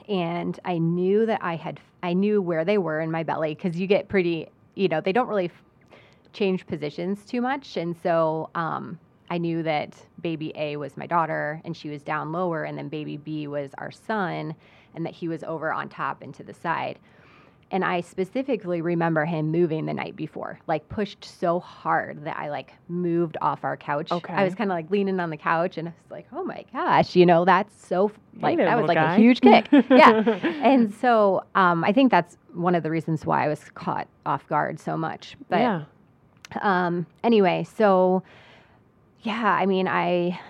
And 0.08 0.58
I 0.64 0.78
knew 0.78 1.26
that 1.26 1.42
I 1.42 1.56
had, 1.56 1.80
I 2.02 2.12
knew 2.12 2.40
where 2.42 2.64
they 2.64 2.78
were 2.78 3.00
in 3.00 3.10
my 3.10 3.22
belly 3.22 3.54
because 3.54 3.78
you 3.78 3.86
get 3.86 4.08
pretty, 4.08 4.48
you 4.74 4.88
know, 4.88 5.00
they 5.00 5.12
don't 5.12 5.28
really 5.28 5.46
f- 5.46 5.62
change 6.32 6.66
positions 6.66 7.24
too 7.24 7.40
much. 7.40 7.76
And 7.76 7.96
so 8.02 8.50
um, 8.54 8.98
I 9.30 9.38
knew 9.38 9.62
that 9.62 9.96
baby 10.20 10.52
A 10.56 10.76
was 10.76 10.96
my 10.96 11.06
daughter 11.06 11.60
and 11.64 11.76
she 11.76 11.88
was 11.88 12.02
down 12.02 12.32
lower, 12.32 12.64
and 12.64 12.76
then 12.76 12.88
baby 12.88 13.16
B 13.16 13.46
was 13.46 13.70
our 13.78 13.90
son, 13.90 14.54
and 14.94 15.06
that 15.06 15.12
he 15.12 15.28
was 15.28 15.44
over 15.44 15.72
on 15.72 15.88
top 15.88 16.22
and 16.22 16.34
to 16.34 16.42
the 16.42 16.54
side. 16.54 16.98
And 17.72 17.84
I 17.84 18.00
specifically 18.00 18.80
remember 18.80 19.24
him 19.24 19.52
moving 19.52 19.86
the 19.86 19.94
night 19.94 20.16
before, 20.16 20.58
like 20.66 20.88
pushed 20.88 21.24
so 21.24 21.60
hard 21.60 22.24
that 22.24 22.36
I 22.36 22.50
like 22.50 22.72
moved 22.88 23.36
off 23.40 23.62
our 23.62 23.76
couch. 23.76 24.10
Okay. 24.10 24.34
I 24.34 24.42
was 24.44 24.56
kind 24.56 24.72
of 24.72 24.74
like 24.74 24.90
leaning 24.90 25.20
on 25.20 25.30
the 25.30 25.36
couch 25.36 25.78
and 25.78 25.88
I 25.88 25.92
was 26.02 26.10
like, 26.10 26.26
oh 26.32 26.42
my 26.42 26.64
gosh, 26.72 27.14
you 27.14 27.24
know, 27.24 27.44
that's 27.44 27.86
so, 27.86 28.10
like, 28.40 28.56
there, 28.56 28.66
that 28.66 28.76
was 28.76 28.88
like 28.88 28.96
guy. 28.96 29.14
a 29.14 29.18
huge 29.18 29.40
kick. 29.40 29.68
yeah. 29.90 30.22
And 30.62 30.92
so 30.92 31.44
um, 31.54 31.84
I 31.84 31.92
think 31.92 32.10
that's 32.10 32.36
one 32.54 32.74
of 32.74 32.82
the 32.82 32.90
reasons 32.90 33.24
why 33.24 33.44
I 33.44 33.48
was 33.48 33.62
caught 33.74 34.08
off 34.26 34.46
guard 34.48 34.80
so 34.80 34.96
much. 34.96 35.36
But 35.48 35.60
yeah. 35.60 35.84
um, 36.62 37.06
anyway, 37.22 37.66
so 37.76 38.24
yeah, 39.22 39.44
I 39.44 39.66
mean, 39.66 39.86
I 39.86 40.40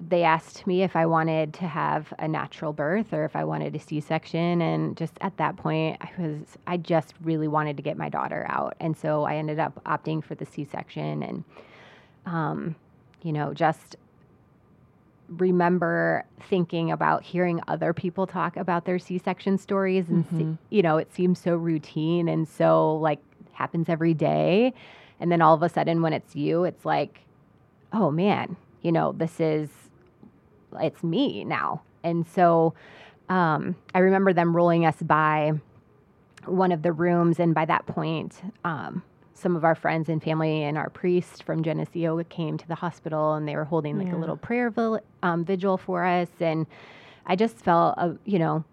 they 0.00 0.24
asked 0.24 0.66
me 0.66 0.82
if 0.82 0.96
I 0.96 1.06
wanted 1.06 1.54
to 1.54 1.66
have 1.66 2.12
a 2.18 2.26
natural 2.26 2.72
birth 2.72 3.12
or 3.12 3.24
if 3.24 3.36
I 3.36 3.44
wanted 3.44 3.74
a 3.76 3.78
C-section, 3.78 4.60
and 4.60 4.96
just 4.96 5.14
at 5.20 5.36
that 5.36 5.56
point, 5.56 5.98
I 6.00 6.10
was 6.20 6.58
I 6.66 6.76
just 6.76 7.14
really 7.22 7.48
wanted 7.48 7.76
to 7.76 7.82
get 7.82 7.96
my 7.96 8.08
daughter 8.08 8.46
out, 8.48 8.76
and 8.80 8.96
so 8.96 9.24
I 9.24 9.36
ended 9.36 9.58
up 9.58 9.82
opting 9.84 10.22
for 10.22 10.34
the 10.34 10.46
C-section, 10.46 11.22
and 11.22 11.44
um, 12.26 12.74
you 13.22 13.32
know, 13.32 13.54
just 13.54 13.96
remember 15.28 16.24
thinking 16.48 16.90
about 16.90 17.22
hearing 17.22 17.60
other 17.68 17.92
people 17.92 18.26
talk 18.26 18.56
about 18.56 18.86
their 18.86 18.98
C-section 18.98 19.58
stories 19.58 20.08
and 20.08 20.24
see, 20.30 20.58
you 20.70 20.80
know 20.80 20.96
it 20.96 21.12
seems 21.12 21.38
so 21.38 21.54
routine 21.54 22.28
and 22.28 22.48
so 22.48 22.96
like 22.96 23.18
happens 23.52 23.90
every 23.90 24.14
day 24.14 24.72
and 25.20 25.30
then 25.30 25.42
all 25.42 25.52
of 25.52 25.62
a 25.62 25.68
sudden 25.68 26.00
when 26.00 26.14
it's 26.14 26.34
you 26.34 26.64
it's 26.64 26.86
like 26.86 27.20
oh 27.92 28.10
man 28.10 28.56
you 28.82 28.92
know 28.92 29.12
this 29.12 29.40
is 29.40 29.68
it's 30.80 31.02
me 31.02 31.44
now. 31.44 31.82
And 32.04 32.26
so 32.26 32.74
um, 33.28 33.74
I 33.94 33.98
remember 33.98 34.32
them 34.32 34.54
rolling 34.54 34.86
us 34.86 34.96
by 35.02 35.52
one 36.46 36.72
of 36.72 36.82
the 36.82 36.92
rooms, 36.92 37.38
and 37.40 37.54
by 37.54 37.64
that 37.66 37.86
point, 37.86 38.40
um, 38.64 39.02
some 39.34 39.54
of 39.56 39.64
our 39.64 39.74
friends 39.74 40.08
and 40.08 40.22
family 40.22 40.62
and 40.62 40.78
our 40.78 40.88
priest 40.90 41.42
from 41.42 41.62
Geneseo 41.62 42.22
came 42.24 42.56
to 42.58 42.66
the 42.68 42.74
hospital, 42.74 43.34
and 43.34 43.46
they 43.46 43.54
were 43.56 43.64
holding 43.64 43.98
like 43.98 44.08
Yeah. 44.08 44.16
a 44.16 44.18
little 44.18 44.36
prayer 44.36 44.70
vil- 44.70 45.00
um, 45.22 45.44
vigil 45.44 45.76
for 45.76 46.04
us, 46.04 46.28
and 46.40 46.66
I 47.26 47.36
just 47.36 47.56
felt, 47.56 47.94
uh, 47.98 48.12
you 48.24 48.38
know, 48.38 48.64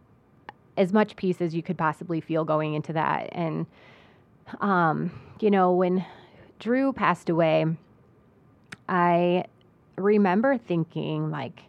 as 0.78 0.94
much 0.94 1.16
peace 1.16 1.42
as 1.42 1.54
you 1.56 1.62
could 1.64 1.78
possibly 1.78 2.22
feel 2.22 2.46
going 2.46 2.74
into 2.76 2.94
that, 2.94 3.30
and 3.32 3.66
um, 4.62 5.12
you 5.40 5.50
know, 5.52 5.74
when 5.74 6.06
Drew 6.60 6.94
passed 6.94 7.30
away, 7.30 7.66
I 8.88 9.46
remember 9.98 10.58
thinking 10.58 11.30
like, 11.32 11.62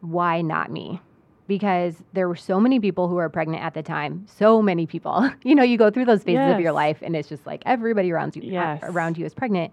why 0.00 0.40
not 0.40 0.70
me? 0.70 1.00
Because 1.46 1.96
there 2.12 2.28
were 2.28 2.36
so 2.36 2.60
many 2.60 2.78
people 2.78 3.08
who 3.08 3.16
were 3.16 3.28
pregnant 3.28 3.62
at 3.62 3.74
the 3.74 3.82
time. 3.82 4.24
So 4.28 4.62
many 4.62 4.86
people. 4.86 5.28
you 5.42 5.54
know, 5.54 5.62
you 5.64 5.76
go 5.76 5.90
through 5.90 6.04
those 6.04 6.22
phases 6.22 6.52
of 6.52 6.60
your 6.60 6.72
life, 6.72 6.98
and 7.02 7.16
it's 7.16 7.28
just 7.28 7.44
like 7.46 7.62
everybody 7.66 8.12
around 8.12 8.36
you 8.36 8.42
uh, 8.42 8.52
Yes. 8.52 8.80
around 8.84 9.18
you 9.18 9.26
is 9.26 9.34
pregnant. 9.34 9.72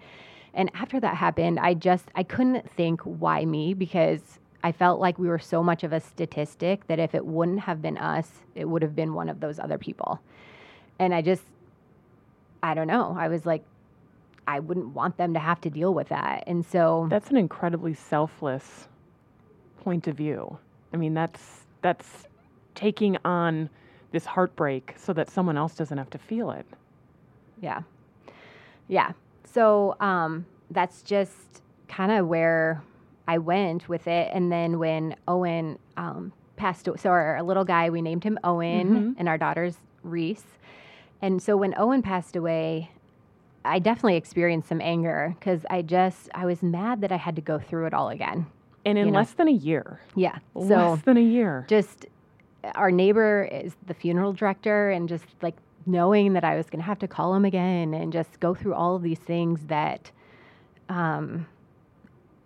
And 0.54 0.72
after 0.74 1.00
that 1.00 1.16
happened, 1.16 1.60
I 1.60 1.76
just 1.76 2.06
I 2.16 2.24
couldn't 2.24 2.70
think 2.72 3.02
why 3.02 3.46
me 3.46 3.76
because 3.76 4.40
I 4.64 4.72
felt 4.72 5.00
like 5.00 5.20
we 5.20 5.28
were 5.28 5.38
so 5.40 5.62
much 5.62 5.84
of 5.84 5.94
a 5.94 6.00
statistic 6.00 6.88
that 6.88 6.98
if 6.98 7.14
it 7.14 7.26
wouldn't 7.26 7.60
have 7.62 7.80
been 7.82 7.98
us, 7.98 8.28
it 8.56 8.66
would 8.66 8.82
have 8.82 8.96
been 8.96 9.14
one 9.14 9.30
of 9.30 9.40
those 9.40 9.60
other 9.60 9.78
people. 9.78 10.20
And 10.98 11.14
I 11.14 11.22
just 11.22 11.44
I 12.64 12.74
don't 12.74 12.88
know. 12.88 13.16
I 13.18 13.28
was 13.28 13.46
like 13.46 13.64
I 14.48 14.60
wouldn't 14.60 14.96
want 14.96 15.18
them 15.18 15.34
to 15.34 15.40
have 15.40 15.60
to 15.62 15.70
deal 15.70 15.94
with 15.94 16.10
that. 16.10 16.46
And 16.48 16.66
so 16.66 17.08
That's 17.10 17.30
an 17.30 17.38
incredibly 17.38 17.94
selfless 17.94 18.88
point 19.84 20.08
of 20.08 20.16
view. 20.16 20.58
I 20.94 20.98
mean, 20.98 21.14
that's 21.14 21.66
that's 21.82 22.28
taking 22.76 23.18
on 23.26 23.70
this 24.12 24.26
heartbreak 24.26 24.94
so 24.98 25.14
that 25.14 25.30
someone 25.30 25.58
else 25.58 25.76
doesn't 25.76 25.98
have 25.98 26.10
to 26.12 26.18
feel 26.18 26.52
it. 26.52 26.66
Yeah. 27.62 27.82
Yeah. 28.88 29.12
So 29.44 29.96
um, 30.00 30.46
that's 30.72 31.02
just 31.02 31.62
kind 31.88 32.12
of 32.12 32.28
where 32.28 32.82
I 33.28 33.38
went 33.40 33.90
with 33.90 34.08
it. 34.08 34.30
And 34.34 34.52
then 34.52 34.80
when 34.80 35.16
Owen 35.28 35.78
um, 35.98 36.32
passed 36.56 36.88
away, 36.88 36.98
so 36.98 37.10
our 37.10 37.44
little 37.44 37.66
guy, 37.66 37.90
we 37.90 38.02
named 38.02 38.24
him 38.24 38.40
Owen, 38.44 39.16
and 39.18 39.28
our 39.28 39.38
daughter's 39.38 39.76
Reese. 40.04 40.46
And 41.22 41.42
so 41.42 41.58
when 41.58 41.74
Owen 41.78 42.02
passed 42.02 42.36
away, 42.36 42.92
I 43.68 43.80
definitely 43.80 44.16
experienced 44.16 44.70
some 44.70 44.82
anger 44.82 45.36
because 45.40 45.66
I 45.70 45.82
just, 45.82 46.30
I 46.34 46.46
was 46.46 46.64
mad 46.64 47.02
that 47.02 47.12
I 47.12 47.18
had 47.18 47.36
to 47.36 47.42
go 47.42 47.60
through 47.60 47.86
it 47.88 47.94
all 47.94 48.10
again. 48.10 48.48
And 48.86 48.98
in 48.98 49.08
You 49.08 49.12
know. 49.12 49.20
less 49.20 49.32
than 49.34 49.48
a 49.48 49.52
year, 49.52 50.00
Yeah. 50.16 50.38
So 50.56 50.62
less 50.62 51.02
than 51.04 51.18
a 51.18 51.22
year. 51.22 51.66
just 51.68 52.06
our 52.76 52.92
neighbor 52.92 53.48
is 53.52 53.76
the 53.86 53.94
funeral 53.94 54.34
director 54.34 54.90
and 54.90 55.08
just 55.08 55.26
like 55.42 55.56
knowing 55.86 56.34
that 56.34 56.44
I 56.44 56.56
was 56.58 56.70
going 56.70 56.80
to 56.82 56.86
have 56.86 57.00
to 57.00 57.08
call 57.08 57.34
him 57.36 57.46
again 57.46 57.94
and 57.94 58.12
just 58.12 58.40
go 58.40 58.54
through 58.54 58.74
all 58.74 58.96
of 58.96 59.04
these 59.04 59.20
things 59.20 59.66
that 59.68 60.12
um 60.90 61.46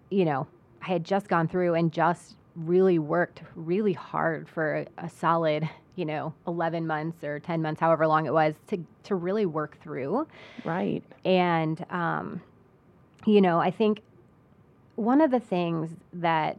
you 0.09 0.25
know 0.25 0.47
I 0.81 0.87
had 0.87 1.03
just 1.03 1.27
gone 1.27 1.47
through 1.47 1.73
and 1.75 1.91
just 1.91 2.35
really 2.55 2.99
worked 2.99 3.41
really 3.55 3.93
hard 3.93 4.47
for 4.49 4.77
a, 4.77 4.87
a 5.05 5.09
solid 5.09 5.67
you 6.01 6.05
know 6.05 6.33
11 6.47 6.87
months 6.87 7.23
or 7.23 7.39
10 7.39 7.61
months 7.61 7.79
however 7.79 8.07
long 8.07 8.25
it 8.25 8.33
was 8.33 8.55
to 8.67 8.83
to 9.03 9.13
really 9.15 9.45
work 9.45 9.77
through 9.83 10.27
right. 10.65 11.03
and, 11.23 11.85
um, 11.91 12.41
you 13.25 13.41
know, 13.41 13.59
I 13.59 13.71
think 13.71 14.01
one 14.95 15.21
of 15.21 15.31
the 15.31 15.39
things 15.39 15.91
that 16.13 16.57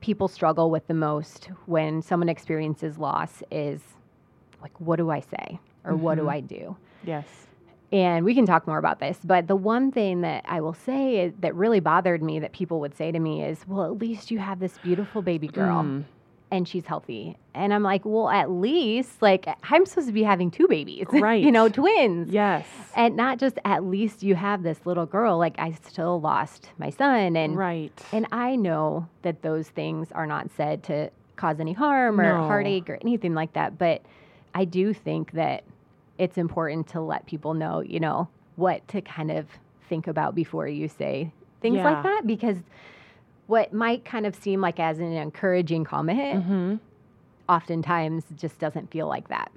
people 0.00 0.28
struggle 0.28 0.70
with 0.70 0.86
the 0.88 0.94
most 0.94 1.48
when 1.66 2.02
someone 2.02 2.28
experiences 2.28 2.98
loss 2.98 3.42
is 3.50 3.80
like, 4.60 4.72
what 4.80 4.96
do 4.96 5.10
I 5.10 5.20
say? 5.20 5.60
Or 5.84 5.96
what 5.96 6.16
do 6.16 6.28
I 6.28 6.40
do? 6.40 6.76
Yes. 7.04 7.26
And 7.92 8.24
we 8.24 8.34
can 8.34 8.46
talk 8.46 8.66
more 8.66 8.78
about 8.78 9.00
this, 9.00 9.18
but 9.22 9.48
the 9.48 9.56
one 9.56 9.92
thing 9.92 10.22
that 10.22 10.44
I 10.48 10.60
will 10.60 10.74
say 10.74 11.32
that 11.40 11.54
really 11.54 11.80
bothered 11.80 12.22
me 12.22 12.38
that 12.40 12.52
people 12.52 12.80
would 12.80 12.96
say 12.96 13.12
to 13.12 13.18
me 13.18 13.44
is, 13.44 13.66
well, 13.66 13.84
at 13.84 13.98
least 13.98 14.30
you 14.30 14.38
have 14.38 14.60
this 14.60 14.78
beautiful 14.78 15.22
baby 15.22 15.48
girl 15.48 15.82
Mm. 15.82 16.04
And 16.52 16.68
she's 16.68 16.84
healthy. 16.86 17.36
And 17.54 17.72
I'm 17.74 17.82
like, 17.82 18.02
well, 18.04 18.28
at 18.28 18.50
least, 18.50 19.20
like, 19.22 19.46
I'm 19.70 19.86
supposed 19.86 20.06
to 20.06 20.12
be 20.12 20.22
having 20.22 20.50
two 20.50 20.68
babies, 20.68 21.06
Right. 21.10 21.42
you 21.44 21.50
know, 21.50 21.68
twins. 21.68 22.30
Yes. 22.30 22.66
And 22.94 23.16
not 23.16 23.38
just 23.38 23.58
at 23.64 23.82
least 23.84 24.22
you 24.22 24.34
have 24.36 24.62
this 24.62 24.78
little 24.84 25.06
girl, 25.06 25.38
like 25.38 25.58
I 25.58 25.72
still 25.72 26.20
lost 26.20 26.68
my 26.78 26.90
son 26.90 27.36
and 27.36 27.56
right. 27.56 27.90
and 28.12 28.26
I 28.30 28.54
know 28.56 29.08
that 29.22 29.42
those 29.42 29.68
things 29.70 30.12
are 30.12 30.26
not 30.26 30.50
said 30.56 30.82
to 30.84 31.10
cause 31.36 31.58
any 31.58 31.72
harm 31.72 32.20
or 32.20 32.38
No. 32.40 32.46
heartache 32.46 32.88
or 32.90 32.98
anything 33.02 33.34
like 33.34 33.54
that, 33.54 33.78
but 33.78 34.02
I 34.54 34.66
do 34.66 34.92
think 34.92 35.32
that 35.32 35.64
it's 36.18 36.36
important 36.36 36.86
to 36.88 37.00
let 37.00 37.24
people 37.26 37.54
know, 37.54 37.80
you 37.80 37.98
know, 37.98 38.28
what 38.56 38.86
to 38.88 39.00
kind 39.00 39.30
of 39.30 39.46
think 39.88 40.06
about 40.06 40.34
before 40.34 40.68
you 40.68 40.86
say 40.88 41.32
things 41.62 41.76
Yeah. 41.76 41.90
like 41.90 42.02
that 42.02 42.22
because 42.26 42.58
what 43.46 43.72
might 43.72 44.04
kind 44.04 44.26
of 44.26 44.34
seem 44.34 44.60
like 44.60 44.78
as 44.80 44.98
an 44.98 45.12
encouraging 45.12 45.84
comment 45.84 46.44
hmm 46.44 46.76
oftentimes 47.48 48.24
just 48.36 48.58
doesn't 48.58 48.90
feel 48.90 49.08
like 49.08 49.28
that. 49.28 49.50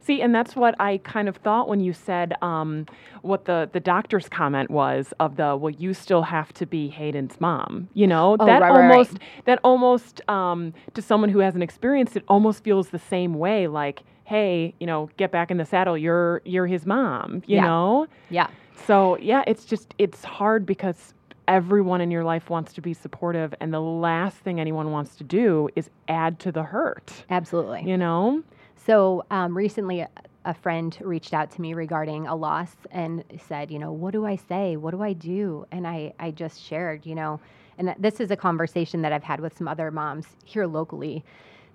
See, 0.00 0.20
and 0.20 0.34
that's 0.34 0.54
what 0.54 0.74
I 0.80 0.98
kind 0.98 1.28
of 1.28 1.36
thought 1.38 1.68
when 1.68 1.80
you 1.80 1.92
said 1.92 2.34
um, 2.42 2.86
what 3.22 3.46
the, 3.46 3.68
the 3.72 3.80
doctor's 3.80 4.28
comment 4.28 4.70
was 4.70 5.12
of 5.18 5.36
the 5.36 5.56
well, 5.56 5.70
you 5.70 5.94
still 5.94 6.22
have 6.22 6.52
to 6.54 6.66
be 6.66 6.88
Hayden's 6.88 7.40
mom. 7.40 7.88
You 7.94 8.06
know 8.06 8.36
Oh, 8.38 8.46
that 8.46 8.60
right, 8.60 8.70
right, 8.70 8.70
right. 8.70 8.80
almost 8.80 9.18
that 9.46 9.60
almost 9.64 10.28
um, 10.28 10.74
to 10.94 11.02
someone 11.02 11.30
who 11.30 11.38
hasn't 11.38 11.62
experienced 11.62 12.16
it 12.16 12.24
almost 12.28 12.62
feels 12.62 12.90
the 12.90 12.98
same 12.98 13.34
way. 13.34 13.66
Like, 13.66 14.02
hey, 14.24 14.74
you 14.78 14.86
know, 14.86 15.08
get 15.16 15.32
back 15.32 15.50
in 15.50 15.56
the 15.56 15.64
saddle. 15.64 15.96
You're 15.96 16.42
you're 16.44 16.66
his 16.66 16.84
mom. 16.86 17.42
You 17.46 17.56
Yeah. 17.56 17.62
know. 17.62 18.06
Yeah. 18.28 18.48
So 18.86 19.16
yeah, 19.18 19.42
it's 19.46 19.64
just 19.64 19.94
it's 19.98 20.22
hard 20.24 20.66
because 20.66 21.13
everyone 21.48 22.00
in 22.00 22.10
your 22.10 22.24
life 22.24 22.50
wants 22.50 22.72
to 22.74 22.80
be 22.80 22.94
supportive, 22.94 23.54
and 23.60 23.72
the 23.72 23.80
last 23.80 24.38
thing 24.38 24.60
anyone 24.60 24.90
wants 24.90 25.16
to 25.16 25.24
do 25.24 25.68
is 25.76 25.90
add 26.08 26.38
to 26.40 26.52
the 26.52 26.62
hurt. 26.62 27.24
Absolutely. 27.30 27.82
You 27.88 27.96
know. 27.96 28.42
So 28.76 29.24
um, 29.30 29.56
recently, 29.56 30.06
a, 30.44 30.54
friend 30.54 30.96
reached 31.00 31.32
out 31.32 31.50
to 31.52 31.60
me 31.60 31.72
regarding 31.72 32.26
a 32.26 32.34
loss 32.34 32.76
and 32.90 33.24
said, 33.48 33.70
you 33.70 33.78
know, 33.78 33.92
what 33.92 34.12
do 34.12 34.26
I 34.26 34.36
say? 34.36 34.76
What 34.76 34.90
do 34.90 35.02
I 35.02 35.14
do? 35.14 35.64
And 35.72 35.86
I, 35.86 36.12
I 36.18 36.32
just 36.32 36.62
shared, 36.62 37.06
you 37.06 37.14
know, 37.14 37.40
and 37.78 37.94
this 37.98 38.20
is 38.20 38.30
a 38.30 38.36
conversation 38.36 39.00
that 39.02 39.12
I've 39.12 39.24
had 39.24 39.40
with 39.40 39.56
some 39.56 39.66
other 39.66 39.90
moms 39.90 40.26
here 40.44 40.66
locally 40.66 41.24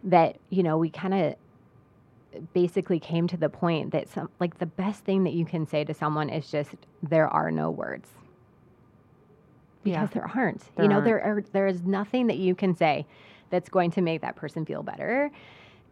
that, 0.03 0.37
you 0.49 0.61
know, 0.61 0.77
we 0.77 0.89
kind 0.91 1.13
of 1.15 1.35
basically 2.53 2.99
came 2.99 3.27
to 3.27 3.37
the 3.37 3.49
point 3.49 3.91
that 3.91 4.07
some 4.07 4.29
like 4.39 4.59
the 4.59 4.65
best 4.65 5.03
thing 5.03 5.23
that 5.23 5.33
you 5.33 5.45
can 5.45 5.65
say 5.65 5.83
to 5.83 5.93
someone 5.95 6.29
is 6.29 6.49
just 6.51 6.75
there 7.01 7.27
are 7.27 7.49
no 7.49 7.71
words 7.71 8.07
Yeah. 9.83 10.01
because 10.01 10.13
there 10.13 10.31
aren't 10.35 10.75
There 10.75 10.85
you 10.85 10.89
know 10.89 10.95
aren't. 10.95 11.05
there 11.05 11.21
are 11.21 11.41
there 11.53 11.67
is 11.67 11.83
nothing 11.83 12.27
that 12.27 12.37
you 12.37 12.55
can 12.55 12.75
say 12.75 13.05
that's 13.49 13.69
going 13.69 13.91
to 13.91 14.01
make 14.01 14.21
that 14.21 14.35
person 14.35 14.65
feel 14.65 14.83
better 14.83 15.31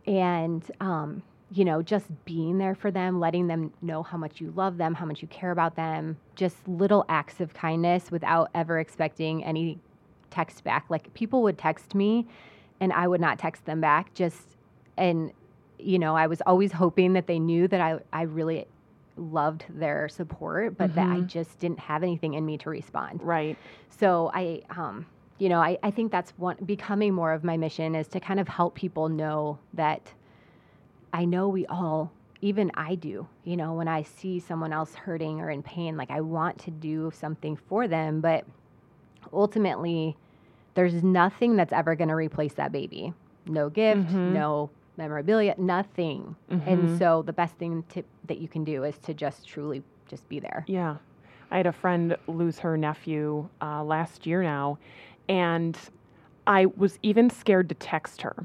and 0.05 0.69
um, 0.81 1.23
you 1.51 1.63
know 1.65 1.81
just 1.81 2.05
being 2.25 2.57
there 2.57 2.75
for 2.75 2.91
them 2.91 3.19
letting 3.19 3.47
them 3.47 3.71
know 3.81 4.03
how 4.03 4.17
much 4.17 4.41
you 4.41 4.51
love 4.51 4.77
them 4.77 4.93
how 4.93 5.05
much 5.05 5.21
you 5.21 5.27
care 5.29 5.51
about 5.51 5.75
them 5.75 6.17
just 6.35 6.67
little 6.67 7.05
acts 7.09 7.39
of 7.39 7.53
kindness 7.53 8.11
without 8.11 8.49
ever 8.53 8.79
expecting 8.79 9.43
any 9.43 9.79
text 10.29 10.63
back 10.63 10.85
like 10.89 11.13
people 11.13 11.41
would 11.41 11.57
text 11.57 11.95
me 11.95 12.27
and 12.81 12.91
i 12.93 13.07
would 13.07 13.21
not 13.21 13.39
text 13.39 13.65
them 13.65 13.79
back 13.79 14.13
just 14.13 14.57
and 14.97 15.31
you 15.79 15.97
know 15.97 16.15
i 16.15 16.27
was 16.27 16.41
always 16.45 16.73
hoping 16.73 17.13
that 17.13 17.27
they 17.27 17.39
knew 17.39 17.67
that 17.67 17.79
i, 17.79 17.97
I 18.11 18.23
really 18.23 18.67
loved 19.17 19.65
their 19.69 20.07
support 20.09 20.77
but 20.77 20.93
that 20.95 21.07
i 21.09 21.21
just 21.21 21.59
didn't 21.59 21.79
have 21.79 22.03
anything 22.03 22.33
in 22.35 22.45
me 22.45 22.57
to 22.57 22.69
respond 22.69 23.21
Right. 23.21 23.57
so 23.89 24.29
I, 24.33 24.61
um, 24.69 25.05
you 25.39 25.49
know, 25.49 25.59
I, 25.59 25.77
I 25.83 25.91
think 25.91 26.11
that's 26.11 26.31
one 26.37 26.55
becoming 26.65 27.13
more 27.13 27.31
of 27.31 27.43
my 27.43 27.57
mission 27.57 27.93
is 27.93 28.07
to 28.09 28.19
kind 28.19 28.39
of 28.39 28.47
help 28.47 28.73
people 28.73 29.07
know 29.07 29.59
that 29.73 30.13
I 31.13 31.25
know 31.25 31.47
we 31.47 31.65
all, 31.67 32.11
even 32.41 32.71
I 32.73 32.95
do, 32.95 33.27
you 33.43 33.55
know, 33.55 33.73
when 33.73 33.87
I 33.87 34.01
see 34.03 34.39
someone 34.39 34.73
else 34.73 34.95
hurting 34.95 35.39
or 35.39 35.49
in 35.51 35.61
pain, 35.63 35.95
like 35.95 36.09
I 36.09 36.21
want 36.21 36.57
to 36.59 36.71
do 36.71 37.11
something 37.13 37.55
for 37.55 37.87
them, 37.87 38.19
but 38.19 38.45
ultimately, 39.31 40.15
there's 40.73 41.03
nothing 41.03 41.55
that's 41.55 41.73
ever 41.73 41.95
going 41.95 42.09
to 42.09 42.15
replace 42.15 42.53
that 42.53 42.71
baby. 42.71 43.13
No 43.45 43.69
gift, 43.69 44.11
no 44.33 44.69
memorabilia, 44.97 45.55
nothing. 45.57 46.35
And 46.49 46.97
so 46.97 47.21
the 47.21 47.33
best 47.33 47.55
thing 47.55 47.83
to, 47.89 48.03
that 48.27 48.39
you 48.39 48.47
can 48.47 48.63
do 48.63 48.83
is 48.83 48.97
to 48.99 49.13
just 49.13 49.47
truly 49.47 49.83
just 50.09 50.27
be 50.29 50.39
there. 50.39 50.63
Yeah. 50.67 50.97
I 51.51 51.57
had 51.57 51.67
a 51.67 51.71
friend 51.71 52.17
lose 52.27 52.59
her 52.59 52.77
nephew 52.77 53.47
uh, 53.61 53.83
last 53.83 54.25
year 54.25 54.43
now, 54.43 54.77
and 55.29 55.77
I 56.45 56.65
was 56.65 56.99
even 57.03 57.29
scared 57.29 57.69
to 57.69 57.75
text 57.75 58.21
her 58.21 58.35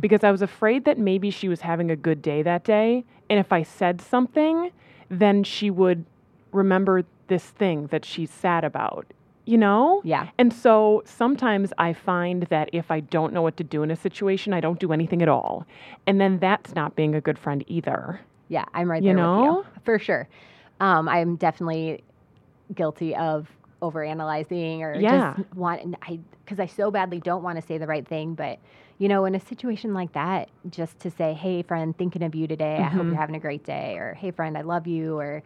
because 0.00 0.24
I 0.24 0.30
was 0.30 0.42
afraid 0.42 0.84
that 0.84 0.98
maybe 0.98 1.30
she 1.30 1.48
was 1.48 1.60
having 1.62 1.90
a 1.90 1.96
good 1.96 2.22
day 2.22 2.42
that 2.42 2.64
day. 2.64 3.04
And 3.28 3.38
if 3.38 3.52
I 3.52 3.62
said 3.62 4.00
something, 4.00 4.70
then 5.10 5.42
she 5.42 5.70
would 5.70 6.04
remember 6.52 7.04
this 7.28 7.44
thing 7.44 7.88
that 7.88 8.04
she's 8.04 8.30
sad 8.30 8.64
about. 8.64 9.06
You 9.46 9.56
know? 9.56 10.02
Yeah. 10.04 10.28
And 10.38 10.52
so 10.52 11.02
sometimes 11.06 11.72
I 11.78 11.92
find 11.92 12.42
that 12.44 12.68
if 12.72 12.90
I 12.90 13.00
don't 13.00 13.32
know 13.32 13.42
what 13.42 13.56
to 13.58 13.64
do 13.64 13.82
in 13.82 13.90
a 13.90 13.96
situation, 13.96 14.52
I 14.52 14.60
don't 14.60 14.78
do 14.78 14.92
anything 14.92 15.22
at 15.22 15.28
all. 15.28 15.66
And 16.06 16.20
then 16.20 16.38
that's 16.38 16.74
not 16.74 16.96
being 16.96 17.14
a 17.14 17.20
good 17.20 17.38
friend 17.38 17.64
either. 17.66 18.20
Yeah, 18.48 18.64
I'm 18.74 18.90
right 18.90 19.02
You 19.02 19.14
there 19.14 19.28
with 19.28 19.44
you 19.44 19.64
for 19.84 19.98
sure. 19.98 20.28
Um, 20.80 21.08
I'm 21.08 21.36
definitely 21.36 22.04
guilty 22.74 23.14
of 23.16 23.48
overanalyzing 23.82 24.80
or 24.80 25.00
Yeah. 25.00 25.34
just 25.36 25.54
want 25.56 25.94
I 26.02 26.18
because 26.44 26.60
I 26.60 26.66
so 26.66 26.90
badly 26.90 27.18
don't 27.20 27.42
want 27.42 27.60
to 27.60 27.66
say 27.66 27.78
the 27.78 27.86
right 27.86 28.06
thing, 28.06 28.34
but 28.34 28.58
you 28.98 29.08
know, 29.08 29.24
in 29.26 29.34
a 29.34 29.40
situation 29.40 29.92
like 29.94 30.12
that, 30.12 30.48
just 30.70 30.98
to 31.00 31.10
say, 31.10 31.34
"Hey, 31.34 31.62
friend, 31.62 31.96
thinking 31.96 32.22
of 32.22 32.34
you 32.34 32.46
today. 32.46 32.80
I 32.80 32.88
hope 32.88 33.06
Mhm. 33.06 33.10
you're 33.10 33.20
having 33.20 33.34
a 33.36 33.40
great 33.40 33.64
day," 33.64 33.96
or 33.98 34.14
"Hey, 34.14 34.30
friend, 34.30 34.56
I 34.56 34.62
love 34.62 34.86
you," 34.86 35.18
or 35.18 35.42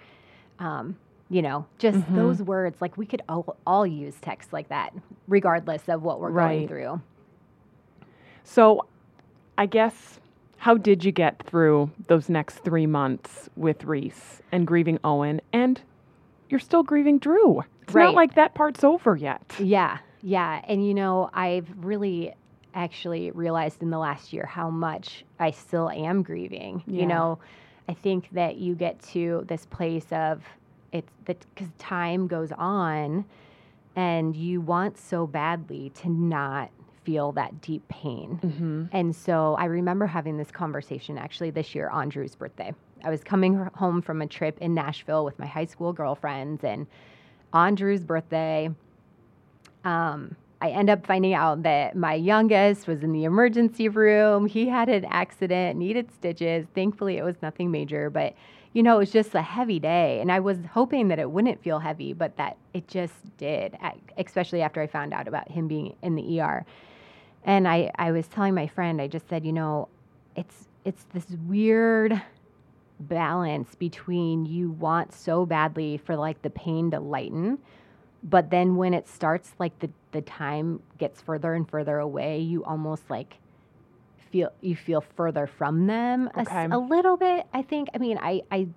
um, 0.58 0.96
you 1.30 1.40
know, 1.42 1.64
just 1.78 1.98
Mhm. 2.00 2.14
those 2.16 2.42
words. 2.42 2.80
Like 2.80 2.96
we 2.96 3.06
could 3.06 3.22
all, 3.28 3.56
all 3.66 3.86
use 3.86 4.18
text 4.20 4.52
like 4.52 4.68
that, 4.68 4.92
regardless 5.28 5.88
of 5.88 6.02
what 6.02 6.20
we're 6.20 6.30
Right. 6.30 6.56
going 6.56 6.68
through. 6.68 7.00
So 8.44 8.84
I 9.56 9.66
guess 9.66 10.18
how 10.58 10.76
did 10.76 11.04
you 11.04 11.12
get 11.12 11.42
through 11.44 11.90
those 12.08 12.28
next 12.28 12.58
three 12.58 12.86
months 12.86 13.48
with 13.56 13.84
Reese 13.84 14.42
and 14.52 14.66
grieving 14.66 14.98
Owen? 15.04 15.40
And 15.52 15.80
you're 16.48 16.60
still 16.60 16.82
grieving 16.82 17.18
Drew. 17.18 17.62
It's 17.82 17.94
Right. 17.94 18.04
not 18.06 18.14
like 18.14 18.34
that 18.34 18.54
part's 18.54 18.82
over 18.84 19.16
yet. 19.16 19.56
Yeah, 19.60 19.98
yeah. 20.22 20.60
And 20.66 20.84
you 20.86 20.94
know, 20.94 21.30
I've 21.32 21.68
really 21.84 22.34
actually 22.74 23.30
realized 23.32 23.82
in 23.82 23.90
the 23.90 23.98
last 23.98 24.32
year 24.32 24.46
how 24.46 24.70
much 24.70 25.24
I 25.38 25.50
still 25.50 25.90
am 25.90 26.22
grieving. 26.22 26.82
Yeah. 26.86 27.02
You 27.02 27.06
know, 27.08 27.38
I 27.88 27.94
think 27.94 28.28
that 28.32 28.56
you 28.56 28.74
get 28.74 29.00
to 29.12 29.44
this 29.48 29.66
place 29.66 30.12
of 30.12 30.44
it's 30.92 31.12
that 31.26 31.44
because 31.54 31.72
time 31.78 32.26
goes 32.26 32.52
on 32.52 33.24
and 33.96 34.36
you 34.36 34.60
want 34.60 34.98
so 34.98 35.26
badly 35.26 35.90
to 35.90 36.08
not 36.08 36.70
feel 37.04 37.32
that 37.32 37.60
deep 37.60 37.86
pain. 37.88 38.38
Mm-hmm. 38.42 38.84
And 38.92 39.14
so 39.16 39.56
I 39.58 39.64
remember 39.64 40.06
having 40.06 40.36
this 40.36 40.50
conversation 40.50 41.18
actually 41.18 41.50
this 41.50 41.74
year 41.74 41.88
on 41.88 42.08
Drew's 42.08 42.34
birthday. 42.34 42.74
I 43.02 43.10
was 43.10 43.24
coming 43.24 43.54
home 43.74 44.02
from 44.02 44.20
a 44.20 44.26
trip 44.26 44.58
in 44.60 44.74
Nashville 44.74 45.24
with 45.24 45.38
my 45.38 45.46
high 45.46 45.64
school 45.64 45.92
girlfriends, 45.92 46.62
and 46.62 46.86
on 47.52 47.74
Drew's 47.74 48.04
birthday, 48.04 48.70
um, 49.84 50.36
I 50.60 50.70
end 50.70 50.90
up 50.90 51.06
finding 51.06 51.32
out 51.32 51.62
that 51.62 51.96
my 51.96 52.14
youngest 52.14 52.86
was 52.86 53.02
in 53.02 53.12
the 53.12 53.24
emergency 53.24 53.88
room. 53.88 54.46
He 54.46 54.68
had 54.68 54.90
an 54.90 55.06
accident, 55.06 55.78
needed 55.78 56.12
stitches. 56.12 56.66
Thankfully, 56.74 57.16
it 57.16 57.24
was 57.24 57.36
nothing 57.40 57.70
major, 57.70 58.10
but 58.10 58.34
you 58.72 58.82
know, 58.82 58.96
it 58.96 58.98
was 58.98 59.10
just 59.10 59.34
a 59.34 59.42
heavy 59.42 59.80
day. 59.80 60.20
And 60.20 60.30
I 60.30 60.40
was 60.40 60.58
hoping 60.72 61.08
that 61.08 61.18
it 61.18 61.30
wouldn't 61.30 61.62
feel 61.62 61.80
heavy, 61.80 62.12
but 62.12 62.36
that 62.36 62.56
it 62.72 62.86
just 62.86 63.14
did, 63.36 63.76
especially 64.16 64.62
after 64.62 64.80
I 64.80 64.86
found 64.86 65.12
out 65.12 65.26
about 65.26 65.50
him 65.50 65.66
being 65.66 65.96
in 66.02 66.14
the 66.14 66.40
ER. 66.40 66.64
And 67.44 67.66
I, 67.66 67.90
I 67.96 68.12
was 68.12 68.28
telling 68.28 68.54
my 68.54 68.66
friend, 68.68 69.00
I 69.00 69.08
just 69.08 69.28
said, 69.28 69.44
you 69.44 69.52
know, 69.52 69.88
it's 70.36 70.68
it's 70.84 71.04
this 71.12 71.26
weird 71.46 72.20
balance 73.00 73.74
between 73.74 74.46
you 74.46 74.70
want 74.70 75.12
so 75.12 75.44
badly 75.44 75.98
for 75.98 76.16
like 76.16 76.40
the 76.42 76.50
pain 76.50 76.90
to 76.90 77.00
lighten, 77.00 77.58
but 78.22 78.50
then 78.50 78.76
when 78.76 78.94
it 78.94 79.08
starts 79.08 79.52
like 79.58 79.78
the, 79.78 79.90
the 80.12 80.20
time 80.22 80.80
gets 80.98 81.20
further 81.20 81.54
and 81.54 81.68
further 81.68 81.98
away, 81.98 82.38
you 82.40 82.64
almost 82.64 83.08
like 83.10 83.36
feel 84.30 84.50
you 84.60 84.76
feel 84.76 85.00
further 85.16 85.46
from 85.46 85.86
them 85.86 86.30
Okay. 86.36 86.66
a, 86.70 86.78
little 86.78 87.16
bit. 87.16 87.46
I 87.52 87.62
think. 87.62 87.88
I 87.94 87.98
mean, 87.98 88.18
I 88.20 88.42
I 88.50 88.68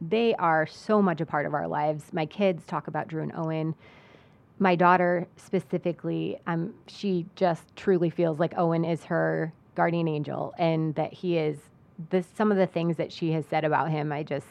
they 0.00 0.34
are 0.34 0.66
so 0.66 1.00
much 1.00 1.20
a 1.20 1.26
part 1.26 1.46
of 1.46 1.54
our 1.54 1.66
lives. 1.68 2.12
My 2.12 2.26
kids 2.26 2.64
talk 2.66 2.86
about 2.88 3.08
Drew 3.08 3.22
and 3.22 3.32
Owen 3.34 3.74
my 4.58 4.74
daughter 4.74 5.26
specifically, 5.36 6.38
um, 6.46 6.72
she 6.86 7.26
just 7.36 7.76
truly 7.76 8.08
feels 8.08 8.38
like 8.40 8.54
Owen 8.56 8.86
is 8.86 9.04
her 9.04 9.52
guardian 9.74 10.08
angel, 10.08 10.54
and 10.58 10.94
that 10.94 11.12
he 11.12 11.36
is 11.36 11.58
this. 12.08 12.26
Some 12.34 12.50
of 12.50 12.56
the 12.56 12.66
things 12.66 12.96
that 12.96 13.12
she 13.12 13.32
has 13.32 13.44
said 13.46 13.64
about 13.66 13.90
him, 13.90 14.12
I 14.12 14.22
just 14.22 14.46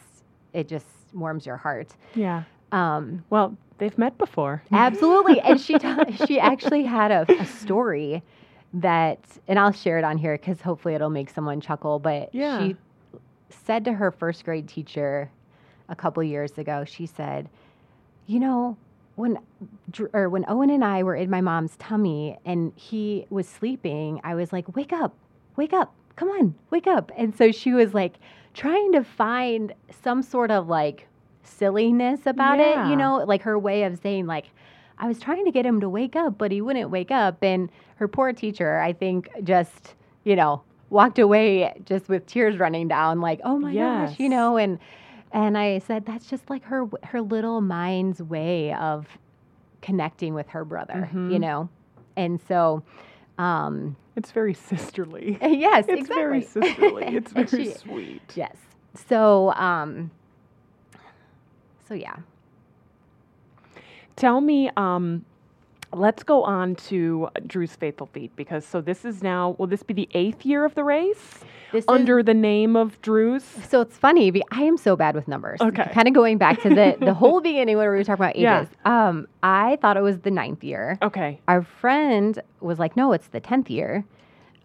it 0.54 0.68
just 0.68 0.86
warms 1.14 1.46
your 1.48 1.58
heart. 1.58 1.88
Yeah. 2.14 2.44
Um, 2.72 3.24
Well, 3.32 3.58
they've 3.80 3.98
met 3.98 4.16
before. 4.20 4.62
absolutely, 4.72 5.40
and 5.42 5.60
she 5.60 5.80
ta- 5.80 6.06
she 6.28 6.40
actually 6.40 6.84
had 6.84 7.10
a, 7.12 7.26
a 7.42 7.46
story 7.48 8.22
that, 8.76 9.20
and 9.48 9.58
I'll 9.58 9.72
share 9.72 9.98
it 9.98 10.04
on 10.04 10.18
here 10.18 10.38
because 10.38 10.62
hopefully 10.62 10.94
it'll 10.96 11.10
make 11.10 11.30
someone 11.30 11.62
chuckle. 11.62 12.00
But 12.00 12.34
Yeah. 12.34 12.60
she 12.60 12.76
said 13.50 13.86
to 13.86 13.94
her 13.94 14.12
first 14.12 14.44
grade 14.46 14.68
teacher 14.68 15.30
a 15.90 15.96
couple 15.96 16.22
years 16.24 16.58
ago, 16.58 16.84
she 16.86 17.06
said, 17.06 17.48
"You 18.28 18.40
know, 18.40 18.78
when 19.16 19.38
or 20.14 20.30
when 20.30 20.46
Owen 20.48 20.70
and 20.70 20.84
I 20.84 21.04
were 21.04 21.16
in 21.16 21.30
my 21.30 21.42
mom's 21.42 21.76
tummy 21.78 22.38
and 22.46 22.74
he 22.76 23.26
was 23.30 23.48
sleeping, 23.48 24.20
I 24.24 24.36
was 24.36 24.52
like, 24.52 24.76
"Wake 24.76 24.92
up. 24.92 25.14
Wake 25.56 25.74
up. 25.74 25.94
Come 26.18 26.30
on. 26.30 26.56
Wake 26.70 26.88
up." 26.88 27.12
And 27.18 27.34
so 27.36 27.52
she 27.52 27.72
was 27.72 27.94
like 27.94 28.16
trying 28.54 28.92
to 28.94 29.04
find 29.04 29.74
some 30.04 30.22
sort 30.22 30.52
of 30.52 30.68
like 30.68 31.08
silliness 31.44 32.26
about 32.26 32.60
it, 32.60 32.76
you 32.90 32.96
know, 32.96 33.18
like 33.26 33.44
her 33.44 33.58
way 33.58 33.84
of 33.84 33.98
saying 34.00 34.26
like 34.26 34.50
I 34.98 35.08
was 35.08 35.20
trying 35.20 35.46
to 35.46 35.52
get 35.52 35.66
him 35.66 35.82
to 35.82 35.90
wake 35.90 36.16
up, 36.16 36.38
but 36.38 36.52
he 36.52 36.62
wouldn't 36.62 36.90
wake 36.90 37.12
up 37.12 37.44
and 37.44 37.70
her 37.98 38.08
poor 38.08 38.34
teacher, 38.34 38.80
I 38.80 38.94
think 38.94 39.30
just, 39.44 39.96
you 40.24 40.36
know, 40.36 40.62
walked 40.90 41.20
away 41.20 41.74
just 41.86 42.08
with 42.10 42.26
tears 42.26 42.58
running 42.58 42.88
down 42.88 43.20
like, 43.22 43.40
"Oh 43.44 43.58
my 43.58 43.74
gosh," 43.74 44.20
you 44.20 44.30
know, 44.30 44.58
and 44.58 44.80
and 45.32 45.58
I 45.58 45.80
said 45.80 46.06
that's 46.06 46.30
just 46.30 46.50
like 46.50 46.64
her 46.66 46.88
her 47.04 47.22
little 47.22 47.60
mind's 47.62 48.22
way 48.22 48.74
of 48.74 49.08
connecting 49.82 50.34
with 50.34 50.48
her 50.50 50.64
brother, 50.66 51.10
you 51.14 51.20
Mhm. 51.20 51.40
know. 51.42 51.70
And 52.16 52.40
so 52.48 52.84
um 53.38 53.96
It's 54.16 54.32
very 54.32 54.54
sisterly. 54.54 55.38
yes, 55.42 55.86
It's 55.90 56.08
very 56.08 56.42
sisterly. 56.42 57.06
It's 57.18 57.32
very 57.34 57.48
she- 57.66 57.72
sweet. 57.72 58.22
Yes. 58.36 58.56
So 58.94 59.52
um 59.54 60.12
so 61.88 61.94
yeah. 61.94 62.16
Tell 64.16 64.40
me, 64.42 64.70
um, 64.78 65.26
let's 65.94 66.24
go 66.24 66.44
on 66.44 66.76
to 66.76 67.30
Drew's 67.48 67.76
Faithful 67.76 68.08
Feet 68.08 68.36
because 68.36 68.66
so 68.66 68.82
this 68.82 69.06
is 69.06 69.22
now, 69.24 69.56
will 69.58 69.68
this 69.68 69.84
be 69.84 69.94
the 69.94 70.10
eighth 70.14 70.46
year 70.46 70.66
of 70.66 70.76
the 70.76 70.84
race 70.84 71.44
This 71.72 71.84
is 71.84 71.86
under 71.88 72.24
the 72.24 72.34
name 72.34 72.76
of 72.76 73.02
Drew's? 73.02 73.44
So 73.70 73.82
it's 73.82 73.98
funny. 73.98 74.42
I 74.52 74.64
am 74.64 74.78
so 74.78 74.96
bad 74.96 75.16
with 75.16 75.28
numbers. 75.28 75.62
Okay. 75.62 75.90
Kind 75.94 76.08
of 76.08 76.14
going 76.14 76.38
back 76.38 76.62
to 76.62 76.70
the 76.70 76.98
the 77.06 77.14
whole 77.14 77.42
beginning 77.42 77.78
when 77.78 77.90
we 77.90 77.96
were 77.96 78.04
talking 78.04 78.24
about 78.24 78.36
ages. 78.36 78.70
Yeah. 78.86 79.08
Um, 79.08 79.28
I 79.44 79.78
thought 79.82 79.98
it 79.98 80.04
was 80.04 80.20
the 80.20 80.32
ninth 80.32 80.64
year. 80.64 80.98
Okay. 81.02 81.40
Our 81.48 81.64
friend 81.64 82.42
was 82.62 82.80
like, 82.80 82.96
"No, 82.96 83.12
it's 83.14 83.28
the 83.28 83.40
tenth 83.40 83.70
year." 83.70 84.06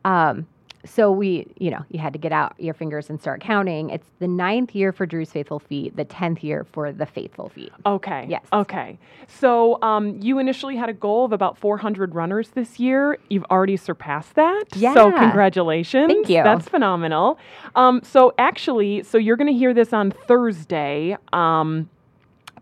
Um, 0.05 0.47
so 0.85 1.11
we, 1.11 1.47
you 1.59 1.71
know, 1.71 1.85
you 1.91 1.99
had 1.99 2.13
to 2.15 2.19
get 2.19 2.33
out 2.33 2.55
your 2.59 2.75
fingers 2.75 3.11
and 3.11 3.21
start 3.21 3.41
counting. 3.41 3.91
It's 3.91 4.07
the 4.19 4.29
ninth 4.29 4.75
year 4.75 4.93
for 4.93 5.07
Drew's 5.07 5.31
Faithful 5.31 5.59
Feet, 5.59 5.97
the 5.97 6.05
tenth 6.05 6.43
year 6.43 6.67
for 6.73 6.91
the 6.93 7.07
Faithful 7.07 7.51
Feet. 7.51 7.73
Okay. 7.85 8.27
Yes. 8.29 8.45
Okay. 8.53 8.99
So 9.27 9.81
um, 9.83 10.19
you 10.21 10.39
initially 10.39 10.77
had 10.77 10.89
a 10.89 10.95
goal 10.95 11.25
of 11.25 11.33
about 11.33 11.59
400 11.59 12.15
runners 12.15 12.51
this 12.51 12.81
year. 12.81 13.19
You've 13.29 13.45
already 13.51 13.77
surpassed 13.77 14.35
that. 14.35 14.65
Yeah. 14.75 14.95
So 14.95 15.13
congratulations. 15.13 16.09
Thank 16.09 16.29
you. 16.29 16.43
That's 16.43 16.69
phenomenal. 16.69 17.39
Um, 17.75 18.01
so 18.03 18.33
actually, 18.39 19.03
so 19.03 19.19
you're 19.19 19.37
going 19.37 19.53
to 19.53 19.59
hear 19.59 19.75
this 19.75 19.93
on 19.93 20.11
Thursday. 20.11 21.17
Um, 21.33 21.91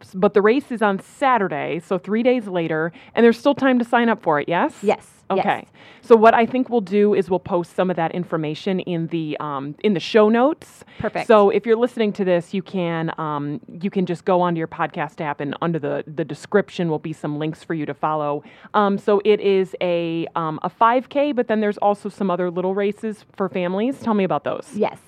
s- 0.03 0.15
but 0.15 0.35
the 0.35 0.43
race 0.43 0.71
is 0.71 0.83
on 0.83 0.99
Saturday, 1.01 1.81
so 1.81 1.99
three 1.99 2.23
days 2.23 2.47
later, 2.47 2.93
and 3.15 3.25
there's 3.25 3.39
still 3.39 3.55
time 3.55 3.79
to 3.79 3.85
sign 3.85 4.09
up 4.09 4.23
for 4.23 4.41
it. 4.41 4.49
Yes. 4.49 4.75
Yes. 4.83 5.07
yes. 5.31 5.39
Okay. 5.41 5.67
So 6.01 6.17
what 6.17 6.33
I 6.33 6.47
think 6.47 6.71
we'll 6.71 6.81
do 6.81 7.13
is 7.13 7.29
we'll 7.29 7.39
post 7.39 7.75
some 7.77 7.91
of 7.91 7.97
that 7.97 8.13
information 8.13 8.81
in 8.81 9.09
the 9.09 9.37
um, 9.41 9.75
in 9.85 9.93
the 9.93 10.01
show 10.01 10.31
notes. 10.31 10.85
Perfect. 10.99 11.27
So 11.27 11.51
if 11.51 11.67
you're 11.67 11.77
listening 11.77 12.13
to 12.15 12.25
this, 12.25 12.55
you 12.55 12.63
can 12.63 13.13
um, 13.19 13.61
you 13.83 13.91
can 13.91 14.07
just 14.07 14.25
go 14.25 14.41
onto 14.41 14.57
your 14.59 14.69
podcast 14.69 15.21
app 15.21 15.41
and 15.41 15.55
under 15.61 15.79
the 15.79 16.03
the 16.07 16.25
description 16.25 16.89
will 16.89 16.99
be 16.99 17.13
some 17.13 17.39
links 17.39 17.63
for 17.63 17.75
you 17.75 17.85
to 17.85 17.93
follow. 17.95 18.43
Um, 18.73 18.97
so 18.97 19.21
it 19.25 19.41
is 19.41 19.77
a 19.83 20.27
um, 20.35 20.59
a 20.63 20.71
5K, 20.71 21.35
but 21.37 21.49
then 21.49 21.61
there's 21.61 21.79
also 21.79 22.09
some 22.09 22.31
other 22.31 22.51
little 22.51 22.75
races 22.75 23.25
for 23.37 23.49
families. 23.51 24.01
Tell 24.01 24.15
me 24.15 24.25
about 24.25 24.45
those. 24.45 24.71
Yes. 24.75 24.99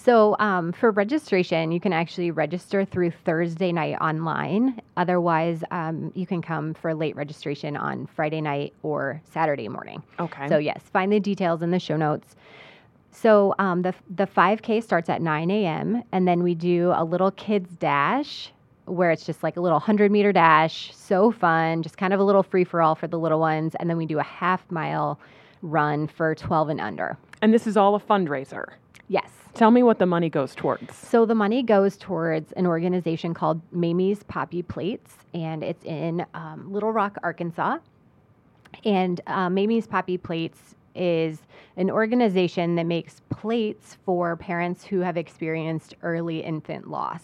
So 0.00 0.36
um, 0.38 0.72
for 0.72 0.92
registration, 0.92 1.72
you 1.72 1.80
can 1.80 1.92
actually 1.92 2.30
register 2.30 2.84
through 2.84 3.10
Thursday 3.10 3.72
night 3.72 3.96
online. 4.00 4.80
Otherwise, 4.96 5.64
um, 5.72 6.12
you 6.14 6.24
can 6.24 6.40
come 6.40 6.72
for 6.72 6.94
late 6.94 7.16
registration 7.16 7.76
on 7.76 8.06
Friday 8.06 8.40
night 8.40 8.74
or 8.84 9.20
Saturday 9.24 9.68
morning. 9.68 10.02
Okay. 10.20 10.48
So 10.48 10.58
yes, 10.58 10.82
find 10.92 11.12
the 11.12 11.18
details 11.18 11.62
in 11.62 11.72
the 11.72 11.80
show 11.80 11.96
notes. 11.96 12.36
So 13.10 13.56
um, 13.58 13.82
the 13.82 13.92
the 14.08 14.26
5K 14.26 14.82
starts 14.84 15.08
at 15.08 15.20
9 15.20 15.50
a.m. 15.50 16.04
and 16.12 16.28
then 16.28 16.44
we 16.44 16.54
do 16.54 16.92
a 16.94 17.02
little 17.02 17.32
kids 17.32 17.70
dash 17.76 18.52
where 18.84 19.10
it's 19.10 19.26
just 19.26 19.42
like 19.42 19.56
a 19.56 19.60
little 19.60 19.78
100 19.78 20.10
meter 20.12 20.32
dash, 20.32 20.94
so 20.94 21.30
fun, 21.30 21.82
just 21.82 21.98
kind 21.98 22.14
of 22.14 22.20
a 22.20 22.24
little 22.24 22.42
free 22.42 22.64
for 22.64 22.80
all 22.80 22.94
for 22.94 23.06
the 23.06 23.18
little 23.18 23.40
ones, 23.40 23.74
and 23.80 23.90
then 23.90 23.98
we 23.98 24.06
do 24.06 24.18
a 24.18 24.22
half 24.22 24.64
mile 24.70 25.18
run 25.60 26.06
for 26.06 26.34
12 26.36 26.70
and 26.70 26.80
under. 26.80 27.18
and 27.42 27.52
this 27.52 27.66
is 27.66 27.76
all 27.76 27.94
a 27.94 28.00
fundraiser. 28.00 28.66
Yes. 29.08 29.30
Tell 29.54 29.70
me 29.70 29.82
what 29.82 29.98
the 29.98 30.06
money 30.06 30.28
goes 30.28 30.54
towards. 30.54 30.94
So 30.94 31.26
the 31.26 31.34
money 31.34 31.62
goes 31.62 31.96
towards 31.96 32.52
an 32.52 32.66
organization 32.66 33.34
called 33.34 33.60
Mamie's 33.72 34.22
Poppy 34.22 34.62
Plates, 34.62 35.16
and 35.34 35.64
it's 35.64 35.84
in 35.84 36.24
um, 36.34 36.72
Little 36.72 36.92
Rock, 36.92 37.16
Arkansas. 37.22 37.78
And 38.84 39.20
uh, 39.26 39.48
Mamie's 39.48 39.86
Poppy 39.86 40.18
Plates 40.18 40.76
is 40.94 41.38
an 41.76 41.90
organization 41.90 42.76
that 42.76 42.86
makes 42.86 43.20
plates 43.30 43.96
for 44.04 44.36
parents 44.36 44.84
who 44.84 45.00
have 45.00 45.16
experienced 45.16 45.94
early 46.02 46.40
infant 46.40 46.88
loss. 46.88 47.22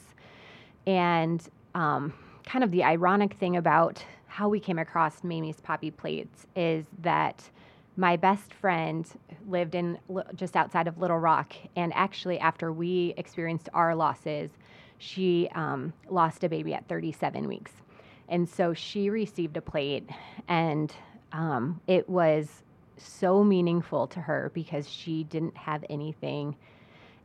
And 0.87 1.47
um, 1.75 2.15
kind 2.47 2.65
of 2.65 2.71
the 2.71 2.85
ironic 2.85 3.35
thing 3.35 3.57
about 3.57 4.05
how 4.27 4.49
we 4.49 4.59
came 4.59 4.79
across 4.79 5.23
Mamie's 5.23 5.61
Poppy 5.61 5.91
Plates 5.91 6.47
is 6.57 6.85
that 7.03 7.43
my 7.97 8.17
best 8.17 8.53
friend 8.53 9.07
lived 9.49 9.75
in 9.75 9.99
just 10.35 10.57
outside 10.57 10.89
of 10.89 10.99
Little 10.99 11.19
Rock, 11.19 11.55
and 11.77 11.93
actually, 11.95 12.39
after 12.39 12.73
we 12.73 13.15
experienced 13.17 13.69
our 13.73 13.95
losses, 13.95 14.51
she 14.99 15.49
um, 15.55 15.93
lost 16.09 16.43
a 16.45 16.49
baby 16.49 16.75
at 16.75 16.89
37 16.89 17.47
weeks, 17.47 17.73
and 18.29 18.49
so 18.49 18.75
she 18.75 19.11
received 19.11 19.57
a 19.57 19.61
plate, 19.61 20.09
and 20.49 20.93
um, 21.33 21.81
it 21.87 22.09
was 22.09 22.63
so 22.97 23.45
meaningful 23.45 24.07
to 24.09 24.21
her 24.21 24.51
because 24.55 24.89
she 24.89 25.25
didn't 25.25 25.57
have 25.57 25.85
anything, 25.89 26.57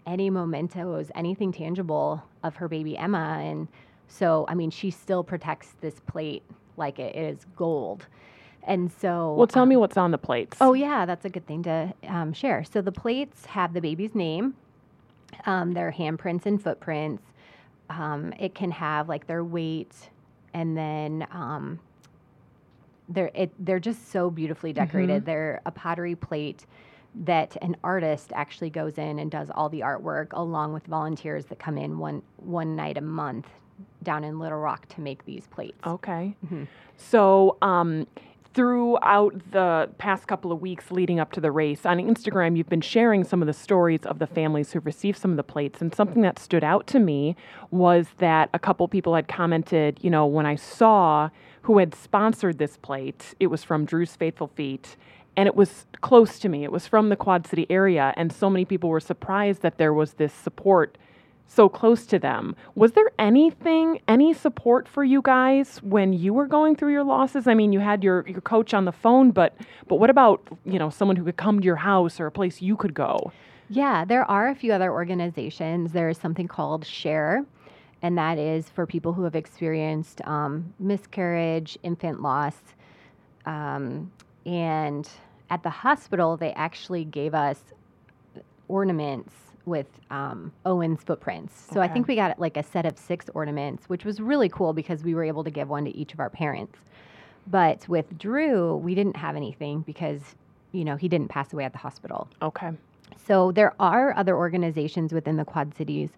any 0.05 0.29
mementos, 0.29 1.09
anything 1.15 1.51
tangible 1.51 2.23
of 2.43 2.55
her 2.57 2.67
baby 2.67 2.97
Emma, 2.97 3.39
and 3.41 3.67
so 4.07 4.45
I 4.47 4.55
mean, 4.55 4.69
she 4.71 4.91
still 4.91 5.23
protects 5.23 5.73
this 5.81 5.99
plate 6.01 6.43
like 6.77 6.99
it 6.99 7.15
is 7.15 7.45
gold. 7.55 8.05
And 8.67 8.91
so, 8.91 9.33
Well, 9.33 9.47
tell 9.47 9.65
me 9.65 9.75
um, 9.75 9.81
what's 9.81 9.97
on 9.97 10.11
the 10.11 10.17
plates. 10.17 10.57
Oh, 10.61 10.73
yeah, 10.73 11.05
that's 11.05 11.25
a 11.25 11.29
good 11.29 11.45
thing 11.47 11.63
to 11.63 11.93
um, 12.07 12.33
share. 12.33 12.63
So 12.63 12.81
the 12.81 12.91
plates 12.91 13.45
have 13.45 13.73
the 13.73 13.81
baby's 13.81 14.13
name, 14.13 14.55
um, 15.45 15.73
their 15.73 15.91
handprints 15.91 16.45
and 16.45 16.61
footprints. 16.61 17.23
Um, 17.89 18.33
it 18.39 18.53
can 18.53 18.69
have 18.71 19.09
like 19.09 19.25
their 19.25 19.43
weight, 19.43 19.95
and 20.53 20.77
then 20.77 21.25
um, 21.31 21.79
they're 23.07 23.31
it, 23.33 23.51
they're 23.57 23.79
just 23.79 24.11
so 24.11 24.29
beautifully 24.29 24.73
decorated. 24.73 25.25
They're 25.25 25.61
a 25.65 25.71
pottery 25.71 26.15
plate 26.15 26.65
that 27.15 27.57
an 27.63 27.75
artist 27.83 28.31
actually 28.35 28.69
goes 28.69 28.99
in 28.99 29.17
and 29.17 29.31
does 29.31 29.49
all 29.55 29.69
the 29.69 29.79
artwork, 29.79 30.27
along 30.33 30.73
with 30.73 30.85
volunteers 30.85 31.45
that 31.45 31.57
come 31.57 31.77
in 31.79 31.97
one 31.97 32.21
one 32.37 32.75
night 32.75 32.97
a 32.97 33.01
month 33.01 33.47
down 34.03 34.23
in 34.23 34.37
Little 34.37 34.59
Rock 34.59 34.87
to 34.89 35.01
make 35.01 35.25
these 35.25 35.47
plates. 35.47 35.79
Okay. 35.87 36.35
Mhm. 36.45 36.67
So, 36.97 37.57
um, 37.63 38.05
throughout 38.53 39.33
the 39.51 39.89
past 39.97 40.27
couple 40.27 40.51
of 40.51 40.61
weeks 40.61 40.91
leading 40.91 41.19
up 41.19 41.31
to 41.33 41.41
the 41.41 41.51
race, 41.51 41.85
on 41.85 41.97
Instagram, 41.97 42.57
you've 42.57 42.69
been 42.69 42.81
sharing 42.81 43.23
some 43.23 43.41
of 43.41 43.47
the 43.47 43.53
stories 43.53 44.05
of 44.05 44.19
the 44.19 44.27
families 44.27 44.71
who've 44.71 44.85
received 44.85 45.17
some 45.17 45.31
of 45.31 45.37
the 45.37 45.43
plates. 45.43 45.81
And 45.81 45.93
something 45.93 46.21
that 46.23 46.39
stood 46.39 46.63
out 46.63 46.87
to 46.87 46.99
me 46.99 47.35
was 47.71 48.07
that 48.17 48.49
a 48.53 48.59
couple 48.59 48.87
people 48.87 49.15
had 49.15 49.27
commented, 49.27 49.99
you 50.01 50.09
know, 50.09 50.25
when 50.25 50.45
I 50.45 50.55
saw 50.55 51.29
who 51.63 51.77
had 51.77 51.93
sponsored 51.93 52.57
this 52.57 52.77
plate, 52.77 53.35
it 53.39 53.47
was 53.47 53.63
from 53.63 53.85
Drew's 53.85 54.15
Faithful 54.15 54.47
Feet. 54.47 54.95
And 55.37 55.47
it 55.47 55.55
was 55.55 55.85
close 56.01 56.39
to 56.39 56.49
me. 56.49 56.63
It 56.63 56.71
was 56.71 56.87
from 56.87 57.09
the 57.09 57.15
Quad 57.15 57.45
City 57.45 57.67
area. 57.69 58.13
And 58.17 58.31
so 58.31 58.49
many 58.49 58.65
people 58.65 58.89
were 58.89 58.99
surprised 58.99 59.61
that 59.61 59.77
there 59.77 59.93
was 59.93 60.13
this 60.13 60.33
support 60.33 60.97
so 61.49 61.67
close 61.67 62.05
to 62.05 62.19
them. 62.19 62.55
Was 62.75 62.91
there 62.91 63.11
anything, 63.17 63.99
any 64.07 64.33
support 64.33 64.87
for 64.87 65.03
you 65.03 65.21
guys 65.21 65.79
when 65.81 66.13
you 66.13 66.31
were 66.31 66.45
going 66.45 66.75
through 66.75 66.91
your 66.93 67.03
losses? 67.03 67.47
I 67.47 67.55
mean, 67.55 67.73
you 67.73 67.79
had 67.79 68.03
your, 68.03 68.23
your 68.27 68.41
coach 68.41 68.73
on 68.73 68.85
the 68.85 68.91
phone, 68.91 69.31
but 69.31 69.55
but 69.87 69.95
what 69.95 70.11
about 70.11 70.41
you 70.63 70.77
know 70.77 70.91
someone 70.91 71.17
who 71.17 71.25
could 71.25 71.37
come 71.37 71.59
to 71.59 71.65
your 71.65 71.75
house 71.77 72.19
or 72.19 72.27
a 72.27 72.31
place 72.31 72.61
you 72.61 72.77
could 72.77 72.93
go? 72.93 73.33
Yeah, 73.67 74.05
there 74.05 74.29
are 74.29 74.49
a 74.49 74.55
few 74.55 74.71
other 74.71 74.91
organizations. 74.91 75.91
There's 75.91 76.19
something 76.19 76.47
called 76.47 76.85
Share, 76.85 77.43
and 78.03 78.17
that 78.17 78.37
is 78.37 78.69
for 78.69 78.85
people 78.85 79.13
who 79.13 79.23
have 79.23 79.35
experienced 79.35 80.21
um, 80.25 80.73
miscarriage, 80.79 81.77
infant 81.81 82.21
loss. 82.21 82.57
Um, 83.45 84.11
and 84.45 85.09
at 85.49 85.63
the 85.63 85.69
hospital, 85.71 86.37
they 86.37 86.53
actually 86.53 87.05
gave 87.05 87.33
us 87.33 87.59
ornaments 88.67 89.33
with 89.65 89.87
um, 90.09 90.51
Owen's 90.65 91.01
footprints. 91.03 91.67
So 91.73 91.81
I 91.81 91.87
think 91.87 92.07
we 92.07 92.15
got 92.15 92.39
like 92.39 92.57
a 92.57 92.63
set 92.63 92.85
of 92.85 92.97
six 92.97 93.25
ornaments, 93.33 93.87
which 93.89 94.05
was 94.05 94.19
really 94.19 94.49
cool 94.49 94.73
because 94.73 95.03
we 95.03 95.15
were 95.15 95.23
able 95.23 95.43
to 95.43 95.51
give 95.51 95.69
one 95.69 95.85
to 95.85 95.95
each 95.95 96.13
of 96.13 96.19
our 96.19 96.29
parents. 96.29 96.77
But 97.47 97.87
with 97.87 98.17
Drew, 98.17 98.75
we 98.77 98.95
didn't 98.95 99.15
have 99.15 99.35
anything 99.35 99.81
because, 99.81 100.21
you 100.71 100.85
know, 100.85 100.95
he 100.95 101.07
didn't 101.07 101.29
pass 101.29 101.51
away 101.53 101.63
at 101.65 101.71
the 101.71 101.79
hospital. 101.79 102.27
Okay. 102.41 102.71
So 103.25 103.51
there 103.51 103.73
are 103.79 104.15
other 104.15 104.35
organizations 104.35 105.13
within 105.13 105.37
the 105.37 105.45
Quad 105.45 105.75
Cities, 105.75 106.09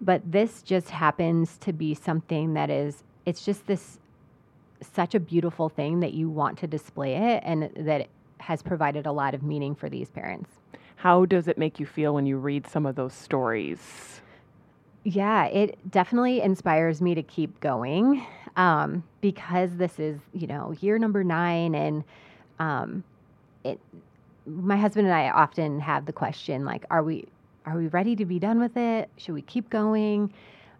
but 0.00 0.20
this 0.30 0.62
just 0.62 0.90
happens 0.90 1.56
to 1.58 1.72
be 1.72 1.94
something 1.94 2.54
that 2.54 2.70
is 2.70 3.04
it's 3.24 3.44
just 3.44 3.66
this 3.66 3.98
such 4.82 5.14
a 5.14 5.20
beautiful 5.20 5.68
thing 5.68 6.00
that 6.00 6.12
you 6.12 6.28
want 6.28 6.58
to 6.58 6.66
display 6.66 7.14
it 7.14 7.42
and 7.46 7.70
that 7.76 8.02
it 8.02 8.10
has 8.38 8.62
provided 8.62 9.06
a 9.06 9.12
lot 9.12 9.34
of 9.34 9.42
meaning 9.42 9.74
for 9.74 9.88
these 9.88 10.10
parents. 10.10 10.50
How 11.02 11.24
does 11.24 11.48
it 11.48 11.58
make 11.58 11.80
you 11.80 11.86
feel 11.86 12.14
when 12.14 12.26
you 12.26 12.38
read 12.38 12.64
some 12.68 12.86
of 12.86 12.94
those 12.94 13.12
stories? 13.12 14.20
Yeah, 15.02 15.46
it 15.46 15.76
definitely 15.90 16.40
inspires 16.40 17.02
me 17.02 17.16
to 17.16 17.24
keep 17.24 17.58
going 17.58 18.24
um, 18.54 19.02
because 19.20 19.78
this 19.78 19.98
is, 19.98 20.20
you 20.32 20.46
know, 20.46 20.72
year 20.78 21.00
number 21.00 21.24
nine, 21.24 21.74
and 21.74 22.04
um, 22.60 23.02
it. 23.64 23.80
My 24.46 24.76
husband 24.76 25.08
and 25.08 25.14
I 25.16 25.30
often 25.30 25.80
have 25.80 26.06
the 26.06 26.12
question 26.12 26.64
like, 26.64 26.84
are 26.88 27.02
we 27.02 27.26
are 27.66 27.76
we 27.76 27.88
ready 27.88 28.14
to 28.14 28.24
be 28.24 28.38
done 28.38 28.60
with 28.60 28.76
it? 28.76 29.10
Should 29.16 29.34
we 29.34 29.42
keep 29.42 29.70
going? 29.70 30.32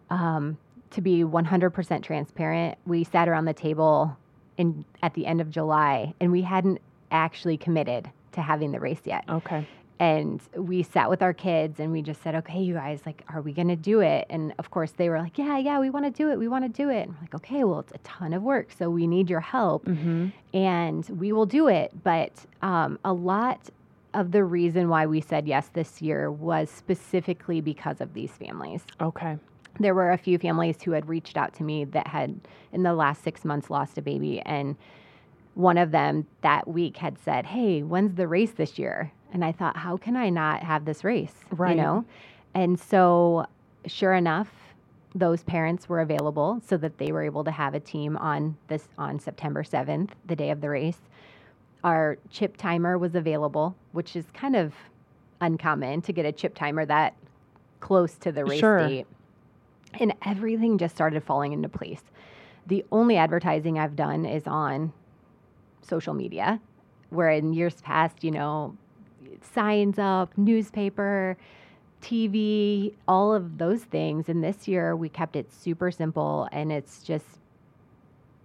Um, 0.08 0.56
to 0.92 1.00
be 1.00 1.24
100% 1.24 2.02
transparent, 2.04 2.78
we 2.86 3.02
sat 3.02 3.28
around 3.28 3.46
the 3.46 3.54
table 3.54 4.16
in 4.56 4.84
at 5.02 5.14
the 5.14 5.26
end 5.26 5.40
of 5.40 5.50
July, 5.50 6.14
and 6.20 6.30
we 6.30 6.42
hadn't 6.42 6.80
actually 7.10 7.56
committed 7.56 8.08
to 8.30 8.40
having 8.40 8.70
the 8.70 8.78
race 8.78 9.00
yet 9.04 9.24
Okay. 9.28 9.66
And 10.02 10.42
we 10.56 10.82
sat 10.82 11.08
with 11.08 11.22
our 11.22 11.32
kids 11.32 11.78
and 11.78 11.92
we 11.92 12.02
just 12.02 12.20
said 12.24 12.34
okay 12.34 12.60
you 12.60 12.74
guys 12.74 13.00
like 13.06 13.22
are 13.28 13.40
we 13.40 13.52
going 13.52 13.68
to 13.68 13.76
do 13.76 14.00
it? 14.00 14.26
And 14.30 14.52
of 14.58 14.68
course 14.72 14.90
they 14.90 15.08
were 15.08 15.20
like 15.20 15.38
yeah 15.38 15.58
yeah 15.58 15.78
we 15.78 15.90
want 15.90 16.04
to 16.06 16.10
do 16.10 16.28
it 16.28 16.38
we 16.40 16.48
want 16.48 16.64
to 16.64 16.68
do 16.68 16.90
it. 16.90 17.02
And 17.02 17.14
we're 17.14 17.20
like 17.20 17.36
okay 17.36 17.62
well 17.62 17.78
it's 17.78 17.92
a 17.92 17.98
ton 17.98 18.32
of 18.32 18.42
work 18.42 18.72
so 18.76 18.90
we 18.90 19.06
need 19.06 19.30
your 19.30 19.40
help. 19.40 19.84
Mm-hmm. 19.84 20.28
and 20.54 21.08
we 21.08 21.32
will 21.32 21.46
do 21.46 21.68
it. 21.68 21.92
But 22.02 22.32
um, 22.62 22.98
a 23.04 23.12
lot 23.12 23.70
of 24.12 24.32
the 24.32 24.42
reason 24.42 24.88
why 24.88 25.06
we 25.06 25.20
said 25.20 25.46
yes 25.46 25.70
this 25.72 26.02
year 26.02 26.32
was 26.32 26.68
specifically 26.68 27.60
because 27.60 28.00
of 28.00 28.12
these 28.12 28.32
families. 28.32 28.82
Okay. 29.00 29.38
there 29.78 29.94
were 29.94 30.10
a 30.10 30.18
few 30.18 30.36
families 30.36 30.82
who 30.82 30.90
had 30.90 31.08
reached 31.08 31.36
out 31.36 31.54
to 31.54 31.62
me 31.62 31.84
that 31.84 32.08
had 32.08 32.40
in 32.72 32.82
the 32.82 32.92
last 32.92 33.22
six 33.22 33.44
months 33.44 33.70
lost 33.70 33.96
a 33.98 34.02
baby. 34.02 34.40
And 34.40 34.76
one 35.54 35.78
of 35.78 35.92
them 35.92 36.26
that 36.40 36.66
week 36.66 36.96
had 36.96 37.18
said 37.24 37.44
hey 37.46 37.82
when's 37.82 38.14
the 38.16 38.26
race 38.26 38.52
this 38.52 38.78
year 38.78 39.12
and 39.32 39.44
i 39.44 39.50
thought 39.52 39.76
how 39.76 39.96
can 39.96 40.16
i 40.16 40.28
not 40.30 40.62
have 40.62 40.84
this 40.84 41.02
race 41.04 41.34
Right. 41.50 41.76
you 41.76 41.82
know 41.82 42.04
and 42.54 42.78
so 42.78 43.46
sure 43.86 44.14
enough 44.14 44.48
those 45.14 45.42
parents 45.42 45.88
were 45.88 46.00
available 46.00 46.60
so 46.66 46.76
that 46.78 46.98
they 46.98 47.12
were 47.12 47.22
able 47.22 47.44
to 47.44 47.50
have 47.50 47.74
a 47.74 47.80
team 47.80 48.16
on 48.16 48.56
this 48.68 48.88
on 48.98 49.18
september 49.18 49.62
7th 49.62 50.10
the 50.26 50.36
day 50.36 50.50
of 50.50 50.60
the 50.60 50.70
race 50.70 50.98
our 51.84 52.16
chip 52.30 52.56
timer 52.56 52.96
was 52.98 53.14
available 53.14 53.74
which 53.92 54.14
is 54.16 54.26
kind 54.32 54.54
of 54.56 54.72
uncommon 55.40 56.00
to 56.02 56.12
get 56.12 56.24
a 56.24 56.32
chip 56.32 56.54
timer 56.54 56.86
that 56.86 57.14
close 57.80 58.14
to 58.14 58.30
the 58.30 58.44
race 58.44 58.60
Sure. 58.60 58.86
date 58.88 59.06
and 59.94 60.14
everything 60.24 60.78
just 60.78 60.94
started 60.94 61.22
falling 61.22 61.52
into 61.52 61.68
place. 61.68 62.00
The 62.66 62.82
only 62.90 63.18
advertising 63.18 63.78
I've 63.78 63.94
done 63.94 64.24
is 64.24 64.44
on 64.46 64.90
social 65.82 66.14
media, 66.14 66.60
where 67.10 67.28
in 67.28 67.52
years 67.52 67.82
past, 67.82 68.24
you 68.24 68.30
know, 68.30 68.74
signs 69.44 69.98
up, 69.98 70.36
newspaper, 70.38 71.36
TV, 72.02 72.94
all 73.08 73.34
of 73.34 73.58
those 73.58 73.84
things. 73.84 74.28
And 74.28 74.42
this 74.42 74.68
year 74.68 74.96
we 74.96 75.08
kept 75.08 75.36
it 75.36 75.52
super 75.52 75.90
simple. 75.90 76.48
And 76.52 76.72
it's 76.72 77.02
just, 77.02 77.26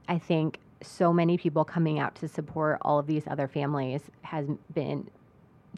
I 0.07 0.19
think, 0.19 0.60
so 0.82 1.11
many 1.11 1.38
people 1.38 1.65
coming 1.65 1.99
out 1.99 2.15
to 2.15 2.28
support 2.28 2.78
all 2.84 2.99
of 2.99 3.07
these 3.07 3.28
other 3.28 3.48
families 3.48 4.02
has 4.22 4.48
been 4.74 5.10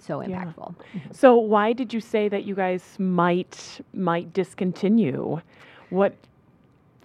so 0.02 0.22
Yeah. 0.22 0.54
impactful. 0.54 0.76
So 1.14 1.38
why 1.38 1.74
did 1.74 1.94
you 1.94 2.02
say 2.02 2.30
that 2.30 2.44
you 2.46 2.56
guys 2.56 2.98
might 3.00 3.82
might 3.94 4.34
discontinue? 4.34 5.42
What 5.90 6.16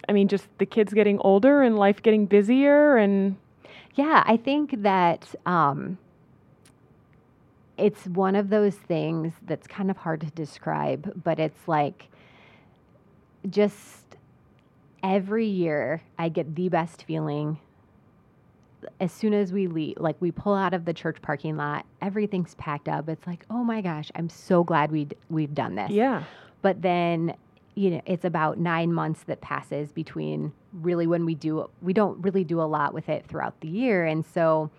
I 0.07 0.13
mean, 0.13 0.27
just 0.27 0.47
the 0.59 0.65
kids 0.65 0.93
getting 0.93 1.19
older 1.19 1.61
and 1.63 1.77
life 1.77 2.01
getting 2.03 2.25
busier 2.25 2.97
and 2.97 3.37
Yeah, 3.95 4.23
I 4.25 4.37
think 4.37 4.83
that 4.83 5.33
um, 5.45 5.97
it's 7.77 8.05
one 8.07 8.35
of 8.35 8.49
those 8.49 8.75
things 8.75 9.33
that's 9.45 9.67
kind 9.67 9.91
of 9.91 9.97
hard 9.97 10.21
to 10.21 10.27
describe, 10.27 11.21
but 11.23 11.39
it's 11.39 11.67
like 11.67 12.07
just 13.49 14.17
every 15.03 15.45
year 15.45 16.01
I 16.17 16.29
get 16.29 16.55
the 16.55 16.69
best 16.69 17.03
feeling 17.03 17.59
as 18.99 19.11
soon 19.11 19.33
as 19.33 19.51
we 19.51 19.67
leave, 19.67 19.97
like 19.97 20.15
we 20.19 20.31
pull 20.31 20.53
out 20.53 20.73
of 20.73 20.85
the 20.85 20.93
church 20.93 21.21
parking 21.21 21.57
lot, 21.57 21.85
everything's 22.01 22.55
packed 22.55 22.87
up. 22.87 23.09
It's 23.09 23.25
like, 23.25 23.45
oh 23.49 23.63
my 23.63 23.81
gosh, 23.81 24.11
I'm 24.15 24.29
so 24.29 24.63
glad 24.63 24.91
we 24.91 25.07
we've 25.29 25.53
done 25.53 25.75
this. 25.75 25.91
Yeah. 25.91 26.23
But 26.61 26.81
then, 26.81 27.35
you 27.75 27.91
know, 27.91 28.01
it's 28.05 28.25
about 28.25 28.57
nine 28.57 28.93
months 28.93 29.23
that 29.23 29.41
passes 29.41 29.91
between 29.91 30.53
really 30.73 31.07
when 31.07 31.25
we 31.25 31.35
do 31.35 31.69
we 31.81 31.93
don't 31.93 32.21
really 32.21 32.43
do 32.43 32.61
a 32.61 32.63
lot 32.63 32.93
with 32.93 33.09
it 33.09 33.25
throughout 33.27 33.59
the 33.61 33.67
year, 33.67 34.05
and 34.05 34.25
so. 34.25 34.69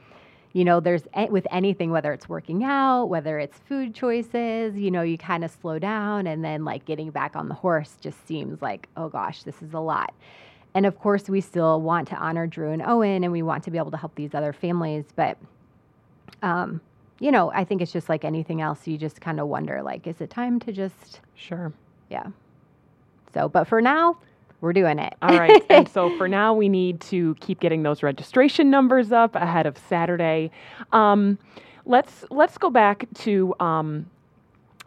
You 0.56 0.64
know, 0.64 0.80
there's 0.80 1.02
with 1.28 1.46
anything, 1.50 1.90
whether 1.90 2.14
it's 2.14 2.30
working 2.30 2.64
out, 2.64 3.10
whether 3.10 3.38
it's 3.38 3.58
food 3.68 3.94
choices, 3.94 4.74
you 4.74 4.90
know, 4.90 5.02
you 5.02 5.18
kind 5.18 5.44
of 5.44 5.50
slow 5.50 5.78
down 5.78 6.26
and 6.26 6.42
then 6.42 6.64
like 6.64 6.86
getting 6.86 7.10
back 7.10 7.36
on 7.36 7.50
the 7.50 7.54
horse 7.54 7.98
just 8.00 8.26
seems 8.26 8.62
like, 8.62 8.88
oh 8.96 9.10
gosh, 9.10 9.42
this 9.42 9.60
is 9.60 9.74
a 9.74 9.78
lot. 9.78 10.14
And 10.72 10.86
of 10.86 10.98
course, 10.98 11.28
we 11.28 11.42
still 11.42 11.82
want 11.82 12.08
to 12.08 12.16
honor 12.16 12.46
Drew 12.46 12.70
and 12.70 12.80
Owen 12.80 13.22
and 13.22 13.34
we 13.34 13.42
want 13.42 13.64
to 13.64 13.70
be 13.70 13.76
able 13.76 13.90
to 13.90 13.98
help 13.98 14.14
these 14.14 14.32
other 14.32 14.54
families. 14.54 15.04
But, 15.14 15.36
um, 16.42 16.80
you 17.20 17.30
know, 17.30 17.52
I 17.52 17.62
think 17.62 17.82
it's 17.82 17.92
just 17.92 18.08
like 18.08 18.24
anything 18.24 18.62
else. 18.62 18.86
You 18.86 18.96
just 18.96 19.20
kind 19.20 19.38
of 19.40 19.48
wonder, 19.48 19.82
like, 19.82 20.06
is 20.06 20.22
it 20.22 20.30
time 20.30 20.58
to 20.60 20.72
just, 20.72 21.20
Sure. 21.34 21.70
yeah. 22.08 22.28
So, 23.34 23.46
but 23.46 23.64
for 23.64 23.82
now, 23.82 24.16
we're 24.60 24.72
doing 24.72 24.98
it. 24.98 25.14
All 25.22 25.38
right. 25.38 25.62
and 25.70 25.88
so 25.92 26.16
for 26.16 26.28
now, 26.28 26.54
we 26.54 26.68
need 26.68 27.00
to 27.02 27.34
keep 27.40 27.60
getting 27.60 27.82
those 27.82 28.02
registration 28.02 28.70
numbers 28.70 29.12
up 29.12 29.34
ahead 29.34 29.66
of 29.66 29.76
Saturday. 29.88 30.50
Um, 30.92 31.38
let's 31.84 32.24
let's 32.30 32.58
go 32.58 32.70
back 32.70 33.06
to 33.20 33.54
um, 33.60 34.06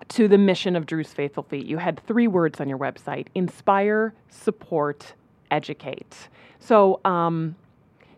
to 0.09 0.27
the 0.27 0.37
mission 0.37 0.75
of 0.75 0.85
Drew's 0.85 1.13
Faithful 1.13 1.43
Feet. 1.43 1.65
You 1.65 1.77
had 1.77 2.01
three 2.07 2.27
words 2.27 2.59
on 2.59 2.69
your 2.69 2.79
website: 2.79 3.27
inspire, 3.35 4.13
support, 4.29 5.13
educate. 5.51 6.29
So. 6.59 6.99
Um, 7.05 7.55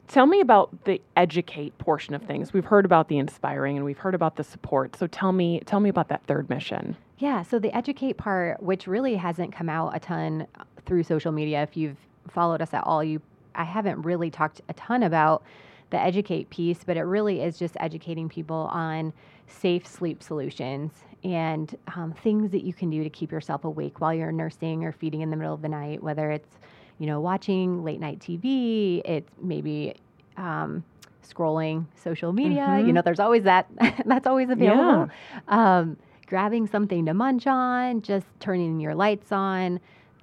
Tell 0.07 0.26
me 0.26 0.41
about 0.41 0.84
the 0.84 1.02
educate 1.15 1.78
portion 1.78 2.14
of 2.14 2.22
things. 2.23 2.52
We've 2.52 2.65
heard 2.65 2.84
about 2.84 3.07
the 3.07 3.18
inspiring 3.18 3.78
and 3.78 3.86
we've 3.86 3.98
heard 3.98 4.14
about 4.14 4.36
the 4.36 4.44
support. 4.44 4.98
So 4.98 5.07
tell 5.07 5.32
me 5.32 5.61
tell 5.65 5.80
me 5.80 5.88
about 5.88 6.10
that 6.10 6.22
third 6.26 6.49
mission. 6.49 6.98
Yeah, 7.18 7.44
so 7.44 7.60
the 7.60 7.73
educate 7.73 8.18
part, 8.18 8.61
which 8.61 8.88
really 8.88 9.15
hasn't 9.15 9.53
come 9.53 9.69
out 9.69 9.95
a 9.95 10.02
ton 10.02 10.48
through 10.86 11.03
social 11.03 11.32
media, 11.32 11.62
if 11.64 11.76
you've 11.78 11.98
followed 12.30 12.62
us 12.62 12.74
at 12.74 12.84
all, 12.86 13.03
you 13.03 13.22
I 13.53 13.64
haven't 13.66 14.02
really 14.03 14.30
talked 14.30 14.62
a 14.70 14.74
ton 14.74 15.03
about 15.03 15.44
the 15.90 15.99
educate 15.99 16.49
piece, 16.49 16.84
but 16.86 16.95
it 16.95 17.02
really 17.02 17.41
is 17.41 17.60
just 17.60 17.76
educating 17.80 18.30
people 18.30 18.70
on 18.72 19.12
safe 19.48 19.86
sleep 19.86 20.24
solutions 20.24 20.94
and 21.24 21.76
um, 21.95 22.14
things 22.14 22.52
that 22.52 22.64
you 22.64 22.74
can 22.74 22.90
do 22.90 23.03
to 23.03 23.10
keep 23.10 23.32
yourself 23.32 23.66
awake 23.66 23.99
while 23.99 24.14
you're 24.14 24.32
nursing 24.32 24.86
or 24.86 24.94
feeding 24.94 25.20
in 25.22 25.30
the 25.30 25.36
middle 25.36 25.53
of 25.53 25.62
the 25.62 25.68
night, 25.70 26.02
whether 26.02 26.32
it's 26.32 26.58
you 26.98 27.08
know 27.08 27.20
watching 27.20 27.84
late 27.84 27.99
night 27.99 28.20
TV, 28.20 29.02
it's 29.06 29.32
maybe 29.41 29.95
um, 30.38 30.84
scrolling 31.28 31.86
social 31.95 32.32
media. 32.34 32.66
You 32.86 32.94
know, 32.94 33.02
there's 33.02 33.20
always 33.20 33.44
that. 33.44 33.68
that's 34.06 34.28
always 34.28 34.49
available. 34.49 35.10
Um, 35.48 35.98
grabbing 36.28 36.66
something 36.68 37.06
to 37.06 37.14
munch 37.14 37.45
on, 37.45 38.02
just 38.02 38.26
turning 38.40 38.80
your 38.80 38.95
lights 38.95 39.32
on. 39.32 39.80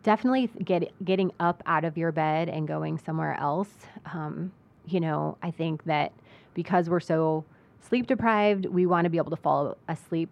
Definitely 0.09 0.49
get 0.65 0.91
getting 1.05 1.33
up 1.39 1.63
out 1.67 1.85
of 1.85 1.99
your 1.99 2.13
bed 2.13 2.49
and 2.49 2.67
going 2.67 2.97
somewhere 2.97 3.35
else. 3.35 3.69
Um, 4.07 4.53
you 4.87 5.01
know, 5.01 5.37
I 5.43 5.51
think 5.51 5.85
that 5.85 6.13
because 6.55 6.89
we're 6.89 6.99
so 6.99 7.45
sleep 7.87 8.07
deprived, 8.07 8.65
we 8.65 8.87
want 8.87 9.05
to 9.05 9.11
be 9.11 9.19
able 9.19 9.33
to 9.33 9.37
fall 9.37 9.77
asleep 9.87 10.31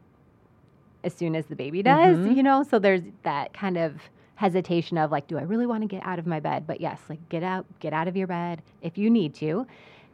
as 1.04 1.12
soon 1.12 1.36
as 1.36 1.44
the 1.44 1.56
baby 1.56 1.82
does. 1.82 2.16
You 2.34 2.42
know, 2.42 2.62
so 2.62 2.78
there's 2.78 3.02
that 3.24 3.52
kind 3.52 3.76
of 3.76 4.00
hesitation 4.36 4.96
of 4.96 5.12
like, 5.12 5.26
do 5.26 5.36
I 5.36 5.42
really 5.42 5.66
want 5.66 5.82
to 5.82 5.88
get 5.88 6.02
out 6.06 6.18
of 6.18 6.26
my 6.26 6.40
bed? 6.40 6.66
But 6.66 6.80
yes, 6.80 6.98
like 7.10 7.28
get 7.28 7.42
out, 7.42 7.66
get 7.78 7.92
out 7.92 8.08
of 8.08 8.16
your 8.16 8.28
bed 8.28 8.62
if 8.80 8.96
you 8.96 9.10
need 9.10 9.34
to, 9.34 9.66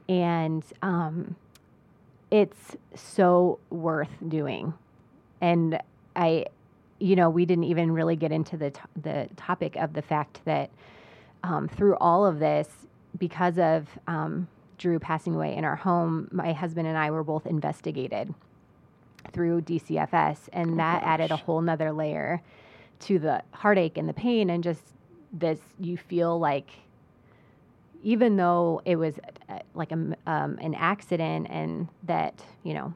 and 0.08 0.64
um, 0.82 1.36
it's 2.32 2.76
so 2.96 3.60
worth 3.70 4.10
doing. 4.26 4.74
And 5.40 5.80
I, 6.16 6.46
you 7.02 7.16
know, 7.16 7.28
we 7.28 7.44
didn't 7.44 7.64
even 7.64 7.90
really 7.90 8.14
get 8.14 8.30
into 8.30 8.56
the, 8.56 8.70
t- 8.70 8.80
the 9.00 9.28
topic 9.36 9.74
of 9.76 9.92
the 9.92 10.02
fact 10.02 10.40
that 10.44 10.70
um, 11.42 11.68
through 11.68 11.96
all 11.96 12.24
of 12.24 12.38
this, 12.38 12.68
because 13.18 13.58
of 13.58 13.88
um, 14.06 14.46
Drew 14.78 15.00
passing 15.00 15.34
away 15.34 15.56
in 15.56 15.64
our 15.64 15.74
home, 15.74 16.28
my 16.30 16.52
husband 16.52 16.86
and 16.86 16.96
I 16.96 17.10
were 17.10 17.24
both 17.24 17.44
investigated 17.44 18.32
through 19.32 19.62
DCFS, 19.62 20.48
and 20.52 20.78
that 20.78 21.02
added 21.02 21.30
a 21.32 21.36
whole 21.36 21.60
nother 21.60 21.90
layer 21.92 22.40
to 23.00 23.18
the 23.18 23.42
heartache 23.52 23.98
and 23.98 24.08
the 24.08 24.12
pain, 24.14 24.48
and 24.48 24.62
just 24.62 24.82
this 25.32 25.58
you 25.80 25.96
feel 25.96 26.38
like 26.38 26.70
even 28.02 28.36
though 28.36 28.82
it 28.84 28.96
was 28.96 29.14
uh, 29.48 29.58
like 29.74 29.90
a, 29.90 29.94
m- 29.94 30.14
um, 30.26 30.58
an 30.60 30.74
accident 30.74 31.46
and 31.50 31.88
that 32.02 32.44
you 32.62 32.74
know 32.74 32.92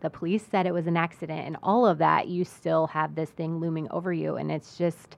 the 0.00 0.10
police 0.10 0.46
said 0.50 0.66
it 0.66 0.74
was 0.74 0.86
an 0.86 0.96
accident 0.96 1.46
and 1.46 1.56
all 1.62 1.86
of 1.86 1.98
that, 1.98 2.28
you 2.28 2.44
still 2.44 2.88
have 2.88 3.14
this 3.14 3.30
thing 3.30 3.60
looming 3.60 3.88
over 3.90 4.12
you. 4.12 4.36
And 4.36 4.50
it's 4.52 4.76
just 4.78 5.16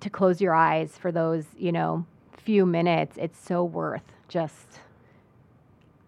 to 0.00 0.10
close 0.10 0.40
your 0.40 0.54
eyes 0.54 0.96
for 0.98 1.12
those, 1.12 1.44
you 1.58 1.72
know, 1.72 2.06
few 2.36 2.66
minutes, 2.66 3.16
it's 3.20 3.38
so 3.38 3.64
worth 3.64 4.02
just, 4.28 4.80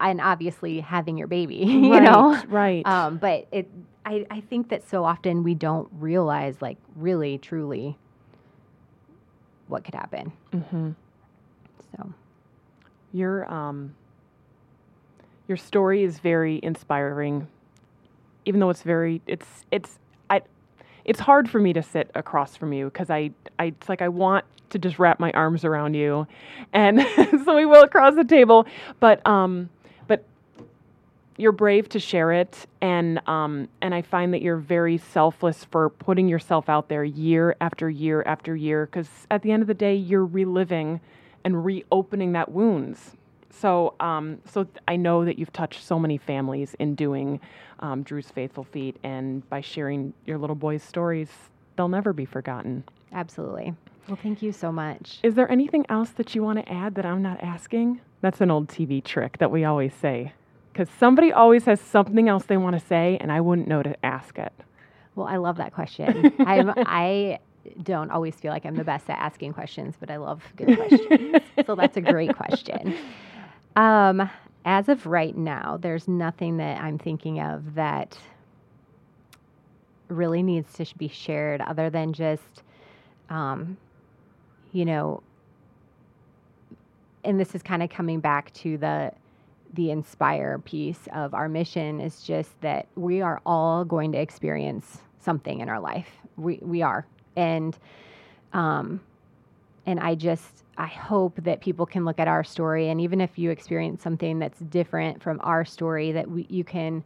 and 0.01 0.21
obviously 0.21 0.81
having 0.81 1.19
your 1.19 1.27
baby, 1.29 1.57
you 1.57 2.01
know? 2.01 2.41
right. 2.49 2.87
Um, 2.87 3.19
but 3.19 3.47
it, 3.53 3.69
I, 4.07 4.27
I 4.31 4.41
think 4.41 4.71
that 4.71 4.89
so 4.89 5.05
often 5.05 5.43
we 5.43 5.55
don't 5.55 5.89
realize, 5.93 6.63
like, 6.63 6.79
really, 6.97 7.39
truly 7.39 7.99
what 9.69 9.85
could 9.85 9.95
happen. 9.95 10.33
mm-hmm. 10.53 10.91
So, 11.97 12.13
Your 13.13 13.53
um 13.53 13.95
your 15.51 15.57
story 15.57 16.05
is 16.05 16.21
very 16.21 16.61
inspiring. 16.63 17.49
Even 18.45 18.61
though 18.61 18.71
it's 18.71 18.83
very 18.83 19.21
it's 19.27 19.65
it's 19.73 19.99
I 20.31 20.43
it's 21.05 21.19
hard 21.19 21.51
for 21.51 21.59
me 21.59 21.73
to 21.73 21.83
sit 21.83 22.09
across 22.15 22.57
from 22.57 22.73
you 22.73 22.85
because 22.85 23.11
I 23.11 23.33
I 23.59 23.67
it's 23.67 23.89
like 23.89 24.01
I 24.01 24.09
want 24.09 24.45
to 24.71 24.79
just 24.79 25.01
wrap 25.01 25.19
my 25.19 25.33
arms 25.33 25.65
around 25.65 25.95
you. 25.95 26.29
And 26.73 27.05
so 27.45 27.57
we 27.57 27.67
will 27.67 27.83
across 27.83 28.15
the 28.15 28.23
table. 28.23 28.65
But 29.01 29.27
um 29.27 29.69
but 30.07 30.25
you're 31.37 31.51
brave 31.51 31.89
to 31.89 31.99
share 31.99 32.31
it 32.31 32.67
and 32.81 33.21
um 33.29 33.67
and 33.83 33.93
I 33.93 34.03
find 34.03 34.33
that 34.33 34.43
you're 34.43 34.57
very 34.57 34.99
selfless 34.99 35.65
for 35.65 35.91
putting 35.91 36.29
yourself 36.29 36.69
out 36.69 36.89
there 36.89 37.03
year 37.03 37.57
after 37.61 37.91
year 37.91 38.23
after 38.25 38.55
year 38.55 38.87
cuz 38.87 39.09
at 39.33 39.43
the 39.43 39.51
end 39.51 39.63
of 39.63 39.67
the 39.67 39.75
day 39.75 39.97
you're 39.97 40.25
reliving 40.25 41.01
and 41.45 41.65
reopening 41.65 42.33
that 42.33 42.53
wounds. 42.53 43.17
So, 43.51 43.95
um, 44.01 44.39
so 44.45 44.67
I 44.87 44.97
know 44.97 45.25
that 45.25 45.39
you've 45.39 45.53
touched 45.53 45.85
so 45.85 45.99
many 45.99 46.19
families 46.19 46.75
in 46.79 46.95
doing 46.95 47.41
um, 47.81 48.03
Drew's 48.03 48.31
Faithful 48.31 48.65
Feet, 48.65 48.97
and 49.03 49.49
by 49.51 49.61
sharing 49.61 50.13
your 50.27 50.39
little 50.39 50.57
boy's 50.57 50.83
stories, 50.83 51.29
they'll 51.77 51.89
never 51.89 52.13
be 52.13 52.25
forgotten. 52.25 52.85
absolutely. 53.13 53.75
Well, 54.09 54.19
thank 54.21 54.43
you 54.43 54.51
so 54.51 54.73
much. 54.73 55.19
Is 55.23 55.35
there 55.35 55.51
anything 55.51 55.85
else 55.89 56.11
that 56.11 56.35
you 56.35 56.43
want 56.43 56.59
to 56.59 56.73
add 56.73 56.95
that 56.97 57.07
I'm 57.07 57.23
not 57.23 57.41
asking? 57.43 58.01
That's 58.23 58.41
an 58.41 58.51
old 58.51 58.69
TV 58.69 59.03
trick 59.05 59.39
that 59.39 59.51
we 59.51 59.65
always 59.65 59.95
say, 59.95 60.33
because 60.73 60.89
somebody 60.99 61.33
always 61.33 61.65
has 61.67 61.81
something 61.81 62.29
else 62.29 62.45
they 62.45 62.57
want 62.57 62.79
to 62.79 62.85
say, 62.85 63.19
and 63.21 63.31
I 63.31 63.41
wouldn't 63.41 63.69
know 63.69 63.83
to 63.83 63.95
ask 64.05 64.39
it. 64.39 64.53
Well, 65.15 65.27
I 65.27 65.37
love 65.37 65.59
that 65.59 65.73
question. 65.73 66.33
I'm, 66.41 66.73
I 66.77 67.39
don't 67.83 68.11
always 68.11 68.35
feel 68.35 68.51
like 68.53 68.65
I'm 68.65 68.75
the 68.75 68.85
best 68.85 69.09
at 69.11 69.19
asking 69.19 69.53
questions, 69.53 69.95
but 69.99 70.11
I 70.11 70.17
love 70.17 70.43
good 70.57 70.77
questions. 70.77 71.37
so 71.67 71.75
that's 71.75 71.97
a 71.97 72.01
great 72.01 72.35
question. 72.37 72.97
Um, 73.77 74.31
as 74.65 74.89
of 74.89 75.07
right 75.07 75.37
now, 75.37 75.79
there's 75.81 76.09
nothing 76.09 76.59
that 76.59 76.81
I'm 76.81 76.99
thinking 76.99 77.41
of 77.41 77.75
that 77.75 78.19
really 80.09 80.43
needs 80.43 80.73
to 80.75 80.99
be 80.99 81.09
shared 81.09 81.61
other 81.61 81.89
than 81.89 82.13
just, 82.13 82.63
um, 83.29 83.77
you 84.73 84.85
know, 84.85 85.23
and 87.25 87.39
this 87.39 87.55
is 87.55 87.63
kind 87.63 87.83
of 87.83 87.91
coming 87.91 88.21
back 88.21 88.53
to 88.55 88.77
the 88.79 89.13
the 89.75 89.93
inspire 89.93 90.59
piece 90.59 91.07
of 91.13 91.33
our 91.33 91.49
mission 91.49 92.01
is 92.01 92.23
just 92.23 92.61
that 92.61 92.87
we 92.97 93.21
are 93.21 93.41
all 93.47 93.85
going 93.85 94.11
to 94.11 94.19
experience 94.19 94.99
something 95.21 95.61
in 95.61 95.69
our 95.69 95.79
life. 95.79 96.09
We 96.37 96.59
we 96.61 96.83
are, 96.83 97.07
and 97.37 97.77
um, 98.53 99.01
and 99.87 100.01
I 100.01 100.17
just 100.17 100.65
I 100.81 100.87
hope 100.87 101.45
that 101.45 101.61
people 101.61 101.85
can 101.85 102.07
look 102.07 102.19
at 102.19 102.27
our 102.27 102.43
story, 102.43 102.89
and 102.89 103.03
even 103.03 103.21
if 103.21 103.39
you 103.39 103.51
experience 103.51 104.03
something 104.03 104.39
that's 104.39 104.59
different 104.61 105.23
from 105.23 105.39
our 105.43 105.63
story, 105.63 106.13
that 106.13 106.31
we, 106.31 106.47
you 106.49 106.65
can 106.65 107.05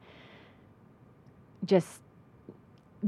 just 1.64 2.01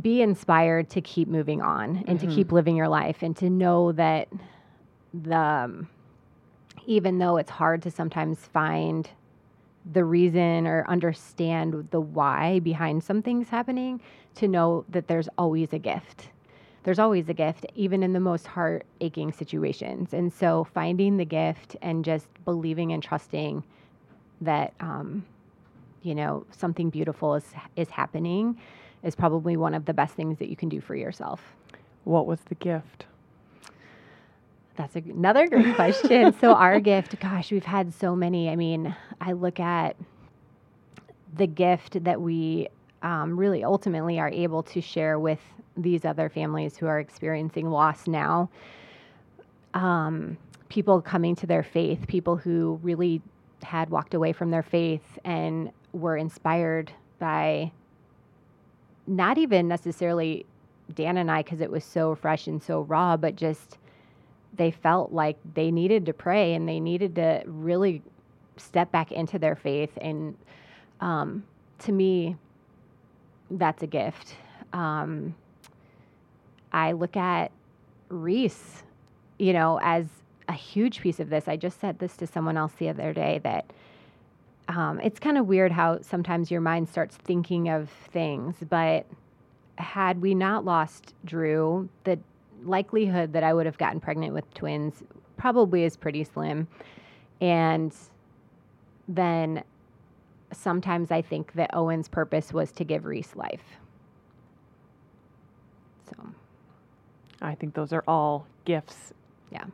be 0.02 0.22
inspired 0.22 0.90
to 0.90 1.00
keep 1.00 1.28
moving 1.28 1.62
on 1.62 2.02
and 2.08 2.18
to 2.18 2.26
keep 2.26 2.50
living 2.50 2.74
your 2.74 2.88
life, 2.88 3.22
and 3.22 3.36
to 3.36 3.48
know 3.48 3.92
that 3.92 4.26
the 5.14 5.36
um, 5.36 5.88
even 6.84 7.18
though 7.18 7.36
it's 7.36 7.50
hard 7.50 7.80
to 7.82 7.90
sometimes 7.90 8.38
find 8.52 9.08
the 9.92 10.04
reason 10.04 10.66
or 10.66 10.84
understand 10.88 11.86
the 11.92 12.00
why 12.00 12.58
behind 12.58 13.04
some 13.04 13.22
things 13.22 13.48
happening, 13.48 14.00
to 14.34 14.48
know 14.48 14.84
that 14.88 15.06
there's 15.06 15.28
always 15.38 15.72
a 15.72 15.78
gift. 15.78 16.30
There's 16.86 17.00
always 17.00 17.28
a 17.28 17.34
gift, 17.34 17.66
even 17.74 18.04
in 18.04 18.12
the 18.12 18.20
most 18.20 18.46
heart 18.46 18.86
aching 19.00 19.32
situations. 19.32 20.14
And 20.14 20.32
so 20.32 20.68
finding 20.72 21.16
the 21.16 21.24
gift 21.24 21.74
and 21.82 22.04
just 22.04 22.28
believing 22.44 22.92
and 22.92 23.02
trusting 23.02 23.64
that, 24.42 24.72
um, 24.78 25.26
you 26.04 26.14
know, 26.14 26.46
something 26.52 26.88
beautiful 26.88 27.34
is, 27.34 27.44
is 27.74 27.88
happening 27.90 28.56
is 29.02 29.16
probably 29.16 29.56
one 29.56 29.74
of 29.74 29.84
the 29.84 29.92
best 29.92 30.14
things 30.14 30.38
that 30.38 30.48
you 30.48 30.54
can 30.54 30.68
do 30.68 30.80
for 30.80 30.94
yourself. 30.94 31.42
What 32.04 32.24
was 32.24 32.38
the 32.42 32.54
gift? 32.54 33.06
That's 34.76 34.94
a, 34.94 35.00
another 35.00 35.48
great 35.48 35.74
question. 35.74 36.36
so, 36.40 36.54
our 36.54 36.78
gift, 36.78 37.18
gosh, 37.18 37.50
we've 37.50 37.64
had 37.64 37.94
so 37.94 38.14
many. 38.14 38.48
I 38.48 38.54
mean, 38.54 38.94
I 39.20 39.32
look 39.32 39.58
at 39.58 39.96
the 41.36 41.48
gift 41.48 42.04
that 42.04 42.20
we 42.20 42.68
um, 43.02 43.36
really 43.36 43.64
ultimately 43.64 44.20
are 44.20 44.30
able 44.30 44.62
to 44.62 44.80
share 44.80 45.18
with 45.18 45.40
these 45.76 46.04
other 46.04 46.28
families 46.28 46.76
who 46.76 46.86
are 46.86 46.98
experiencing 46.98 47.70
loss 47.70 48.06
now. 48.06 48.48
Um, 49.74 50.38
people 50.68 51.00
coming 51.00 51.36
to 51.36 51.46
their 51.46 51.62
faith, 51.62 52.06
people 52.06 52.36
who 52.36 52.80
really 52.82 53.20
had 53.62 53.90
walked 53.90 54.14
away 54.14 54.32
from 54.32 54.50
their 54.50 54.62
faith 54.62 55.18
and 55.24 55.70
were 55.92 56.16
inspired 56.16 56.92
by 57.18 57.70
not 59.06 59.38
even 59.38 59.68
necessarily 59.68 60.46
Dan 60.94 61.16
and 61.16 61.30
I, 61.30 61.42
because 61.42 61.60
it 61.60 61.70
was 61.70 61.84
so 61.84 62.14
fresh 62.14 62.46
and 62.46 62.62
so 62.62 62.82
raw, 62.82 63.16
but 63.16 63.36
just 63.36 63.78
they 64.54 64.70
felt 64.70 65.12
like 65.12 65.36
they 65.54 65.70
needed 65.70 66.06
to 66.06 66.12
pray 66.12 66.54
and 66.54 66.68
they 66.68 66.80
needed 66.80 67.14
to 67.16 67.42
really 67.46 68.02
step 68.56 68.90
back 68.92 69.12
into 69.12 69.38
their 69.38 69.56
faith. 69.56 69.90
And 70.00 70.36
um, 71.00 71.44
to 71.80 71.92
me, 71.92 72.36
that's 73.50 73.82
a 73.82 73.86
gift. 73.86 74.34
Um, 74.72 75.34
I 76.72 76.92
look 76.92 77.16
at 77.16 77.50
Reese, 78.08 78.82
you 79.38 79.52
know, 79.52 79.78
as 79.82 80.06
a 80.48 80.52
huge 80.52 81.00
piece 81.00 81.20
of 81.20 81.30
this. 81.30 81.48
I 81.48 81.56
just 81.56 81.80
said 81.80 81.98
this 81.98 82.16
to 82.18 82.26
someone 82.26 82.56
else 82.56 82.72
the 82.78 82.88
other 82.88 83.12
day 83.12 83.40
that 83.42 83.72
um, 84.68 85.00
it's 85.00 85.20
kind 85.20 85.38
of 85.38 85.46
weird 85.46 85.72
how 85.72 86.00
sometimes 86.00 86.50
your 86.50 86.60
mind 86.60 86.88
starts 86.88 87.16
thinking 87.16 87.68
of 87.68 87.90
things, 88.12 88.56
but 88.68 89.06
had 89.76 90.20
we 90.20 90.34
not 90.34 90.64
lost 90.64 91.14
Drew, 91.24 91.88
the 92.04 92.18
likelihood 92.64 93.32
that 93.32 93.44
I 93.44 93.54
would 93.54 93.66
have 93.66 93.78
gotten 93.78 94.00
pregnant 94.00 94.34
with 94.34 94.52
twins 94.54 95.02
probably 95.36 95.84
is 95.84 95.96
pretty 95.96 96.24
slim. 96.24 96.66
And 97.40 97.94
then 99.08 99.62
sometimes 100.52 101.10
I 101.10 101.22
think 101.22 101.52
that 101.52 101.70
Owen's 101.74 102.08
purpose 102.08 102.52
was 102.52 102.72
to 102.72 102.84
give 102.84 103.04
Reese 103.04 103.36
life. 103.36 103.62
So 106.08 106.16
I 107.42 107.54
think 107.54 107.74
those 107.74 107.92
are 107.92 108.04
all 108.06 108.46
gifts. 108.64 109.12
Yeah. 109.50 109.64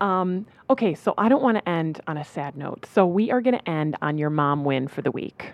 Um, 0.00 0.46
okay, 0.68 0.94
so 0.94 1.14
I 1.16 1.28
don't 1.28 1.42
want 1.42 1.56
to 1.58 1.68
end 1.68 2.00
on 2.06 2.16
a 2.16 2.24
sad 2.24 2.56
note. 2.56 2.86
So 2.92 3.06
we 3.06 3.30
are 3.30 3.40
going 3.40 3.58
to 3.58 3.68
end 3.68 3.96
on 4.02 4.18
your 4.18 4.30
mom 4.30 4.64
win 4.64 4.88
for 4.88 5.02
the 5.02 5.10
week. 5.10 5.52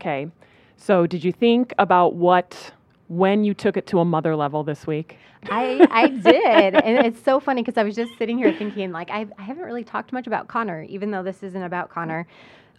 Okay. 0.00 0.28
So 0.76 1.06
did 1.06 1.22
you 1.22 1.32
think 1.32 1.74
about 1.78 2.14
what 2.14 2.72
when 3.08 3.44
you 3.44 3.54
took 3.54 3.76
it 3.76 3.86
to 3.88 4.00
a 4.00 4.04
mother 4.04 4.34
level 4.34 4.64
this 4.64 4.86
week? 4.86 5.18
I, 5.50 5.86
I 5.90 6.08
did. 6.08 6.74
and 6.74 7.06
it's 7.06 7.22
so 7.22 7.40
funny 7.40 7.62
because 7.62 7.76
I 7.76 7.82
was 7.82 7.94
just 7.94 8.16
sitting 8.16 8.38
here 8.38 8.52
thinking, 8.52 8.92
like, 8.92 9.10
I, 9.10 9.26
I 9.38 9.42
haven't 9.42 9.64
really 9.64 9.84
talked 9.84 10.12
much 10.12 10.26
about 10.26 10.48
Connor, 10.48 10.82
even 10.84 11.10
though 11.10 11.22
this 11.22 11.42
isn't 11.42 11.62
about 11.62 11.90
Connor. 11.90 12.26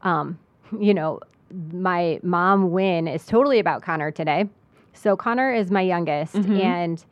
Um, 0.01 0.39
you 0.79 0.93
know, 0.93 1.19
my 1.71 2.19
mom 2.23 2.71
win 2.71 3.07
is 3.07 3.25
totally 3.25 3.59
about 3.59 3.83
Connor 3.83 4.11
today. 4.11 4.49
So 4.93 5.15
Connor 5.15 5.53
is 5.53 5.71
my 5.71 5.81
youngest, 5.81 6.33
mm-hmm. 6.33 6.55
and 6.55 7.05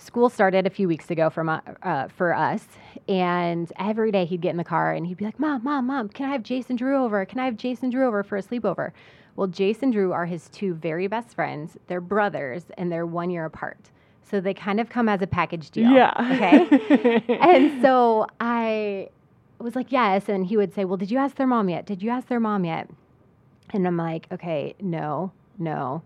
school 0.00 0.28
started 0.28 0.66
a 0.66 0.70
few 0.70 0.88
weeks 0.88 1.10
ago 1.10 1.30
for 1.30 1.44
my, 1.44 1.60
uh, 1.82 2.08
for 2.08 2.34
us. 2.34 2.66
And 3.08 3.72
every 3.78 4.10
day 4.10 4.24
he'd 4.24 4.40
get 4.40 4.50
in 4.50 4.56
the 4.56 4.64
car 4.64 4.92
and 4.92 5.06
he'd 5.06 5.16
be 5.16 5.24
like, 5.24 5.38
"Mom, 5.38 5.62
mom, 5.62 5.86
mom, 5.86 6.08
can 6.08 6.26
I 6.26 6.32
have 6.32 6.42
Jason 6.42 6.76
Drew 6.76 6.96
over? 7.02 7.24
Can 7.24 7.38
I 7.38 7.44
have 7.44 7.56
Jason 7.56 7.90
Drew 7.90 8.06
over 8.06 8.22
for 8.22 8.36
a 8.36 8.42
sleepover?" 8.42 8.92
Well, 9.36 9.46
Jason 9.46 9.90
Drew 9.90 10.12
are 10.12 10.26
his 10.26 10.48
two 10.48 10.74
very 10.74 11.06
best 11.06 11.34
friends. 11.34 11.76
They're 11.86 12.00
brothers, 12.00 12.64
and 12.76 12.90
they're 12.90 13.06
one 13.06 13.30
year 13.30 13.44
apart. 13.44 13.90
So 14.22 14.40
they 14.40 14.54
kind 14.54 14.80
of 14.80 14.88
come 14.90 15.08
as 15.08 15.22
a 15.22 15.26
package 15.26 15.70
deal. 15.70 15.90
Yeah. 15.90 16.12
Okay. 16.34 17.24
and 17.40 17.82
so 17.82 18.26
I 18.40 19.08
was 19.58 19.74
like, 19.74 19.90
yes. 19.90 20.28
And 20.28 20.46
he 20.46 20.56
would 20.56 20.74
say, 20.74 20.84
well, 20.84 20.96
did 20.96 21.10
you 21.10 21.18
ask 21.18 21.36
their 21.36 21.46
mom 21.46 21.68
yet? 21.68 21.86
Did 21.86 22.02
you 22.02 22.10
ask 22.10 22.28
their 22.28 22.40
mom 22.40 22.64
yet? 22.64 22.88
And 23.72 23.86
I'm 23.86 23.96
like, 23.96 24.26
okay, 24.32 24.74
no, 24.80 25.32
no, 25.58 26.02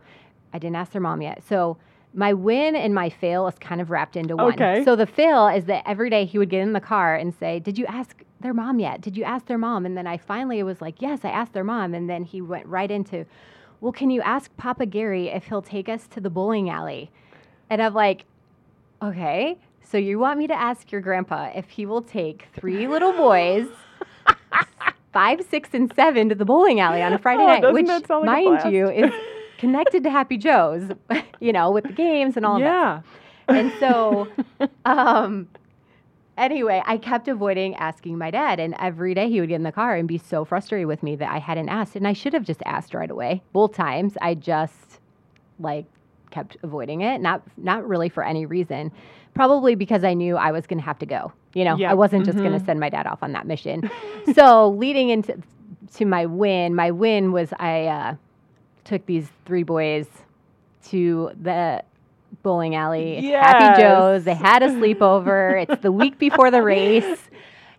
I 0.53 0.59
didn't 0.59 0.77
ask 0.77 0.93
their 0.93 1.01
mom 1.01 1.23
yet. 1.23 1.43
So 1.49 1.77
my 2.15 2.33
win 2.33 2.77
and 2.77 2.95
my 2.95 3.11
fail 3.11 3.47
is 3.49 3.55
kind 3.59 3.81
of 3.81 3.91
wrapped 3.91 4.17
into 4.17 4.37
one. 4.37 4.55
Okay. 4.55 4.85
So 4.85 4.95
the 4.97 5.07
fail 5.07 5.49
is 5.49 5.65
that 5.65 5.83
every 5.87 6.09
day 6.09 6.25
he 6.25 6.39
would 6.39 6.49
get 6.49 6.61
in 6.61 6.73
the 6.73 6.81
car 6.81 7.17
and 7.17 7.35
say, 7.35 7.59
Did 7.59 7.77
you 7.77 7.87
ask 7.87 8.23
their 8.41 8.55
mom 8.55 8.79
yet? 8.79 9.01
Did 9.01 9.17
you 9.17 9.25
ask 9.25 9.47
their 9.47 9.59
mom? 9.59 9.85
And 9.85 9.97
then 9.97 10.07
I 10.07 10.17
finally 10.17 10.63
was 10.63 10.81
like, 10.81 11.03
Yes, 11.03 11.21
I 11.25 11.31
asked 11.31 11.53
their 11.53 11.65
mom. 11.65 11.93
And 11.93 12.09
then 12.09 12.23
he 12.23 12.41
went 12.41 12.67
right 12.67 12.91
into, 12.91 13.27
Well, 13.81 13.93
can 13.93 14.11
you 14.11 14.23
ask 14.23 14.57
Papa 14.57 14.87
Gary 14.87 15.29
if 15.29 15.45
he'll 15.45 15.63
take 15.63 15.89
us 15.89 16.07
to 16.09 16.21
the 16.21 16.31
bowling 16.31 16.71
alley? 16.71 17.11
And 17.69 17.83
I'm 17.83 17.95
like, 17.95 18.25
Okay. 19.03 19.59
So 19.83 19.99
you 19.99 20.19
want 20.19 20.39
me 20.39 20.47
to 20.47 20.55
ask 20.55 20.91
your 20.93 21.01
grandpa 21.01 21.51
if 21.55 21.69
he 21.69 21.85
will 21.85 22.03
take 22.03 22.49
three 22.55 22.89
little 22.89 23.13
boys, 23.13 23.69
five, 25.13 25.41
six, 25.51 25.71
and 25.73 25.93
seven, 25.95 26.29
to 26.31 26.35
the 26.35 26.45
bowling 26.45 26.81
alley 26.81 27.03
on 27.03 27.13
a 27.13 27.19
Friday 27.19 27.43
oh, 27.43 27.47
night, 27.47 27.73
which, 27.73 27.87
like 27.87 28.25
mind 28.25 28.73
you, 28.73 28.89
is 28.89 29.13
connected 29.65 30.03
to 30.05 30.11
Happy 30.11 30.37
Joe's, 30.37 30.91
you 31.41 31.53
know, 31.53 31.71
with 31.71 31.85
the 31.85 31.93
games 31.93 32.37
and 32.37 32.45
all 32.45 32.59
yeah. 32.59 33.01
that. 33.49 33.57
And 33.57 33.73
so, 33.79 34.29
um, 34.85 35.49
anyway, 36.37 36.83
I 36.87 36.97
kept 36.97 37.29
avoiding 37.29 37.75
asking 37.77 38.19
my 38.19 38.31
dad. 38.31 38.61
And 38.61 38.75
every 38.79 39.15
day 39.15 39.29
he 39.29 39.41
would 39.41 39.49
get 39.49 39.57
in 39.57 39.63
the 39.63 39.73
car 39.73 39.97
and 39.97 40.09
be 40.09 40.19
so 40.19 40.45
frustrated 40.45 40.87
with 40.87 41.03
me 41.03 41.17
that 41.17 41.31
I 41.31 41.39
hadn't 41.39 41.69
asked. 41.69 41.97
And 41.97 42.07
I 42.07 42.13
should 42.13 42.33
have 42.33 42.45
just 42.45 42.63
asked 42.65 42.95
right 42.95 43.11
away. 43.11 43.43
Both 43.53 43.75
times 43.75 44.17
I 44.21 44.35
just 44.35 45.01
like 45.59 45.87
kept 46.31 46.57
avoiding 46.63 47.03
it. 47.03 47.21
Not 47.21 47.43
not 47.57 47.87
really 47.87 48.09
for 48.09 48.25
any 48.25 48.47
reason. 48.47 48.91
Probably 49.35 49.75
because 49.75 50.05
I 50.05 50.15
knew 50.15 50.37
I 50.37 50.53
was 50.53 50.67
gonna 50.67 50.83
have 50.83 50.99
to 51.01 51.07
go. 51.07 51.33
You 51.55 51.65
know, 51.65 51.77
I 51.85 51.95
wasn't 51.95 52.25
just 52.25 52.37
mm-hmm. 52.37 52.47
gonna 52.47 52.65
send 52.65 52.81
my 52.81 52.89
dad 52.89 53.07
off 53.07 53.23
on 53.23 53.33
that 53.33 53.47
mission. 53.47 53.91
so 54.35 54.71
leading 54.71 55.11
into 55.11 55.41
to 55.97 56.05
my 56.05 56.27
win, 56.27 56.75
my 56.75 56.91
win 56.91 57.33
was 57.33 57.53
I 57.59 57.87
uh, 57.87 58.15
took 58.85 59.07
these 59.07 59.29
three 59.45 59.63
boys 59.63 60.07
to 60.87 61.31
the 61.41 61.83
bowling 62.43 62.75
alley. 62.75 63.21
Yes. 63.21 63.45
Happy 63.45 63.81
Joe's. 63.81 64.25
They 64.25 64.35
had 64.35 64.63
a 64.63 64.69
sleepover. 64.69 65.63
it's 65.69 65.83
the 65.83 65.93
week 65.93 66.19
before 66.19 66.51
the 66.51 66.63
race. 66.63 67.19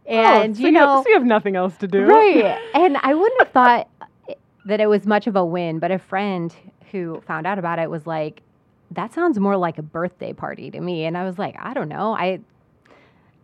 Oh, 0.08 0.14
and 0.14 0.56
oh, 0.56 0.60
so 0.60 0.66
you 0.68 0.72
know, 0.72 1.02
so 1.02 1.10
you 1.10 1.16
have 1.16 1.26
nothing 1.26 1.56
else 1.56 1.76
to 1.78 1.88
do. 1.88 2.04
Right. 2.04 2.62
and 2.76 2.96
I 2.98 3.16
wouldn't 3.16 3.42
have 3.42 3.50
thought 3.50 3.90
that 4.66 4.80
it 4.80 4.88
was 4.88 5.08
much 5.08 5.26
of 5.26 5.36
a 5.36 5.44
win, 5.44 5.80
but 5.80 5.90
a 5.90 5.98
friend 5.98 6.56
who 6.92 7.24
found 7.26 7.48
out 7.48 7.58
about 7.58 7.80
it 7.80 7.90
was 7.90 8.06
like, 8.06 8.44
that 8.92 9.16
sounds 9.16 9.40
more 9.40 9.58
like 9.58 9.80
a 9.80 9.82
birthday 9.82 10.32
party 10.32 10.70
to 10.70 10.80
me. 10.80 11.06
And 11.06 11.18
I 11.18 11.24
was 11.24 11.40
like, 11.40 11.56
I 11.58 11.74
don't 11.74 11.90
know. 11.90 12.14
I 12.14 12.40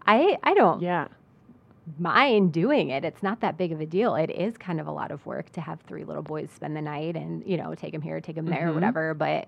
I 0.05 0.37
I 0.43 0.53
don't 0.53 0.81
yeah 0.81 1.07
mind 1.99 2.53
doing 2.53 2.89
it. 2.89 3.03
It's 3.05 3.23
not 3.23 3.41
that 3.41 3.57
big 3.57 3.71
of 3.71 3.81
a 3.81 3.85
deal. 3.85 4.15
It 4.15 4.29
is 4.29 4.57
kind 4.57 4.79
of 4.79 4.87
a 4.87 4.91
lot 4.91 5.11
of 5.11 5.25
work 5.25 5.51
to 5.51 5.61
have 5.61 5.81
three 5.81 6.03
little 6.03 6.23
boys 6.23 6.49
spend 6.55 6.75
the 6.75 6.81
night 6.81 7.15
and, 7.15 7.45
you 7.45 7.57
know, 7.57 7.73
take 7.75 7.93
them 7.93 8.01
here, 8.01 8.19
take 8.21 8.35
them 8.35 8.45
there, 8.45 8.65
mm-hmm. 8.65 8.75
whatever, 8.75 9.13
but 9.13 9.47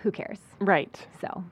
who 0.00 0.10
cares? 0.10 0.38
Right. 0.60 1.06
So 1.20 1.44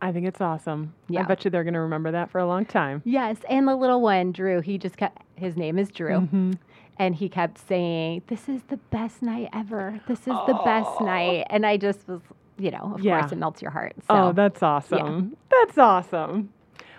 I 0.00 0.12
think 0.12 0.26
it's 0.26 0.40
awesome. 0.40 0.94
Yeah. 1.08 1.20
I 1.20 1.22
bet 1.24 1.44
you 1.44 1.50
they're 1.50 1.64
going 1.64 1.74
to 1.74 1.80
remember 1.80 2.12
that 2.12 2.30
for 2.30 2.38
a 2.38 2.46
long 2.46 2.66
time. 2.66 3.02
Yes. 3.04 3.38
And 3.48 3.66
the 3.66 3.74
little 3.74 4.02
one, 4.02 4.32
Drew, 4.32 4.60
he 4.60 4.78
just 4.78 4.96
kept, 4.96 5.22
his 5.36 5.56
name 5.56 5.78
is 5.78 5.90
Drew. 5.90 6.20
Mm-hmm. 6.20 6.52
And 6.98 7.14
he 7.14 7.28
kept 7.28 7.58
saying, 7.66 8.22
This 8.28 8.48
is 8.48 8.62
the 8.68 8.76
best 8.76 9.20
night 9.20 9.48
ever. 9.52 10.00
This 10.06 10.20
is 10.20 10.28
oh. 10.28 10.44
the 10.46 10.60
best 10.64 11.00
night. 11.00 11.46
And 11.50 11.66
I 11.66 11.76
just 11.76 12.06
was, 12.06 12.20
you 12.56 12.70
know, 12.70 12.92
of 12.94 13.00
yeah. 13.00 13.18
course, 13.18 13.32
it 13.32 13.36
melts 13.36 13.60
your 13.60 13.72
heart. 13.72 13.94
So, 14.06 14.14
oh, 14.14 14.32
that's 14.32 14.62
awesome. 14.62 15.30
Yeah. 15.30 15.36
That's 15.50 15.78
awesome. 15.78 16.52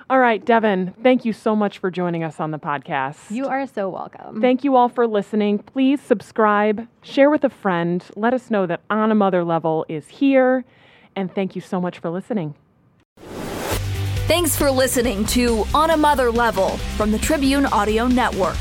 All 0.07 0.19
right, 0.19 0.43
Devin, 0.45 0.93
thank 1.01 1.25
you 1.25 1.33
so 1.33 1.55
much 1.55 1.79
for 1.79 1.89
joining 1.89 2.23
us 2.23 2.39
on 2.39 2.51
the 2.51 2.59
podcast. 2.59 3.31
You 3.31 3.47
are 3.47 3.65
so 3.65 3.89
welcome. 3.89 4.39
Thank 4.39 4.63
you 4.63 4.75
all 4.75 4.87
for 4.87 5.07
listening. 5.07 5.57
Please 5.57 5.99
subscribe, 5.99 6.87
share 7.01 7.31
with 7.31 7.43
a 7.43 7.49
friend, 7.49 8.03
let 8.15 8.31
us 8.31 8.51
know 8.51 8.67
that 8.67 8.81
On 8.91 9.11
a 9.11 9.15
Mother 9.15 9.43
Level 9.43 9.83
is 9.89 10.07
here, 10.07 10.63
and 11.15 11.33
thank 11.33 11.55
you 11.55 11.61
so 11.61 11.81
much 11.81 11.97
for 11.97 12.11
listening. 12.11 12.53
Thanks 14.27 14.55
for 14.55 14.69
listening 14.69 15.25
to 15.27 15.65
On 15.73 15.89
a 15.89 15.97
Mother 15.97 16.31
Level 16.31 16.77
from 16.97 17.11
the 17.11 17.17
Tribune 17.17 17.65
Audio 17.65 18.07
Network. 18.07 18.57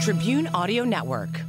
Tribune 0.00 0.46
Audio 0.48 0.84
Network. 0.84 1.42